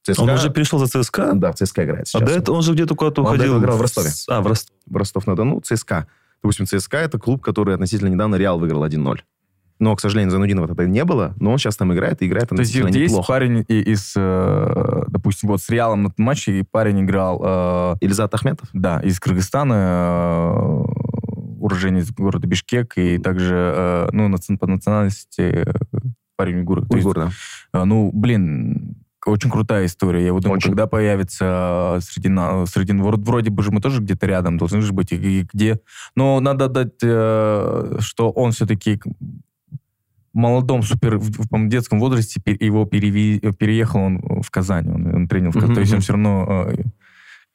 ЦСКА 0.03 0.21
Он 0.21 0.29
уже 0.29 0.49
перешел 0.49 0.79
за 0.79 0.87
ЦСКА? 0.87 1.31
Да, 1.33 1.51
в 1.51 1.55
ЦСКА 1.55 1.83
играет 1.85 2.03
А 2.03 2.05
сейчас. 2.05 2.29
до 2.29 2.35
этого 2.35 2.55
он 2.57 2.61
же 2.61 2.73
где-то 2.73 2.95
куда-то 2.95 3.21
Он 3.21 3.27
уходил. 3.27 3.45
этого 3.45 3.59
играл 3.59 3.77
в 3.77 3.81
Ростове. 3.81 4.09
А, 4.29 4.41
в 4.41 4.47
Ростове. 4.47 4.77
в 4.85 4.95
Ростов-на-Дону, 4.97 5.61
ЦСКА. 5.61 6.07
Допустим, 6.43 6.65
ЦСКА— 6.67 6.97
это 6.99 7.17
клуб, 7.17 7.41
который 7.41 7.73
относительно 7.73 8.09
недавно 8.09 8.35
Реал 8.35 8.59
выиграл 8.59 8.83
1-0. 8.83 9.23
Но, 9.79 9.93
к 9.95 9.99
сожалению, 9.99 10.31
Зайнудинова 10.31 10.67
тогда 10.69 10.85
не 10.85 11.03
было, 11.03 11.33
но 11.39 11.51
он 11.51 11.57
сейчас 11.57 11.75
там 11.75 11.91
играет, 11.93 12.21
и 12.21 12.27
играет 12.27 12.47
то 12.49 12.55
есть 12.55 12.71
относительно 12.71 12.87
вот 12.91 12.95
есть 12.97 13.11
неплохо. 13.11 13.27
парень 13.27 13.65
и- 13.67 13.81
из, 13.91 14.13
э, 14.15 15.03
допустим, 15.07 15.49
вот 15.49 15.61
с 15.61 15.69
Реалом 15.69 16.03
на 16.03 16.13
матче, 16.17 16.59
и 16.59 16.63
парень 16.63 17.01
играл 17.01 17.41
э, 17.43 17.95
Ильзат 17.99 18.33
Ахметов? 18.33 18.69
Да, 18.71 18.99
из 19.01 19.19
Кыргызстана, 19.19 20.53
э, 20.53 20.83
уроженец 21.65 22.11
города 22.11 22.47
Бишкек, 22.47 22.93
и 22.97 23.17
также, 23.17 23.55
э, 23.55 24.09
ну, 24.11 24.31
по 24.59 24.67
национальности 24.67 25.41
э, 25.41 25.73
парень 26.35 26.57
уйгур. 26.57 26.85
То 26.87 26.95
есть, 26.95 27.07
Уйгур, 27.07 27.15
да. 27.15 27.31
э, 27.73 27.83
ну, 27.85 28.11
блин, 28.13 28.97
очень 29.25 29.49
крутая 29.49 29.87
история. 29.87 30.23
Я 30.23 30.33
вот 30.33 30.43
думаю, 30.43 30.57
Очень. 30.57 30.69
когда 30.69 30.85
появится 30.85 31.97
среди, 32.01 32.29
среди 32.67 32.93
вроде, 32.93 33.23
вроде 33.23 33.49
бы 33.49 33.63
же 33.63 33.71
мы 33.71 33.81
тоже 33.81 34.01
где-то 34.01 34.27
рядом 34.27 34.59
должны 34.59 34.81
же 34.81 34.93
быть, 34.93 35.11
и, 35.11 35.15
и 35.15 35.47
где. 35.51 35.79
Но 36.15 36.39
надо 36.39 36.67
дать, 36.67 36.99
что 36.99 38.29
он 38.29 38.51
все-таки 38.51 39.01
молодом, 40.33 40.83
супер, 40.83 41.17
в, 41.17 41.31
в, 41.31 41.67
детском 41.69 41.99
возрасте 41.99 42.39
его 42.59 42.85
переви- 42.85 43.39
переехал 43.57 44.01
он 44.01 44.21
в 44.43 44.51
Казань, 44.51 44.91
он, 44.93 45.15
он 45.15 45.27
тренил 45.27 45.49
в 45.49 45.53
Казани. 45.55 45.71
Мгм, 45.71 45.75
То 45.75 45.81
есть 45.81 45.93
он 45.95 46.01
все 46.01 46.13
равно 46.13 46.67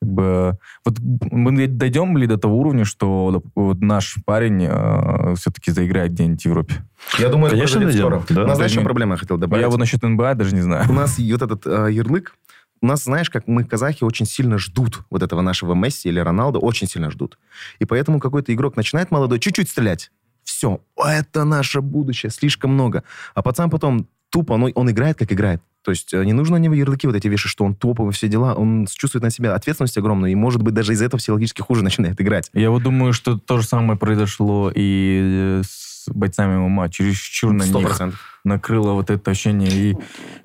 как 0.01 0.09
бы... 0.09 0.59
Вот 0.85 0.97
мы 1.31 1.67
дойдем 1.67 2.17
ли 2.17 2.27
до 2.27 2.39
того 2.39 2.59
уровня, 2.59 2.85
что 2.85 3.43
вот 3.55 3.81
наш 3.81 4.17
парень 4.25 4.67
все-таки 5.37 5.71
заиграет 5.71 6.13
где-нибудь 6.13 6.43
в 6.43 6.47
Европе? 6.47 6.75
Я 7.19 7.29
думаю, 7.29 7.47
это 7.49 7.57
Конечно, 7.57 7.81
произойдет 7.81 8.09
дойдем, 8.11 8.23
скоро. 8.25 8.37
да. 8.37 8.45
У 8.45 8.47
нас, 8.49 8.57
знаешь, 8.57 8.77
мы- 8.77 8.83
проблема 8.83 9.15
я 9.15 9.19
хотел 9.19 9.37
добавить? 9.39 9.63
Я 9.63 9.69
вот 9.69 9.79
насчет 9.79 10.03
НБА 10.03 10.35
даже 10.35 10.55
не 10.55 10.63
знаю. 10.63 10.89
У 10.89 10.93
нас 10.93 11.19
вот 11.19 11.43
этот 11.43 11.67
э, 11.67 11.89
ярлык, 11.93 12.35
у 12.83 12.87
нас, 12.87 13.05
знаешь, 13.05 13.29
как 13.29 13.47
мы, 13.47 13.65
казахи, 13.65 14.05
очень 14.05 14.25
сильно 14.27 14.57
ждут 14.59 15.01
вот 15.11 15.23
этого 15.23 15.43
нашего 15.43 15.75
Месси 15.75 16.09
или 16.09 16.19
Роналду, 16.19 16.61
очень 16.61 16.87
сильно 16.89 17.11
ждут. 17.11 17.39
И 17.79 17.85
поэтому 17.85 18.21
какой-то 18.21 18.55
игрок 18.55 18.77
начинает 18.77 19.11
молодой 19.11 19.39
чуть-чуть 19.39 19.69
стрелять. 19.69 20.11
Все, 20.45 20.81
это 20.97 21.45
наше 21.45 21.83
будущее, 21.83 22.31
слишком 22.31 22.73
много. 22.73 23.05
А 23.35 23.43
пацан 23.43 23.69
потом 23.69 24.09
тупо, 24.31 24.55
он, 24.55 24.73
он 24.75 24.91
играет, 24.91 25.19
как 25.19 25.31
играет. 25.33 25.61
То 25.83 25.91
есть 25.93 26.12
э, 26.12 26.24
не 26.24 26.33
нужно 26.33 26.57
на 26.59 26.61
него 26.61 26.74
ярлыки 26.74 27.07
вот 27.07 27.16
эти 27.16 27.26
вешать, 27.28 27.51
что 27.51 27.64
он 27.64 27.74
топовый, 27.74 28.12
все 28.12 28.28
дела. 28.28 28.55
Он 28.55 28.87
чувствует 28.91 29.22
на 29.22 29.31
себя 29.31 29.55
ответственность 29.55 29.97
огромную, 29.97 30.33
и, 30.33 30.35
может 30.35 30.62
быть, 30.62 30.74
даже 30.74 30.93
из-за 30.93 31.07
этого 31.07 31.18
психологически 31.18 31.62
хуже 31.62 31.83
начинает 31.85 32.20
играть. 32.20 32.51
Я 32.53 32.70
вот 32.70 32.83
думаю, 32.83 33.12
что 33.12 33.39
то 33.39 33.59
же 33.59 33.66
самое 33.66 33.99
произошло 33.99 34.70
и 34.74 35.61
с 35.64 36.09
бойцами 36.09 36.57
ММА. 36.57 36.89
Чересчур 36.91 37.53
на 37.53 37.64
Сто 37.64 37.78
них 37.78 37.89
процентов. 37.89 38.41
накрыло 38.45 38.93
вот 38.93 39.11
это 39.11 39.31
ощущение. 39.31 39.70
И, 39.70 39.97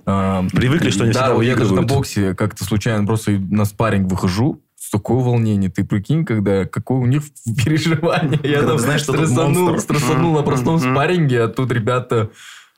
э, 0.05 0.43
Привыкли, 0.53 0.89
что 0.89 1.03
они 1.03 1.13
да, 1.13 1.29
всегда 1.29 1.43
я 1.43 1.55
даже 1.55 1.69
на 1.73 1.81
выигрывают. 1.81 1.89
боксе 1.89 2.35
как-то 2.35 2.63
случайно 2.63 3.05
просто 3.05 3.31
на 3.31 3.65
спарринг 3.65 4.09
выхожу, 4.09 4.61
с 4.77 4.91
такое 4.91 5.23
волнение. 5.23 5.71
Ты 5.71 5.83
прикинь, 5.83 6.25
когда 6.25 6.65
какое 6.65 6.99
у 6.99 7.05
них 7.05 7.23
переживание. 7.65 8.39
Я 8.43 8.57
Когда 8.59 8.71
там 8.71 8.79
знаешь, 8.79 9.03
стрессанул, 9.03 9.79
стрессанул 9.79 10.33
на 10.33 10.43
простом 10.43 10.79
спарринге, 10.79 11.43
а 11.43 11.47
тут 11.47 11.71
ребята 11.71 12.29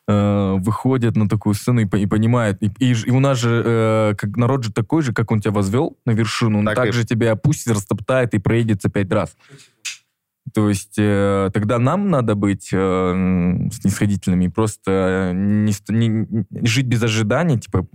э, 0.07 0.55
выходят 0.59 1.15
на 1.17 1.27
такую 1.27 1.53
сцену 1.55 1.81
и, 1.81 1.85
и 1.97 2.05
понимают. 2.05 2.57
И, 2.61 2.71
и 2.79 2.93
и 2.93 3.11
у 3.11 3.19
нас 3.19 3.37
же 3.39 3.61
э, 3.65 4.13
как 4.17 4.37
народ 4.37 4.63
же 4.63 4.71
такой 4.73 5.01
же, 5.01 5.13
как 5.13 5.31
он 5.31 5.39
тебя 5.41 5.51
возвел 5.51 5.97
на 6.05 6.11
вершину, 6.11 6.59
он 6.59 6.65
Так 6.65 6.75
так, 6.75 6.87
и- 6.87 6.91
же 6.91 7.05
тебя 7.05 7.33
опустит, 7.33 7.73
растоптает 7.73 8.33
и 8.33 8.39
проедется 8.39 8.89
пять 8.89 9.11
раз. 9.11 9.35
То 10.53 10.69
есть 10.69 10.95
э, 10.97 11.49
тогда 11.53 11.77
нам 11.77 12.09
надо 12.09 12.35
быть 12.35 12.69
э, 12.71 13.67
снисходительными 13.71 14.45
и 14.45 14.49
просто 14.49 15.31
не, 15.33 15.73
не- 15.89 16.07
не- 16.29 16.65
жить 16.67 16.85
без 16.87 17.03
ожиданий, 17.03 17.59
типа 17.59 17.85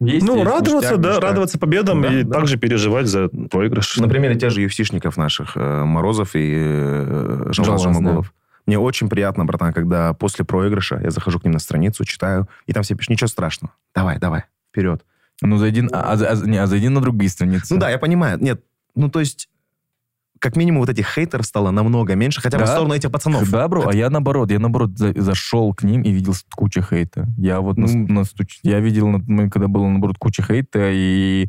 есть, 0.00 0.26
Ну, 0.26 0.34
есть, 0.38 0.46
радоваться, 0.50 0.74
ништяк, 0.96 1.00
да, 1.00 1.08
ништяк. 1.10 1.22
радоваться 1.30 1.58
победам 1.60 2.02
Да, 2.02 2.12
и 2.12 2.24
да. 2.24 2.38
также 2.40 2.56
переживать 2.58 3.06
за 3.06 3.28
проигрыш. 3.28 3.98
На 3.98 4.08
примере 4.08 4.34
тех 4.34 4.50
же 4.50 4.64
UFC-шников 4.64 5.16
наших, 5.16 5.56
э, 5.56 5.84
Морозов 5.84 6.34
и 6.34 6.40
э, 6.52 7.46
Жалмаз 7.52 7.82
Жалмаз, 7.82 7.82
Жамагулов. 7.98 8.34
Мне 8.66 8.78
очень 8.78 9.08
приятно, 9.08 9.44
братан, 9.44 9.72
когда 9.72 10.12
после 10.14 10.44
проигрыша 10.44 11.00
я 11.02 11.10
захожу 11.10 11.40
к 11.40 11.44
ним 11.44 11.52
на 11.52 11.58
страницу, 11.58 12.04
читаю, 12.04 12.48
и 12.66 12.72
там 12.72 12.82
все 12.82 12.94
пишут, 12.94 13.10
ничего 13.10 13.28
страшного, 13.28 13.74
давай, 13.94 14.18
давай, 14.18 14.44
вперед. 14.70 15.04
Ну, 15.40 15.56
зайди, 15.58 15.82
а, 15.92 16.12
а- 16.12 16.46
не, 16.46 16.56
а 16.58 16.66
зайди 16.66 16.88
на 16.88 17.00
другие 17.00 17.28
страницы. 17.30 17.74
Ну 17.74 17.80
да, 17.80 17.90
я 17.90 17.98
понимаю. 17.98 18.38
Нет, 18.40 18.62
ну 18.94 19.08
то 19.10 19.18
есть, 19.18 19.48
как 20.38 20.56
минимум 20.56 20.80
вот 20.80 20.88
этих 20.88 21.06
хейтеров 21.08 21.46
стало 21.46 21.70
намного 21.72 22.14
меньше, 22.14 22.40
хотя 22.40 22.58
бы 22.58 22.64
Да. 22.64 22.70
в 22.70 22.74
сторону 22.74 22.94
этих 22.94 23.10
пацанов. 23.10 23.50
Да, 23.50 23.66
бро, 23.68 23.88
а 23.88 23.94
я 23.94 24.10
наоборот, 24.10 24.50
я 24.52 24.58
наоборот 24.60 24.96
за- 24.96 25.20
зашел 25.20 25.74
к 25.74 25.82
ним 25.82 26.02
и 26.02 26.10
видел 26.12 26.34
кучу 26.54 26.82
хейта. 26.82 27.26
Я 27.38 27.60
вот 27.60 27.76
Ну. 27.78 27.86
настуч- 28.06 28.58
я 28.62 28.78
видел, 28.80 29.08
на- 29.08 29.22
мы 29.26 29.50
когда 29.50 29.66
было 29.68 29.88
наоборот 29.88 30.16
куча 30.18 30.42
хейта, 30.44 30.90
и 30.92 31.48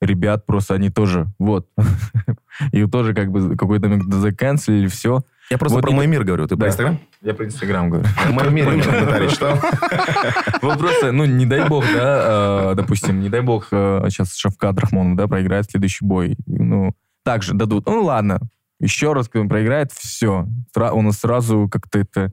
ребят 0.00 0.46
просто 0.46 0.74
они 0.74 0.88
тоже, 0.90 1.26
вот. 1.38 1.68
И 2.72 2.86
тоже 2.86 3.12
как 3.14 3.30
бы 3.30 3.56
какой-то 3.56 3.88
момент 3.88 4.12
заканцелили, 4.12 4.86
все. 4.88 5.22
Я 5.50 5.58
просто 5.58 5.76
Вот 5.76 5.82
про 5.82 5.90
не- 5.90 5.96
мой 5.96 6.06
мир 6.06 6.24
говорю. 6.24 6.46
Ты 6.46 6.56
Да. 6.56 6.60
про 6.60 6.68
Инстаграм? 6.68 6.98
Я 7.22 7.34
про 7.34 7.44
Инстаграм 7.46 7.90
говорю. 7.90 8.08
Про 8.24 8.32
мой 8.32 8.50
мир 8.50 8.64
комментарий 8.82 9.28
читал. 9.30 9.58
Вот 10.62 10.78
просто, 10.78 11.12
ну, 11.12 11.24
не 11.24 11.46
дай 11.46 11.68
бог, 11.68 11.84
да, 11.94 12.70
э, 12.72 12.74
допустим, 12.74 13.20
не 13.20 13.28
дай 13.28 13.40
бог, 13.42 13.68
э, 13.70 14.06
сейчас 14.08 14.34
Шавкат 14.36 14.78
Рахмонов, 14.80 15.16
да, 15.16 15.28
проиграет 15.28 15.70
следующий 15.70 16.04
бой. 16.04 16.36
Ну, 16.46 16.92
также 17.24 17.54
дадут. 17.54 17.86
Ну, 17.86 18.02
ладно, 18.02 18.40
Еще 18.80 19.12
раз, 19.12 19.28
когда 19.28 19.42
он 19.42 19.48
проиграет, 19.48 19.90
все. 19.92 20.46
У 20.76 21.02
нас 21.02 21.18
сразу 21.20 21.68
как-то 21.70 21.98
это... 22.00 22.32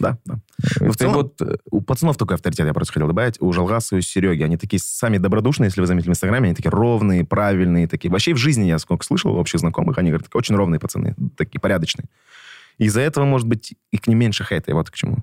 Да, 0.00 0.16
да. 0.24 0.36
В 0.58 0.96
целом, 0.96 1.14
вот... 1.14 1.40
Э, 1.40 1.56
у 1.70 1.80
пацанов 1.80 2.16
такой 2.16 2.34
авторитет, 2.34 2.66
я 2.66 2.74
просто 2.74 2.92
хотел 2.92 3.06
добавить. 3.06 3.40
У 3.40 3.52
Жалгаса 3.52 3.94
и 3.94 3.98
у 3.98 4.02
Сереги. 4.02 4.42
Они 4.42 4.56
такие 4.56 4.80
сами 4.80 5.18
добродушные, 5.18 5.68
если 5.68 5.80
вы 5.80 5.86
заметили 5.86 6.10
в 6.10 6.12
Инстаграме. 6.12 6.46
Они 6.46 6.54
такие 6.54 6.70
ровные, 6.70 7.24
правильные. 7.24 7.86
такие. 7.86 8.10
Вообще 8.10 8.34
в 8.34 8.38
жизни 8.38 8.64
я 8.64 8.78
сколько 8.78 9.04
слышал 9.04 9.34
общих 9.36 9.60
знакомых, 9.60 9.98
они 9.98 10.10
говорят, 10.10 10.28
очень 10.34 10.56
ровные 10.56 10.80
пацаны, 10.80 11.14
такие 11.36 11.60
порядочные. 11.60 12.06
Из-за 12.78 13.00
этого, 13.00 13.24
может 13.24 13.46
быть, 13.46 13.74
и 13.92 13.98
к 13.98 14.08
ним 14.08 14.18
меньше 14.18 14.44
хейта. 14.44 14.70
И 14.70 14.74
вот 14.74 14.90
к 14.90 14.94
чему. 14.94 15.18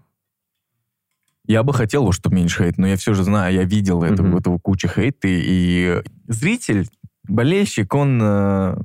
Я 1.47 1.63
бы 1.63 1.73
хотел, 1.73 2.11
чтобы 2.11 2.37
меньше 2.37 2.63
хейта, 2.63 2.81
но 2.81 2.87
я 2.87 2.95
все 2.95 3.13
же 3.13 3.23
знаю, 3.23 3.53
я 3.53 3.63
видел 3.63 4.03
mm-hmm. 4.03 4.13
этого, 4.13 4.39
этого 4.39 4.57
кучу 4.57 4.87
хейта, 4.87 5.27
и 5.27 6.01
зритель, 6.27 6.89
болельщик, 7.23 7.93
он, 7.93 8.19
э, 8.21 8.75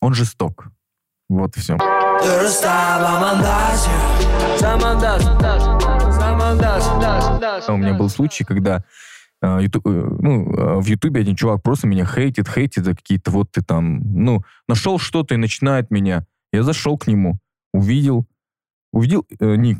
он 0.00 0.14
жесток. 0.14 0.68
Вот 1.28 1.56
и 1.56 1.60
все. 1.60 1.76
У 7.72 7.76
меня 7.76 7.94
был 7.94 8.08
случай, 8.08 8.44
когда 8.44 8.84
э, 9.42 9.58
YouTube, 9.62 9.86
э, 9.86 9.90
ну, 9.90 10.80
в 10.80 10.86
Ютубе 10.86 11.20
один 11.20 11.36
чувак 11.36 11.62
просто 11.62 11.86
меня 11.86 12.06
хейтит, 12.06 12.48
хейтит 12.48 12.84
за 12.84 12.94
какие-то 12.94 13.30
вот 13.30 13.50
ты 13.52 13.62
там, 13.62 14.00
ну, 14.24 14.42
нашел 14.68 14.98
что-то 14.98 15.34
и 15.34 15.38
начинает 15.38 15.90
меня. 15.90 16.24
Я 16.52 16.62
зашел 16.62 16.96
к 16.96 17.06
нему, 17.06 17.38
увидел, 17.72 18.26
увидел 18.92 19.26
э, 19.38 19.56
ник, 19.56 19.78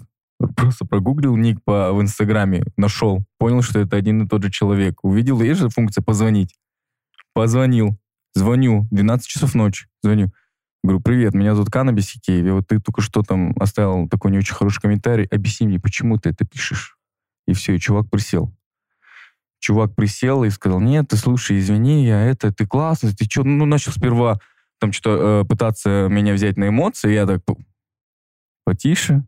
просто 0.57 0.85
прогуглил 0.85 1.37
ник 1.37 1.63
по, 1.65 1.93
в 1.93 2.03
Инстаграме, 2.03 2.65
нашел, 2.77 3.25
понял, 3.39 3.63
что 3.63 3.81
это 3.81 3.97
один 3.97 4.25
и 4.25 4.29
тот 4.29 4.43
же 4.43 4.51
человек. 4.51 5.03
Увидел, 5.03 5.41
есть 5.41 5.61
же 5.61 5.69
функция 5.69 6.03
позвонить. 6.03 6.55
Позвонил, 7.33 7.99
звоню, 8.35 8.87
12 8.91 9.27
часов 9.27 9.55
ночи, 9.55 9.87
звоню. 10.03 10.33
Говорю, 10.87 11.01
привет, 11.01 11.35
меня 11.35 11.57
зовут 11.57 11.69
Каннабис 11.69 12.11
Хикеев, 12.11 12.53
вот 12.53 12.69
ты 12.69 12.79
только 12.79 13.01
что 13.01 13.23
там 13.23 13.53
оставил 13.59 14.09
такой 14.09 14.31
не 14.31 14.39
очень 14.39 14.55
хороший 14.55 14.81
комментарий, 14.81 15.25
объясни 15.25 15.67
мне, 15.67 15.81
почему 15.81 16.17
ты 16.17 16.29
это 16.29 16.45
пишешь? 16.45 16.97
И 17.49 17.55
все, 17.55 17.75
и 17.75 17.81
чувак 17.81 18.09
присел. 18.09 18.55
Чувак 19.59 19.97
присел 19.97 20.45
и 20.45 20.51
сказал, 20.51 20.79
нет, 20.79 21.09
ты 21.09 21.17
слушай, 21.17 21.59
извини, 21.59 22.07
я 22.07 22.23
это, 22.23 22.53
ты 22.53 22.69
классный, 22.69 23.13
ты 23.13 23.25
что, 23.25 23.43
ну, 23.43 23.67
начал 23.67 23.91
сперва 23.91 24.39
там 24.79 24.93
что-то 24.93 25.41
э, 25.43 25.49
пытаться 25.49 26.07
меня 26.09 26.33
взять 26.35 26.57
на 26.57 26.69
эмоции, 26.69 27.15
я 27.15 27.27
так 27.27 27.43
потише, 28.65 29.25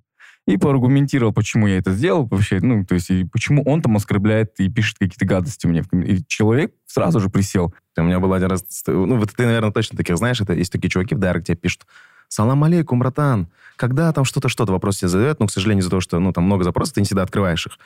и 0.49 0.57
поаргументировал, 0.57 1.35
почему 1.35 1.67
я 1.67 1.77
это 1.77 1.93
сделал 1.93 2.27
вообще, 2.27 2.59
ну, 2.61 2.83
то 2.85 2.95
есть, 2.95 3.11
и 3.11 3.25
почему 3.25 3.63
он 3.65 3.83
там 3.83 3.97
оскорбляет 3.97 4.59
и 4.59 4.71
пишет 4.71 4.97
какие-то 4.99 5.27
гадости 5.27 5.67
мне. 5.67 5.85
И 5.93 6.25
человек 6.27 6.73
сразу 6.87 7.21
же 7.21 7.29
присел. 7.29 7.75
У 7.99 8.03
меня 8.03 8.19
был 8.19 8.33
один 8.33 8.49
раз, 8.49 8.65
ну, 8.87 9.19
вот 9.19 9.31
ты, 9.31 9.45
наверное, 9.45 9.73
точно 9.73 9.99
таких 9.99 10.17
знаешь, 10.17 10.41
это 10.41 10.55
есть 10.55 10.73
такие 10.73 10.89
чуваки 10.89 11.15
в 11.15 11.19
Дайректе 11.19 11.55
пишут, 11.55 11.85
Салам 12.29 12.65
алейкум, 12.65 12.99
братан. 12.99 13.49
Когда 13.77 14.13
там 14.13 14.25
что-то, 14.25 14.49
что-то 14.49 14.73
вопрос 14.73 14.99
тебе 14.99 15.09
задает, 15.09 15.39
но, 15.39 15.47
к 15.47 15.51
сожалению, 15.51 15.81
из-за 15.81 15.91
того, 15.91 16.01
что, 16.01 16.19
ну, 16.19 16.33
там 16.33 16.45
много 16.45 16.65
запросов, 16.65 16.95
ты 16.95 17.01
не 17.01 17.05
всегда 17.07 17.23
открываешь 17.23 17.67
их. 17.67 17.79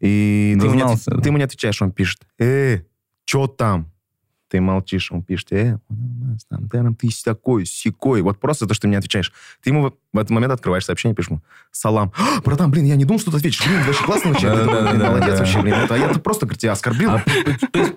И 0.00 0.56
ты 0.60 0.66
ему, 0.66 0.74
не, 0.74 0.96
ты 0.96 1.28
ему 1.28 1.38
не 1.38 1.44
отвечаешь, 1.44 1.80
он 1.82 1.92
пишет, 1.92 2.20
э, 2.38 2.82
что 3.24 3.46
там? 3.46 3.90
Ты 4.50 4.60
молчишь, 4.60 5.12
он 5.12 5.22
пишет, 5.22 5.52
э, 5.52 5.78
там, 6.48 6.68
ты 6.68 7.08
такой, 7.24 7.64
секой. 7.64 8.20
Вот 8.22 8.40
просто 8.40 8.66
то, 8.66 8.74
что 8.74 8.82
ты 8.82 8.88
мне 8.88 8.98
отвечаешь. 8.98 9.32
Ты 9.62 9.70
ему 9.70 9.94
в 10.12 10.18
этот 10.18 10.30
момент 10.30 10.52
открываешь 10.52 10.84
сообщение, 10.84 11.14
пишешь 11.14 11.30
ему, 11.30 11.42
салам. 11.70 12.12
«А, 12.18 12.40
братан, 12.40 12.70
блин, 12.70 12.84
я 12.84 12.96
не 12.96 13.04
думал, 13.04 13.20
что 13.20 13.30
ты 13.30 13.36
ответишь. 13.36 13.64
Блин, 13.64 13.82
вообще 13.86 14.04
классно 14.04 14.30
вообще. 14.30 14.52
Молодец 14.52 15.38
вообще, 15.38 15.62
блин. 15.62 15.74
А 15.88 15.96
я 15.96 16.08
просто, 16.08 16.52
тебя 16.56 16.72
оскорбил. 16.72 17.10
А, 17.12 17.24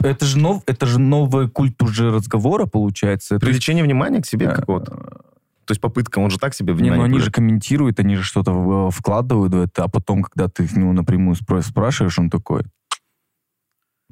это 0.02 0.26
же 0.26 0.40
это 0.68 0.86
же 0.86 1.00
новый 1.00 1.50
культ 1.50 1.82
уже 1.82 2.12
разговора, 2.12 2.68
получается. 2.68 3.40
Привлечение 3.40 3.84
внимания 3.84 4.22
к 4.22 4.26
себе 4.26 4.50
какого-то. 4.50 5.24
То 5.66 5.72
есть 5.72 5.82
попытка, 5.82 6.20
он 6.20 6.30
же 6.30 6.40
так 6.40 6.54
себе 6.54 6.74
внимание... 6.74 7.04
Не, 7.04 7.10
ну 7.10 7.16
они 7.16 7.20
же 7.20 7.32
комментируют, 7.32 8.00
они 8.00 8.16
же 8.16 8.24
что-то 8.24 8.90
вкладывают 8.92 9.54
в 9.54 9.62
это, 9.62 9.86
а 9.86 9.88
потом, 9.88 10.24
когда 10.24 10.50
ты 10.50 10.68
к 10.68 10.74
нему 10.74 10.92
напрямую 10.92 11.36
спрашиваешь, 11.36 12.20
он 12.20 12.30
такой, 12.30 12.64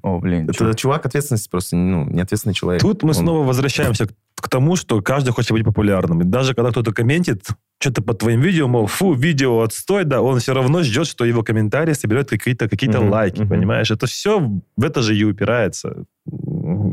о, 0.03 0.19
блин. 0.19 0.45
Это 0.49 0.53
чувак, 0.53 0.75
чувак 0.75 1.05
ответственности 1.05 1.49
просто, 1.49 1.75
ну, 1.75 2.05
неответственный 2.05 2.53
человек. 2.53 2.81
Тут 2.81 3.03
мы 3.03 3.09
Он... 3.09 3.15
снова 3.15 3.45
возвращаемся 3.45 4.07
к, 4.07 4.11
к 4.35 4.49
тому, 4.49 4.75
что 4.75 5.01
каждый 5.01 5.31
хочет 5.31 5.51
быть 5.51 5.63
популярным. 5.63 6.21
И 6.21 6.23
даже 6.23 6.53
когда 6.53 6.71
кто-то 6.71 6.91
комментит 6.93 7.45
что-то 7.79 8.01
под 8.01 8.19
твоим 8.19 8.41
видео, 8.41 8.67
мол, 8.67 8.87
фу, 8.87 9.13
видео 9.13 9.61
отстой, 9.61 10.05
да, 10.05 10.21
он 10.21 10.39
все 10.39 10.53
равно 10.53 10.83
ждет, 10.83 11.07
что 11.07 11.25
его 11.25 11.43
комментарии 11.43 11.93
соберет 11.93 12.29
какие-то 12.29 12.69
какие 12.69 12.89
uh-huh, 12.89 13.09
лайки, 13.09 13.41
uh-huh. 13.41 13.49
понимаешь? 13.49 13.89
Это 13.89 14.05
все 14.05 14.39
в 14.39 14.83
это 14.83 15.01
же 15.01 15.15
и 15.15 15.23
упирается. 15.23 16.05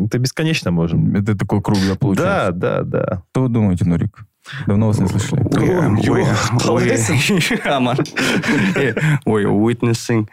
Это 0.06 0.18
бесконечно 0.18 0.70
можем. 0.70 1.14
Это 1.14 1.36
такой 1.36 1.60
круг, 1.62 1.78
да, 1.86 1.94
получается? 1.96 2.52
Да, 2.52 2.82
да, 2.82 2.82
да. 2.82 3.22
Что 3.30 3.42
вы 3.42 3.48
думаете, 3.48 3.84
Нурик? 3.84 4.24
Давно 4.66 4.86
вас 4.86 4.98
не 4.98 5.08
слышали. 5.08 5.42
We're 9.26 9.52
witnessing 9.52 10.28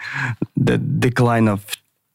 the 0.55 0.78
decline 0.78 1.49
of 1.49 1.59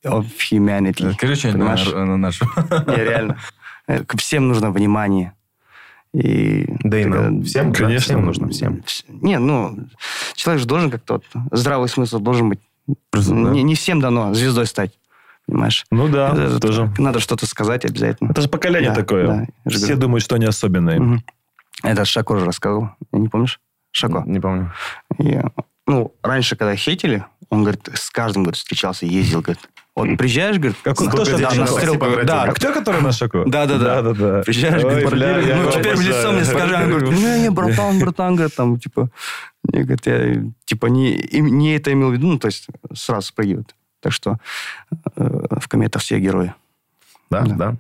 of 0.05 0.27
humanity. 0.51 1.13
Что-нибудь 1.13 1.93
на, 1.95 2.05
на 2.07 2.17
нашу. 2.17 2.45
Не, 2.87 2.97
реально. 2.97 3.39
Э, 3.87 4.03
всем 4.17 4.49
нужно 4.49 4.71
внимание. 4.71 5.33
И 6.13 6.67
да 6.81 7.01
и 7.01 7.05
нам. 7.05 7.43
Всем, 7.43 7.73
конечно, 7.73 8.01
всем 8.01 8.25
нужно, 8.25 8.49
всем. 8.49 8.83
Не, 9.09 9.39
ну, 9.39 9.79
человек 10.35 10.61
же 10.61 10.67
должен 10.67 10.91
как-то... 10.91 11.21
Здравый 11.53 11.89
смысл 11.89 12.19
должен 12.19 12.49
быть. 12.49 12.61
Просто, 13.11 13.33
не, 13.33 13.45
да. 13.45 13.51
не 13.51 13.75
всем 13.75 14.01
дано 14.01 14.35
звездой 14.35 14.67
стать. 14.67 14.93
Понимаешь? 15.47 15.85
Ну 15.91 16.09
да, 16.09 16.31
это, 16.33 16.61
тоже. 16.61 16.93
Надо 16.99 17.21
что-то 17.21 17.47
сказать 17.47 17.85
обязательно. 17.85 18.31
Это 18.31 18.43
же 18.43 18.49
поколение 18.49 18.91
да, 18.91 18.97
такое. 18.97 19.49
Да, 19.65 19.71
Все 19.71 19.97
думают, 19.97 20.25
что 20.25 20.37
они 20.37 20.47
особенные. 20.47 21.01
Угу. 21.01 21.23
Это 21.85 22.05
Шако 22.05 22.39
же 22.39 22.45
рассказывал. 22.45 22.91
Не 23.13 23.29
помнишь? 23.29 23.61
Шако. 23.91 24.23
Не 24.27 24.41
помню. 24.41 24.73
Я, 25.19 25.51
ну, 25.87 26.15
раньше, 26.23 26.57
когда 26.57 26.77
хейтили, 26.77 27.25
он, 27.49 27.63
говорит, 27.63 27.89
с 27.93 28.11
каждым 28.11 28.45
говорит, 28.45 28.59
встречался, 28.59 29.07
ездил, 29.07 29.41
говорит, 29.41 29.69
вот 29.97 30.19
приезжаешь, 30.19 30.57
говорит, 30.57 30.77
как 30.83 30.97
кто 30.97 31.25
же 31.25 31.37
стрелку? 31.37 32.07
Да, 32.25 32.45
актер, 32.45 32.73
который 32.73 33.03
на 33.03 33.13
шоку? 33.13 33.45
Да, 33.47 33.67
да, 33.67 33.79
да. 33.79 34.03
да, 34.03 34.13
да. 34.13 34.43
Приезжаешь, 34.43 34.83
говорит, 34.83 35.11
ну 35.11 35.71
теперь 35.71 35.97
в 35.97 36.01
лицо 36.01 36.33
мне 36.33 36.45
скажи, 36.45 36.75
он 36.75 36.91
говорит, 36.91 37.11
не, 37.11 37.41
не, 37.43 37.51
братан, 37.51 37.99
братан, 37.99 38.37
говорит, 38.37 38.55
там, 38.55 38.79
типа, 38.79 39.11
я, 39.73 39.83
говорит, 39.83 40.07
я, 40.07 40.45
типа, 40.65 40.87
не, 40.87 41.29
не 41.33 41.75
это 41.75 41.93
имел 41.93 42.11
в 42.11 42.13
виду, 42.13 42.29
ну, 42.29 42.39
то 42.39 42.47
есть 42.47 42.67
сразу 42.95 43.27
спрыгивают. 43.27 43.75
Так 44.01 44.13
что 44.13 44.39
э, 45.17 45.47
в 45.61 45.69
кометах 45.69 46.03
все 46.03 46.19
герои. 46.19 46.55
Да, 47.31 47.43
да. 47.43 47.55
да. 47.55 47.77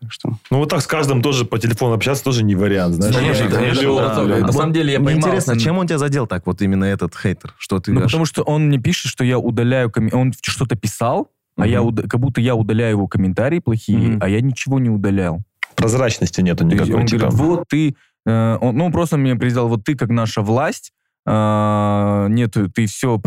Так 0.00 0.12
что... 0.12 0.32
Ну, 0.50 0.58
вот 0.58 0.68
так 0.68 0.82
с 0.82 0.86
каждым 0.86 1.22
тоже 1.22 1.44
по 1.44 1.58
телефону 1.58 1.94
общаться 1.94 2.22
тоже 2.22 2.44
не 2.44 2.54
вариант, 2.54 2.96
знаешь? 2.96 3.14
Конечно, 3.14 3.48
конечно. 3.48 3.96
Да, 3.96 4.24
да, 4.24 4.38
На 4.38 4.52
самом 4.52 4.72
деле 4.72 4.92
я 4.92 5.00
Мне 5.00 5.14
интересно, 5.14 5.58
чем 5.58 5.78
он 5.78 5.86
тебя 5.86 5.98
задел 5.98 6.26
так, 6.26 6.46
вот 6.46 6.60
именно 6.62 6.84
этот 6.84 7.16
хейтер? 7.16 7.54
Что 7.58 7.80
ты 7.80 7.92
ну, 7.92 8.02
потому 8.02 8.26
что 8.26 8.42
он 8.42 8.66
мне 8.66 8.78
пишет, 8.78 9.10
что 9.10 9.24
я 9.24 9.38
удаляю... 9.38 9.92
Он 10.12 10.32
что-то 10.42 10.76
писал, 10.76 11.30
а 11.56 11.66
я 11.66 11.80
как 12.08 12.20
будто 12.20 12.40
я 12.40 12.54
удаляю 12.54 12.92
его 12.92 13.08
комментарии 13.08 13.58
плохие, 13.58 14.18
а 14.20 14.28
я 14.28 14.40
ничего 14.40 14.78
не 14.78 14.90
удалял. 14.90 15.42
Прозрачности 15.76 16.40
нету 16.40 16.64
никакой. 16.64 16.94
Он 16.94 17.06
типа. 17.06 17.28
говорит, 17.28 17.40
вот 17.40 17.64
ты, 17.68 17.96
э, 18.26 18.58
он, 18.60 18.76
ну 18.76 18.90
просто 18.92 19.16
мне 19.16 19.34
признал, 19.36 19.68
вот 19.68 19.84
ты 19.84 19.96
как 19.96 20.08
наша 20.08 20.40
власть, 20.40 20.92
э, 21.26 22.26
нет, 22.28 22.56
ты 22.74 22.86
все, 22.86 23.20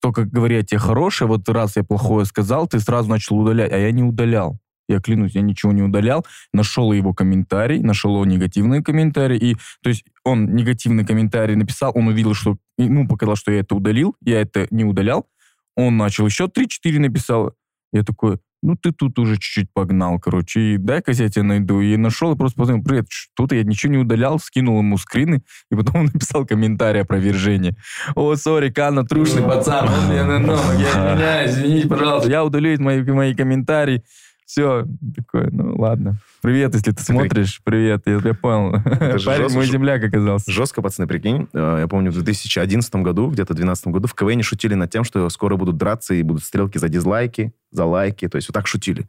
только 0.00 0.24
говоря 0.24 0.62
тебе 0.62 0.78
хорошее, 0.78 1.28
вот 1.28 1.48
раз 1.48 1.76
я 1.76 1.84
плохое 1.84 2.24
сказал, 2.24 2.66
ты 2.66 2.80
сразу 2.80 3.08
начал 3.08 3.38
удалять, 3.38 3.72
а 3.72 3.78
я 3.78 3.92
не 3.92 4.02
удалял. 4.02 4.58
Я 4.90 5.00
клянусь, 5.00 5.36
я 5.36 5.40
ничего 5.40 5.70
не 5.70 5.82
удалял. 5.82 6.26
Нашел 6.52 6.90
его 6.90 7.14
комментарий, 7.14 7.78
нашел 7.78 8.12
его 8.14 8.24
негативный 8.24 8.82
комментарий. 8.82 9.38
И, 9.38 9.54
то 9.82 9.88
есть 9.88 10.04
он 10.24 10.52
негативный 10.56 11.06
комментарий 11.06 11.54
написал, 11.54 11.92
он 11.94 12.08
увидел, 12.08 12.34
что 12.34 12.56
ему 12.76 13.06
показалось, 13.06 13.38
что 13.38 13.52
я 13.52 13.60
это 13.60 13.76
удалил, 13.76 14.16
я 14.20 14.40
это 14.40 14.66
не 14.72 14.84
удалял. 14.84 15.28
Он 15.76 15.96
начал 15.96 16.26
еще 16.26 16.46
3-4 16.46 16.98
написал. 16.98 17.54
Я 17.92 18.04
такой, 18.04 18.38
ну 18.62 18.76
ты 18.76 18.92
тут 18.92 19.18
уже 19.18 19.34
чуть-чуть 19.34 19.72
погнал, 19.72 20.18
короче, 20.18 20.60
и 20.60 20.76
дай-ка 20.76 21.12
я 21.12 21.28
тебя 21.28 21.44
найду. 21.44 21.80
И 21.80 21.96
нашел, 21.96 22.32
и 22.32 22.36
просто 22.36 22.58
позвонил, 22.58 22.84
привет, 22.84 23.06
что-то 23.08 23.54
я 23.54 23.64
ничего 23.64 23.92
не 23.92 23.98
удалял, 23.98 24.38
скинул 24.38 24.78
ему 24.78 24.96
скрины, 24.98 25.42
и 25.70 25.74
потом 25.74 26.00
он 26.00 26.04
написал 26.12 26.46
комментарий 26.46 27.02
опровержения. 27.02 27.74
О, 28.14 28.34
сори, 28.36 28.70
Канна, 28.70 29.04
трушный 29.04 29.42
пацан, 29.42 29.88
мне 30.06 30.22
на 30.24 30.38
ногу, 30.38 30.60
я 30.78 31.14
извиняюсь, 31.14 31.50
извините, 31.50 31.88
пожалуйста, 31.88 32.30
я 32.30 32.44
удалю 32.44 32.80
мои, 32.80 33.02
мои 33.02 33.34
комментарии. 33.34 34.02
Все, 34.50 34.84
такой, 35.14 35.48
ну 35.52 35.76
ладно. 35.76 36.16
Привет, 36.42 36.74
если 36.74 36.90
ты 36.90 37.00
смотришь, 37.04 37.60
привет, 37.62 38.02
я, 38.06 38.14
я 38.14 38.34
понял. 38.34 38.82
Парень 39.24 39.54
мой 39.54 39.64
земляк 39.64 40.02
оказался. 40.02 40.50
Жестко, 40.50 40.82
пацаны, 40.82 41.06
прикинь. 41.06 41.46
Э, 41.52 41.76
я 41.82 41.86
помню, 41.86 42.10
в 42.10 42.14
2011 42.14 42.92
году, 42.96 43.28
где-то 43.28 43.52
в 43.52 43.56
2012 43.56 43.86
году 43.86 44.08
в 44.08 44.14
КВН 44.14 44.42
шутили 44.42 44.74
над 44.74 44.90
тем, 44.90 45.04
что 45.04 45.28
скоро 45.30 45.54
будут 45.54 45.76
драться 45.76 46.14
и 46.14 46.24
будут 46.24 46.42
стрелки 46.42 46.78
за 46.78 46.88
дизлайки, 46.88 47.52
за 47.70 47.84
лайки. 47.84 48.26
То 48.26 48.34
есть 48.34 48.48
вот 48.48 48.54
так 48.54 48.66
шутили. 48.66 49.06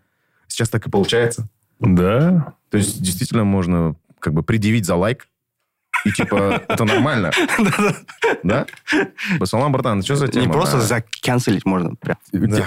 Сейчас 0.48 0.70
так 0.70 0.86
и 0.86 0.92
получается. 0.92 1.50
Да. 1.80 2.54
То 2.70 2.78
есть 2.78 3.02
действительно 3.02 3.44
можно 3.44 3.96
как 4.20 4.36
бы 4.36 4.44
предъявить 4.44 4.86
за 4.86 4.94
лайк, 4.94 5.28
и 6.06 6.12
типа, 6.12 6.62
это 6.68 6.84
нормально. 6.86 7.32
Да? 8.44 8.66
Басалам, 9.40 9.72
братан, 9.72 10.02
что 10.04 10.16
за 10.16 10.28
тема? 10.28 10.46
Не 10.46 10.52
просто 10.52 10.80
заканцелить 10.82 11.66
можно. 11.66 11.96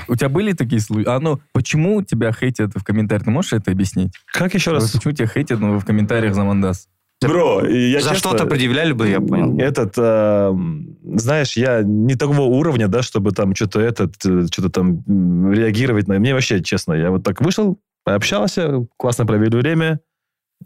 У 0.09 0.17
тебя 0.17 0.29
были 0.29 0.53
такие 0.53 0.81
случаи? 0.81 1.09
А 1.09 1.19
ну, 1.21 1.41
почему 1.53 2.03
тебя 2.03 2.33
хейтят 2.33 2.73
в 2.75 2.85
комментариях? 2.85 3.25
Ты 3.25 3.31
можешь 3.31 3.53
это 3.53 3.71
объяснить? 3.71 4.13
Как 4.33 4.55
еще 4.55 4.73
раз? 4.73 4.91
Почему 4.91 5.13
тебя 5.13 5.27
хейтят 5.27 5.61
ну, 5.61 5.79
в 5.79 5.85
комментариях 5.85 6.35
за 6.35 6.45
Мандас? 6.45 6.89
Бро, 7.23 7.67
я 7.67 8.01
За 8.01 8.11
честно- 8.11 8.31
что-то 8.31 8.47
предъявляли 8.47 8.93
бы, 8.93 9.09
я 9.09 9.21
понял. 9.21 9.59
Этот, 9.59 9.95
эм, 9.97 10.97
знаешь, 11.15 11.57
я 11.57 11.83
не 11.83 12.17
такого 12.17 12.43
уровня, 12.43 12.89
да, 12.89 13.03
чтобы 13.03 13.31
там 13.31 13.55
что-то 13.55 13.81
этот, 13.81 14.15
э, 14.27 14.47
что-то 14.51 14.69
там 14.69 15.53
реагировать 15.53 16.09
на... 16.09 16.19
Мне 16.19 16.35
вообще, 16.35 16.63
честно, 16.63 16.93
я 16.93 17.11
вот 17.11 17.23
так 17.23 17.41
вышел, 17.41 17.79
пообщался, 18.05 18.87
классно 18.97 19.25
провели 19.25 19.57
время, 19.57 20.01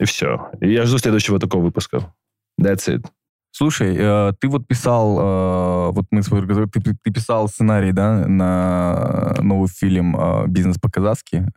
и 0.01 0.05
все. 0.05 0.51
И 0.61 0.73
я 0.73 0.85
жду 0.85 0.99
следующего 0.99 1.39
такого 1.39 1.65
выпуска. 1.65 2.12
That's 2.61 2.89
it. 2.89 3.05
Слушай, 3.51 3.97
э, 3.99 4.33
ты 4.41 4.49
вот 4.49 4.67
писал, 4.69 5.19
э, 5.19 5.91
вот 5.93 6.07
мы 6.11 6.23
свой 6.23 6.41
разговор, 6.43 6.69
ты, 6.71 6.81
ты 6.81 7.11
писал 7.13 7.49
сценарий, 7.49 7.93
да, 7.93 8.27
на 8.29 9.35
новый 9.41 9.69
фильм 9.69 10.17
э, 10.17 10.47
«Бизнес 10.49 10.79
по-казахски», 10.79 11.49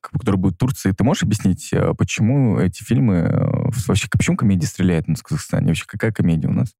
который 0.00 0.36
будет 0.36 0.54
в 0.54 0.58
Турции. 0.58 0.92
Ты 0.92 1.02
можешь 1.02 1.22
объяснить, 1.22 1.72
почему 1.96 2.58
эти 2.58 2.82
фильмы, 2.82 3.30
вообще, 3.86 4.06
почему 4.10 4.36
комедия 4.36 4.66
стреляет 4.66 5.06
в 5.08 5.22
Казахстане? 5.22 5.68
Вообще, 5.68 5.84
какая 5.86 6.12
комедия 6.12 6.48
у 6.48 6.52
нас? 6.52 6.74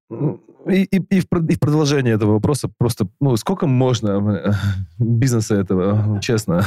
И, 0.69 0.82
и- 0.85 1.16
и 1.16 1.20
в, 1.20 1.24
и 1.48 1.55
в 1.56 1.59
продолжение 1.60 2.12
этого 2.14 2.32
вопроса 2.32 2.69
просто, 2.78 3.09
ну, 3.19 3.36
сколько 3.36 3.66
можно 3.66 4.55
бизнеса 4.98 5.55
этого, 5.55 6.20
честно? 6.20 6.64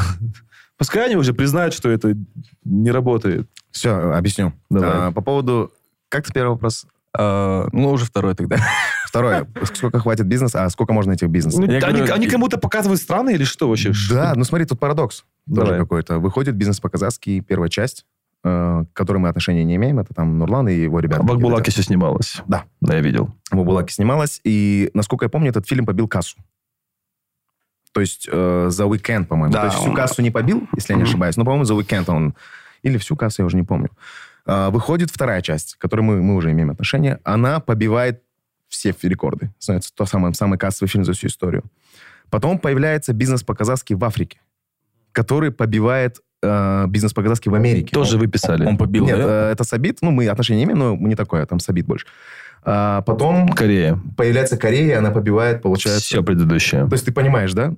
Пускай 0.78 1.06
они 1.06 1.16
уже 1.16 1.34
признают, 1.34 1.74
что 1.76 1.90
это 1.90 2.16
не 2.64 2.90
работает. 2.92 3.48
Все, 3.72 3.92
объясню. 4.14 4.54
Давай. 4.70 4.90
А, 5.08 5.12
по 5.12 5.22
поводу... 5.22 5.72
Как 6.16 6.26
ты 6.28 6.32
первый 6.32 6.52
вопрос? 6.52 6.86
Э, 7.18 7.68
ну, 7.74 7.90
уже 7.90 8.06
второй 8.06 8.36
тогда. 8.36 8.58
Второе. 9.06 9.48
Сколько 9.74 10.00
хватит 10.00 10.28
бизнеса, 10.28 10.64
а 10.64 10.70
сколько 10.70 10.94
можно 10.94 11.12
этих 11.12 11.28
бизнесов? 11.28 11.60
Ну, 11.60 11.66
они, 11.66 11.80
говорю, 11.80 12.14
они 12.14 12.28
кому-то 12.28 12.58
показывают 12.58 13.02
страны 13.02 13.34
или 13.34 13.44
что 13.44 13.68
вообще? 13.68 13.92
Да, 14.10 14.34
ну 14.34 14.46
смотри, 14.46 14.66
тут 14.66 14.80
парадокс 14.80 15.26
тоже 15.46 15.66
Давай. 15.66 15.80
какой-то. 15.80 16.20
Выходит 16.20 16.56
бизнес 16.56 16.80
по-казахски, 16.80 17.42
первая 17.42 17.70
часть, 17.70 18.06
э, 18.46 18.86
к 18.94 18.96
которой 18.96 19.18
мы 19.18 19.28
отношения 19.28 19.66
не 19.66 19.76
имеем. 19.76 20.00
Это 20.00 20.14
там 20.14 20.38
Нурлан 20.38 20.70
и 20.70 20.74
его 20.74 21.02
ребята. 21.02 21.24
В 21.24 21.32
Акбулаке 21.34 21.70
все 21.70 21.84
снималось. 21.84 22.42
Да. 22.48 22.64
Да, 22.80 22.96
я 22.96 23.02
видел. 23.02 23.30
В 23.52 23.60
Акбулаке 23.60 23.94
снималась. 23.94 24.40
И, 24.46 24.90
насколько 24.94 25.26
я 25.26 25.30
помню, 25.30 25.50
этот 25.50 25.68
фильм 25.68 25.86
побил 25.86 26.08
кассу. 26.08 26.38
То 27.92 28.00
есть 28.00 28.30
э, 28.32 28.68
за 28.70 28.86
уикенд, 28.86 29.28
по-моему. 29.28 29.52
Да, 29.52 29.62
То 29.62 29.66
есть 29.68 29.80
всю 29.80 29.90
он- 29.90 29.96
кассу 29.96 30.22
не 30.22 30.32
побил, 30.32 30.66
если 30.76 30.94
я 30.94 30.98
не 30.98 31.04
ошибаюсь. 31.04 31.36
Но, 31.36 31.44
по-моему, 31.44 31.66
за 31.66 31.76
уикенд 31.76 32.08
он... 32.08 32.36
Или 32.84 32.98
всю 33.00 33.16
кассу, 33.16 33.42
я 33.42 33.46
уже 33.48 33.58
не 33.58 33.64
помню. 33.64 33.90
А, 34.46 34.70
выходит 34.70 35.10
вторая 35.12 35.42
часть, 35.42 35.76
к 35.76 35.82
которой 35.82 36.02
мы, 36.02 36.22
мы 36.22 36.36
уже 36.36 36.52
имеем 36.52 36.70
отношение. 36.70 37.20
Она 37.24 37.60
побивает 37.60 38.22
все 38.70 38.94
рекорды. 39.02 39.52
Становится 39.60 39.94
то 39.94 40.06
самый, 40.06 40.34
самый 40.34 40.58
кассовый 40.58 40.90
фильм 40.90 41.04
за 41.04 41.14
всю 41.14 41.28
историю. 41.28 41.64
Потом 42.30 42.60
появляется 42.60 43.14
бизнес 43.14 43.44
по-казахски 43.44 43.94
в 43.94 44.04
Африке, 44.04 44.40
который 45.12 45.52
побивает 45.52 46.20
э, 46.42 46.86
бизнес 46.88 47.14
по-казахски 47.14 47.50
в 47.50 47.56
Америке. 47.56 47.94
Тоже 47.94 48.18
вы 48.18 48.28
писали. 48.28 48.66
Он 48.66 48.78
побил, 48.78 49.06
Нет, 49.06 49.18
да? 49.18 49.50
э, 49.50 49.52
это 49.52 49.64
Сабит. 49.64 50.00
Ну, 50.02 50.12
мы 50.12 50.28
отношения 50.28 50.64
имеем, 50.64 50.80
но 50.80 50.96
не 50.96 51.16
такое, 51.16 51.46
там 51.46 51.60
Сабит 51.60 51.86
больше. 51.86 52.08
А 52.64 53.04
потом 53.04 53.50
Корея. 53.50 54.00
появляется 54.18 54.58
Корея, 54.58 54.98
она 54.98 55.12
побивает, 55.12 55.62
получается... 55.62 56.02
Все 56.02 56.24
предыдущее. 56.24 56.88
То 56.88 56.94
есть 56.94 57.06
ты 57.06 57.12
понимаешь, 57.12 57.54
да? 57.54 57.76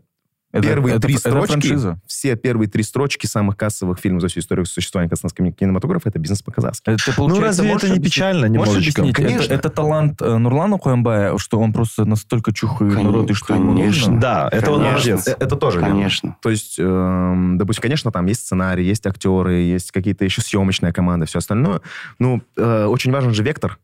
Это- 0.60 0.68
первые 0.68 0.96
это- 0.96 1.02
три 1.08 1.16
это 1.16 1.30
строчки, 1.30 1.52
франшиза. 1.52 2.00
все 2.08 2.36
первые 2.36 2.70
три 2.70 2.84
строчки 2.84 3.26
самых 3.26 3.58
кассовых 3.58 4.00
фильмов 4.00 4.22
за 4.22 4.28
всю 4.30 4.40
историю 4.42 4.66
существования 4.66 5.10
казахстанского 5.10 5.52
кинематографа 5.52 6.10
это 6.10 6.20
бизнес 6.20 6.42
по-казахски. 6.42 6.90
Это, 6.90 7.14
Ну 7.18 7.40
разве 7.40 7.72
это 7.72 7.90
не 7.90 8.00
печально 8.00 8.48
Можешь 8.48 8.68
немножечко? 8.74 9.02
объяснить, 9.02 9.20
это, 9.20 9.34
Конечно. 9.36 9.54
это 9.54 9.70
талант 9.70 10.22
э, 10.22 10.38
Нурлана 10.38 10.78
Хуэмбая, 10.78 11.38
что 11.38 11.60
он 11.60 11.74
просто 11.74 12.06
настолько 12.06 12.54
чухает 12.54 12.94
Кон- 12.96 13.04
народ, 13.06 13.30
и 13.32 13.34
что 13.34 13.54
ему 13.56 13.74
конечно. 13.76 14.08
нужно? 14.12 14.22
Да, 14.22 14.50
это 14.52 14.72
он 14.72 14.82
Конечно. 14.84 15.10
молодец. 15.12 15.28
Э, 15.28 15.36
Это 15.40 15.56
тоже 15.56 15.80
верно. 15.80 15.94
Конечно. 15.96 16.38
То 16.42 16.50
есть, 16.50 16.76
эм, 16.80 17.58
допустим, 17.58 17.82
конечно, 17.82 18.12
там 18.12 18.26
есть 18.26 18.42
сценарий, 18.42 18.86
есть 18.86 19.06
актеры, 19.06 19.56
есть 19.62 19.92
какие-то 19.92 20.26
еще 20.26 20.42
съемочная 20.42 20.92
команда, 20.92 21.26
все 21.26 21.40
остальное. 21.40 21.82
Ну, 22.20 22.42
э, 22.56 22.86
очень 22.86 23.12
важен 23.12 23.34
же 23.34 23.44
вектор. 23.44 23.78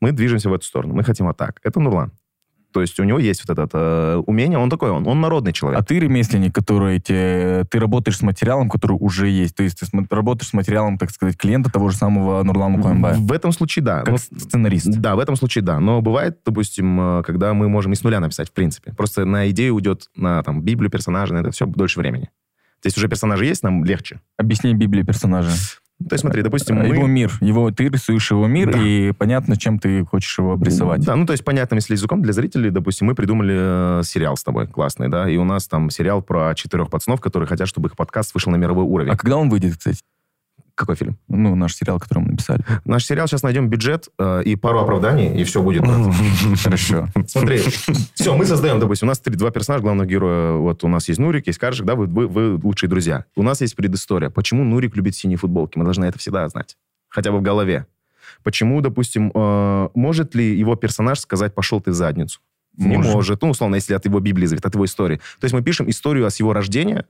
Мы 0.00 0.12
движемся 0.12 0.50
в 0.50 0.54
эту 0.54 0.64
сторону, 0.64 0.94
мы 0.94 1.02
хотим 1.04 1.26
вот 1.26 1.36
так. 1.36 1.58
Это 1.62 1.80
Нурлан. 1.80 2.12
То 2.76 2.82
есть 2.82 3.00
у 3.00 3.04
него 3.04 3.18
есть 3.18 3.42
вот 3.48 3.58
это 3.58 3.70
э, 3.72 4.22
умение, 4.26 4.58
он 4.58 4.68
такой, 4.68 4.90
он, 4.90 5.06
он 5.06 5.18
народный 5.18 5.54
человек. 5.54 5.80
А 5.80 5.82
ты 5.82 5.98
ремесленник, 5.98 6.54
который 6.54 7.00
те, 7.00 7.64
ты 7.70 7.78
работаешь 7.80 8.18
с 8.18 8.20
материалом, 8.20 8.68
который 8.68 8.98
уже 9.00 9.28
есть. 9.30 9.56
То 9.56 9.62
есть 9.62 9.78
ты 9.80 9.86
см- 9.86 10.06
работаешь 10.14 10.50
с 10.50 10.52
материалом, 10.52 10.98
так 10.98 11.10
сказать, 11.10 11.38
клиента 11.38 11.72
того 11.72 11.88
же 11.88 11.96
самого 11.96 12.42
Нурлана 12.42 12.82
Хуэмбая. 12.82 13.14
В 13.16 13.32
этом 13.32 13.52
случае 13.52 13.82
да. 13.82 14.02
Как 14.02 14.10
Ну, 14.10 14.18
сценарист. 14.18 14.88
Да, 14.88 15.16
в 15.16 15.20
этом 15.20 15.36
случае 15.36 15.64
да. 15.64 15.80
Но 15.80 16.02
бывает, 16.02 16.40
допустим, 16.44 17.00
э, 17.00 17.22
когда 17.22 17.54
мы 17.54 17.70
можем 17.70 17.94
и 17.94 17.96
с 17.96 18.04
нуля 18.04 18.20
написать, 18.20 18.50
в 18.50 18.52
принципе. 18.52 18.92
Просто 18.92 19.24
на 19.24 19.48
идею 19.48 19.74
уйдет 19.76 20.10
на 20.14 20.42
там, 20.42 20.60
Библию 20.60 20.90
персонажа, 20.90 21.32
на 21.32 21.38
это 21.38 21.52
все 21.52 21.64
дольше 21.64 21.98
времени. 22.00 22.28
Здесь 22.82 22.98
уже 22.98 23.08
персонажи 23.08 23.46
есть, 23.46 23.62
нам 23.62 23.86
легче. 23.86 24.20
Объясни 24.36 24.74
Библии 24.74 25.02
персонажа. 25.02 25.48
То 25.98 26.14
есть 26.14 26.22
смотри, 26.22 26.42
допустим, 26.42 26.76
мы... 26.76 26.86
Его 26.88 27.06
мир. 27.06 27.32
Его, 27.40 27.70
ты 27.70 27.88
рисуешь 27.88 28.30
его 28.30 28.46
мир, 28.46 28.72
Да. 28.72 28.82
и 28.82 29.12
понятно, 29.12 29.56
чем 29.56 29.78
ты 29.78 30.04
хочешь 30.04 30.38
его 30.38 30.52
обрисовать. 30.52 31.04
Да, 31.04 31.16
ну 31.16 31.24
то 31.24 31.32
есть 31.32 31.44
понятным 31.44 31.78
если 31.78 31.94
языком 31.94 32.20
для 32.22 32.34
зрителей, 32.34 32.70
допустим, 32.70 33.06
мы 33.06 33.14
придумали 33.14 34.00
э, 34.00 34.02
сериал 34.04 34.36
с 34.36 34.44
тобой 34.44 34.66
классный, 34.66 35.08
да, 35.08 35.28
и 35.28 35.36
у 35.38 35.44
нас 35.44 35.66
там 35.66 35.88
сериал 35.88 36.20
про 36.20 36.54
четырех 36.54 36.90
пацанов, 36.90 37.20
которые 37.20 37.48
хотят, 37.48 37.66
чтобы 37.66 37.88
их 37.88 37.96
подкаст 37.96 38.34
вышел 38.34 38.52
на 38.52 38.56
мировой 38.56 38.84
уровень. 38.84 39.10
А 39.10 39.16
когда 39.16 39.38
он 39.38 39.48
выйдет, 39.48 39.78
кстати? 39.78 40.00
Какой 40.76 40.94
фильм? 40.94 41.16
Ну, 41.26 41.54
наш 41.54 41.74
сериал, 41.74 41.98
который 41.98 42.18
мы 42.18 42.32
написали. 42.32 42.62
Наш 42.84 43.06
сериал 43.06 43.26
сейчас 43.26 43.42
найдем 43.42 43.70
бюджет 43.70 44.10
э, 44.18 44.42
и 44.44 44.56
пару 44.56 44.78
оправданий, 44.78 45.34
и 45.34 45.42
все 45.44 45.62
будет. 45.62 45.82
Хорошо. 46.62 47.08
Смотри, 47.26 47.62
все, 48.12 48.36
мы 48.36 48.44
создаем, 48.44 48.78
допустим, 48.78 49.08
у 49.08 49.10
нас 49.10 49.18
три, 49.18 49.34
два 49.36 49.50
персонажа 49.50 49.82
главного 49.82 50.06
героя. 50.06 50.52
Вот 50.52 50.84
у 50.84 50.88
нас 50.88 51.08
есть 51.08 51.18
Нурик, 51.18 51.46
есть 51.46 51.58
Каржик, 51.58 51.86
да, 51.86 51.94
вы, 51.94 52.06
вы, 52.06 52.26
вы 52.26 52.60
лучшие 52.62 52.90
друзья. 52.90 53.24
У 53.36 53.42
нас 53.42 53.62
есть 53.62 53.74
предыстория. 53.74 54.28
Почему 54.28 54.64
Нурик 54.64 54.94
любит 54.96 55.16
синие 55.16 55.38
футболки? 55.38 55.78
Мы 55.78 55.84
должны 55.84 56.04
это 56.04 56.18
всегда 56.18 56.46
знать. 56.50 56.76
Хотя 57.08 57.32
бы 57.32 57.38
в 57.38 57.42
голове. 57.42 57.86
Почему, 58.42 58.82
допустим, 58.82 59.32
э, 59.34 59.88
может 59.94 60.34
ли 60.34 60.58
его 60.58 60.76
персонаж 60.76 61.20
сказать 61.20 61.54
«пошел 61.54 61.80
ты 61.80 61.92
в 61.92 61.94
задницу»? 61.94 62.40
Не 62.76 62.98
Может. 62.98 63.40
Ну, 63.40 63.48
условно, 63.48 63.76
если 63.76 63.94
от 63.94 64.04
его 64.04 64.20
Библии 64.20 64.44
зависит, 64.44 64.66
от 64.66 64.74
его 64.74 64.84
истории. 64.84 65.16
То 65.40 65.46
есть 65.46 65.54
мы 65.54 65.62
пишем 65.62 65.88
историю 65.88 66.30
с 66.30 66.36
его 66.36 66.52
рождения 66.52 67.06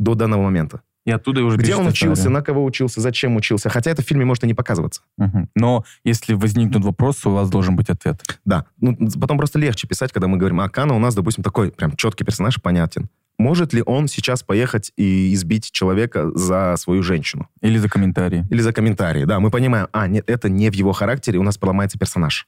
до 0.00 0.16
данного 0.16 0.42
момента. 0.42 0.82
И 1.04 1.10
оттуда 1.10 1.42
уже 1.42 1.56
Где 1.56 1.74
он 1.74 1.86
учился, 1.88 2.30
на 2.30 2.42
кого 2.42 2.64
учился, 2.64 3.00
зачем 3.00 3.36
учился. 3.36 3.68
Хотя 3.68 3.90
это 3.90 4.02
в 4.02 4.04
фильме 4.04 4.24
может 4.24 4.44
и 4.44 4.46
не 4.46 4.54
показываться. 4.54 5.02
Мгм. 5.18 5.48
Но 5.56 5.84
если 6.04 6.34
возникнут 6.34 6.84
вопросы, 6.84 7.28
у 7.28 7.32
вас 7.32 7.50
должен 7.50 7.74
быть 7.74 7.90
ответ. 7.90 8.22
Да. 8.44 8.66
Ну, 8.80 8.96
потом 9.20 9.36
просто 9.36 9.58
легче 9.58 9.88
писать, 9.88 10.12
когда 10.12 10.28
мы 10.28 10.36
говорим, 10.36 10.60
а 10.60 10.68
Кана 10.68 10.94
у 10.94 10.98
нас, 10.98 11.14
допустим, 11.14 11.42
такой 11.42 11.72
прям 11.72 11.96
четкий 11.96 12.24
персонаж, 12.24 12.60
понятен. 12.62 13.08
Может 13.38 13.72
ли 13.72 13.82
он 13.84 14.06
сейчас 14.06 14.42
поехать 14.42 14.92
и 14.96 15.34
избить 15.34 15.72
человека 15.72 16.30
за 16.34 16.76
свою 16.76 17.02
женщину? 17.02 17.48
Или 17.62 17.78
за 17.78 17.88
комментарии. 17.88 18.46
Или 18.50 18.60
за 18.60 18.72
комментарии? 18.72 19.24
Да, 19.24 19.40
мы 19.40 19.50
понимаем, 19.50 19.88
а, 19.92 20.06
нет, 20.06 20.24
это 20.28 20.48
не 20.48 20.70
в 20.70 20.74
его 20.74 20.92
характере, 20.92 21.38
у 21.38 21.42
нас 21.42 21.58
поломается 21.58 21.98
персонаж. 21.98 22.46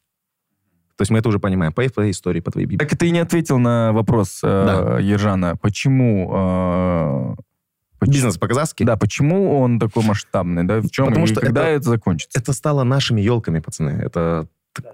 То 0.97 1.03
есть 1.03 1.11
мы 1.11 1.19
это 1.19 1.29
уже 1.29 1.41
понимаем. 1.41 1.73
По 1.73 1.89
твоей 1.89 2.13
истории, 2.13 2.39
по 2.39 2.53
твоей 2.53 2.67
Библии. 2.67 2.87
Так 2.87 2.97
ты 2.97 3.11
не 3.11 3.19
ответил 3.19 3.59
на 3.59 3.93
вопрос 3.93 4.41
э, 4.45 4.47
Да. 4.47 5.01
Ержана. 5.01 5.57
Почему... 5.57 6.31
э, 6.33 7.35
Бизнес 8.07 8.37
по-казахски? 8.39 8.85
Да, 8.85 8.97
почему 8.97 9.59
он 9.59 9.79
такой 9.79 10.03
масштабный, 10.05 10.65
да? 10.65 10.81
В 10.81 10.91
чем 10.91 11.07
Потому 11.07 11.27
и 11.27 11.29
что 11.29 11.41
когда 11.41 11.63
это- 11.69 11.77
это, 11.81 11.91
закончится? 11.91 12.39
Это 12.39 12.53
стало 12.53 12.85
нашими 12.85 13.21
елками, 13.21 13.61
пацаны. 13.61 13.91
Это 13.91 14.47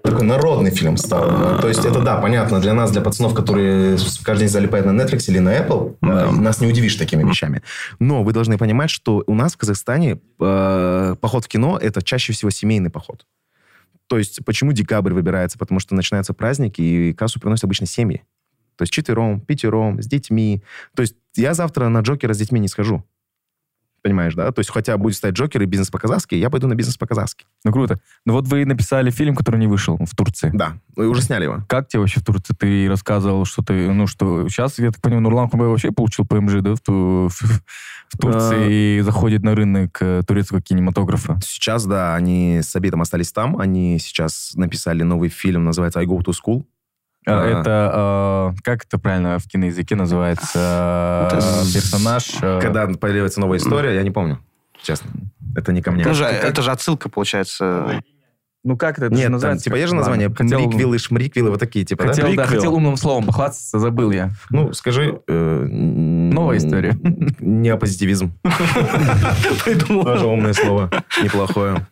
такой 0.03 0.23
народный 0.23 0.69
фильм 0.69 0.95
стал. 0.97 1.59
То 1.59 1.67
есть 1.67 1.83
это, 1.85 2.01
да, 2.01 2.17
понятно, 2.21 2.59
для 2.61 2.73
нас, 2.75 2.91
для 2.91 3.01
пацанов, 3.01 3.33
которые 3.33 3.97
каждый 4.23 4.41
день 4.43 4.49
залипают 4.49 4.85
на 4.85 4.91
Netflix 4.91 5.23
или 5.27 5.39
на 5.39 5.57
Apple, 5.57 5.95
Да. 6.01 6.31
нас 6.31 6.61
не 6.61 6.67
удивишь 6.67 6.95
такими 6.97 7.27
вещами. 7.27 7.63
Но 7.99 8.23
вы 8.23 8.31
должны 8.31 8.57
понимать, 8.59 8.91
что 8.91 9.23
у 9.25 9.33
нас 9.33 9.53
в 9.53 9.57
Казахстане 9.57 10.19
э, 10.39 11.15
поход 11.19 11.45
в 11.45 11.47
кино– 11.47 11.79
это 11.81 12.03
чаще 12.03 12.31
всего 12.33 12.51
семейный 12.51 12.91
поход. 12.91 13.25
То 14.07 14.17
есть 14.17 14.41
почему 14.45 14.71
декабрь 14.73 15.13
выбирается? 15.13 15.57
Потому 15.57 15.79
что 15.79 15.95
начинаются 15.95 16.33
праздники, 16.33 16.81
и 16.81 17.13
кассу 17.13 17.39
приносят 17.39 17.63
обычно 17.63 17.87
семьи. 17.87 18.23
То 18.81 18.83
есть 18.83 18.93
четвером, 18.93 19.41
пятером, 19.41 20.01
с 20.01 20.07
детьми. 20.07 20.63
То 20.95 21.03
есть 21.03 21.15
я 21.35 21.53
завтра 21.53 21.87
на 21.87 21.99
Джокера 21.99 22.33
с 22.33 22.37
детьми 22.39 22.59
не 22.59 22.67
схожу. 22.67 23.05
Понимаешь, 24.01 24.33
да? 24.33 24.51
То 24.51 24.61
есть 24.61 24.71
хотя 24.71 24.97
будет 24.97 25.15
стать 25.15 25.35
Джокер 25.35 25.61
и 25.61 25.65
бизнес 25.65 25.91
по-казахски, 25.91 26.33
я 26.33 26.49
пойду 26.49 26.67
на 26.67 26.73
бизнес 26.73 26.97
по-казахски. 26.97 27.45
Ну, 27.63 27.71
круто. 27.71 28.01
Ну, 28.25 28.33
вот 28.33 28.47
вы 28.47 28.65
написали 28.65 29.11
фильм, 29.11 29.35
который 29.35 29.57
не 29.57 29.67
вышел 29.67 29.99
в 29.99 30.15
Турции. 30.15 30.49
Да, 30.51 30.79
вы 30.95 31.07
уже 31.07 31.21
сняли 31.21 31.43
его. 31.43 31.63
Как 31.69 31.89
тебе 31.89 31.99
вообще 31.99 32.21
в 32.21 32.23
Турции? 32.23 32.55
Ты 32.55 32.89
рассказывал, 32.89 33.45
что 33.45 33.61
ты, 33.61 33.91
ну, 33.93 34.07
что 34.07 34.49
сейчас, 34.49 34.79
я 34.79 34.89
так 34.89 34.99
понимаю, 34.99 35.21
Нурлан 35.21 35.47
Хубай 35.47 35.67
вообще 35.67 35.91
получил 35.91 36.25
ПМЖ, 36.25 36.61
да, 36.61 36.73
в, 36.73 36.79
ту- 36.79 37.29
в 37.29 38.17
Турции 38.17 38.97
и 38.97 39.01
заходит 39.01 39.43
на 39.43 39.53
рынок 39.53 39.95
э, 40.01 40.23
турецкого 40.25 40.59
кинематографа. 40.59 41.39
Сейчас, 41.43 41.85
да, 41.85 42.15
они 42.15 42.61
с 42.63 42.75
Абитом 42.75 43.03
остались 43.03 43.31
там. 43.31 43.59
Они 43.59 43.99
сейчас 43.99 44.53
написали 44.55 45.03
новый 45.03 45.29
фильм, 45.29 45.65
называется 45.65 45.99
«I 45.99 46.07
go 46.07 46.17
to 46.17 46.33
school». 46.33 46.65
А. 47.25 47.45
Это, 47.61 48.51
э, 48.57 48.61
как 48.63 48.85
это 48.85 48.97
правильно 48.97 49.37
в 49.39 49.45
киноязыке 49.47 49.95
называется? 49.95 51.29
Э, 51.31 51.73
Персонаж... 51.73 52.29
э, 52.41 52.59
Когда 52.61 52.87
появится 52.87 53.39
новая 53.39 53.57
история, 53.59 53.93
я 53.95 54.03
не 54.03 54.11
помню, 54.11 54.39
честно. 54.81 55.11
Это 55.55 55.71
не 55.73 55.81
ко 55.81 55.91
мне. 55.91 56.01
Это 56.01 56.13
же, 56.13 56.23
это 56.25 56.61
же 56.61 56.71
отсылка, 56.71 57.09
получается. 57.09 58.01
Ну 58.63 58.77
как 58.77 58.97
это, 58.99 59.07
это 59.07 59.15
же 59.15 59.19
Нет, 59.21 59.25
там, 59.25 59.31
называется? 59.33 59.63
типа, 59.63 59.73
как- 59.73 59.79
есть 59.79 59.89
же 59.89 59.95
Ладно, 59.95 60.11
название 60.11 60.35
хотел- 60.35 60.69
приквелы, 60.69 60.97
шмриквелы, 60.99 61.49
вот 61.49 61.59
такие, 61.59 61.83
типа, 61.83 62.03
да? 62.03 62.09
Хотел, 62.09 62.25
да, 62.25 62.29
Приквел. 62.43 62.47
хотел 62.59 62.75
умным 62.75 62.95
словом 62.97 63.25
похвастаться, 63.25 63.79
забыл 63.79 64.11
я. 64.11 64.31
Ну, 64.51 64.71
скажи... 64.73 65.19
э, 65.27 65.65
Новая 65.67 66.57
история. 66.57 66.95
Неопозитивизм. 67.39 68.33
Тоже 69.87 70.25
умное 70.27 70.53
слово. 70.53 70.89
Неплохое. 71.23 71.87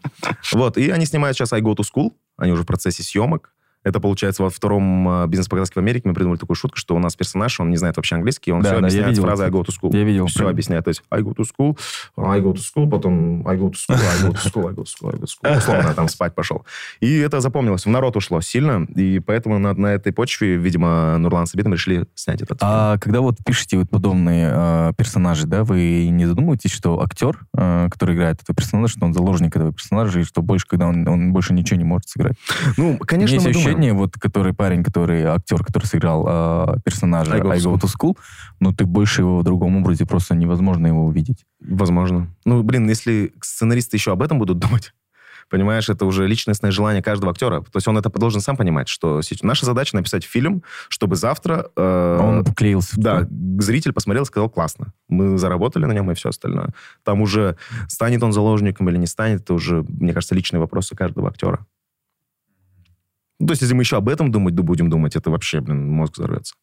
Вот, 0.53 0.77
и 0.77 0.89
они 0.91 1.06
снимают 1.06 1.35
сейчас 1.38 1.53
I 1.53 1.61
Go 1.61 1.76
to 1.76 1.84
School. 1.84 2.11
Они 2.38 2.51
уже 2.51 2.64
в 2.64 2.65
процессе 2.65 3.03
съемок. 3.03 3.51
Это, 3.90 3.99
получается, 3.99 4.44
во 4.44 4.52
втором 4.52 5.24
э, 5.24 5.28
бизнес-показке 5.28 5.74
в 5.76 5.78
Америке 5.78 6.07
мы 6.07 6.14
придумали 6.14 6.38
такую 6.38 6.56
шутку, 6.56 6.78
что 6.78 6.95
у 6.95 6.99
нас 6.99 7.16
персонаж, 7.16 7.60
он 7.60 7.72
не 7.72 7.78
знает 7.78 7.98
вообще 7.98 8.16
английский, 8.16 8.52
он 8.52 8.61
Да, 8.61 8.70
все 8.70 8.80
да, 8.80 8.86
объясняет 8.86 9.18
фразой 9.18 9.48
I 9.48 9.52
go 9.52 9.66
to 9.66 9.70
school. 9.70 9.98
Я 9.98 10.03
видел. 10.03 10.28
Все 10.28 10.48
объясняет. 10.48 10.86
То 10.86 10.90
есть 10.90 11.02
I 11.10 11.22
go 11.22 11.36
to 11.36 11.44
school, 11.44 11.76
I 12.16 12.40
go 12.40 12.53
to 12.53 12.60
school, 12.60 12.88
потом 12.88 13.48
I 13.48 13.57
go 13.57 13.72
to 13.72 13.74
school, 13.74 13.98
I 13.98 14.28
go 14.28 14.32
to 14.32 14.49
school, 14.49 14.68
I 14.70 14.74
go 14.74 14.84
to 14.84 14.86
school, 14.86 15.10
I 15.10 15.18
go 15.18 15.24
to 15.24 15.28
school. 15.28 15.57
Условно, 15.57 15.94
там 15.95 16.07
спать 16.07 16.36
пошел. 16.36 16.66
И 16.99 17.18
это 17.18 17.41
запомнилось, 17.41 17.86
в 17.86 17.90
народ 17.90 18.16
ушло 18.16 18.41
сильно, 18.41 18.86
и 18.95 19.20
поэтому 19.20 19.57
на, 19.57 19.74
на 19.74 19.88
этой 19.88 20.14
почве, 20.14 20.56
видимо, 20.56 21.18
Нурлан 21.18 21.48
с 21.48 21.56
Абитом 21.56 21.74
решили 21.74 22.06
снять 22.14 22.44
этот. 22.44 22.60
А 22.61 22.99
когда 22.99 23.22
вот 23.22 23.38
пишете 23.44 23.78
вот 23.78 23.90
подобные 23.90 24.52
э, 24.53 24.94
персонажи, 24.98 25.48
да, 25.48 25.64
вы 25.64 26.10
не 26.10 26.28
задумываетесь, 26.28 26.72
что 26.72 27.02
актер, 27.02 27.40
э, 27.57 27.88
который 27.90 28.16
играет 28.16 28.41
этого 28.44 28.56
персонажа, 28.56 28.94
что 28.94 29.06
он 29.06 29.14
заложник 29.16 29.56
этого 29.56 29.74
персонажа, 29.74 30.20
и 30.20 30.24
что 30.24 30.44
больше, 30.44 30.68
когда 30.68 30.88
он, 30.88 31.07
он 31.07 31.34
больше 31.34 31.53
ничего 31.53 31.78
не 31.78 31.86
может 31.86 32.07
сыграть? 32.10 32.36
Ну, 32.78 32.99
конечно, 32.99 33.41
мы 33.41 33.49
есть 33.49 33.78
ощущение, 33.80 33.93
вот 33.93 34.14
который 34.14 34.53
парень, 34.53 34.84
который 34.84 35.23
актер, 35.23 35.64
который 35.64 35.85
сыграл 35.85 36.26
э, 36.27 36.80
персонажа 36.84 37.34
I 37.34 37.39
Go 37.39 37.51
I 37.51 37.60
Go 37.60 37.80
to 37.80 37.88
School, 37.88 38.18
ну 38.60 38.73
ты 38.73 38.85
больше 38.85 39.22
его 39.22 39.39
в 39.39 39.43
другом 39.43 39.77
образе 39.77 40.06
просто 40.06 40.35
невозможно 40.35 40.88
его 40.88 41.06
увидеть. 41.06 41.45
Возможно. 41.60 42.27
Ну, 42.45 42.64
блин, 42.64 42.88
если 42.89 43.34
сценаристы 43.41 43.97
еще 43.97 44.11
об 44.11 44.22
этом 44.22 44.39
будут 44.39 44.60
думать, 44.60 44.93
понимаешь, 45.49 45.89
это 45.89 46.06
уже 46.06 46.27
личностное 46.27 46.72
желание 46.72 47.01
каждого 47.01 47.31
актера. 47.31 47.61
То 47.61 47.77
есть 47.77 47.88
он 47.88 47.97
это 47.97 48.10
должен 48.10 48.41
сам 48.41 48.56
понимать, 48.56 48.88
что 48.88 49.22
наша 49.41 49.65
задача 49.65 49.95
написать 49.95 50.23
фильм, 50.23 50.64
чтобы 50.89 51.15
завтра... 51.15 51.72
э, 51.76 52.19
он 52.22 52.45
поклеился. 52.45 52.93
да, 52.97 53.27
зритель 53.60 53.93
посмотрел 53.93 54.23
и 54.23 54.27
сказал, 54.27 54.49
классно. 54.49 54.93
Мы 55.07 55.38
заработали 55.38 55.85
на 55.85 55.93
нем 55.93 56.11
и 56.11 56.14
все 56.14 56.30
остальное. 56.30 56.73
Там 57.03 57.22
уже 57.22 57.57
станет 57.88 58.22
он 58.22 58.31
заложником 58.31 58.89
или 58.89 58.97
не 58.97 59.07
станет, 59.07 59.41
это 59.41 59.53
уже, 59.56 59.84
мне 59.88 60.14
кажется, 60.14 60.35
личные 60.35 60.60
вопросы 60.60 60.95
каждого 60.95 61.30
актера. 61.30 61.65
Ну, 63.40 63.48
то 63.48 63.52
есть, 63.52 63.61
если 63.61 63.74
мы 63.74 63.84
еще 63.84 63.98
об 63.98 64.10
этом 64.10 64.32
думать 64.32 64.56
да 64.56 64.64
будем 64.64 64.90
думать, 64.90 65.16
это 65.16 65.32
вообще, 65.32 65.61
блин, 65.61 65.90
мозг 65.90 66.14
взорвется. 66.18 66.56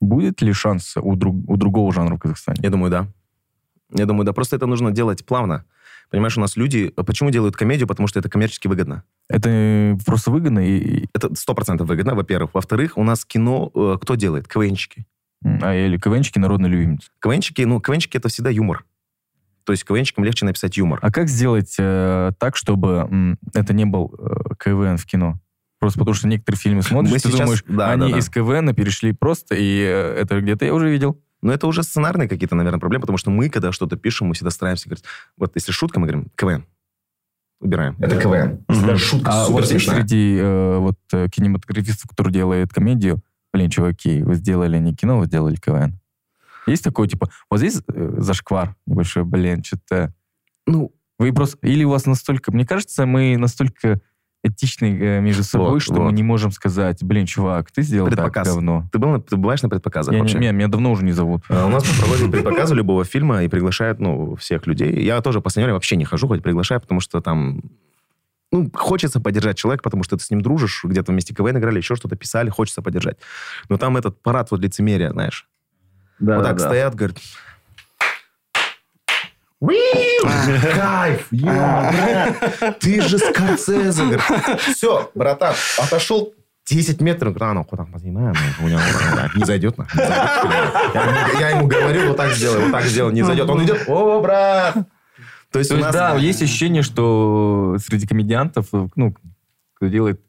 Будет 0.00 0.42
ли 0.42 0.52
шанс 0.52 0.96
у, 0.96 1.14
друг- 1.14 1.48
у 1.48 1.56
другого 1.56 1.92
жанра 1.92 2.16
в 2.16 2.18
Казахстане? 2.18 2.58
Я 2.62 2.70
думаю, 2.70 2.90
да. 2.90 3.06
Я 3.92 4.06
думаю, 4.06 4.24
да. 4.24 4.32
Просто 4.32 4.56
это 4.56 4.66
нужно 4.66 4.90
делать 4.90 5.24
плавно. 5.24 5.64
Понимаешь, 6.10 6.36
у 6.36 6.40
нас 6.40 6.56
люди... 6.56 6.88
Почему 6.88 7.30
делают 7.30 7.56
комедию? 7.56 7.86
Потому 7.86 8.08
что 8.08 8.18
это 8.18 8.28
коммерчески 8.28 8.66
выгодно. 8.66 9.04
Это 9.28 9.96
просто 10.04 10.30
выгодно 10.30 10.58
и... 10.60 11.06
Это 11.14 11.34
сто 11.36 11.54
процентов 11.54 11.86
выгодно, 11.86 12.14
во-первых. 12.14 12.54
Во-вторых, 12.54 12.96
у 12.96 13.04
нас 13.04 13.24
кино... 13.24 13.70
э, 13.74 13.98
кто 14.00 14.16
делает? 14.16 14.48
КВНчики. 14.48 15.06
А, 15.44 15.74
или 15.74 15.96
КВНчики 15.98 16.38
народный 16.38 16.68
любимец. 16.68 17.10
КВНчики, 17.20 17.62
ну, 17.62 17.80
КВНчики 17.80 18.16
это 18.16 18.28
всегда 18.28 18.50
юмор. 18.50 18.84
То 19.64 19.72
есть 19.72 19.84
КВНчикам 19.84 20.24
легче 20.24 20.46
написать 20.46 20.76
юмор. 20.76 20.98
А 21.02 21.12
как 21.12 21.28
сделать 21.28 21.76
э, 21.78 22.32
так, 22.38 22.56
чтобы 22.56 23.06
м, 23.10 23.38
это 23.54 23.72
не 23.72 23.84
был 23.84 24.14
э, 24.18 24.54
КВН 24.58 24.96
в 24.96 25.06
кино? 25.06 25.38
Просто 25.80 25.98
потому 25.98 26.14
что 26.14 26.28
некоторые 26.28 26.58
фильмы 26.60 26.82
смотришь, 26.82 27.10
Мы 27.10 27.18
ты 27.18 27.28
сейчас- 27.28 27.40
думаешь, 27.40 27.64
да, 27.66 27.90
они 27.90 28.06
да, 28.06 28.12
да. 28.12 28.18
из 28.18 28.28
КВН 28.28 28.74
перешли 28.74 29.12
просто, 29.12 29.54
и 29.56 29.80
э, 29.80 30.20
это 30.20 30.40
где-то 30.40 30.64
я 30.66 30.74
уже 30.74 30.88
видел. 30.90 31.20
Но 31.42 31.52
это 31.52 31.66
уже 31.66 31.82
сценарные 31.82 32.28
какие-то, 32.28 32.54
наверное, 32.54 32.78
проблемы, 32.78 33.00
потому 33.00 33.16
что 33.16 33.30
мы, 33.30 33.48
когда 33.48 33.72
что-то 33.72 33.96
пишем, 33.96 34.28
мы 34.28 34.34
всегда 34.34 34.50
стараемся 34.50 34.88
говорить, 34.90 35.04
вот 35.38 35.52
если 35.54 35.72
шутка, 35.72 35.98
мы 35.98 36.06
говорим 36.06 36.26
КВН. 36.36 36.66
Убираем. 37.60 37.96
Это 37.98 38.20
КВН. 38.20 38.64
Если 38.68 38.86
даже 38.86 39.04
шутка 39.04 39.30
А 39.30 39.44
супер 39.46 39.60
вот 39.62 39.66
среди 39.66 40.36
э, 40.38 40.76
вот 40.78 40.98
э, 41.12 41.28
кинематографистов, 41.30 42.10
которые 42.10 42.32
делают 42.34 42.72
комедию, 42.72 43.20
блин, 43.52 43.70
чуваки, 43.70 44.22
вы 44.22 44.34
сделали 44.34 44.78
не 44.78 44.94
кино, 44.94 45.18
вы 45.18 45.26
сделали 45.26 45.56
КВН. 45.56 45.98
Есть 46.66 46.84
такое, 46.84 47.08
типа, 47.08 47.30
вот 47.50 47.58
здесь 47.58 47.80
э, 47.88 48.14
зашквар 48.18 48.76
небольшой, 48.86 49.24
блин, 49.24 49.64
что-то... 49.64 50.14
Ну, 50.66 50.92
Вы 51.18 51.32
просто... 51.32 51.58
Или 51.66 51.84
у 51.84 51.90
вас 51.90 52.04
настолько... 52.06 52.52
Мне 52.52 52.66
кажется, 52.66 53.06
мы 53.06 53.36
настолько 53.38 54.00
этичны 54.42 54.98
э, 54.98 55.20
между 55.20 55.42
собой, 55.44 55.72
Вот, 55.72 55.82
что 55.82 55.94
вот. 55.94 56.04
мы 56.06 56.12
не 56.12 56.22
можем 56.22 56.50
сказать, 56.50 57.02
блин, 57.04 57.26
чувак, 57.26 57.70
ты 57.70 57.82
сделал 57.82 58.08
так 58.08 58.16
Предпоказ. 58.16 58.48
говно. 58.48 58.88
ты, 58.90 58.98
был 58.98 59.20
ты 59.20 59.36
бываешь 59.36 59.62
на 59.62 59.68
предпоказах 59.68 60.12
Я 60.12 60.18
не- 60.18 60.22
вообще? 60.22 60.38
меня, 60.38 60.52
меня 60.52 60.68
давно 60.68 60.92
уже 60.92 61.04
не 61.04 61.12
зовут. 61.12 61.42
А, 61.50 61.66
У 61.66 61.68
нас 61.68 61.84
проводят 61.98 62.30
предпоказы 62.30 62.74
любого 62.74 63.04
фильма 63.04 63.42
и 63.44 63.48
приглашают, 63.48 64.00
ну, 64.00 64.36
всех 64.36 64.66
людей. 64.66 65.02
Я 65.04 65.20
тоже 65.20 65.40
в 65.40 65.42
последнее 65.42 65.66
время 65.66 65.74
вообще 65.74 65.96
не 65.96 66.04
хожу, 66.06 66.26
хоть 66.26 66.42
приглашаю, 66.42 66.80
потому 66.80 67.00
что 67.00 67.20
там... 67.20 67.60
Ну, 68.52 68.68
хочется 68.74 69.20
поддержать 69.20 69.56
человека, 69.58 69.82
потому 69.84 70.02
что 70.02 70.16
ты 70.16 70.24
с 70.24 70.30
ним 70.30 70.40
дружишь, 70.40 70.82
где-то 70.84 71.12
вместе 71.12 71.34
КВН 71.34 71.58
играли, 71.58 71.76
еще 71.76 71.94
что-то 71.94 72.16
писали, 72.16 72.48
хочется 72.50 72.82
поддержать. 72.82 73.18
Но 73.68 73.76
там 73.76 73.96
этот 73.96 74.20
парад 74.22 74.50
вот 74.50 74.60
лицемерия, 74.60 75.10
знаешь. 75.10 75.46
Да, 76.18 76.36
вот 76.36 76.44
так 76.44 76.56
да. 76.56 76.64
стоят, 76.66 76.94
говорят... 76.94 77.18
«Уиу, 79.60 80.22
Кайф! 80.74 81.26
брат, 81.30 82.78
Ты 82.80 83.02
же 83.02 83.18
Скорсезе! 83.18 84.02
Говорит, 84.04 84.22
Все, 84.74 85.10
братан, 85.14 85.54
отошел 85.78 86.32
10 86.66 87.00
метров, 87.02 87.34
говорит, 87.34 87.42
а, 87.42 87.52
ну, 87.54 87.64
куда 87.64 87.84
понимаем, 87.84 88.34
у 88.62 88.68
него 88.68 88.80
не 89.36 89.44
зайдет, 89.44 89.76
на, 89.76 89.82
не 89.84 90.04
зайдет. 90.04 90.94
Я, 90.94 91.02
ему- 91.04 91.40
я 91.40 91.50
ему 91.50 91.66
говорю, 91.66 92.08
вот 92.08 92.16
так 92.16 92.32
сделай, 92.32 92.62
вот 92.62 92.72
так 92.72 92.84
сделай, 92.84 93.12
не 93.12 93.22
зайдет. 93.22 93.48
Он 93.50 93.62
идет, 93.64 93.84
о, 93.88 94.20
брат! 94.20 94.74
То 95.50 95.58
есть 95.58 95.70
То 95.70 95.76
есть, 95.76 95.86
нас... 95.86 95.92
да, 95.94 96.14
есть 96.14 96.42
ощущение, 96.42 96.82
что 96.82 97.76
среди 97.84 98.06
комедиантов, 98.06 98.68
ну, 98.94 99.14
кто 99.74 99.88
делает, 99.88 100.20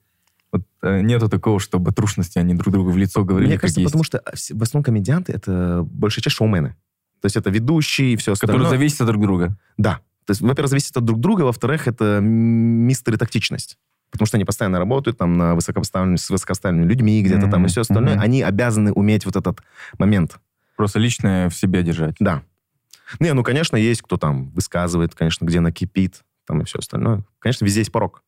вот, 0.51 0.63
э, 0.81 1.01
нету 1.01 1.29
такого, 1.29 1.59
чтобы 1.59 1.91
трушности 1.91 2.39
они 2.39 2.55
друг 2.55 2.73
другу 2.73 2.89
в 2.89 2.97
лицо 2.97 3.23
говорили, 3.23 3.49
Мне 3.51 3.59
кажется, 3.59 3.79
есть. 3.79 3.91
потому 3.91 4.03
что 4.03 4.21
в 4.25 4.61
основном 4.63 4.83
комедианты 4.83 5.31
это 5.31 5.83
большая 5.85 6.23
часть 6.23 6.35
шоумены. 6.35 6.75
То 7.21 7.27
есть 7.27 7.35
это 7.35 7.49
ведущие 7.49 8.13
и 8.13 8.15
все 8.15 8.33
остальное. 8.33 8.57
которые 8.57 8.77
зависят 8.77 9.01
от 9.01 9.07
друг 9.07 9.21
друга. 9.21 9.55
Да. 9.77 9.99
То 10.25 10.31
есть, 10.31 10.41
во-первых, 10.41 10.69
зависит 10.69 10.95
от 10.95 11.05
друг 11.05 11.19
друга, 11.19 11.43
во-вторых, 11.43 11.87
это 11.87 12.19
мистеры 12.21 13.17
тактичность. 13.17 13.77
Потому 14.11 14.27
что 14.27 14.37
они 14.37 14.45
постоянно 14.45 14.77
работают 14.77 15.17
там 15.17 15.37
на 15.37 15.55
высокопоставленными, 15.55 16.17
с 16.17 16.29
высокопоставленными 16.29 16.87
людьми 16.87 17.21
где-то 17.23 17.49
там 17.49 17.65
и 17.65 17.69
все 17.69 17.81
остальное. 17.81 18.15
мгм. 18.15 18.23
Они 18.23 18.41
обязаны 18.41 18.91
уметь 18.91 19.25
вот 19.25 19.35
этот 19.35 19.61
момент. 19.97 20.39
Просто 20.75 20.99
личное 20.99 21.49
в 21.49 21.55
себе 21.55 21.81
держать. 21.83 22.15
Да. 22.19 22.43
Не, 23.19 23.33
ну, 23.33 23.43
конечно, 23.43 23.77
есть 23.77 24.01
кто 24.01 24.17
там 24.17 24.49
высказывает, 24.51 25.15
конечно, 25.15 25.45
где 25.45 25.59
накипит, 25.59 26.21
там 26.45 26.61
и 26.61 26.65
все 26.65 26.79
остальное. 26.79 27.23
Конечно, 27.39 27.65
везде 27.65 27.81
есть 27.81 27.91
порог. 27.91 28.23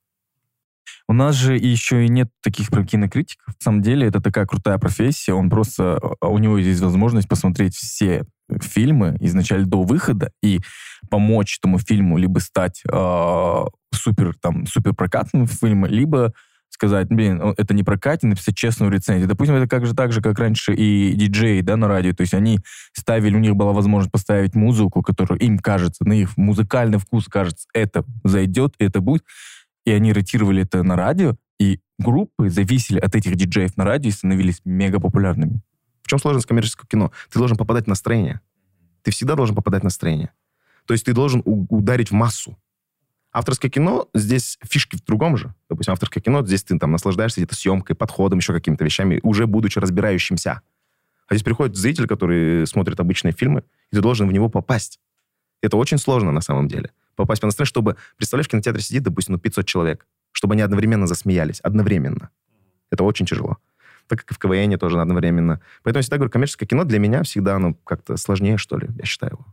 У 1.07 1.13
нас 1.13 1.35
же 1.35 1.55
еще 1.57 2.05
и 2.05 2.09
нет 2.09 2.29
таких 2.41 2.69
прям 2.69 2.85
кинокритиков. 2.85 3.47
На 3.47 3.63
самом 3.63 3.81
деле 3.81 4.07
это 4.07 4.21
такая 4.21 4.45
крутая 4.45 4.77
профессия. 4.77 5.33
Он 5.33 5.49
просто... 5.49 5.99
а 6.21 6.27
У 6.27 6.37
него 6.37 6.57
есть 6.57 6.81
возможность 6.81 7.27
посмотреть 7.27 7.75
все 7.75 8.25
фильмы 8.61 9.17
изначально 9.19 9.67
до 9.67 9.83
выхода 9.83 10.31
и 10.41 10.59
помочь 11.09 11.57
этому 11.59 11.79
фильму 11.79 12.17
либо 12.17 12.39
стать 12.39 12.81
э, 12.89 13.65
супер, 13.93 14.33
там, 14.41 14.65
супер 14.65 14.93
прокатным 14.93 15.47
фильмом, 15.47 15.89
либо 15.89 16.33
сказать, 16.73 17.07
блин, 17.07 17.53
это 17.57 17.73
не 17.73 17.83
прокатит, 17.83 18.23
написать 18.23 18.55
честную 18.55 18.91
рецензию. 18.91 19.27
Допустим, 19.27 19.55
это 19.55 19.67
как 19.67 19.85
же 19.85 19.93
так 19.93 20.11
же, 20.11 20.21
как 20.21 20.39
раньше 20.39 20.73
и 20.73 21.13
диджеи, 21.13 21.61
да, 21.61 21.77
на 21.77 21.87
радио. 21.87 22.13
То 22.13 22.21
есть 22.21 22.33
они 22.33 22.59
ставили, 22.93 23.35
у 23.35 23.39
них 23.39 23.55
была 23.55 23.73
возможность 23.73 24.11
поставить 24.11 24.55
музыку, 24.55 25.03
которую 25.03 25.39
им 25.39 25.59
кажется, 25.59 26.03
на 26.03 26.13
их 26.13 26.35
музыкальный 26.35 26.97
вкус 26.97 27.27
кажется, 27.27 27.67
это 27.73 28.03
зайдет, 28.23 28.73
это 28.79 29.01
будет. 29.01 29.23
И 29.85 29.91
они 29.91 30.13
ротировали 30.13 30.63
это 30.63 30.83
на 30.83 30.95
радио, 30.95 31.35
и 31.59 31.79
группы 31.99 32.49
зависели 32.49 32.99
от 32.99 33.15
этих 33.15 33.35
диджеев 33.35 33.77
на 33.77 33.85
радио 33.85 34.09
и 34.09 34.13
становились 34.13 34.61
мега 34.65 34.99
популярными. 34.99 35.61
В 36.01 36.07
чем 36.07 36.19
сложность 36.19 36.47
коммерческого 36.47 36.87
кино? 36.87 37.11
Ты 37.31 37.39
должен 37.39 37.57
попадать 37.57 37.85
в 37.85 37.87
настроение. 37.87 38.41
Ты 39.01 39.11
всегда 39.11 39.35
должен 39.35 39.55
попадать 39.55 39.81
в 39.81 39.85
настроение. 39.85 40.31
То 40.85 40.93
есть 40.93 41.05
ты 41.05 41.13
должен 41.13 41.41
ударить 41.45 42.11
в 42.11 42.13
массу. 42.13 42.57
Авторское 43.31 43.71
кино, 43.71 44.09
здесь 44.13 44.59
фишки 44.63 44.95
в 44.95 45.03
другом 45.03 45.37
же. 45.37 45.55
Допустим, 45.69 45.93
авторское 45.93 46.21
кино, 46.21 46.45
здесь 46.45 46.63
ты 46.63 46.77
там 46.77 46.91
наслаждаешься 46.91 47.41
где-то 47.41 47.55
съемкой, 47.55 47.95
подходом, 47.95 48.39
еще 48.39 48.53
какими-то 48.53 48.85
вещами, 48.85 49.19
уже 49.23 49.47
будучи 49.47 49.79
разбирающимся. 49.79 50.61
А 51.27 51.33
здесь 51.33 51.43
приходит 51.43 51.75
зритель, 51.75 52.05
который 52.05 52.67
смотрит 52.67 52.99
обычные 52.99 53.31
фильмы, 53.31 53.63
и 53.91 53.95
ты 53.95 54.01
должен 54.01 54.27
в 54.27 54.33
него 54.33 54.49
попасть. 54.49 54.99
Это 55.61 55.77
очень 55.77 55.97
сложно 55.97 56.31
на 56.31 56.41
самом 56.41 56.67
деле. 56.67 56.91
Попасть 57.15 57.41
по 57.41 57.47
настроению, 57.47 57.67
чтобы, 57.67 57.95
представляешь, 58.17 58.47
в 58.47 58.51
кинотеатре 58.51 58.81
сидит, 58.81 59.03
допустим, 59.03 59.33
ну, 59.33 59.39
500 59.39 59.65
человек, 59.65 60.05
чтобы 60.31 60.53
они 60.53 60.61
одновременно 60.61 61.07
засмеялись. 61.07 61.59
Одновременно. 61.61 62.29
Это 62.91 63.03
очень 63.03 63.25
тяжело. 63.25 63.57
Так 64.07 64.19
как 64.19 64.31
и 64.31 64.33
в 64.33 64.39
КВН 64.39 64.77
тоже 64.77 64.99
одновременно. 64.99 65.61
Поэтому 65.83 65.99
я 65.99 66.01
всегда 66.01 66.17
говорю, 66.17 66.31
коммерческое 66.31 66.67
кино 66.67 66.83
для 66.83 66.99
меня 66.99 67.23
всегда, 67.23 67.57
ну, 67.59 67.75
как-то 67.83 68.17
сложнее, 68.17 68.57
что 68.57 68.77
ли, 68.77 68.89
я 68.97 69.05
считаю 69.05 69.33
его. 69.33 69.45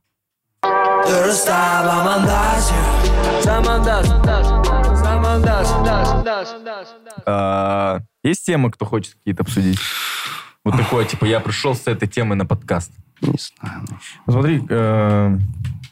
А, 7.27 8.01
есть 8.23 8.45
темы, 8.45 8.71
кто 8.71 8.85
хочет 8.85 9.15
какие-то 9.15 9.43
обсудить? 9.43 9.79
Вот 10.65 10.77
такое, 10.77 11.05
типа, 11.07 11.25
я 11.25 11.41
пришел 11.41 11.75
с 11.75 11.87
этой 11.87 12.07
темой 12.07 12.37
на 12.37 12.45
подкаст. 12.45 12.93
Не 13.23 13.39
знаю. 13.39 13.85
Смотри, 14.29 14.63
э, 14.69 15.39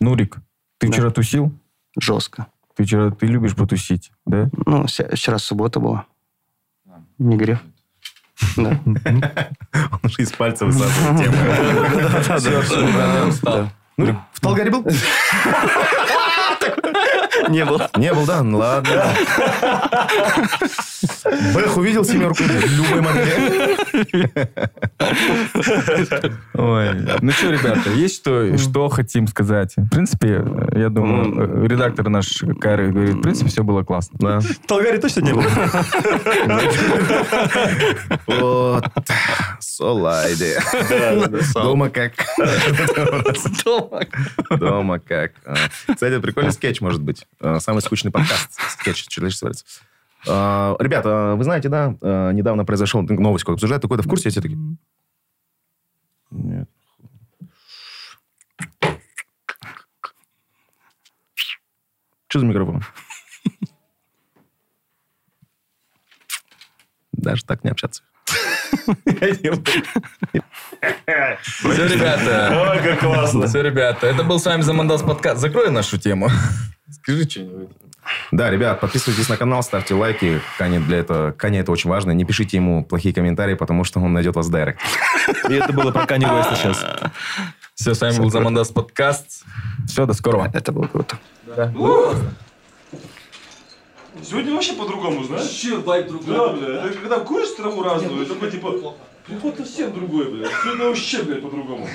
Нурик, 0.01 0.39
ты 0.79 0.87
Да. 0.89 0.93
вчера 0.93 1.11
тусил? 1.11 1.53
Жестко. 2.01 2.47
Ты 2.77 2.85
вчера, 2.85 3.11
ты 3.11 3.27
любишь 3.27 3.55
потусить, 3.57 4.13
да? 4.25 4.49
Ну, 4.67 4.87
вчера 4.87 5.39
суббота 5.39 5.81
была. 5.81 6.05
Не 7.19 7.37
грех. 7.37 7.59
Да. 8.57 8.79
Он 8.85 10.01
уже 10.05 10.23
из 10.23 10.31
пальца 10.33 10.65
высасывает 10.67 11.19
тему. 11.25 11.37
Да. 13.43 13.73
Ну, 13.97 14.17
в 14.33 14.41
Талгаре 14.41 14.71
был? 14.71 14.85
Не 17.49 17.65
был. 17.65 17.81
Не 17.97 18.13
был, 18.13 18.27
да? 18.27 18.43
Ну, 18.43 18.59
ладно. 18.59 19.15
Бэх 21.55 21.77
увидел 21.77 22.05
семерку 22.05 22.43
любой 22.43 23.01
модели. 23.01 23.79
Ой. 26.55 26.95
Ну 27.21 27.31
что, 27.33 27.51
ребята, 27.51 27.91
есть 27.91 28.17
что, 28.17 28.57
что 28.57 28.89
хотим 28.89 29.27
сказать? 29.27 29.75
В 29.77 29.89
принципе, 29.89 30.45
я 30.75 30.89
думаю, 30.89 31.67
редактор 31.67 32.09
наш 32.09 32.43
Кайры 32.61 32.91
говорит, 32.91 33.15
в 33.17 33.23
принципе, 33.23 33.51
все 33.51 33.63
было 33.63 33.83
классно. 33.85 34.19
Да. 34.21 34.41
В 34.41 34.67
Талгаре 34.67 34.99
точно 34.99 35.21
не 35.21 35.33
было. 35.33 35.47
Вот. 38.27 38.85
Солайде. 39.61 40.59
Дома 41.55 41.91
как. 41.91 42.13
Дома 44.51 44.99
как. 44.99 45.33
Кстати, 45.87 46.19
прикольный 46.21 46.53
скетч 46.53 46.81
может 46.81 47.03
быть. 47.03 47.28
А, 47.41 47.61
Самый 47.61 47.81
скучный 47.81 48.11
подкаст. 48.11 48.53
Скетч 48.71 49.07
человечества. 49.09 49.53
А, 50.27 50.77
Ребята, 50.79 51.35
вы 51.37 51.45
знаете, 51.45 51.69
да, 51.69 51.97
а, 52.01 52.33
недавно 52.33 52.65
произошел 52.65 53.03
новость, 53.03 53.45
как 53.45 53.55
обсуждают, 53.55 53.83
такой-то 53.83 54.03
в 54.03 54.09
курсе, 54.09 54.31
все 54.31 54.41
такие... 54.41 54.59
Нет. 56.31 56.69
Что 62.29 62.41
за 62.41 62.47
микрофон? 62.47 62.83
Даже 67.13 67.45
так 67.45 67.65
не 67.65 67.71
общаться. 67.71 68.03
Все, 71.43 71.87
ребята. 71.87 72.71
Ой, 72.71 72.83
как 72.83 73.01
классно. 73.01 73.47
Все, 73.47 73.63
ребята. 73.63 74.07
Это 74.07 74.25
был 74.25 74.39
с 74.39 74.47
вами 74.47 74.63
Замандас 74.63 75.03
подкаст. 75.03 75.41
Закрой 75.41 75.71
нашу 75.71 75.99
тему. 75.99 76.31
Скажи 76.91 77.29
что-нибудь. 77.29 77.69
Да, 78.33 78.51
ребят, 78.51 78.81
подписывайтесь 78.81 79.29
на 79.29 79.37
канал, 79.37 79.63
ставьте 79.63 79.95
лайки. 79.95 80.41
Кане 80.57 80.81
для 80.81 80.99
этого, 80.99 81.33
Кане 81.33 81.61
это 81.61 81.73
очень 81.73 81.91
важно. 81.91 82.13
Не 82.13 82.25
пишите 82.25 82.57
ему 82.57 82.85
плохие 82.85 83.15
комментарии, 83.15 83.55
потому 83.55 83.85
что 83.85 84.01
он 84.01 84.13
найдет 84.13 84.35
вас 84.35 84.47
в 84.47 84.51
дайрект. 84.51 84.81
И 85.49 85.55
это 85.55 85.73
было 85.73 85.91
про 85.91 86.07
Канни 86.07 86.25
Уэста 86.25 86.57
сейчас. 86.57 86.87
Все, 87.75 87.95
с 87.95 88.01
вами 88.01 88.17
был 88.17 88.31
Замандас 88.31 88.69
подкаст. 88.71 89.45
Все, 89.87 90.07
до 90.07 90.15
скорого. 90.15 90.51
Это 90.53 90.73
было 90.73 90.87
круто. 90.87 91.19
Сегодня 94.23 94.55
вообще 94.55 94.73
по-другому, 94.75 95.25
знаешь? 95.25 95.45
Вообще 95.45 95.77
вайб 95.77 96.09
другой. 96.09 96.35
Да, 96.35 96.49
бля. 96.49 96.85
Это 96.85 96.99
когда 96.99 97.19
куришь 97.21 97.51
траву 97.51 97.83
разную, 97.83 98.27
такой 98.27 98.51
типа, 98.51 98.95
какой-то 99.27 99.65
совсем 99.65 99.93
другой, 99.93 100.31
бля. 100.31 100.49
Сегодня 100.63 100.87
вообще, 100.87 101.23
блядь, 101.23 101.43
по-другому. 101.43 101.87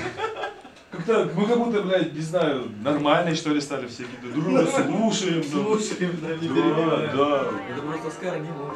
Как-то 0.92 1.32
мы 1.36 1.48
как 1.48 1.58
будто, 1.58 1.82
блядь, 1.82 2.14
не 2.14 2.22
знаю, 2.22 2.72
нормальные, 2.84 3.36
что 3.36 3.50
ли, 3.50 3.60
стали 3.62 3.88
все 3.88 4.04
какие-то. 4.04 4.40
Друга 4.40 4.66
слушаем. 4.66 5.44
Слушаем, 5.44 6.20
да, 6.22 6.36
не 6.36 6.48
Да, 6.48 7.12
да. 7.16 7.46
Это 7.72 7.82
просто 7.82 8.12
Скара 8.12 8.38
не 8.38 8.50
мог 8.50 8.76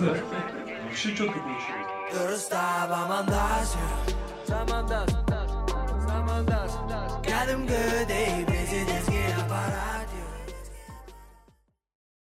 Да. 0.00 0.16
Вообще 0.84 1.10
четко 1.10 1.38
получилось. 1.38 1.82
You're 2.12 2.28
a 2.28 2.36
star, 2.36 2.88
Samandasa, 4.46 5.22